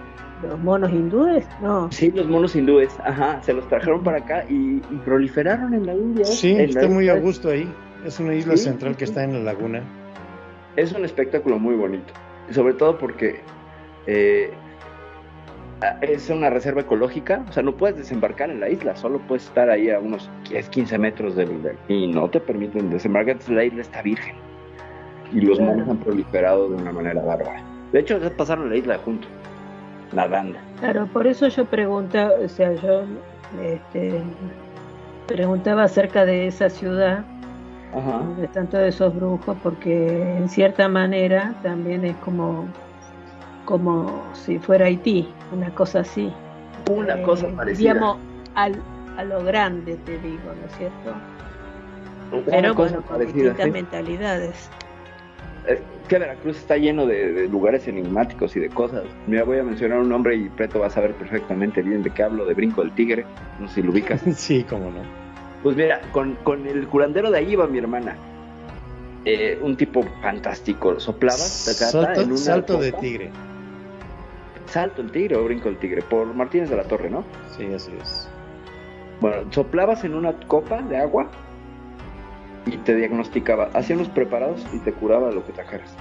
los 0.43 0.59
monos 0.61 0.91
hindúes? 0.93 1.47
No. 1.61 1.91
Sí, 1.91 2.11
los 2.13 2.27
monos 2.29 2.55
hindúes, 2.55 2.97
ajá, 3.05 3.43
se 3.43 3.53
los 3.53 3.67
trajeron 3.69 4.03
para 4.03 4.19
acá 4.19 4.45
y, 4.49 4.77
y 4.91 5.01
proliferaron 5.05 5.75
en 5.75 5.87
la 5.87 5.95
India. 5.95 6.25
Sí, 6.25 6.53
En 6.53 6.61
está 6.71 6.87
muy 6.89 7.09
a 7.09 7.15
gusto 7.15 7.51
ahí. 7.51 7.69
Es 8.05 8.21
una 8.21 8.35
isla 8.35 8.57
Sí, 8.57 8.65
central 8.65 8.97
que 8.97 9.05
está 9.05 9.25
en 9.25 9.33
la 9.33 9.41
laguna. 9.41 9.83
Es 10.77 10.93
un 10.93 11.05
espectáculo 11.05 11.59
muy 11.59 11.75
bonito, 11.75 12.13
y 12.49 12.55
sobre 12.55 12.75
todo 12.75 12.97
porque 12.99 13.41
eh, 14.07 14.53
es 16.03 16.29
una 16.31 16.51
reserva 16.51 16.83
ecológica, 16.83 17.45
o 17.49 17.53
sea, 17.53 17.63
no 17.63 17.77
puedes 17.77 17.97
desembarcar 17.97 18.51
en 18.51 18.61
la 18.61 18.69
isla, 18.69 18.95
solo 18.97 19.19
puedes 19.27 19.45
estar 19.47 19.71
ahí 19.71 19.91
a 19.91 19.99
unos 20.01 20.31
10, 20.49 20.69
15 20.69 20.99
metros 20.99 21.35
del, 21.37 21.63
del- 21.63 21.77
y 21.89 22.09
no 22.09 22.29
te 22.31 22.41
permiten 22.41 22.91
desembarcar, 22.91 23.33
entonces 23.33 23.55
la 23.57 23.65
isla 23.65 23.81
está 23.83 24.03
virgen. 24.03 24.35
Y 25.33 25.41
los 25.41 25.59
Claro. 25.59 25.73
monos 25.75 25.89
han 25.89 25.99
proliferado 25.99 26.69
de 26.71 26.77
una 26.77 26.91
manera 26.93 27.21
bárbara. 27.23 27.63
De 27.93 28.01
hecho, 28.01 28.19
ya 28.19 28.31
pasaron 28.31 28.71
la 28.71 28.77
isla 28.77 28.99
juntos, 28.99 29.29
nadando. 30.13 30.59
Claro, 30.81 31.07
por 31.07 31.27
eso 31.27 31.49
yo 31.49 31.65
preguntaba, 31.65 32.33
o 32.45 32.49
sea, 32.49 32.73
yo 32.75 33.03
este, 33.63 34.21
preguntaba 35.27 35.85
acerca 35.85 36.25
de 36.25 36.47
esa 36.47 36.71
ciudad 36.71 37.25
Ajá. 37.95 38.19
donde 38.19 38.45
están 38.45 38.67
todos 38.69 38.85
esos 38.85 39.15
brujos, 39.15 39.57
porque 39.63 40.37
en 40.37 40.49
cierta 40.49 40.89
manera 40.89 41.55
también 41.63 42.05
es 42.05 42.17
como, 42.17 42.67
como 43.65 44.23
si 44.35 44.59
fuera 44.59 44.87
Haití, 44.87 45.29
una 45.53 45.71
cosa 45.71 46.01
así. 46.01 46.33
Una 46.91 47.19
Eh, 47.19 47.23
cosa 47.23 47.49
parecida. 47.49 47.93
Digamos, 47.95 48.17
al, 48.55 48.77
a 49.17 49.25
lo 49.25 49.43
grande, 49.45 49.97
te 50.07 50.19
digo, 50.19 50.43
¿no 50.61 50.67
es 50.67 50.77
cierto? 50.79 51.13
Una 52.31 52.43
Pero 52.45 52.75
cosa 52.75 52.99
bueno, 52.99 53.07
con 53.09 53.21
distintas 53.21 53.65
sí. 53.65 53.71
mentalidades. 53.71 54.71
Es 55.69 55.81
que 56.09 56.19
Veracruz 56.19 56.57
está 56.57 56.79
lleno 56.79 57.07
de, 57.07 57.33
de 57.33 57.49
lugares 57.49 57.87
enigmáticos 57.87 58.57
y 58.57 58.61
de 58.61 58.71
cosas. 58.71 59.05
Mira, 59.27 59.45
voy 59.45 59.59
a 59.59 59.63
mencionar 59.63 59.99
un 59.99 60.09
nombre 60.09 60.35
y 60.35 60.49
Preto 60.49 60.81
va 60.81 60.87
a 60.87 60.91
saber 60.91 61.13
perfectamente 61.13 61.83
bien 61.83 62.03
de 62.03 62.11
qué 62.11 62.23
hablo, 62.23 62.47
de 62.47 62.55
Brinco 62.55 62.81
del 62.81 62.93
Tigre, 62.93 63.27
no 63.61 63.69
sé 63.69 63.77
si 63.77 63.83
lo 63.83 63.93
ubicas. 63.93 64.23
sí, 64.37 64.65
cómo 64.65 64.91
no. 64.91 65.03
Pues 65.63 65.77
mira, 65.77 66.01
con, 66.13 66.37
con 66.37 66.67
el 66.67 66.87
curandero 66.89 67.31
de 67.31 67.39
ahí 67.39 67.53
iba 67.53 67.67
mi 67.67 67.79
hermana. 67.79 68.17
Eh, 69.25 69.59
un 69.61 69.77
tipo 69.77 70.03
fantástico. 70.23 70.99
Soplabas, 70.99 71.65
tacata, 71.67 71.91
Salto, 71.91 72.21
en 72.23 72.29
una 72.29 72.39
salto 72.39 72.79
de 72.79 72.93
tigre. 72.93 73.31
Salto 74.67 75.03
el 75.03 75.11
tigre 75.11 75.37
o 75.37 75.45
brinco 75.45 75.69
del 75.69 75.79
tigre, 75.79 76.01
por 76.03 76.33
Martínez 76.35 76.71
de 76.71 76.77
la 76.77 76.85
Torre, 76.85 77.11
¿no? 77.11 77.25
Sí, 77.57 77.67
así 77.75 77.93
es. 78.01 78.29
Bueno, 79.21 79.53
soplabas 79.53 80.05
en 80.05 80.15
una 80.15 80.33
copa 80.47 80.81
de 80.83 80.97
agua 80.97 81.29
y 82.73 82.77
te 82.79 82.95
diagnosticaba. 82.95 83.71
Hacía 83.75 83.97
unos 83.97 84.09
preparados 84.09 84.67
y 84.73 84.79
te 84.81 84.93
curaba 84.93 85.31
lo 85.31 85.45
que 85.45 85.53
trajeras. 85.53 85.95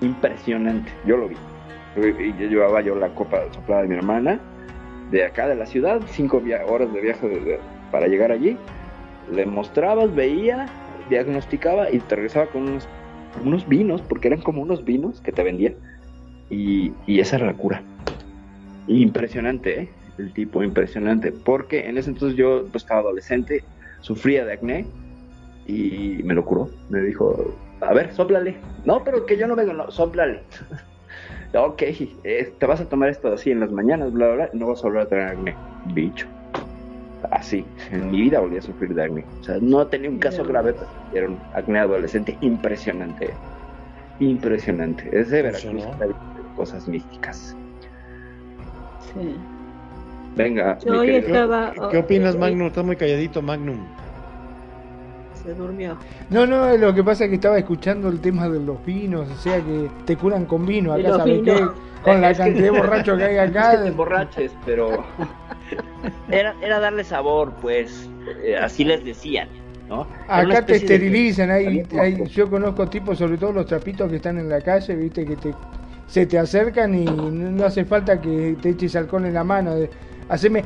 Impresionante, 0.00 0.90
yo 1.04 1.16
lo 1.16 1.28
vi. 1.28 1.36
Y 1.96 2.32
yo 2.38 2.48
llevaba 2.48 2.82
yo 2.82 2.94
la 2.94 3.08
copa 3.14 3.42
soplada 3.52 3.82
de 3.82 3.88
mi 3.88 3.94
hermana, 3.94 4.38
de 5.10 5.24
acá 5.24 5.48
de 5.48 5.54
la 5.54 5.66
ciudad, 5.66 6.00
cinco 6.06 6.42
horas 6.68 6.92
de 6.92 7.00
viaje 7.00 7.58
para 7.90 8.06
llegar 8.06 8.30
allí. 8.30 8.56
Le 9.32 9.46
mostrabas, 9.46 10.14
veía, 10.14 10.66
diagnosticaba 11.08 11.90
y 11.90 11.98
te 12.00 12.16
regresaba 12.16 12.46
con 12.46 12.62
unos, 12.68 12.88
unos 13.44 13.68
vinos, 13.68 14.02
porque 14.02 14.28
eran 14.28 14.42
como 14.42 14.62
unos 14.62 14.84
vinos 14.84 15.20
que 15.20 15.32
te 15.32 15.42
vendía. 15.42 15.72
Y, 16.50 16.92
y 17.06 17.20
esa 17.20 17.36
era 17.36 17.46
la 17.46 17.54
cura. 17.54 17.82
Impresionante, 18.86 19.80
¿eh? 19.80 19.88
El 20.18 20.32
tipo, 20.32 20.62
impresionante. 20.62 21.32
Porque 21.32 21.88
en 21.88 21.98
ese 21.98 22.10
entonces 22.10 22.36
yo 22.36 22.66
pues, 22.70 22.84
estaba 22.84 23.00
adolescente, 23.00 23.64
sufría 24.00 24.44
de 24.44 24.52
acné 24.52 24.86
y 25.66 26.20
me 26.24 26.34
lo 26.34 26.44
curó. 26.44 26.68
Me 26.88 27.00
dijo, 27.00 27.54
a 27.80 27.92
ver, 27.92 28.12
sóplale. 28.12 28.56
No, 28.84 29.02
pero 29.04 29.26
que 29.26 29.36
yo 29.36 29.46
no 29.46 29.56
vengo, 29.56 29.72
no, 29.72 29.90
sóplale. 29.90 30.42
ok, 31.54 31.82
eh, 31.82 32.52
te 32.58 32.66
vas 32.66 32.80
a 32.80 32.88
tomar 32.88 33.08
esto 33.10 33.32
así 33.32 33.50
en 33.50 33.60
las 33.60 33.70
mañanas, 33.70 34.12
bla, 34.12 34.26
bla, 34.26 34.34
bla, 34.34 34.50
y 34.52 34.56
no 34.58 34.68
vas 34.68 34.80
a 34.80 34.88
volver 34.88 35.02
a 35.02 35.06
tener 35.06 35.28
acné. 35.28 35.54
Bicho. 35.92 36.26
Así, 37.30 37.64
en 37.90 38.10
mi 38.10 38.20
vida 38.22 38.40
volví 38.40 38.58
a 38.58 38.62
sufrir 38.62 38.94
de 38.94 39.02
acné. 39.04 39.24
O 39.40 39.44
sea, 39.44 39.58
no 39.60 39.86
tenía 39.86 40.10
un 40.10 40.18
caso 40.18 40.44
grave, 40.44 40.74
pero 41.12 41.26
era 41.26 41.28
un 41.28 41.38
acné 41.54 41.78
adolescente 41.80 42.36
impresionante. 42.40 43.30
Impresionante. 44.20 45.08
Veracruz 45.10 45.64
lleno 45.64 45.94
de 45.98 46.14
cosas 46.56 46.86
místicas. 46.88 47.56
Sí. 49.12 49.36
Venga, 50.36 50.78
Yo 50.78 50.92
mi 50.92 50.98
hoy 50.98 51.06
querido. 51.06 51.28
estaba. 51.28 51.72
¿Qué, 51.72 51.80
qué 51.90 51.98
opinas, 51.98 52.36
Magnum? 52.36 52.66
Está 52.68 52.82
muy 52.82 52.96
calladito, 52.96 53.42
Magnum. 53.42 53.78
Se 55.46 55.54
durmió. 55.54 55.96
No, 56.28 56.44
no, 56.46 56.76
lo 56.76 56.92
que 56.92 57.04
pasa 57.04 57.24
es 57.24 57.30
que 57.30 57.36
estaba 57.36 57.56
escuchando 57.58 58.08
el 58.08 58.20
tema 58.20 58.48
de 58.48 58.58
los 58.58 58.84
vinos, 58.84 59.28
o 59.30 59.36
sea 59.36 59.58
que 59.60 59.88
te 60.04 60.16
curan 60.16 60.44
con 60.44 60.66
vino. 60.66 60.92
Acá 60.92 61.16
sabes 61.18 61.40
qué, 61.44 61.66
con 62.02 62.20
la 62.20 62.34
cantidad 62.34 62.64
de 62.64 62.70
borrachos 62.70 63.16
que 63.18 63.24
hay 63.24 63.36
Es 63.36 63.52
que 63.52 63.58
acá. 63.58 63.80
te 63.82 63.88
emborraches, 63.88 64.52
pero 64.64 65.04
era, 66.30 66.54
era 66.60 66.80
darle 66.80 67.04
sabor, 67.04 67.52
pues, 67.62 68.08
eh, 68.42 68.56
así 68.56 68.84
les 68.84 69.04
decían, 69.04 69.48
¿no? 69.88 70.06
Acá 70.28 70.48
te 70.48 70.74
especie 70.74 70.88
de- 70.88 70.94
esterilizan, 70.94 71.50
hay, 71.50 71.86
hay- 71.98 72.26
yo 72.26 72.50
conozco 72.50 72.88
tipos, 72.88 73.18
sobre 73.18 73.38
todo 73.38 73.52
los 73.52 73.66
trapitos 73.66 74.10
que 74.10 74.16
están 74.16 74.38
en 74.38 74.48
la 74.48 74.60
calle, 74.60 74.96
viste, 74.96 75.24
que 75.24 75.36
te, 75.36 75.54
se 76.08 76.26
te 76.26 76.38
acercan 76.38 76.92
y 76.94 77.04
no, 77.04 77.30
no 77.30 77.64
hace 77.64 77.84
falta 77.84 78.20
que 78.20 78.56
te 78.60 78.70
eches 78.70 78.96
alcohol 78.96 79.26
en 79.26 79.34
la 79.34 79.44
mano, 79.44 79.76
de, 79.76 79.88
haceme 80.28 80.64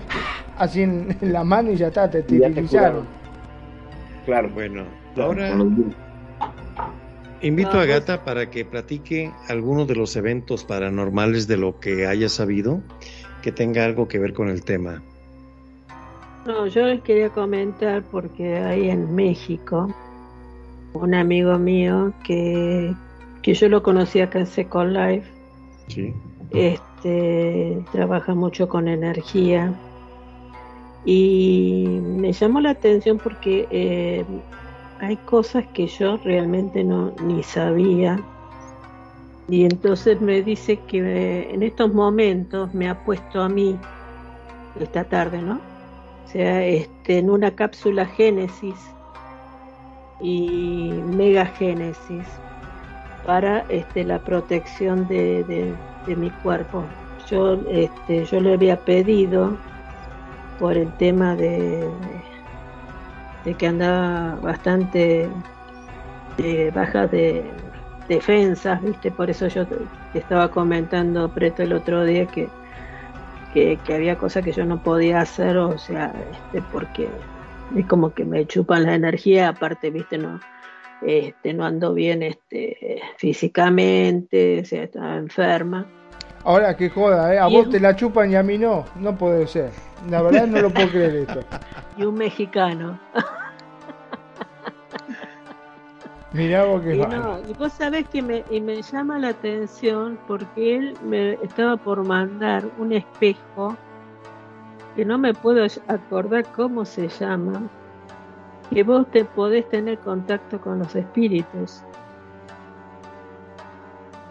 así 0.56 0.82
en, 0.82 1.14
en 1.20 1.32
la 1.34 1.44
mano 1.44 1.70
y 1.70 1.76
ya 1.76 1.88
está, 1.88 2.10
te 2.10 2.20
Y 2.20 2.38
ya 2.38 2.46
te 2.46 2.46
esterilizaron. 2.48 3.19
Claro. 4.30 4.48
Bueno, 4.54 4.84
ahora 5.16 5.56
invito 7.42 7.80
a 7.80 7.84
Gata 7.84 8.24
para 8.24 8.50
que 8.50 8.64
platique 8.64 9.32
algunos 9.48 9.88
de 9.88 9.96
los 9.96 10.14
eventos 10.16 10.64
paranormales 10.64 11.46
de 11.48 11.56
lo 11.56 11.80
que 11.80 12.06
haya 12.06 12.28
sabido 12.28 12.80
que 13.42 13.50
tenga 13.52 13.84
algo 13.84 14.06
que 14.06 14.18
ver 14.18 14.32
con 14.34 14.48
el 14.48 14.62
tema. 14.62 15.02
No, 16.46 16.66
yo 16.66 16.86
les 16.86 17.00
quería 17.02 17.28
comentar 17.30 18.02
porque 18.04 18.56
hay 18.56 18.90
en 18.90 19.14
México 19.14 19.94
un 20.92 21.14
amigo 21.14 21.58
mío 21.58 22.12
que, 22.24 22.94
que 23.42 23.54
yo 23.54 23.68
lo 23.68 23.82
conocí 23.82 24.20
acá 24.20 24.38
en 24.40 24.46
Second 24.46 24.92
Life, 24.96 25.30
Sí. 25.88 26.14
este, 26.52 27.82
trabaja 27.92 28.34
mucho 28.34 28.68
con 28.68 28.88
energía 28.88 29.72
y 31.02 32.00
me 32.02 32.32
llamó 32.32 32.60
la 32.60 32.70
atención 32.70 33.20
porque 33.20 33.68
eh, 33.70 34.26
hay 34.98 35.18
cosas 35.18 35.66
que 35.72 35.86
yo 35.88 36.18
realmente 36.18 36.84
no 36.84 37.12
ni 37.18 37.42
sabía 37.42 38.26
y 39.46 39.64
entonces 39.64 40.20
me 40.20 40.42
dice 40.42 40.84
que 40.84 40.98
eh, 40.98 41.54
en 41.54 41.62
estos 41.62 41.92
momentos 41.92 42.72
me 42.74 42.88
ha 42.88 43.02
puesto 43.02 43.40
a 43.42 43.48
mí 43.48 43.84
esta 44.74 45.08
tarde, 45.08 45.42
¿no? 45.42 45.58
O 45.58 46.28
sea, 46.28 46.66
este, 46.66 47.18
en 47.18 47.30
una 47.30 47.54
cápsula 47.56 48.06
Génesis 48.06 48.96
y 50.18 51.02
Megagénesis 51.04 52.42
para 53.22 53.60
este, 53.68 54.04
la 54.04 54.24
protección 54.24 55.06
de, 55.06 55.44
de- 55.44 55.82
de 56.06 56.16
mi 56.16 56.32
cuerpo. 56.32 56.98
Yo, 57.26 57.54
este, 57.68 58.24
yo 58.26 58.40
le 58.40 58.54
había 58.54 58.84
pedido 58.84 59.64
por 60.60 60.76
el 60.76 60.92
tema 60.98 61.34
de, 61.34 61.88
de 63.44 63.54
que 63.54 63.66
andaba 63.66 64.36
bastante 64.36 65.28
eh, 66.38 66.70
baja 66.74 67.06
de 67.06 67.42
defensas, 68.08 68.82
¿viste? 68.82 69.10
Por 69.10 69.30
eso 69.30 69.48
yo 69.48 69.66
te 69.66 70.18
estaba 70.18 70.50
comentando, 70.50 71.32
Preto, 71.32 71.62
el 71.62 71.72
otro 71.72 72.04
día 72.04 72.26
que, 72.26 72.48
que, 73.54 73.78
que 73.84 73.94
había 73.94 74.18
cosas 74.18 74.44
que 74.44 74.52
yo 74.52 74.66
no 74.66 74.82
podía 74.82 75.20
hacer, 75.20 75.56
o 75.56 75.78
sea, 75.78 76.12
este, 76.30 76.62
porque 76.70 77.08
es 77.74 77.86
como 77.86 78.12
que 78.12 78.24
me 78.26 78.46
chupan 78.46 78.84
la 78.84 78.94
energía, 78.94 79.48
aparte, 79.48 79.90
¿viste? 79.90 80.18
No, 80.18 80.40
este, 81.00 81.54
no 81.54 81.64
ando 81.64 81.94
bien 81.94 82.22
este, 82.22 83.00
físicamente, 83.16 84.60
o 84.60 84.64
sea, 84.66 84.82
estaba 84.82 85.16
enferma. 85.16 85.86
Ahora 86.44 86.76
que 86.76 86.88
joda, 86.88 87.34
¿eh? 87.34 87.38
A 87.38 87.48
Y 87.48 87.54
vos 87.54 87.70
te 87.70 87.78
la 87.80 87.94
chupan 87.94 88.30
y 88.30 88.36
a 88.36 88.42
mí 88.42 88.56
no. 88.56 88.84
No 88.96 89.16
puede 89.16 89.46
ser. 89.46 89.70
La 90.08 90.22
verdad 90.22 90.46
no 90.46 90.60
lo 90.60 90.70
puedo 90.70 90.88
creer 90.88 91.16
esto. 91.16 91.40
Y 91.96 92.04
un 92.04 92.14
mexicano. 92.14 92.98
Mirá 96.32 96.64
vos 96.64 96.80
que 96.82 96.94
Y, 96.94 96.98
no, 97.00 97.40
y 97.46 97.52
vos 97.54 97.72
sabés 97.72 98.08
que 98.08 98.22
me, 98.22 98.44
y 98.50 98.60
me 98.60 98.80
llama 98.80 99.18
la 99.18 99.30
atención 99.30 100.18
porque 100.28 100.76
él 100.76 100.96
me 101.04 101.32
estaba 101.42 101.76
por 101.76 102.04
mandar 102.04 102.64
un 102.78 102.92
espejo 102.92 103.76
que 104.94 105.04
no 105.04 105.18
me 105.18 105.34
puedo 105.34 105.66
acordar 105.88 106.44
cómo 106.52 106.84
se 106.84 107.08
llama, 107.08 107.62
que 108.70 108.82
vos 108.82 109.10
te 109.10 109.24
podés 109.24 109.68
tener 109.68 109.98
contacto 109.98 110.60
con 110.60 110.78
los 110.78 110.94
espíritus. 110.94 111.82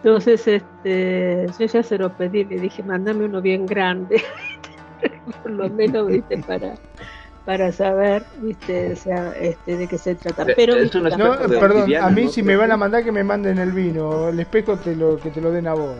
Entonces, 0.02 0.46
este, 0.48 1.46
yo 1.58 1.66
ya 1.66 1.82
se 1.82 1.98
lo 1.98 2.08
pedí, 2.10 2.44
le 2.44 2.58
dije, 2.58 2.82
mandame 2.82 3.26
uno 3.26 3.42
bien 3.42 3.66
grande, 3.66 4.22
por 5.42 5.50
lo 5.50 5.68
menos, 5.68 6.06
viste, 6.08 6.38
para, 6.38 6.74
para 7.44 7.70
saber, 7.70 8.22
viste, 8.40 8.92
o 8.92 8.96
sea, 8.96 9.34
este, 9.38 9.76
de 9.76 9.86
qué 9.86 9.98
se 9.98 10.14
trata. 10.14 10.44
Eh, 10.50 10.54
Pero, 10.56 10.74
es 10.76 10.84
viste, 10.84 10.98
un 10.98 11.04
No, 11.04 11.36
perdón, 11.48 11.94
a 11.96 12.08
mí 12.08 12.24
¿no? 12.24 12.30
si 12.30 12.42
me 12.42 12.56
van 12.56 12.72
a 12.72 12.78
mandar 12.78 13.04
que 13.04 13.12
me 13.12 13.22
manden 13.22 13.58
el 13.58 13.72
vino, 13.72 14.30
el 14.30 14.40
espejo 14.40 14.76
te 14.76 14.96
lo, 14.96 15.18
que 15.18 15.28
te 15.30 15.40
lo 15.42 15.50
den 15.50 15.66
a 15.66 15.74
vos. 15.74 15.96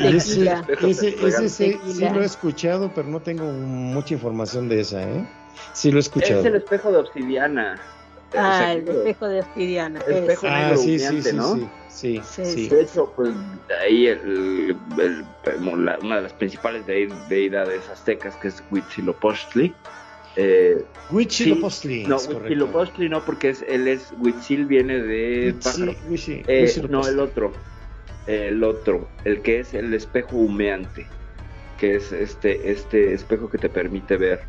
Y 0.00 0.06
ese, 0.16 0.52
ese, 0.82 1.26
ese 1.26 1.48
sí, 1.48 1.78
lo 2.12 2.22
he 2.22 2.24
escuchado, 2.24 2.90
pero 2.92 3.06
no 3.06 3.20
tengo 3.20 3.44
mucha 3.44 4.14
información 4.14 4.68
de 4.68 4.80
esa, 4.80 5.00
¿eh? 5.00 5.24
Sí 5.74 5.92
lo 5.92 5.98
he 5.98 6.00
escuchado. 6.00 6.40
Es 6.40 6.46
el 6.46 6.56
espejo 6.56 6.90
de 6.90 6.98
obsidiana. 6.98 7.76
O 8.34 8.38
Ah, 8.38 8.54
sea, 8.58 8.72
el 8.72 8.88
espejo 8.88 9.28
de 9.28 9.40
obsidiana. 9.40 10.00
El 10.08 10.14
espejo 10.16 10.46
Ah, 10.48 10.60
negro 10.60 10.76
sí, 10.78 10.98
sí, 10.98 11.22
sí, 11.22 11.36
¿no? 11.36 11.54
sí, 11.54 11.68
sí, 11.92 12.20
Sí, 12.24 12.44
sí. 12.44 12.68
De 12.68 12.82
hecho, 12.82 13.12
pues 13.14 13.32
ahí 13.82 14.06
el, 14.06 14.76
el- 14.98 15.24
como 15.58 15.76
la- 15.76 15.98
una 16.02 16.16
de 16.16 16.22
las 16.22 16.32
principales 16.32 16.86
de- 16.86 17.12
deidades 17.28 17.88
aztecas, 17.88 18.36
que 18.36 18.48
es 18.48 18.62
Huitzilopochtli. 18.70 19.74
Eh, 20.36 20.82
Huitzilopochtli, 21.10 22.04
no. 22.04 22.16
Huitzilopochtli 22.16 23.08
no, 23.08 23.24
porque 23.24 23.50
es, 23.50 23.62
él 23.68 23.86
es 23.88 24.12
Huitzil, 24.18 24.64
viene 24.66 24.98
de 25.02 25.54
Huitzi- 25.54 25.62
pájaro. 25.62 25.94
Huitzi- 26.08 26.44
Eh, 26.46 26.82
no, 26.88 27.06
el 27.06 27.18
otro. 27.20 27.52
El 28.26 28.62
otro, 28.62 29.08
el 29.24 29.42
que 29.42 29.60
es 29.60 29.74
el 29.74 29.92
espejo 29.94 30.36
humeante, 30.36 31.06
que 31.78 31.96
es 31.96 32.12
este, 32.12 32.70
este 32.70 33.12
espejo 33.12 33.50
que 33.50 33.58
te 33.58 33.68
permite 33.68 34.16
ver 34.16 34.40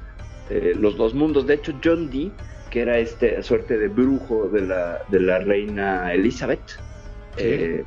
eh, 0.50 0.74
los 0.78 0.96
dos 0.96 1.14
mundos. 1.16 1.48
De 1.48 1.56
hecho, 1.56 1.74
John 1.84 2.10
Dee, 2.10 2.32
que 2.70 2.82
era 2.82 2.98
este 3.00 3.42
suerte 3.44 3.78
de 3.78 3.88
brujo 3.88 4.48
de 4.50 4.62
la, 4.62 5.02
de 5.10 5.20
la 5.20 5.40
reina 5.40 6.14
Elizabeth. 6.14 6.62
Eh, 7.38 7.84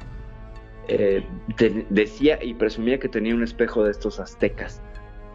eh, 0.89 1.25
te- 1.57 1.87
decía 1.91 2.39
y 2.43 2.55
presumía 2.55 2.99
que 2.99 3.09
tenía 3.09 3.35
un 3.35 3.43
espejo 3.43 3.85
de 3.85 3.91
estos 3.91 4.21
aztecas 4.21 4.81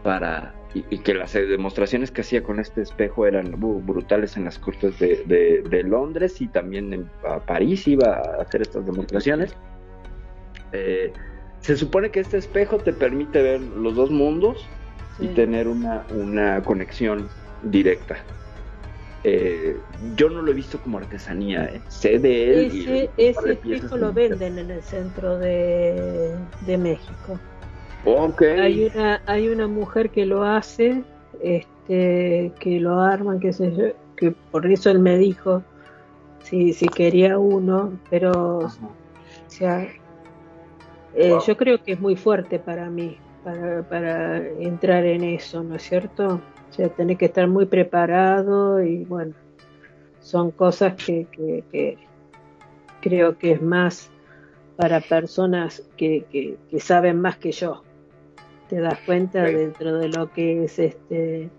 para 0.02 0.54
y, 0.74 0.84
y 0.88 0.98
que 0.98 1.12
las 1.14 1.34
eh, 1.34 1.42
demostraciones 1.44 2.10
que 2.10 2.22
hacía 2.22 2.42
con 2.42 2.58
este 2.58 2.80
espejo 2.82 3.26
eran 3.26 3.54
uh, 3.62 3.80
brutales 3.82 4.36
en 4.38 4.44
las 4.46 4.58
cortes 4.58 4.98
de, 4.98 5.22
de- 5.26 5.62
de 5.68 5.82
Londres 5.82 6.40
y 6.40 6.48
también 6.48 6.92
en 6.94 7.10
a 7.28 7.38
París 7.40 7.86
iba 7.86 8.14
a 8.16 8.42
hacer 8.42 8.62
estas 8.62 8.86
demostraciones. 8.86 9.54
Eh, 10.72 11.12
se 11.60 11.76
supone 11.76 12.10
que 12.10 12.20
este 12.20 12.38
espejo 12.38 12.78
te 12.78 12.92
permite 12.92 13.40
ver 13.42 13.60
los 13.60 13.94
dos 13.94 14.10
mundos 14.10 14.66
y 15.20 15.28
tener 15.28 15.68
una, 15.68 16.04
una 16.16 16.62
conexión 16.62 17.28
directa. 17.64 18.16
Eh, 19.24 19.76
yo 20.16 20.28
no 20.30 20.42
lo 20.42 20.50
he 20.50 20.54
visto 20.54 20.78
como 20.80 20.98
artesanía, 20.98 21.64
¿eh? 21.66 21.80
sé 21.88 22.18
de 22.18 22.66
él. 22.66 22.74
y 22.74 22.80
Ese, 22.82 23.34
par 23.34 23.44
ese 23.50 23.52
espejo 23.52 23.96
lo 23.96 24.12
que 24.12 24.28
venden 24.28 24.58
en 24.58 24.70
el 24.70 24.82
centro 24.82 25.38
de, 25.38 26.34
de 26.66 26.78
México. 26.78 27.38
Ok. 28.04 28.42
Hay 28.42 28.90
una, 28.92 29.22
hay 29.26 29.48
una 29.48 29.68
mujer 29.68 30.10
que 30.10 30.26
lo 30.26 30.42
hace, 30.42 31.04
este, 31.40 32.52
que 32.58 32.80
lo 32.80 33.00
arman, 33.00 33.38
qué 33.38 33.52
sé 33.52 33.72
yo, 33.76 33.84
que 34.16 34.32
por 34.50 34.66
eso 34.66 34.90
él 34.90 34.98
me 34.98 35.16
dijo 35.18 35.62
si, 36.42 36.72
si 36.72 36.88
quería 36.88 37.38
uno, 37.38 37.92
pero 38.10 38.58
o 38.58 38.70
sea, 39.46 39.86
eh, 41.14 41.30
Wow. 41.30 41.42
yo 41.46 41.56
creo 41.56 41.82
que 41.82 41.92
es 41.92 42.00
muy 42.00 42.16
fuerte 42.16 42.58
para 42.58 42.90
mí, 42.90 43.18
para, 43.44 43.82
para 43.88 44.38
entrar 44.38 45.04
en 45.04 45.22
eso, 45.22 45.62
¿no 45.62 45.76
es 45.76 45.82
cierto? 45.82 46.40
O 46.72 46.74
sea, 46.74 46.88
tenés 46.88 47.18
que 47.18 47.26
estar 47.26 47.46
muy 47.48 47.66
preparado 47.66 48.82
y 48.82 49.04
bueno, 49.04 49.34
son 50.20 50.50
cosas 50.52 50.94
que, 50.94 51.26
que, 51.30 51.62
que 51.70 51.98
creo 53.02 53.36
que 53.36 53.52
es 53.52 53.60
más 53.62 54.10
para 54.76 55.00
personas 55.00 55.82
que, 55.98 56.24
que, 56.32 56.56
que 56.70 56.80
saben 56.80 57.20
más 57.20 57.36
que 57.36 57.52
yo. 57.52 57.82
Te 58.70 58.80
das 58.80 58.98
cuenta 59.04 59.42
dentro 59.42 59.98
de 59.98 60.08
lo 60.08 60.32
que 60.32 60.64
es 60.64 60.78
este 60.78 61.50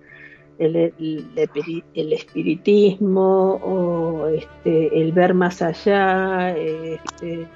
el, 0.57 0.76
el, 0.76 1.35
espiri- 1.35 1.84
el 1.94 2.14
espiritismo 2.14 3.60
o 3.64 4.27
este 4.30 4.99
el 4.99 5.11
ver 5.11 5.35
más 5.35 5.61
allá, 5.61 6.57
este, 6.57 7.48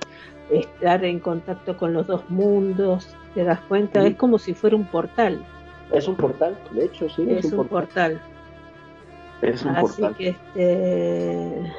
estar 0.52 1.04
en 1.04 1.20
contacto 1.20 1.76
con 1.76 1.94
los 1.94 2.06
dos 2.06 2.30
mundos, 2.30 3.16
te 3.34 3.44
das 3.44 3.60
cuenta, 3.62 4.02
Sí. 4.04 4.10
es 4.10 4.16
como 4.16 4.38
si 4.38 4.54
fuera 4.54 4.76
un 4.76 4.86
portal, 4.86 5.44
Es 5.92 6.08
un 6.08 6.16
portal, 6.16 6.58
de 6.72 6.86
hecho, 6.86 7.10
sí. 7.10 7.26
es 7.30 7.52
un 7.52 7.68
portal. 7.68 8.22
Es 9.42 9.64
un 9.64 9.76
Así 9.76 10.02
portal. 10.02 10.16
que 10.16 10.30
este 10.30 11.74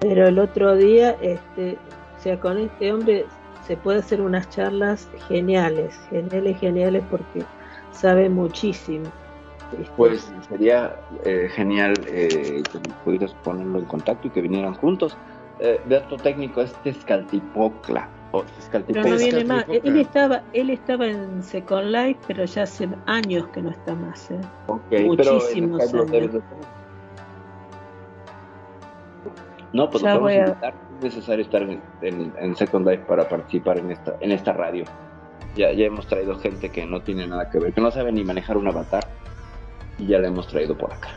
pero 0.00 0.28
el 0.28 0.38
otro 0.38 0.76
día 0.76 1.16
este 1.22 1.78
o 2.18 2.20
sea 2.20 2.38
con 2.38 2.58
este 2.58 2.92
hombre 2.92 3.26
se 3.66 3.76
puede 3.76 3.98
hacer 4.00 4.20
unas 4.20 4.48
charlas 4.50 5.08
geniales 5.28 5.98
geniales 6.10 6.58
geniales 6.58 7.02
porque 7.10 7.42
sabe 7.92 8.28
muchísimo 8.28 9.06
¿viste? 9.78 9.92
Pues 9.96 10.32
sería 10.48 10.96
eh, 11.24 11.48
genial 11.54 11.94
eh, 12.06 12.62
que 12.70 12.78
pudieras 13.04 13.34
ponerlo 13.44 13.78
en 13.78 13.84
contacto 13.86 14.28
y 14.28 14.30
que 14.30 14.40
vinieran 14.40 14.74
juntos. 14.74 15.16
Eh, 15.60 15.80
dato 15.88 16.16
técnico 16.16 16.60
es 16.60 16.72
Tezcaltipocla. 16.82 18.08
O 18.38 18.44
pero 18.86 19.08
no 19.08 19.16
viene 19.16 19.44
más 19.44 19.64
él 19.68 19.96
estaba 19.98 20.42
él 20.52 20.70
estaba 20.70 21.06
en 21.06 21.42
Second 21.42 21.86
Life 21.90 22.20
pero 22.26 22.44
ya 22.44 22.62
hace 22.64 22.88
años 23.06 23.46
que 23.48 23.62
no 23.62 23.70
está 23.70 23.94
más 23.94 24.30
¿eh? 24.30 24.40
Muchísimos 25.04 25.80
años. 25.80 26.10
de. 26.10 26.40
No, 29.72 29.90
pues 29.90 30.02
Ya 30.02 30.14
lo 30.14 30.20
podemos 30.20 30.44
a- 30.44 30.48
invitar. 30.50 30.74
Es 30.98 31.02
necesario 31.04 31.44
estar 31.44 31.62
en, 31.62 31.82
en- 32.02 32.32
en 32.38 32.56
Second 32.56 32.86
Life 32.88 33.04
para 33.08 33.28
participar 33.28 33.78
en 33.78 33.90
esta, 33.90 34.14
en 34.20 34.30
esta 34.32 34.52
radio. 34.52 34.84
Ya, 35.56 35.72
ya 35.72 35.86
hemos 35.86 36.06
traído 36.06 36.36
gente 36.38 36.68
que 36.70 36.86
no 36.86 37.00
tiene 37.02 37.26
nada 37.26 37.50
que 37.50 37.58
ver, 37.58 37.72
que 37.72 37.80
no 37.80 37.90
sabe 37.90 38.12
ni 38.12 38.24
manejar 38.24 38.56
un 38.56 38.68
avatar. 38.68 39.04
Y 39.98 40.06
ya 40.06 40.18
la 40.18 40.28
hemos 40.28 40.46
traído 40.48 40.76
por 40.76 40.92
acá. 40.92 41.08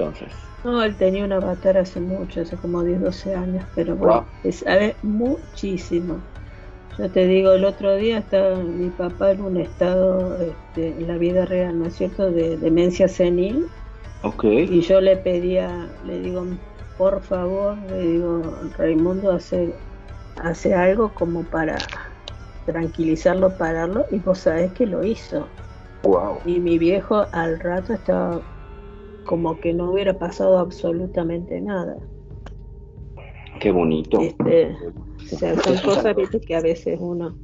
Entonces. 0.00 0.32
No, 0.64 0.82
él 0.82 0.94
tenía 0.96 1.24
un 1.24 1.32
avatar 1.32 1.78
hace 1.78 2.00
mucho, 2.00 2.42
hace 2.42 2.56
como 2.56 2.82
10, 2.82 3.00
12 3.00 3.34
años, 3.34 3.64
pero 3.74 3.96
bueno, 3.96 4.26
Wow. 4.42 4.52
sabe 4.52 4.94
muchísimo. 5.02 6.18
Yo 6.98 7.08
te 7.08 7.26
digo, 7.26 7.52
el 7.52 7.64
otro 7.64 7.96
día 7.96 8.18
estaba 8.18 8.56
mi 8.56 8.90
papá 8.90 9.30
en 9.30 9.40
un 9.40 9.56
estado, 9.56 10.36
este, 10.40 10.88
en 10.88 11.08
la 11.08 11.16
vida 11.16 11.46
real, 11.46 11.78
¿no 11.78 11.86
es 11.86 11.94
cierto?, 11.94 12.30
de 12.30 12.58
demencia 12.58 13.08
senil, 13.08 13.66
Ok. 14.22 14.44
y 14.44 14.80
yo 14.82 15.00
le 15.00 15.16
pedía, 15.16 15.88
le 16.04 16.20
digo, 16.20 16.44
por 16.98 17.22
favor, 17.22 17.78
le 17.88 18.06
digo, 18.06 18.42
Raimundo 18.76 19.32
hace, 19.32 19.72
hace 20.42 20.74
algo 20.74 21.14
como 21.14 21.42
para 21.44 21.78
tranquilizarlo, 22.66 23.56
pararlo, 23.56 24.04
y 24.10 24.18
vos 24.18 24.40
sabés 24.40 24.72
que 24.72 24.86
lo 24.86 25.02
hizo. 25.02 25.48
Wow. 26.02 26.38
Y 26.44 26.60
mi 26.60 26.76
viejo 26.78 27.26
al 27.32 27.58
rato 27.60 27.94
estaba 27.94 28.42
como 29.24 29.60
que 29.60 29.72
no 29.72 29.92
hubiera 29.92 30.18
pasado 30.18 30.58
absolutamente 30.58 31.60
nada. 31.60 31.98
Qué 33.60 33.70
bonito. 33.70 34.20
Este, 34.20 34.76
o 35.32 35.36
sea, 35.36 35.56
son 35.62 35.76
cosas 35.78 36.16
viste, 36.16 36.40
que 36.40 36.56
a 36.56 36.60
veces 36.60 36.98
uno... 37.00 37.36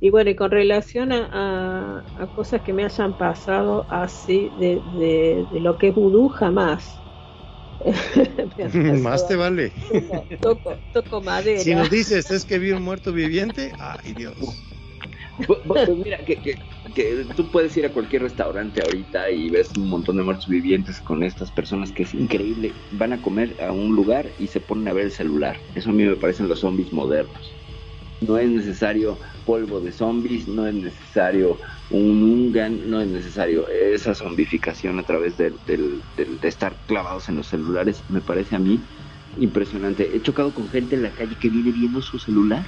Y 0.00 0.10
bueno, 0.10 0.30
y 0.30 0.34
con 0.36 0.50
relación 0.50 1.12
a, 1.12 1.28
a- 1.32 2.04
a 2.16 2.26
cosas 2.28 2.62
que 2.62 2.72
me 2.72 2.84
hayan 2.84 3.16
pasado 3.16 3.86
así 3.88 4.50
de, 4.50 4.82
de, 4.84 5.46
de 5.48 5.60
lo 5.60 5.78
que 5.78 5.88
es 5.88 5.94
vudú, 5.94 6.28
jamás. 6.28 7.02
Más 9.02 9.26
te 9.28 9.36
vale. 9.36 9.72
toco, 9.80 10.26
toco, 10.40 10.76
toco 10.92 11.20
madera. 11.20 11.60
Si 11.60 11.74
nos 11.74 11.90
dices, 11.90 12.30
es 12.30 12.44
que 12.44 12.58
vi 12.58 12.72
un 12.72 12.82
muerto 12.82 13.12
viviente, 13.12 13.72
ay 13.78 14.12
Dios. 14.14 14.36
Pues 15.36 15.88
mira, 15.96 16.24
que, 16.24 16.40
que, 16.94 17.24
tú 17.36 17.50
puedes 17.50 17.76
ir 17.76 17.86
a 17.86 17.92
cualquier 17.92 18.22
restaurante 18.22 18.82
ahorita 18.82 19.30
y 19.30 19.48
ves 19.50 19.74
un 19.76 19.88
montón 19.88 20.16
de 20.16 20.22
muertos 20.24 20.46
vivientes 20.46 21.00
con 21.02 21.22
estas 21.22 21.50
personas 21.52 21.92
que 21.92 22.02
es 22.04 22.14
increíble. 22.14 22.78
Van 22.90 23.12
a 23.12 23.20
comer 23.20 23.56
a 23.60 23.72
un 23.72 23.94
lugar 23.94 24.34
y 24.38 24.48
se 24.48 24.60
ponen 24.60 24.88
a 24.88 24.92
ver 24.92 25.04
el 25.06 25.10
celular. 25.10 25.58
Eso 25.74 25.90
a 25.90 25.92
mí 25.92 26.04
me 26.04 26.16
parecen 26.16 26.48
los 26.48 26.60
zombies 26.60 26.92
modernos. 26.92 27.58
No 28.20 28.38
es 28.38 28.50
necesario 28.50 29.20
polvo 29.44 29.80
de 29.80 29.92
zombies, 29.92 30.48
no 30.48 30.66
es 30.66 30.74
necesario 30.74 31.60
un 31.88 32.22
Ungan, 32.22 32.88
no 32.88 33.00
es 33.02 33.08
necesario 33.08 33.68
esa 33.68 34.14
zombificación 34.14 34.98
a 35.00 35.04
través 35.04 35.36
del, 35.36 35.60
del- 35.64 36.04
del- 36.16 36.38
de 36.40 36.48
estar 36.48 36.80
clavados 36.86 37.28
en 37.28 37.36
los 37.36 37.48
celulares. 37.48 38.04
Me 38.08 38.22
parece 38.22 38.56
a 38.56 38.60
mí 38.60 38.86
impresionante. 39.36 40.16
He 40.16 40.22
chocado 40.22 40.54
con 40.54 40.68
gente 40.68 40.96
en 40.96 41.02
la 41.02 41.14
calle 41.14 41.38
que 41.38 41.50
viene 41.50 41.72
viendo 41.72 42.02
su 42.02 42.18
celular 42.18 42.66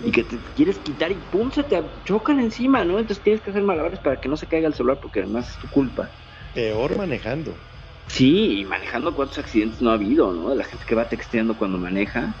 y 0.00 0.12
que 0.12 0.24
te 0.24 0.42
quieres 0.42 0.78
quitar 0.80 1.12
y 1.12 1.16
pum, 1.16 1.50
se 1.50 1.64
te 1.64 1.82
chocan 2.04 2.40
encima, 2.40 2.84
¿no? 2.84 2.98
Entonces 2.98 3.22
tienes 3.22 3.40
que 3.42 3.50
hacer 3.50 3.62
malabares 3.62 4.00
para 4.00 4.20
que 4.20 4.28
no 4.28 4.36
se 4.36 4.46
caiga 4.46 4.68
el 4.68 4.74
celular 4.74 4.98
porque 5.00 5.20
además 5.20 5.50
es 5.50 5.58
tu 5.58 5.68
culpa. 5.68 6.10
Peor 6.52 6.96
manejando. 6.96 7.60
Sí, 8.08 8.60
y 8.60 8.64
manejando 8.64 9.14
cuántos 9.14 9.38
accidentes 9.38 9.82
no 9.82 9.90
ha 9.90 9.94
habido, 9.94 10.32
¿no? 10.32 10.50
De 10.50 10.56
la 10.56 10.64
gente 10.64 10.84
que 10.86 10.94
va 10.94 11.08
texteando 11.08 11.56
cuando 11.56 11.78
maneja. 11.78 12.36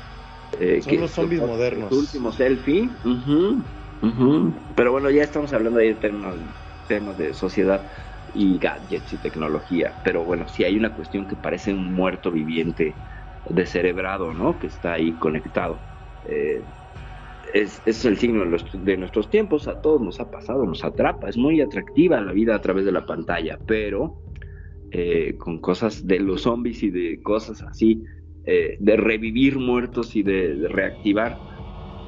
eh, 0.58 0.80
Son 0.80 0.94
que- 0.94 1.00
los 1.00 1.10
zombies 1.10 1.40
que- 1.40 1.46
modernos. 1.46 1.90
Tu 1.90 1.98
último 1.98 2.32
selfie. 2.32 2.98
ujú, 3.04 3.66
ujú. 4.00 4.54
Pero 4.74 4.92
bueno, 4.92 5.10
ya 5.10 5.22
estamos 5.24 5.52
hablando 5.52 5.80
ahí 5.80 5.88
de 5.88 5.94
temas, 5.96 6.36
temas 6.86 7.16
de 7.16 7.34
sociedad 7.34 7.86
y 8.32 8.58
gadgets 8.58 9.12
y 9.12 9.18
tecnología. 9.18 9.98
Pero 10.02 10.24
bueno, 10.24 10.46
sí 10.48 10.64
hay 10.64 10.76
una 10.78 10.94
cuestión 10.94 11.26
que 11.26 11.36
parece 11.36 11.74
un 11.74 11.92
muerto 11.94 12.30
viviente 12.30 13.02
descerebrado, 13.44 14.32
¿no? 14.32 14.58
Que 14.58 14.68
está 14.68 14.94
ahí 14.94 15.18
conectado. 15.18 15.86
Eh, 16.22 16.66
es, 17.62 17.80
es 17.86 18.04
el 18.04 18.16
signo 18.18 18.40
de, 18.40 18.50
los- 18.50 18.84
de 18.84 18.96
nuestros 18.96 19.30
tiempos, 19.30 19.68
a 19.68 19.80
todos 19.80 20.00
nos 20.00 20.20
ha 20.20 20.30
pasado, 20.30 20.64
nos 20.64 20.84
atrapa, 20.84 21.28
es 21.28 21.36
muy 21.36 21.60
atractiva 21.60 22.20
la 22.20 22.32
vida 22.32 22.54
a 22.54 22.60
través 22.60 22.84
de 22.84 22.92
la 22.92 23.06
pantalla, 23.06 23.58
pero 23.66 24.16
eh, 24.90 25.34
con 25.38 25.58
cosas 25.60 26.06
de 26.06 26.20
los 26.20 26.42
zombies 26.42 26.82
y 26.82 26.90
de 26.90 27.20
cosas 27.22 27.62
así, 27.62 28.02
eh, 28.44 28.76
de 28.78 28.96
revivir 28.96 29.58
muertos 29.58 30.14
y 30.16 30.22
de, 30.22 30.54
de 30.56 30.68
reactivar, 30.68 31.38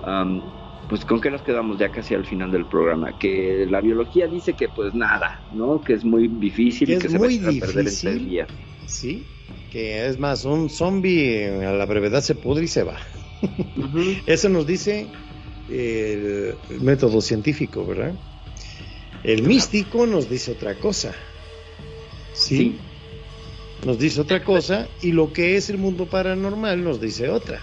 am, 0.05 0.41
pues 0.89 1.05
con 1.05 1.21
qué 1.21 1.31
nos 1.31 1.43
quedamos 1.43 1.79
ya 1.79 1.91
casi 1.91 2.15
al 2.15 2.25
final 2.25 2.51
del 2.51 2.65
programa, 2.67 3.19
que 3.19 3.67
la 3.69 3.81
biología 3.81 4.27
dice 4.27 4.55
que 4.55 4.69
pues 4.69 4.95
nada, 4.95 5.43
¿no? 5.53 5.81
Que 5.81 5.95
es 5.95 6.05
muy 6.05 6.29
difícil 6.29 6.87
Que 6.89 6.95
y 6.95 6.99
que 6.99 7.09
se 7.09 7.19
va 7.19 7.27
a 7.27 7.61
perder 7.61 7.85
tres 7.85 8.03
días. 8.03 8.49
Sí. 8.87 9.23
Que 9.71 10.07
es 10.07 10.19
más, 10.19 10.47
un 10.47 10.71
zombie 10.71 11.47
a 11.63 11.73
la 11.73 11.85
brevedad 11.85 12.23
se 12.23 12.35
pudre 12.35 12.65
y 12.65 12.69
se 12.69 12.85
va. 12.85 12.97
Eso 14.27 14.49
nos 14.49 14.67
dice 14.67 15.07
el, 15.69 16.55
el 16.71 16.81
método 16.81 17.21
científico, 17.21 17.85
¿verdad? 17.87 18.15
El 19.25 19.43
místico 19.43 20.07
nos 20.07 20.29
dice 20.31 20.53
otra 20.53 20.75
cosa. 20.75 21.15
¿sí? 22.33 22.57
Sí. 22.57 22.79
Nos 23.87 23.99
dice 23.99 24.21
otra 24.21 24.43
cosa 24.43 24.89
y 25.03 25.13
lo 25.13 25.33
que 25.33 25.57
es 25.57 25.71
el 25.71 25.79
mundo 25.79 26.07
paranormal 26.07 26.83
nos 26.83 27.01
dice 27.01 27.29
otra. 27.29 27.61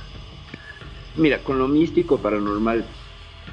Mira, 1.17 1.39
con 1.39 1.59
lo 1.59 1.67
místico 1.67 2.17
paranormal, 2.17 2.85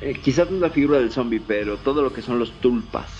eh, 0.01 0.15
quizás 0.23 0.49
no 0.51 0.57
es 0.57 0.63
la 0.63 0.71
figura 0.71 0.99
del 0.99 1.13
zombie, 1.13 1.41
pero 1.41 1.77
todo 1.79 2.03
lo 2.03 2.13
que 2.13 2.23
son 2.23 2.39
los 2.39 2.53
tulpas 2.61 3.11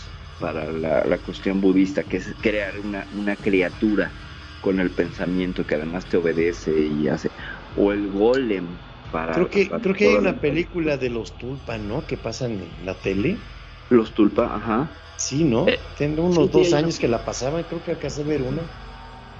para 0.41 0.71
la, 0.73 1.05
la 1.05 1.19
cuestión 1.19 1.61
budista, 1.61 2.03
que 2.03 2.17
es 2.19 2.35
crear 2.41 2.79
una, 2.81 3.07
una 3.17 3.37
criatura 3.37 4.11
con 4.61 4.81
el 4.81 4.91
pensamiento 4.91 5.67
que 5.67 5.75
además 5.75 6.07
te 6.07 6.17
obedece 6.17 6.73
y 6.87 7.09
hace, 7.09 7.31
o 7.77 7.93
el 7.93 8.09
golem 8.09 8.67
para... 9.13 9.35
Creo 9.35 9.51
que, 9.51 9.63
para 9.69 9.81
creo 9.81 9.97
que 9.97 10.05
hay 10.07 10.15
una 10.17 10.41
la- 10.41 10.41
película 10.41 10.97
de 10.97 11.11
los 11.11 11.37
tulpa, 11.37 11.79
¿no? 11.79 12.07
Que 12.07 12.19
pasan 12.19 12.61
en 12.61 12.85
la 12.87 13.01
tele. 13.01 13.51
Los 13.91 14.13
tulpa, 14.15 14.57
ajá. 14.57 14.99
Sí, 15.17 15.45
¿no? 15.45 15.73
Eh, 15.73 15.93
Tengo 15.97 16.23
unos 16.27 16.51
sí, 16.51 16.51
dos 16.51 16.75
años 16.75 16.99
que 16.99 17.09
la 17.09 17.25
pasaban, 17.25 17.65
creo 17.65 17.83
que 17.83 17.93
acá 17.93 18.09
de 18.11 18.25
ver 18.25 18.43
una. 18.43 18.71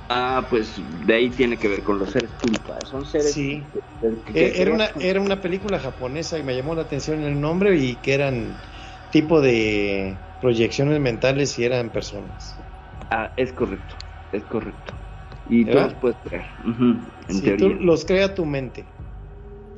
Ah, 0.09 0.47
pues 0.51 0.77
de 0.79 1.15
ahí 1.15 1.35
tiene 1.35 1.59
que 1.59 1.69
ver 1.69 1.83
con 1.83 1.99
los 1.99 2.11
seres 2.11 2.39
tulpa. 2.39 2.85
Son 2.85 3.05
seres... 3.05 3.41
Sí. 3.41 3.73
que- 4.01 4.25
que 4.35 4.47
Eh, 4.47 4.53
Era 4.63 4.73
una, 4.73 4.87
era 5.01 5.21
una 5.21 5.41
película 5.41 5.79
japonesa 5.81 6.39
y 6.39 6.43
me 6.45 6.57
llamó 6.57 6.75
la 6.75 6.83
atención 6.83 7.23
el 7.23 7.41
nombre 7.41 7.77
y 7.79 8.01
que 8.01 8.15
eran 8.15 8.63
tipo 9.11 9.41
de 9.41 10.27
proyecciones 10.41 11.01
mentales 11.01 11.59
y 11.59 11.65
eran 11.65 11.93
personas. 11.93 12.65
Ah, 13.11 13.33
es 13.37 13.53
correcto, 13.53 13.97
es 14.33 14.45
correcto. 14.47 14.93
Y 15.45 15.67
tú 15.71 15.81
¿Verdad? 15.81 15.83
los 15.83 15.95
puedes 15.95 16.19
crear, 16.23 16.47
en 17.29 17.43
Sí, 17.43 17.43
teoría. 17.43 17.75
tú 17.75 17.75
los 17.75 18.05
crea 18.05 18.35
tu 18.35 18.45
mente. 18.47 18.97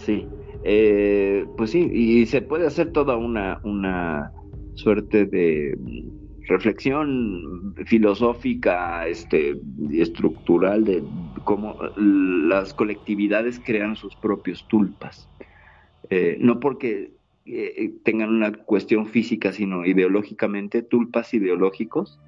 Sí, 0.05 0.27
eh, 0.65 1.47
pues 1.57 1.71
sí, 1.71 1.91
y 1.93 2.27
se 2.27 2.43
puede 2.43 2.67
hacer 2.67 2.93
toda 2.93 3.17
una, 3.17 3.61
una 3.65 4.33
suerte 4.75 5.27
de 5.27 5.77
mm, 5.79 6.49
reflexión 6.49 7.75
filosófica, 7.87 9.07
este, 9.07 9.57
estructural 9.93 10.85
de 10.85 11.03
cómo 11.45 11.77
las 11.97 12.75
colectividades 12.75 13.61
crean 13.65 13.97
sus 13.97 14.15
propios 14.17 14.67
tulpas. 14.69 15.29
Eh, 16.11 16.37
no 16.39 16.61
porque 16.61 17.13
eh, 17.47 17.93
tengan 18.05 18.31
una 18.31 18.53
cuestión 18.53 19.07
física, 19.07 19.53
sino 19.53 19.85
ideológicamente, 19.87 20.83
tulpas 20.83 21.33
ideológicos 21.35 22.19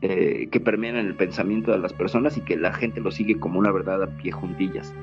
eh, 0.00 0.48
que 0.50 0.60
permean 0.60 0.96
el 0.96 1.16
pensamiento 1.16 1.72
de 1.72 1.78
las 1.78 1.92
personas 1.92 2.36
y 2.36 2.42
que 2.42 2.56
la 2.56 2.72
gente 2.72 3.00
lo 3.00 3.10
sigue 3.10 3.38
como 3.38 3.58
una 3.58 3.72
verdad 3.72 4.02
a 4.02 4.16
pie 4.18 4.30
juntillas. 4.30 4.94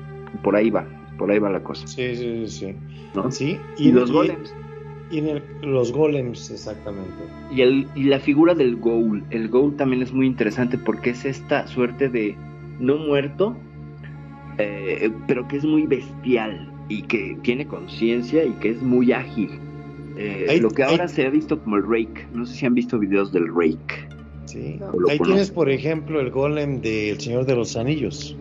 Por 0.42 0.56
ahí 0.56 0.70
va, 0.70 0.86
por 1.18 1.30
ahí 1.30 1.38
va 1.38 1.50
la 1.50 1.62
cosa. 1.62 1.86
Sí, 1.86 2.14
sí, 2.16 2.48
sí. 2.48 2.74
¿no? 3.14 3.30
Sí, 3.30 3.58
Y, 3.78 3.92
los 3.92 4.10
y- 4.10 4.12
golems. 4.12 4.54
Y 5.10 5.18
en 5.18 5.28
el- 5.28 5.42
los 5.62 5.92
golems, 5.92 6.50
exactamente. 6.50 7.12
Y, 7.52 7.60
el, 7.60 7.86
y 7.94 8.04
la 8.04 8.18
figura 8.18 8.54
del 8.54 8.76
ghoul. 8.76 9.22
El 9.30 9.48
ghoul 9.48 9.76
también 9.76 10.02
es 10.02 10.12
muy 10.12 10.26
interesante 10.26 10.78
porque 10.78 11.10
es 11.10 11.24
esta 11.24 11.66
suerte 11.66 12.08
de 12.08 12.34
no 12.80 12.96
muerto, 12.96 13.56
eh, 14.58 15.10
pero 15.26 15.46
que 15.48 15.56
es 15.56 15.64
muy 15.64 15.86
bestial 15.86 16.70
y 16.88 17.02
que 17.02 17.36
tiene 17.42 17.66
conciencia 17.66 18.44
y 18.44 18.50
que 18.52 18.70
es 18.70 18.82
muy 18.82 19.12
ágil. 19.12 19.50
Eh, 20.16 20.46
Ahí- 20.48 20.60
lo 20.60 20.70
que 20.70 20.82
ahora 20.84 21.04
ahí- 21.04 21.08
se 21.08 21.26
ha 21.26 21.30
visto 21.30 21.60
como 21.60 21.76
el 21.76 21.82
rake. 21.84 22.26
No 22.34 22.46
sé 22.46 22.54
si 22.54 22.66
han 22.66 22.74
visto 22.74 22.98
videos 22.98 23.32
del 23.32 23.48
rake. 23.54 24.08
Sí. 24.46 24.58
Ahí 24.58 24.78
conozco. 24.78 25.24
tienes, 25.24 25.50
por 25.50 25.70
ejemplo, 25.70 26.20
el 26.20 26.30
golem 26.30 26.80
del 26.80 27.18
Señor 27.20 27.46
de 27.46 27.56
los 27.56 27.76
Anillos. 27.76 28.36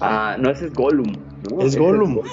Ah, 0.00 0.36
no, 0.38 0.50
ese 0.50 0.66
es 0.66 0.72
Gollum. 0.72 1.12
¿no? 1.50 1.60
es 1.60 1.66
Ese 1.68 1.78
Gollum. 1.78 2.20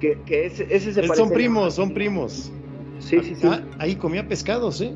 Que, 0.00 0.16
que 0.26 0.46
ese, 0.46 0.64
ese 0.70 0.92
se 0.92 1.02
son 1.08 1.30
primos, 1.30 1.74
son 1.74 1.92
primos. 1.92 2.52
Sí, 3.00 3.18
sí, 3.20 3.34
sí. 3.34 3.48
Ah, 3.48 3.62
ahí 3.78 3.96
comía 3.96 4.28
pescados, 4.28 4.80
¿eh? 4.80 4.94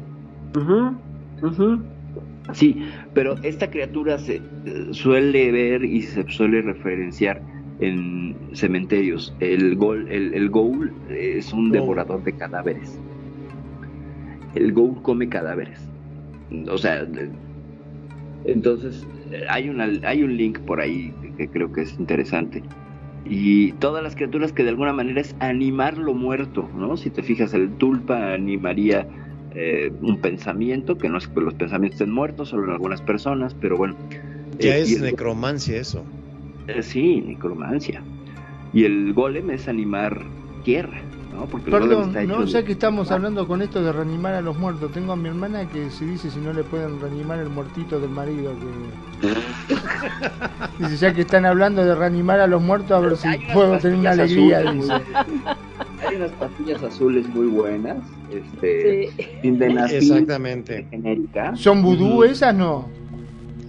Sí, 2.52 2.88
pero 3.14 3.34
esta 3.42 3.68
criatura 3.68 4.18
se 4.18 4.36
eh, 4.36 4.42
suele 4.92 5.50
ver 5.50 5.84
y 5.84 6.02
se 6.02 6.28
suele 6.30 6.62
referenciar 6.62 7.42
en 7.80 8.36
cementerios. 8.52 9.34
El 9.40 9.76
gol, 9.76 10.06
el, 10.08 10.34
el 10.34 10.50
ghoul 10.50 10.92
es 11.10 11.52
un 11.52 11.70
devorador 11.70 12.22
de 12.22 12.32
cadáveres. 12.32 12.98
El 14.54 14.72
ghoul 14.72 15.02
come 15.02 15.28
cadáveres. 15.28 15.80
O 16.68 16.78
sea, 16.78 17.06
entonces 18.44 19.06
hay 19.48 19.68
una 19.68 19.90
hay 20.04 20.22
un 20.22 20.36
link 20.36 20.60
por 20.66 20.80
ahí 20.80 21.18
que 21.36 21.50
creo 21.50 21.72
que 21.72 21.82
es 21.82 21.98
interesante. 21.98 22.62
Y 23.24 23.74
todas 23.74 24.02
las 24.02 24.16
criaturas 24.16 24.52
que 24.52 24.64
de 24.64 24.70
alguna 24.70 24.92
manera 24.92 25.20
es 25.20 25.36
animar 25.40 25.98
lo 25.98 26.14
muerto, 26.14 26.70
¿no? 26.74 26.96
Si 26.96 27.10
te 27.10 27.22
fijas, 27.22 27.54
el 27.54 27.76
tulpa 27.76 28.32
animaría 28.34 29.06
eh, 29.50 29.92
un 30.00 30.20
pensamiento, 30.20 30.98
que 30.98 31.08
no 31.08 31.18
es 31.18 31.28
que 31.28 31.40
los 31.40 31.54
pensamientos 31.54 32.00
estén 32.00 32.12
muertos, 32.14 32.48
solo 32.50 32.64
en 32.66 32.70
algunas 32.72 33.02
personas, 33.02 33.54
pero 33.60 33.76
bueno, 33.76 33.94
Ya 34.58 34.76
Y- 34.76 34.80
es 34.80 34.96
el- 34.96 35.02
necromancia 35.02 35.76
eso. 35.78 36.06
eh, 36.66 36.82
sí, 36.82 37.20
necromancia. 37.22 38.04
Y 38.72 38.84
el 38.84 39.12
golem 39.14 39.50
es 39.50 39.68
animar 39.68 40.32
tierra, 40.64 41.11
Perdón, 41.64 42.08
está 42.08 42.22
hecho 42.22 42.38
no, 42.38 42.44
ya 42.44 42.62
que 42.62 42.72
estamos 42.72 43.10
hablando 43.10 43.46
con 43.48 43.62
esto 43.62 43.82
de 43.82 43.90
reanimar 43.92 44.34
a 44.34 44.42
los 44.42 44.56
muertos, 44.58 44.92
tengo 44.92 45.12
a 45.12 45.16
mi 45.16 45.28
hermana 45.28 45.66
que 45.68 45.90
se 45.90 46.04
dice 46.04 46.30
si 46.30 46.38
no 46.38 46.52
le 46.52 46.62
pueden 46.62 47.00
reanimar 47.00 47.38
el 47.38 47.48
muertito 47.48 47.98
del 47.98 48.10
marido. 48.10 48.52
Que... 49.20 49.28
Dice, 50.78 50.96
ya 50.96 51.14
que 51.14 51.22
están 51.22 51.46
hablando 51.46 51.84
de 51.84 51.94
reanimar 51.94 52.40
a 52.40 52.46
los 52.46 52.60
muertos, 52.60 52.90
a 52.92 53.00
ver 53.00 53.16
si 53.16 53.28
puedo 53.52 53.78
tener 53.78 53.98
una 53.98 54.10
alegría. 54.10 54.58
azules 54.60 54.90
Hay 56.08 56.16
unas 56.16 56.32
pastillas 56.32 56.82
azules 56.82 57.28
muy 57.28 57.46
buenas, 57.46 57.98
este, 58.30 59.10
Sí. 59.42 59.48
Exactamente. 59.96 60.86
genérica. 60.90 61.54
¿Son 61.54 61.82
vudú 61.82 62.24
esas? 62.24 62.54
No. 62.54 62.88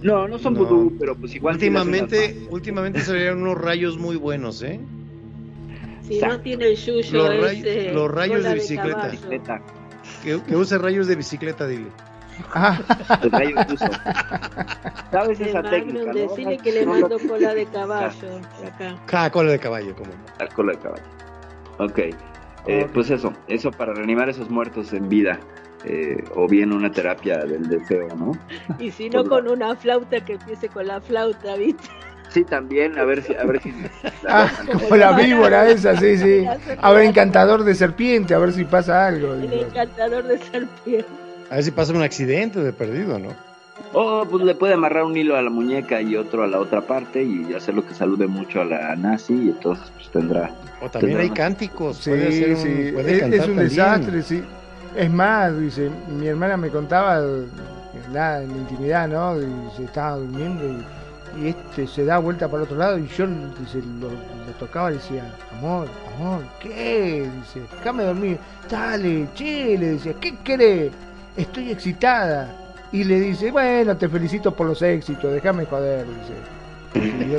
No, 0.02 0.28
no 0.28 0.38
son 0.38 0.54
No. 0.54 0.60
vudú, 0.60 0.92
pero 0.98 1.16
pues 1.16 1.34
igual. 1.34 1.54
Últimamente, 1.54 2.46
últimamente 2.50 3.00
salieron 3.00 3.42
unos 3.42 3.58
rayos 3.58 3.98
muy 3.98 4.16
buenos, 4.16 4.62
¿eh? 4.62 4.80
Si 6.06 6.20
no 6.20 6.38
tiene 6.40 6.66
el 6.68 6.76
yuyo 6.76 7.18
Los 7.28 7.40
ray- 7.42 7.60
ese, 7.60 7.92
los 7.92 8.10
rayos 8.10 8.44
de 8.44 8.54
bicicleta. 8.54 9.10
Que, 10.22 10.40
que 10.42 10.56
use 10.56 10.76
rayos 10.78 11.06
de 11.06 11.16
bicicleta, 11.16 11.66
dile. 11.66 11.88
Ah, 12.52 12.78
el 13.22 13.30
rayo. 13.30 13.54
¿Sabes 15.10 15.40
esa 15.40 15.62
Magnum, 15.62 15.70
técnica? 15.70 16.04
no? 16.06 16.12
decirle 16.12 16.58
que 16.58 16.72
le 16.72 16.86
mando 16.86 17.08
no- 17.18 17.28
cola 17.28 17.54
de 17.54 17.66
caballo 17.66 18.40
acá. 18.66 18.96
Ah, 19.12 19.30
cola 19.30 19.52
de 19.52 19.58
caballo, 19.58 19.94
como. 19.94 20.10
La 20.38 20.48
cola 20.48 20.72
de 20.72 20.78
caballo. 20.78 21.02
Ok. 21.78 21.98
Eh, 22.66 22.86
Pues 22.92 23.10
eso, 23.10 23.32
eso 23.46 23.70
para 23.70 23.92
reanimar 23.94 24.28
esos 24.28 24.50
muertos 24.50 24.92
en 24.92 25.08
vida. 25.08 25.38
eh, 25.86 26.24
o 26.34 26.48
bien 26.48 26.72
una 26.72 26.90
terapia 26.90 27.36
del 27.44 27.68
deseo, 27.68 28.08
¿no? 28.16 28.32
Y 28.78 28.90
si 28.90 29.10
no 29.10 29.22
con 29.26 29.46
una 29.48 29.76
flauta 29.76 30.24
que 30.24 30.32
empiece 30.34 30.70
con 30.70 30.86
la 30.86 30.98
flauta, 30.98 31.56
¿viste? 31.56 31.90
Sí, 32.34 32.44
también, 32.44 32.98
a 32.98 33.04
ver 33.04 33.22
si. 33.22 33.34
A 33.34 33.44
ver 33.44 33.62
si 33.62 33.72
ah, 34.28 34.50
como 34.72 34.96
la 34.96 35.12
víbora 35.12 35.68
esa, 35.70 35.96
sí, 35.96 36.18
sí. 36.18 36.44
A 36.82 36.92
ver, 36.92 37.04
encantador 37.04 37.62
de 37.64 37.74
serpiente, 37.74 38.34
a 38.34 38.38
ver 38.38 38.52
si 38.52 38.64
pasa 38.64 39.06
algo. 39.06 39.34
El 39.34 39.52
encantador 39.52 40.24
de 40.24 40.38
serpiente. 40.38 41.06
A 41.50 41.54
ver 41.54 41.64
si 41.64 41.70
pasa 41.70 41.92
un 41.92 42.02
accidente 42.02 42.60
de 42.60 42.72
perdido, 42.72 43.18
¿no? 43.18 43.28
O 43.92 44.24
pues 44.28 44.44
le 44.44 44.54
puede 44.54 44.74
amarrar 44.74 45.04
un 45.04 45.16
hilo 45.16 45.36
a 45.36 45.42
la 45.42 45.50
muñeca 45.50 46.00
y 46.00 46.16
otro 46.16 46.42
a 46.42 46.46
la 46.48 46.58
otra 46.58 46.80
parte 46.80 47.22
y 47.22 47.54
hacer 47.54 47.74
lo 47.74 47.86
que 47.86 47.94
salude 47.94 48.26
mucho 48.26 48.60
a 48.60 48.64
la 48.64 48.94
nazi 48.96 49.34
y 49.34 49.48
entonces 49.50 49.84
pues 49.94 50.10
tendrá. 50.10 50.50
O 50.80 50.88
también 50.90 51.18
hay 51.18 51.26
Tendrá- 51.28 51.34
cánticos. 51.44 51.98
Sí, 51.98 52.10
puede 52.10 52.28
hacer 52.28 52.50
un- 52.50 52.56
sí, 52.56 52.90
puede 52.92 53.12
es, 53.16 53.22
es 53.22 53.22
un 53.22 53.30
también. 53.38 53.56
desastre, 53.68 54.22
sí. 54.22 54.42
Es 54.96 55.10
más, 55.10 55.58
dice, 55.58 55.90
mi 56.18 56.26
hermana 56.26 56.56
me 56.56 56.68
contaba, 56.70 57.20
nada, 58.12 58.42
en 58.42 58.48
la 58.50 58.56
intimidad, 58.56 59.08
¿no? 59.08 59.40
Y 59.40 59.76
se 59.76 59.84
estaba 59.84 60.16
durmiendo 60.16 60.64
y, 60.64 60.78
y 61.40 61.48
este 61.48 61.86
se 61.86 62.04
da 62.04 62.18
vuelta 62.18 62.48
para 62.48 62.62
el 62.62 62.64
otro 62.64 62.78
lado 62.78 62.98
y 62.98 63.06
yo 63.08 63.26
dice, 63.58 63.82
lo, 64.00 64.08
lo 64.10 64.52
tocaba 64.58 64.90
y 64.90 64.94
decía, 64.94 65.24
amor, 65.58 65.88
amor, 66.14 66.42
¿qué? 66.60 67.28
Dice, 67.40 67.66
déjame 67.78 68.04
dormir, 68.04 68.38
dale, 68.68 69.28
che, 69.34 69.76
le 69.78 69.86
decía, 69.92 70.14
¿qué 70.20 70.36
querés? 70.38 70.92
Estoy 71.36 71.70
excitada. 71.70 72.54
Y 72.92 73.04
le 73.04 73.20
dice, 73.20 73.50
bueno, 73.50 73.96
te 73.96 74.08
felicito 74.08 74.54
por 74.54 74.66
los 74.68 74.80
éxitos, 74.82 75.32
déjame 75.32 75.64
joder, 75.66 76.06
dice. 76.06 76.34
Y 76.94 77.30
yo, 77.30 77.38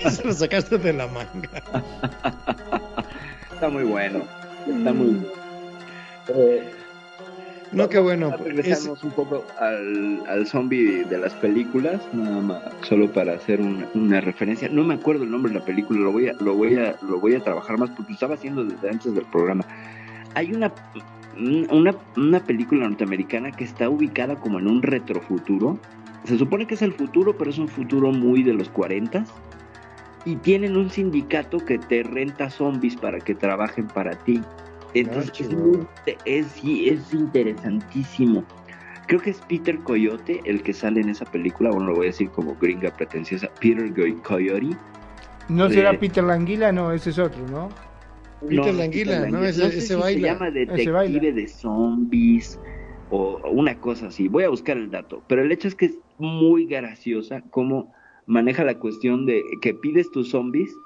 Se 0.10 0.24
lo 0.24 0.32
sacaste 0.32 0.78
de 0.78 0.92
la 0.92 1.06
manga. 1.06 1.50
Está 3.52 3.68
muy 3.68 3.84
bueno. 3.84 4.22
Está 4.66 4.92
muy. 4.92 5.26
Eh, 6.28 6.79
No, 7.72 7.88
qué 7.88 7.98
bueno. 8.00 8.30
Vamos 8.30 8.40
a 8.40 8.44
regresarnos 8.50 9.04
un 9.04 9.10
poco 9.12 9.44
al, 9.58 10.22
al 10.28 10.46
zombie 10.46 11.04
de 11.04 11.18
las 11.18 11.32
películas, 11.34 12.00
nada 12.12 12.40
más, 12.40 12.62
solo 12.82 13.12
para 13.12 13.34
hacer 13.34 13.60
una, 13.60 13.86
una 13.94 14.20
referencia. 14.20 14.68
No 14.68 14.82
me 14.82 14.94
acuerdo 14.94 15.24
el 15.24 15.30
nombre 15.30 15.52
de 15.52 15.60
la 15.60 15.64
película, 15.64 16.00
lo 16.00 16.12
voy 16.12 16.28
a, 16.28 16.32
lo 16.34 16.54
voy 16.54 16.76
a, 16.76 16.96
lo 17.02 17.20
voy 17.20 17.34
a 17.36 17.40
trabajar 17.40 17.78
más 17.78 17.90
porque 17.90 18.10
lo 18.10 18.14
estaba 18.14 18.34
haciendo 18.34 18.64
desde 18.64 18.90
antes 18.90 19.14
del 19.14 19.24
programa. 19.26 19.64
Hay 20.34 20.52
una, 20.52 20.72
una, 21.70 21.94
una 22.16 22.40
película 22.40 22.88
norteamericana 22.88 23.52
que 23.52 23.64
está 23.64 23.88
ubicada 23.88 24.34
como 24.36 24.58
en 24.58 24.66
un 24.66 24.82
retrofuturo. 24.82 25.78
Se 26.24 26.38
supone 26.38 26.66
que 26.66 26.74
es 26.74 26.82
el 26.82 26.92
futuro, 26.92 27.36
pero 27.38 27.50
es 27.50 27.58
un 27.58 27.68
futuro 27.68 28.10
muy 28.10 28.42
de 28.42 28.52
los 28.52 28.68
40 28.68 29.24
y 30.24 30.36
tienen 30.36 30.76
un 30.76 30.90
sindicato 30.90 31.58
que 31.58 31.78
te 31.78 32.02
renta 32.02 32.50
zombies 32.50 32.96
para 32.96 33.18
que 33.20 33.34
trabajen 33.34 33.86
para 33.86 34.12
ti. 34.12 34.40
Entonces 34.94 35.48
es, 36.06 36.16
es, 36.24 36.46
sí, 36.52 36.88
es 36.88 37.12
interesantísimo. 37.14 38.44
Creo 39.06 39.20
que 39.20 39.30
es 39.30 39.40
Peter 39.48 39.76
Coyote 39.78 40.40
el 40.44 40.62
que 40.62 40.72
sale 40.72 41.00
en 41.00 41.08
esa 41.08 41.24
película, 41.24 41.70
bueno, 41.70 41.86
lo 41.88 41.96
voy 41.96 42.06
a 42.06 42.10
decir 42.10 42.30
como 42.30 42.54
gringa 42.60 42.94
pretenciosa, 42.96 43.48
Peter 43.60 43.92
Coyote. 44.22 44.76
¿No 45.48 45.68
será 45.68 45.98
Peter 45.98 46.22
Languila? 46.22 46.70
No, 46.70 46.92
ese 46.92 47.10
es 47.10 47.18
otro, 47.18 47.44
¿no? 47.48 47.68
Peter 48.40 48.72
No, 48.72 48.72
Languila, 48.72 49.16
Peter 49.16 49.32
¿no? 49.32 49.44
Ese- 49.44 49.70
sé 49.70 49.78
ese 49.78 49.80
si 49.88 49.94
baila. 49.94 50.28
Se 50.28 50.34
llama 50.34 50.50
Detective 50.50 50.92
baila. 50.92 51.20
de 51.32 51.48
Zombies 51.48 52.60
o 53.10 53.40
o 53.42 53.50
una 53.50 53.74
cosa 53.80 54.06
así. 54.06 54.28
Voy 54.28 54.44
a 54.44 54.48
buscar 54.48 54.76
el 54.76 54.90
dato, 54.90 55.22
pero 55.26 55.42
el 55.42 55.50
hecho 55.50 55.66
es 55.66 55.74
que 55.74 55.86
es 55.86 55.98
muy 56.18 56.66
graciosa 56.66 57.42
cómo 57.50 57.92
maneja 58.26 58.62
la 58.62 58.78
cuestión 58.78 59.26
de 59.26 59.42
que 59.60 59.74
pides 59.74 60.10
tus 60.12 60.30
zombies. 60.30 60.76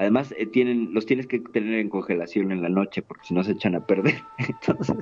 Además, 0.00 0.32
eh, 0.38 0.46
tienen, 0.46 0.94
los 0.94 1.04
tienes 1.04 1.26
que 1.26 1.40
tener 1.40 1.78
en 1.78 1.90
congelación 1.90 2.52
en 2.52 2.62
la 2.62 2.70
noche 2.70 3.02
porque 3.02 3.26
si 3.28 3.34
no 3.34 3.44
se 3.44 3.52
echan 3.52 3.74
a 3.74 3.84
perder. 3.84 4.30
Entonces, 4.38 4.96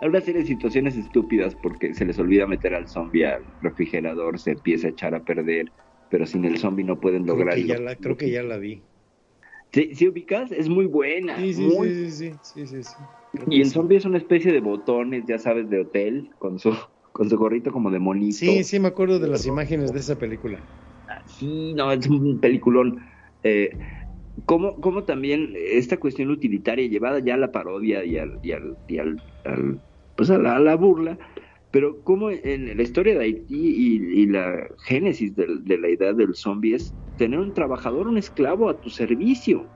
hay 0.00 0.08
una 0.08 0.20
serie 0.20 0.42
de 0.42 0.46
situaciones 0.46 0.96
estúpidas 0.96 1.56
porque 1.56 1.92
se 1.92 2.04
les 2.04 2.20
olvida 2.20 2.46
meter 2.46 2.72
al 2.74 2.86
zombie 2.86 3.26
al 3.26 3.44
refrigerador, 3.60 4.38
se 4.38 4.52
empieza 4.52 4.86
a 4.86 4.90
echar 4.90 5.16
a 5.16 5.24
perder, 5.24 5.72
pero 6.08 6.24
sin 6.24 6.44
el 6.44 6.58
zombie 6.58 6.84
no 6.84 7.00
pueden 7.00 7.24
Creo 7.24 7.36
lograr 7.36 7.56
que, 7.56 7.66
ya 7.66 7.78
la, 7.78 7.96
creo 7.96 8.16
que 8.16 8.30
ya 8.30 8.44
la 8.44 8.58
vi. 8.58 8.86
¿Sí, 9.72 9.94
sí 9.96 10.06
ubicas? 10.06 10.52
Es 10.52 10.68
muy 10.68 10.86
buena. 10.86 11.36
Sí, 11.36 11.52
sí, 11.54 11.70
muy 11.70 11.88
sí, 11.88 12.12
sí, 12.12 12.40
sí, 12.42 12.66
sí, 12.68 12.82
sí. 12.84 13.08
Creo 13.32 13.48
y 13.48 13.60
el 13.60 13.70
zombie 13.70 13.96
es 13.96 14.04
una 14.04 14.18
especie 14.18 14.52
de 14.52 14.60
botones, 14.60 15.24
ya 15.26 15.38
sabes, 15.38 15.68
de 15.68 15.80
hotel, 15.80 16.30
con 16.38 16.60
su, 16.60 16.70
con 17.12 17.28
su 17.28 17.36
gorrito 17.36 17.72
como 17.72 17.90
de 17.90 17.98
monito. 17.98 18.38
Sí, 18.38 18.62
sí, 18.62 18.78
me 18.78 18.86
acuerdo 18.88 19.18
de 19.18 19.28
las 19.28 19.46
imágenes 19.46 19.92
de 19.92 19.98
esa 19.98 20.16
película. 20.16 20.64
Ah, 21.06 21.22
Sí, 21.26 21.74
no, 21.74 21.90
es 21.92 22.06
un 22.06 22.40
peliculón. 22.40 22.98
Eh, 23.42 23.70
como, 24.46 24.80
como 24.80 25.04
también 25.04 25.54
esta 25.56 25.98
cuestión 25.98 26.30
utilitaria 26.30 26.88
llevada 26.88 27.18
ya 27.18 27.34
a 27.34 27.38
la 27.38 27.52
parodia 27.52 28.04
y 28.04 28.18
al, 28.18 28.38
y 28.42 28.52
al, 28.52 28.76
y 28.88 28.98
al, 28.98 29.22
pues 30.16 30.30
a 30.30 30.38
la, 30.38 30.56
a 30.56 30.60
la 30.60 30.74
burla, 30.74 31.18
pero 31.72 32.02
como 32.02 32.30
en 32.30 32.76
la 32.76 32.82
historia 32.82 33.18
de 33.18 33.24
Haití 33.24 34.02
y, 34.14 34.26
la 34.26 34.68
génesis 34.84 35.34
de, 35.34 35.78
la 35.78 35.88
idea 35.88 36.12
del 36.12 36.34
zombie 36.34 36.74
es 36.74 36.94
tener 37.16 37.40
un 37.40 37.54
trabajador, 37.54 38.08
un 38.08 38.18
esclavo 38.18 38.68
a 38.68 38.78
tu 38.78 38.90
servicio. 38.90 39.66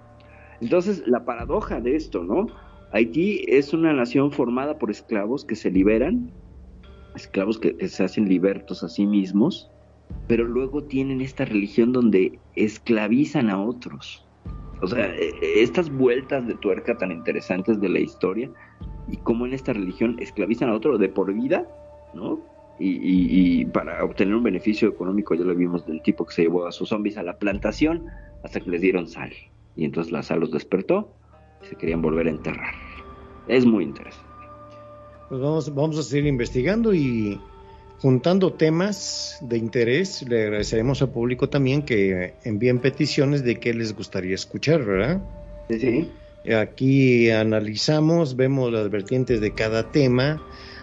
Entonces, 0.61 1.03
la 1.07 1.25
paradoja 1.25 1.81
de 1.81 1.97
esto, 1.97 2.23
¿no? 2.23 2.49
Haití 2.93 3.45
es 3.49 3.73
una 3.73 3.95
nación 3.95 4.31
formada 4.31 4.79
por 4.79 4.91
esclavos 4.91 5.45
que 5.45 5.57
se 5.57 5.71
liberan, 5.71 6.31
esclavos 7.15 7.59
que 7.59 7.89
se 7.89 8.05
hacen 8.05 8.29
libertos 8.29 8.85
a 8.85 8.89
sí 8.91 9.07
mismos, 9.07 9.71
pero 10.29 10.45
luego 10.45 10.85
tienen 10.85 11.23
esta 11.23 11.47
religión 11.47 11.93
donde 11.93 12.39
esclavizan 12.57 13.49
a 13.49 13.63
otros. 13.63 14.26
O 14.83 14.87
sea, 14.87 15.15
eh, 15.15 15.61
estas 15.63 15.91
vueltas 15.91 16.47
de 16.47 16.55
tuerca 16.55 16.97
tan 16.97 17.11
interesantes 17.13 17.81
de 17.81 17.89
la 17.89 18.01
historia 18.01 18.51
y 19.09 19.17
cómo 19.19 19.47
en 19.47 19.55
esta 19.55 19.73
religión 19.73 20.17
esclavizan 20.19 20.69
a 20.69 20.75
otro 20.75 20.99
de 20.99 21.09
por 21.09 21.33
vida, 21.33 21.67
¿no? 22.13 22.41
Y, 22.79 22.91
y- 22.91 23.61
y 23.61 23.65
para 23.65 24.05
obtener 24.05 24.35
un 24.35 24.43
beneficio 24.43 24.89
económico, 24.89 25.35
ya 25.35 25.45
lo 25.45 25.55
vimos 25.55 25.87
del 25.87 26.03
tipo 26.03 26.27
que 26.27 26.35
se 26.35 26.43
llevó 26.43 26.67
a 26.67 26.73
sus 26.73 26.91
zombies 26.91 27.17
a 27.17 27.23
la 27.23 27.39
plantación 27.39 28.05
hasta 28.43 28.61
que 28.61 28.71
les 28.71 28.83
dieron 28.83 29.07
sal. 29.09 29.33
Y 29.77 29.85
entonces 29.85 30.13
la 30.13 30.23
sal 30.23 30.41
los 30.41 30.51
despertó 30.51 31.15
y 31.63 31.67
se 31.67 31.77
querían 31.77 32.03
volver 32.03 32.27
a 32.27 32.31
enterrar. 32.31 32.75
Es 33.49 33.65
muy 33.65 33.85
interesante. 33.85 34.27
Pues 35.29 35.41
vamos, 35.41 35.75
vamos 35.75 35.99
a 35.99 36.03
seguir 36.03 36.27
investigando 36.27 36.93
y 36.95 37.41
juntando 38.01 38.53
temas 38.53 39.39
de 39.41 39.59
interés. 39.59 40.23
Le 40.29 40.45
agradeceremos 40.45 41.03
al 41.03 41.11
público 41.11 41.49
también 41.49 41.83
que 41.83 42.35
envíen 42.45 42.81
peticiones 42.81 43.45
de 43.45 43.57
qué 43.57 43.75
les 43.75 43.95
gustaría 43.95 44.35
escuchar, 44.35 44.85
¿verdad? 44.85 45.21
Sí. 45.69 46.11
Aquí 46.55 47.31
analizamos, 47.31 48.37
vemos 48.37 48.73
las 48.73 48.89
vertientes 48.89 49.41
de 49.41 49.53
cada 49.53 49.91
tema, 49.91 50.41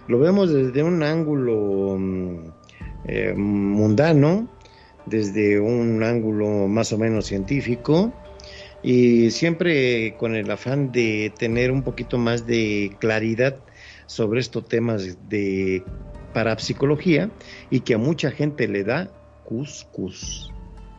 lo 0.07 0.19
vemos 0.19 0.51
desde 0.51 0.83
un 0.83 1.01
ángulo 1.03 1.95
mm, 1.97 2.37
eh, 3.05 3.33
mundano, 3.33 4.49
desde 5.05 5.61
un 5.61 6.03
ángulo 6.03 6.67
más 6.67 6.91
o 6.91 6.97
menos 6.97 7.27
científico 7.27 8.11
y 8.81 9.31
siempre 9.31 10.15
con 10.17 10.35
el 10.35 10.51
afán 10.51 10.91
de 10.91 11.31
tener 11.37 11.71
un 11.71 11.83
poquito 11.83 12.17
más 12.17 12.45
de 12.45 12.95
claridad 12.99 13.57
sobre 14.05 14.41
estos 14.41 14.67
temas 14.67 15.17
de 15.29 15.83
parapsicología 16.33 17.29
y 17.69 17.81
que 17.81 17.93
a 17.93 17.97
mucha 17.97 18.31
gente 18.31 18.67
le 18.67 18.83
da 18.83 19.09
cuscus. 19.43 20.51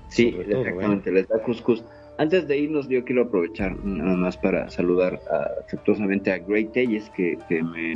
Sí, 0.08 0.34
¿eh? 0.36 0.46
exactamente, 0.48 1.10
les 1.12 1.28
da 1.28 1.42
cuscús. 1.42 1.84
Antes 2.16 2.46
de 2.46 2.56
irnos, 2.56 2.88
yo 2.88 3.04
quiero 3.04 3.22
aprovechar 3.22 3.76
nada 3.84 4.16
más 4.16 4.36
para 4.36 4.70
saludar 4.70 5.20
afectuosamente 5.64 6.30
a 6.30 6.38
Great 6.38 6.70
Telles, 6.72 7.10
que, 7.10 7.36
que 7.48 7.60
me 7.60 7.94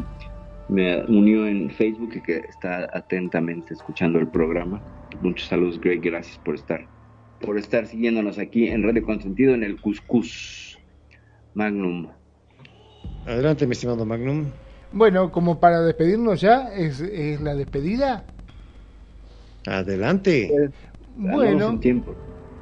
me 0.68 1.02
unió 1.04 1.46
en 1.46 1.70
Facebook 1.70 2.10
y 2.14 2.20
que 2.20 2.38
está 2.48 2.88
atentamente 2.92 3.74
escuchando 3.74 4.18
el 4.18 4.28
programa. 4.28 4.80
Muchos 5.22 5.48
saludos, 5.48 5.80
Greg, 5.80 6.00
gracias 6.00 6.38
por 6.38 6.54
estar, 6.54 6.86
por 7.40 7.58
estar 7.58 7.86
siguiéndonos 7.86 8.38
aquí 8.38 8.68
en 8.68 8.82
Radio 8.82 9.02
Consentido 9.02 9.54
en 9.54 9.64
el 9.64 9.80
Cuscus 9.80 10.78
Magnum. 11.54 12.08
Adelante, 13.26 13.66
mi 13.66 13.72
estimado 13.72 14.04
Magnum. 14.04 14.46
Bueno, 14.92 15.30
como 15.32 15.60
para 15.60 15.80
despedirnos 15.82 16.40
ya, 16.40 16.72
es, 16.74 17.00
es 17.00 17.40
la 17.40 17.54
despedida. 17.54 18.26
Adelante. 19.66 20.52
Andamos 21.22 21.66
Bueno, 21.66 21.68
en 21.68 21.80
tiempo. 21.80 22.16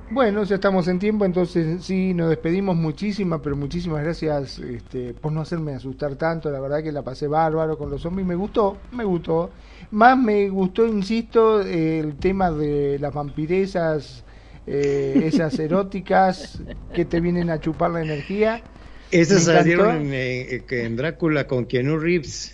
bueno, 0.09 0.44
ya 0.44 0.55
estamos 0.57 0.86
en 0.89 1.01
tiempo, 1.01 1.24
entonces 1.24 1.85
sí, 1.85 2.15
nos 2.15 2.31
despedimos 2.31 2.77
muchísimas, 2.77 3.40
pero 3.43 3.57
muchísimas 3.57 4.03
gracias 4.05 4.59
este, 4.61 5.15
por 5.15 5.32
no 5.32 5.40
hacerme 5.40 5.74
asustar 5.74 6.15
tanto. 6.16 6.51
La 6.51 6.61
verdad 6.61 6.82
que 6.82 6.93
la 6.93 7.03
pasé 7.03 7.27
bárbaro 7.27 7.77
con 7.77 7.90
los 7.90 8.03
zombies, 8.03 8.27
me 8.27 8.36
gustó, 8.36 8.86
me 8.93 9.05
gustó. 9.05 9.55
Más 9.90 10.16
me 10.16 10.48
gustó, 10.48 10.86
insisto, 10.86 11.61
el 11.62 12.19
tema 12.19 12.53
de 12.53 12.98
las 13.01 13.12
vampiresas, 13.15 14.24
eh, 14.65 15.23
esas 15.27 15.59
eróticas 15.61 16.65
que 16.93 17.05
te 17.05 17.20
vienen 17.20 17.51
a 17.51 17.61
chupar 17.61 17.90
la 17.90 18.03
energía. 18.03 18.62
Esas 19.11 19.45
salieron 19.45 19.97
en, 19.97 20.11
eh, 20.12 20.65
que 20.69 20.85
en 20.85 20.97
Drácula 20.97 21.47
con 21.47 21.66
Keanu 21.66 21.99
Reeves. 21.99 22.53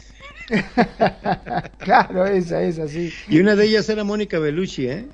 claro, 1.79 2.27
esa, 2.27 2.63
esa, 2.63 2.89
sí. 2.89 3.13
Y 3.29 3.41
una 3.41 3.55
de 3.57 3.65
ellas 3.67 3.89
era 3.89 4.05
Mónica 4.05 4.39
Bellucci, 4.39 4.87
¿eh? 4.89 5.07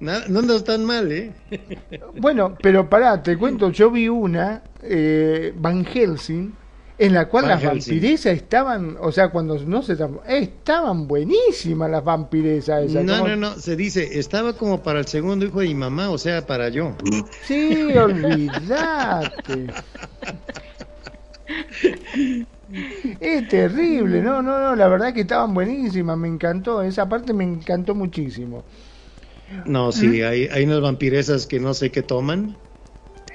Nada- 0.00 0.26
no 0.28 0.40
andas 0.40 0.64
tan 0.64 0.84
mal, 0.84 1.10
¿eh? 1.12 1.32
Bueno, 2.18 2.56
pero 2.62 2.88
pará, 2.88 3.22
te 3.22 3.36
cuento, 3.36 3.70
yo 3.70 3.90
vi 3.90 4.08
una, 4.08 4.62
eh, 4.82 5.52
Van 5.56 5.84
Helsing, 5.84 6.52
en 6.98 7.12
la 7.14 7.28
cual 7.28 7.44
Van 7.44 7.50
las 7.52 7.62
Helsing. 7.62 7.94
vampiresas 7.94 8.32
estaban, 8.36 8.96
o 9.00 9.12
sea, 9.12 9.28
cuando 9.28 9.58
no 9.58 9.82
se... 9.82 9.96
estaban 10.28 11.06
buenísimas 11.06 11.90
las 11.90 12.04
vampiresas 12.04 12.84
esas. 12.84 13.04
No, 13.04 13.26
no, 13.26 13.36
no, 13.36 13.54
se 13.58 13.76
dice, 13.76 14.18
estaba 14.18 14.54
como 14.54 14.82
para 14.82 15.00
el 15.00 15.06
segundo 15.06 15.44
hijo 15.44 15.60
de 15.60 15.66
mi 15.68 15.74
mamá, 15.74 16.10
o 16.10 16.18
sea, 16.18 16.46
para 16.46 16.68
yo. 16.70 16.94
Sí, 17.46 17.86
olvídate. 17.96 19.66
Es 23.20 23.48
terrible, 23.48 24.20
no, 24.22 24.42
no, 24.42 24.58
no, 24.60 24.74
la 24.76 24.88
verdad 24.88 25.14
que 25.14 25.20
estaban 25.22 25.54
buenísimas, 25.54 26.18
me 26.18 26.28
encantó, 26.28 26.82
esa 26.82 27.08
parte 27.08 27.32
me 27.32 27.44
encantó 27.44 27.94
muchísimo. 27.94 28.64
No, 29.64 29.92
sí, 29.92 30.22
hay, 30.22 30.48
hay 30.50 30.64
unas 30.64 30.80
vampiresas 30.80 31.46
que 31.46 31.60
no 31.60 31.72
sé 31.74 31.90
qué 31.92 32.02
toman, 32.02 32.56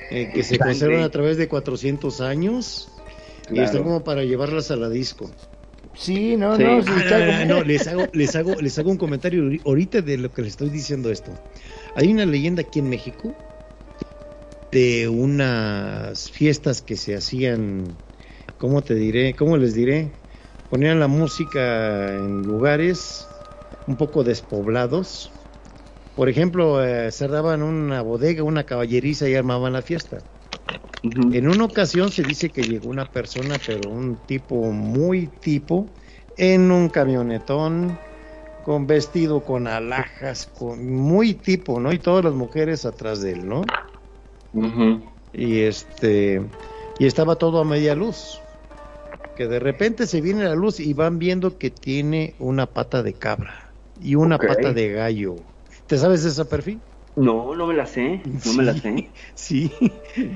eh, 0.10 0.30
que 0.34 0.44
se 0.44 0.58
Sangre. 0.58 0.66
conservan 0.74 1.04
a 1.04 1.10
través 1.10 1.38
de 1.38 1.48
400 1.48 2.20
años 2.20 2.90
y 3.50 3.62
están 3.62 3.84
como 3.84 4.04
para 4.04 4.24
llevarlas 4.24 4.70
a 4.72 4.76
la 4.76 4.90
disco. 4.90 5.34
Sí, 5.94 6.36
no, 6.38 6.56
Sí. 6.58 6.64
no, 6.64 6.82
sí, 6.84 6.92
Ah, 6.94 7.00
está 7.00 7.20
no, 7.20 7.26
como- 7.26 7.46
no, 7.46 7.56
no, 7.60 7.64
les 7.64 7.88
hago, 7.88 8.10
les 8.14 8.36
hago, 8.36 8.60
les 8.62 8.78
hago 8.80 8.92
un 8.92 8.98
comentario 8.98 9.44
ahori- 9.44 9.62
ahorita 9.66 10.02
de 10.02 10.18
lo 10.18 10.32
que 10.34 10.42
les 10.42 10.52
estoy 10.52 10.70
diciendo 10.70 11.10
esto. 11.12 11.32
Hay 11.96 12.12
una 12.12 12.26
leyenda 12.26 12.62
aquí 12.62 12.80
en 12.80 12.90
México 12.90 13.36
de 14.72 15.10
unas 15.10 16.32
fiestas 16.32 16.82
que 16.82 16.96
se 16.96 17.16
hacían, 17.16 17.98
¿cómo 18.58 18.82
te 18.82 18.96
diré? 18.96 19.36
¿Cómo 19.36 19.58
les 19.58 19.74
diré? 19.74 20.14
Ponían 20.70 21.00
la 21.00 21.08
música 21.08 22.16
en 22.16 22.44
lugares 22.44 23.28
un 23.88 23.98
poco 23.98 24.24
despoblados. 24.24 25.32
Por 26.16 26.30
ejemplo, 26.30 26.84
eh, 26.84 27.12
cerraban 27.12 27.62
una 27.64 28.02
bodega, 28.02 28.44
una 28.44 28.66
caballeriza 28.66 29.28
y 29.28 29.36
armaban 29.36 29.74
la 29.74 29.82
fiesta. 29.82 30.24
En 31.04 31.48
una 31.48 31.66
ocasión 31.66 32.12
se 32.12 32.24
dice 32.24 32.52
que 32.52 32.66
llegó 32.66 32.90
una 32.90 33.12
persona, 33.12 33.58
pero 33.66 33.90
un 33.90 34.18
tipo 34.28 34.72
muy 34.72 35.28
tipo, 35.28 35.96
en 36.38 36.72
un 36.72 36.90
camionetón, 36.90 37.98
con 38.64 38.86
vestido 38.88 39.44
con 39.44 39.68
alhajas, 39.68 40.46
con 40.46 40.92
muy 40.92 41.34
tipo, 41.34 41.80
¿no? 41.80 41.92
Y 41.92 42.00
todas 42.00 42.24
las 42.24 42.34
mujeres 42.36 42.86
atrás 42.86 43.22
de 43.22 43.32
él, 43.34 43.48
¿no? 43.48 43.64
Y 45.34 45.60
este, 45.62 46.42
y 47.00 47.06
estaba 47.06 47.36
todo 47.36 47.60
a 47.60 47.66
media 47.66 47.96
luz. 47.96 48.40
Que 49.38 49.48
de 49.48 49.60
repente 49.60 50.08
se 50.08 50.22
viene 50.22 50.44
la 50.44 50.56
luz 50.56 50.80
y 50.80 50.94
van 50.94 51.18
viendo 51.20 51.58
que 51.58 51.70
tiene 51.72 52.36
una 52.40 52.66
pata 52.68 53.02
de 53.02 53.14
cabra 53.14 53.74
y 54.00 54.16
una 54.16 54.38
pata 54.38 54.74
de 54.74 54.90
gallo. 54.90 55.36
¿Te 55.88 55.98
sabes 55.98 56.26
esa 56.26 56.46
perfil? 56.46 56.82
No, 57.16 57.56
no 57.56 57.68
me 57.68 57.74
la 57.74 57.86
sé, 57.86 58.22
no 58.46 58.54
me 58.54 58.64
la 58.64 58.74
sé. 58.74 59.12
Sí. 59.36 59.72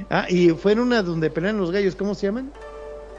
Ah, 0.10 0.26
y 0.30 0.50
fue 0.50 0.74
en 0.74 0.80
una 0.80 1.04
donde 1.04 1.30
pelean 1.30 1.58
los 1.58 1.72
gallos, 1.72 1.96
¿cómo 1.96 2.16
se 2.16 2.28
llaman? 2.28 2.52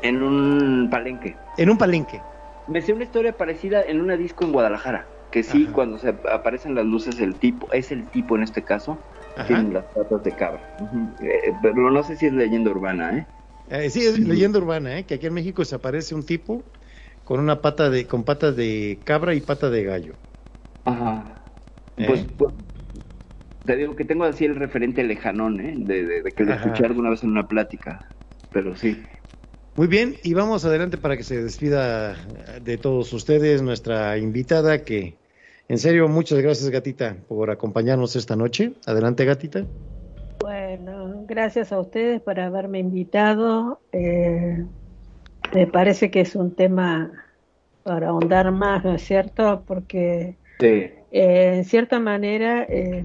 En 0.02 0.23
un 0.23 0.89
palenque. 0.90 1.36
En 1.56 1.70
un 1.70 1.78
palenque. 1.78 2.20
Me 2.68 2.82
sé 2.82 2.93
una 2.93 3.05
historia 3.05 3.32
parecida 3.32 3.82
en 3.82 4.01
una 4.01 4.16
disco 4.16 4.44
en 4.44 4.52
Guadalajara, 4.52 5.09
que 5.31 5.43
sí, 5.43 5.64
Ajá. 5.64 5.73
cuando 5.73 5.98
se 5.98 6.09
ap- 6.10 6.27
aparecen 6.27 6.74
las 6.74 6.85
luces, 6.85 7.20
el 7.20 7.35
tipo, 7.39 7.73
es 7.73 7.93
el 7.93 8.10
tipo 8.10 8.36
en 8.36 8.43
este 8.43 8.64
caso, 8.64 8.98
Ajá. 9.36 9.46
tiene 9.46 9.72
las 9.72 9.86
patas 9.94 10.22
de 10.22 10.34
cabra. 10.34 10.62
Eh, 11.20 11.58
pero 11.62 11.90
no 11.90 12.02
sé 12.02 12.16
si 12.16 12.26
es 12.26 12.32
leyenda 12.32 12.70
urbana, 12.70 13.18
¿eh? 13.18 13.26
Eh, 13.68 13.90
sí, 13.90 14.04
es 14.06 14.18
leyenda 14.18 14.58
urbana, 14.58 14.98
¿eh? 14.98 15.06
que 15.06 15.14
aquí 15.14 15.26
en 15.26 15.34
México 15.34 15.64
se 15.64 15.74
aparece 15.74 16.14
un 16.14 16.24
tipo 16.24 16.64
con 17.24 17.40
una 17.40 17.60
pata 17.62 17.90
de, 17.90 18.06
con 18.06 18.24
patas 18.24 18.54
de 18.56 19.02
cabra 19.04 19.34
y 19.34 19.40
pata 19.40 19.70
de 19.70 19.82
gallo. 19.84 20.18
Ajá. 20.84 21.42
¿Eh? 21.96 22.06
Pues, 22.06 22.26
pues, 22.38 22.54
te 23.64 23.76
digo 23.76 23.96
que 23.96 24.04
tengo 24.04 24.24
así 24.24 24.44
el 24.44 24.54
referente 24.56 25.02
lejanón, 25.04 25.60
¿eh? 25.60 25.74
De, 25.76 26.04
de- 26.06 26.22
de 26.22 26.32
que 26.32 26.44
lo 26.44 26.52
escuché 26.52 26.84
alguna 26.86 27.10
vez 27.10 27.22
en 27.24 27.30
una 27.30 27.46
plática, 27.48 28.00
pero 28.50 28.76
sí. 28.76 29.04
Muy 29.74 29.88
bien, 29.88 30.16
y 30.22 30.32
vamos 30.34 30.64
adelante 30.64 30.96
para 30.98 31.16
que 31.18 31.22
se 31.22 31.42
despida 31.42 32.14
de 32.62 32.78
todos 32.78 33.12
ustedes 33.12 33.60
nuestra 33.62 34.16
invitada, 34.18 34.84
que 34.84 35.18
en 35.68 35.78
serio, 35.78 36.09
muchas 36.09 36.38
gracias 36.40 36.70
gatita 36.70 37.16
por 37.28 37.51
acompañarnos 37.51 38.16
esta 38.16 38.36
noche. 38.36 38.72
Adelante 38.86 39.24
gatita. 39.24 39.64
Bueno, 40.40 41.24
gracias 41.26 41.72
a 41.72 41.80
ustedes 41.80 42.20
por 42.20 42.38
haberme 42.38 42.78
invitado. 42.78 43.80
Eh, 43.93 44.64
me 45.55 45.66
parece 45.66 46.10
que 46.10 46.20
es 46.20 46.36
un 46.36 46.55
tema 46.55 47.10
para 47.82 48.09
ahondar 48.09 48.51
más, 48.52 48.84
¿no 48.84 48.94
es 48.94 49.02
cierto? 49.02 49.64
Porque 49.66 50.36
Sí. 50.60 50.66
eh, 51.12 51.52
en 51.56 51.64
cierta 51.64 51.98
manera, 52.01 52.64
eh, 52.68 53.05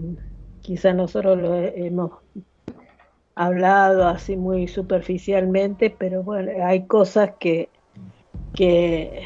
quizá 0.61 0.93
nosotros 0.93 1.39
lo 1.39 1.55
he- 1.55 1.85
hemos 1.87 2.11
hablado 3.35 4.07
así 4.07 4.35
muy 4.35 4.67
superficialmente, 4.67 5.89
pero 5.89 6.21
bueno, 6.23 6.51
hay 6.65 6.85
cosas 6.85 7.31
que, 7.39 7.69
que 8.53 9.25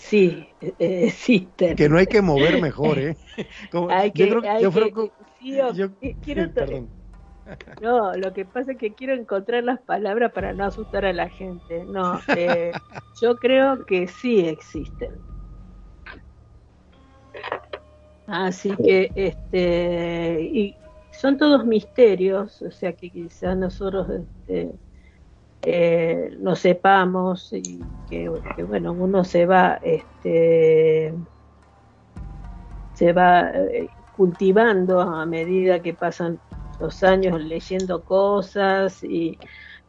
sí 0.00 0.48
eh, 0.60 0.74
existen. 1.08 1.76
Que 1.76 1.88
no 1.88 1.98
hay 1.98 2.06
que 2.06 2.22
mover 2.22 2.60
mejor, 2.60 2.98
¿eh? 2.98 3.16
Como- 3.70 3.90
Hay 3.90 4.08
yo 4.08 4.12
que, 4.14 4.28
creo- 4.30 4.50
hay 4.52 4.62
yo 4.62 4.72
que- 4.72 4.92
creo 4.92 5.12
sí, 5.38 5.56
yo- 5.74 5.90
quiero 6.22 6.52
perdón. 6.52 6.90
No, 7.80 8.14
lo 8.16 8.32
que 8.32 8.44
pasa 8.44 8.72
es 8.72 8.78
que 8.78 8.94
quiero 8.94 9.14
encontrar 9.14 9.64
las 9.64 9.80
palabras 9.80 10.32
para 10.32 10.52
no 10.52 10.64
asustar 10.64 11.04
a 11.04 11.12
la 11.12 11.28
gente. 11.30 11.84
No, 11.86 12.20
eh, 12.36 12.72
yo 13.20 13.36
creo 13.36 13.84
que 13.86 14.06
sí 14.06 14.40
existen. 14.40 15.22
Así 18.26 18.70
que, 18.76 19.10
este, 19.14 20.40
y 20.42 20.76
son 21.10 21.36
todos 21.38 21.64
misterios, 21.66 22.62
o 22.62 22.70
sea 22.70 22.92
que 22.92 23.10
quizás 23.10 23.56
nosotros 23.56 24.06
este, 24.10 24.70
eh, 25.62 26.30
sepamos 26.56 27.52
y 27.52 27.80
que, 28.08 28.28
bueno, 28.66 28.92
uno 28.92 29.24
se 29.24 29.46
va, 29.46 29.78
este, 29.82 31.14
se 32.94 33.12
va 33.12 33.50
eh, 33.50 33.88
cultivando 34.16 35.00
a 35.00 35.24
medida 35.26 35.82
que 35.82 35.94
pasan 35.94 36.40
los 36.78 37.02
años 37.02 37.40
leyendo 37.42 38.04
cosas 38.04 39.02
y 39.02 39.38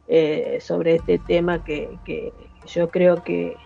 eh, 0.08 0.60
sobre 0.62 0.96
este 0.96 1.20
tema 1.20 1.64
que, 1.64 2.00
yo 2.66 2.90
creo 2.90 3.24
que, 3.24 3.58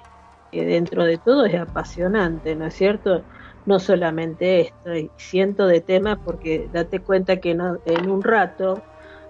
dentro 0.52 1.04
de 1.04 1.18
todo 1.18 1.46
es 1.46 1.56
apasionante, 1.56 2.56
¿no 2.56 2.68
es 2.68 2.76
cierto? 2.76 3.26
No 3.66 3.80
solamente 3.80 4.62
esto, 4.62 4.92
hay 4.92 5.12
cientos 5.18 5.70
de 5.70 5.82
temas 5.82 6.20
porque 6.24 6.70
date 6.72 7.02
cuenta 7.04 7.42
que 7.42 7.52
en 7.52 8.10
un 8.10 8.24
rato 8.24 8.82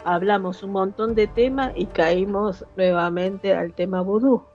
hablamos 0.06 0.64
un 0.64 0.72
montón 0.72 1.16
de 1.16 1.28
temas 1.28 1.74
y 1.76 1.92
caímos 1.92 2.66
nuevamente 2.76 3.54
al 3.54 3.74
tema 3.76 4.02
vudú. 4.02 4.50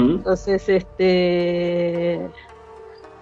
Entonces, 0.00 0.68
este, 0.68 2.32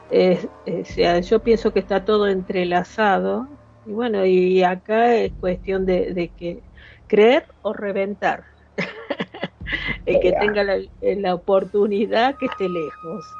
es- 0.08 0.46
o 0.66 0.84
sea, 0.84 1.20
yo 1.20 1.42
pienso 1.42 1.72
que 1.72 1.80
está 1.80 2.04
todo 2.04 2.28
entrelazado 2.28 3.48
y 3.84 3.92
bueno, 3.92 4.24
y 4.26 4.62
acá 4.62 5.16
es 5.16 5.34
cuestión 5.38 5.86
de, 5.86 6.12
de 6.14 6.32
que 6.34 6.64
creer 7.06 7.46
o 7.62 7.72
reventar. 7.72 8.44
El 10.06 10.20
que 10.20 10.32
tenga 10.32 10.64
la, 10.64 10.78
la 11.00 11.34
oportunidad 11.34 12.36
que 12.38 12.46
esté 12.46 12.68
lejos 12.68 13.38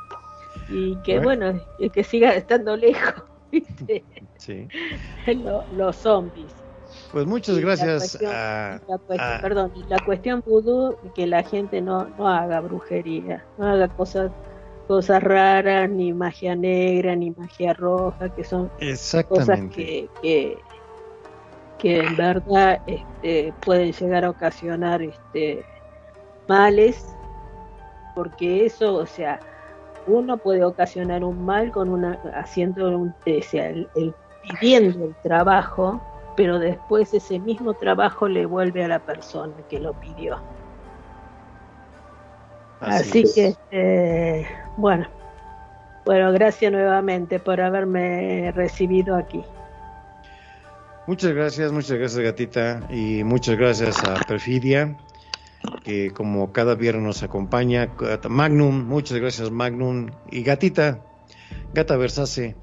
y 0.69 1.03
que 1.03 1.21
Bueno. 1.21 1.25
bueno, 1.51 1.61
el 1.79 1.93
que 1.93 2.05
siga 2.05 2.35
estando 2.35 2.77
lejos, 2.77 3.15
¿viste? 3.53 4.07
Sí. 4.39 4.69
Lo- 5.27 5.67
los 5.71 5.97
zombies. 5.99 6.66
Pues 7.17 7.27
muchas 7.27 7.55
la 7.55 7.61
gracias 7.63 7.99
cuestión- 7.99 8.31
a, 8.35 8.81
la 8.87 8.99
cuestión- 8.99 9.33
a- 9.39 9.41
perdón, 9.41 9.73
la 9.89 9.99
cuestión 10.05 10.43
vudú, 10.45 10.97
que 11.15 11.27
la 11.27 11.43
gente 11.43 11.81
no, 11.81 12.07
no 12.19 12.29
haga 12.29 12.61
brujería, 12.61 13.43
no 13.57 13.69
haga 13.69 13.89
cosas 13.89 14.31
cosas 14.87 15.23
raras, 15.23 15.89
ni 15.89 16.13
magia 16.13 16.55
negra, 16.55 17.17
ni 17.17 17.31
magia 17.31 17.73
roja, 17.73 18.29
que 18.35 18.45
son 18.45 18.71
cosas 19.25 19.59
que, 19.71 20.11
que, 20.21 20.59
que 21.79 22.01
en 22.01 22.17
verdad 22.17 22.81
este, 22.87 23.55
pueden 23.65 23.93
llegar 23.93 24.27
a 24.27 24.31
ocasionar 24.31 25.01
este, 25.01 25.65
males, 26.49 27.17
porque 28.15 28.67
eso, 28.67 28.95
o 28.97 29.07
sea, 29.07 29.41
uno 30.07 30.37
puede 30.37 30.63
ocasionar 30.65 31.25
un 31.25 31.47
mal 31.47 31.73
con 31.73 31.89
una 31.89 32.21
haciendo 32.35 32.87
un, 32.97 33.09
o 33.09 33.43
sea, 33.43 33.71
el, 33.71 33.89
el- 33.97 34.15
pidiendo 34.61 35.07
el 35.07 35.15
trabajo, 35.23 36.01
pero 36.37 36.59
después 36.59 37.13
ese 37.15 37.39
mismo 37.39 37.75
trabajo 37.75 38.29
le 38.29 38.47
vuelve 38.47 38.85
a 38.85 38.89
la 38.89 38.99
persona 38.99 39.55
que 39.69 39.81
lo 39.81 39.95
pidió. 39.95 40.39
Así, 42.81 43.21
es. 43.23 43.35
que, 43.35 43.57
eh, 43.71 44.47
bueno, 44.77 45.07
bueno, 46.05 46.33
gracias 46.33 46.71
nuevamente 46.71 47.41
por 47.41 47.61
haberme 47.61 48.53
recibido 48.53 49.17
aquí. 49.17 49.43
Muchas 51.07 51.33
gracias, 51.33 51.73
muchas 51.73 51.99
gracias 51.99 52.23
Gatita 52.23 52.81
y 52.91 53.25
muchas 53.25 53.57
gracias 53.57 54.03
a 54.05 54.17
Perfidia 54.27 54.97
que 55.85 56.11
como 56.11 56.53
cada 56.53 56.75
viernes 56.75 57.05
nos 57.05 57.23
acompaña, 57.23 57.91
Magnum, 58.29 58.87
muchas 58.87 59.19
gracias 59.19 59.51
Magnum 59.51 60.11
y 60.31 60.43
Gatita, 60.43 61.01
Gata 61.75 61.97
Versace, 61.97 62.57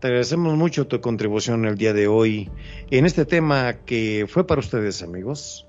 te 0.00 0.08
agradecemos 0.08 0.56
mucho 0.56 0.86
tu 0.86 1.00
contribución 1.00 1.64
el 1.64 1.76
día 1.76 1.92
de 1.92 2.06
hoy 2.06 2.50
en 2.90 3.06
este 3.06 3.24
tema 3.24 3.74
que 3.84 4.26
fue 4.28 4.46
para 4.46 4.60
ustedes 4.60 5.02
amigos. 5.02 5.66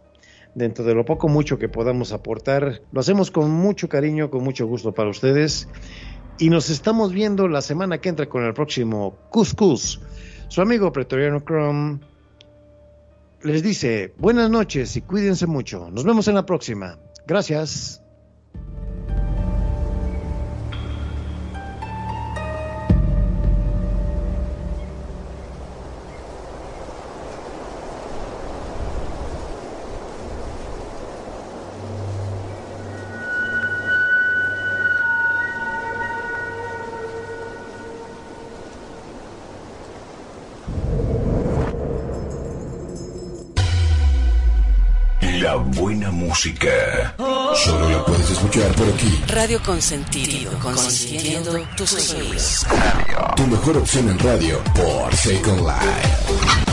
Dentro 0.56 0.84
de 0.84 0.96
lo 0.96 1.06
poco 1.06 1.28
mucho 1.28 1.60
que 1.60 1.70
podamos 1.70 2.12
aportar, 2.12 2.82
lo 2.92 3.00
hacemos 3.00 3.32
con 3.32 3.52
mucho 3.52 3.88
cariño, 3.88 4.30
con 4.30 4.44
mucho 4.44 4.66
gusto 4.66 4.92
para 4.92 5.10
ustedes 5.10 5.68
y 6.40 6.50
nos 6.50 6.70
estamos 6.70 7.14
viendo 7.14 7.48
la 7.48 7.62
semana 7.62 8.00
que 8.00 8.10
entra 8.10 8.28
con 8.28 8.44
el 8.44 8.54
próximo 8.54 9.18
Cuscus. 9.30 10.02
Su 10.50 10.62
amigo 10.62 10.92
Pretoriano 10.92 11.42
Chrome 11.42 12.00
les 13.44 13.64
dice 13.64 14.14
buenas 14.18 14.50
noches 14.50 14.96
y 14.96 15.02
cuídense 15.02 15.48
mucho. 15.48 15.90
Nos 15.92 16.04
vemos 16.04 16.28
en 16.28 16.36
la 16.36 16.46
próxima. 16.46 16.98
Gracias. 17.26 18.02
Música. 46.38 47.16
Solo 47.56 47.90
la 47.90 48.06
puedes 48.06 48.30
escuchar 48.30 48.72
por 48.76 48.88
aquí. 48.90 49.24
Radio 49.28 49.60
Consentido, 49.64 50.52
consintiendo 50.60 51.68
tus 51.76 52.14
oídos. 52.14 52.64
Tu 53.36 53.48
mejor 53.48 53.78
opción 53.78 54.08
en 54.10 54.20
radio 54.20 54.62
por 54.76 55.16
Second 55.16 55.62
Life. 55.62 56.67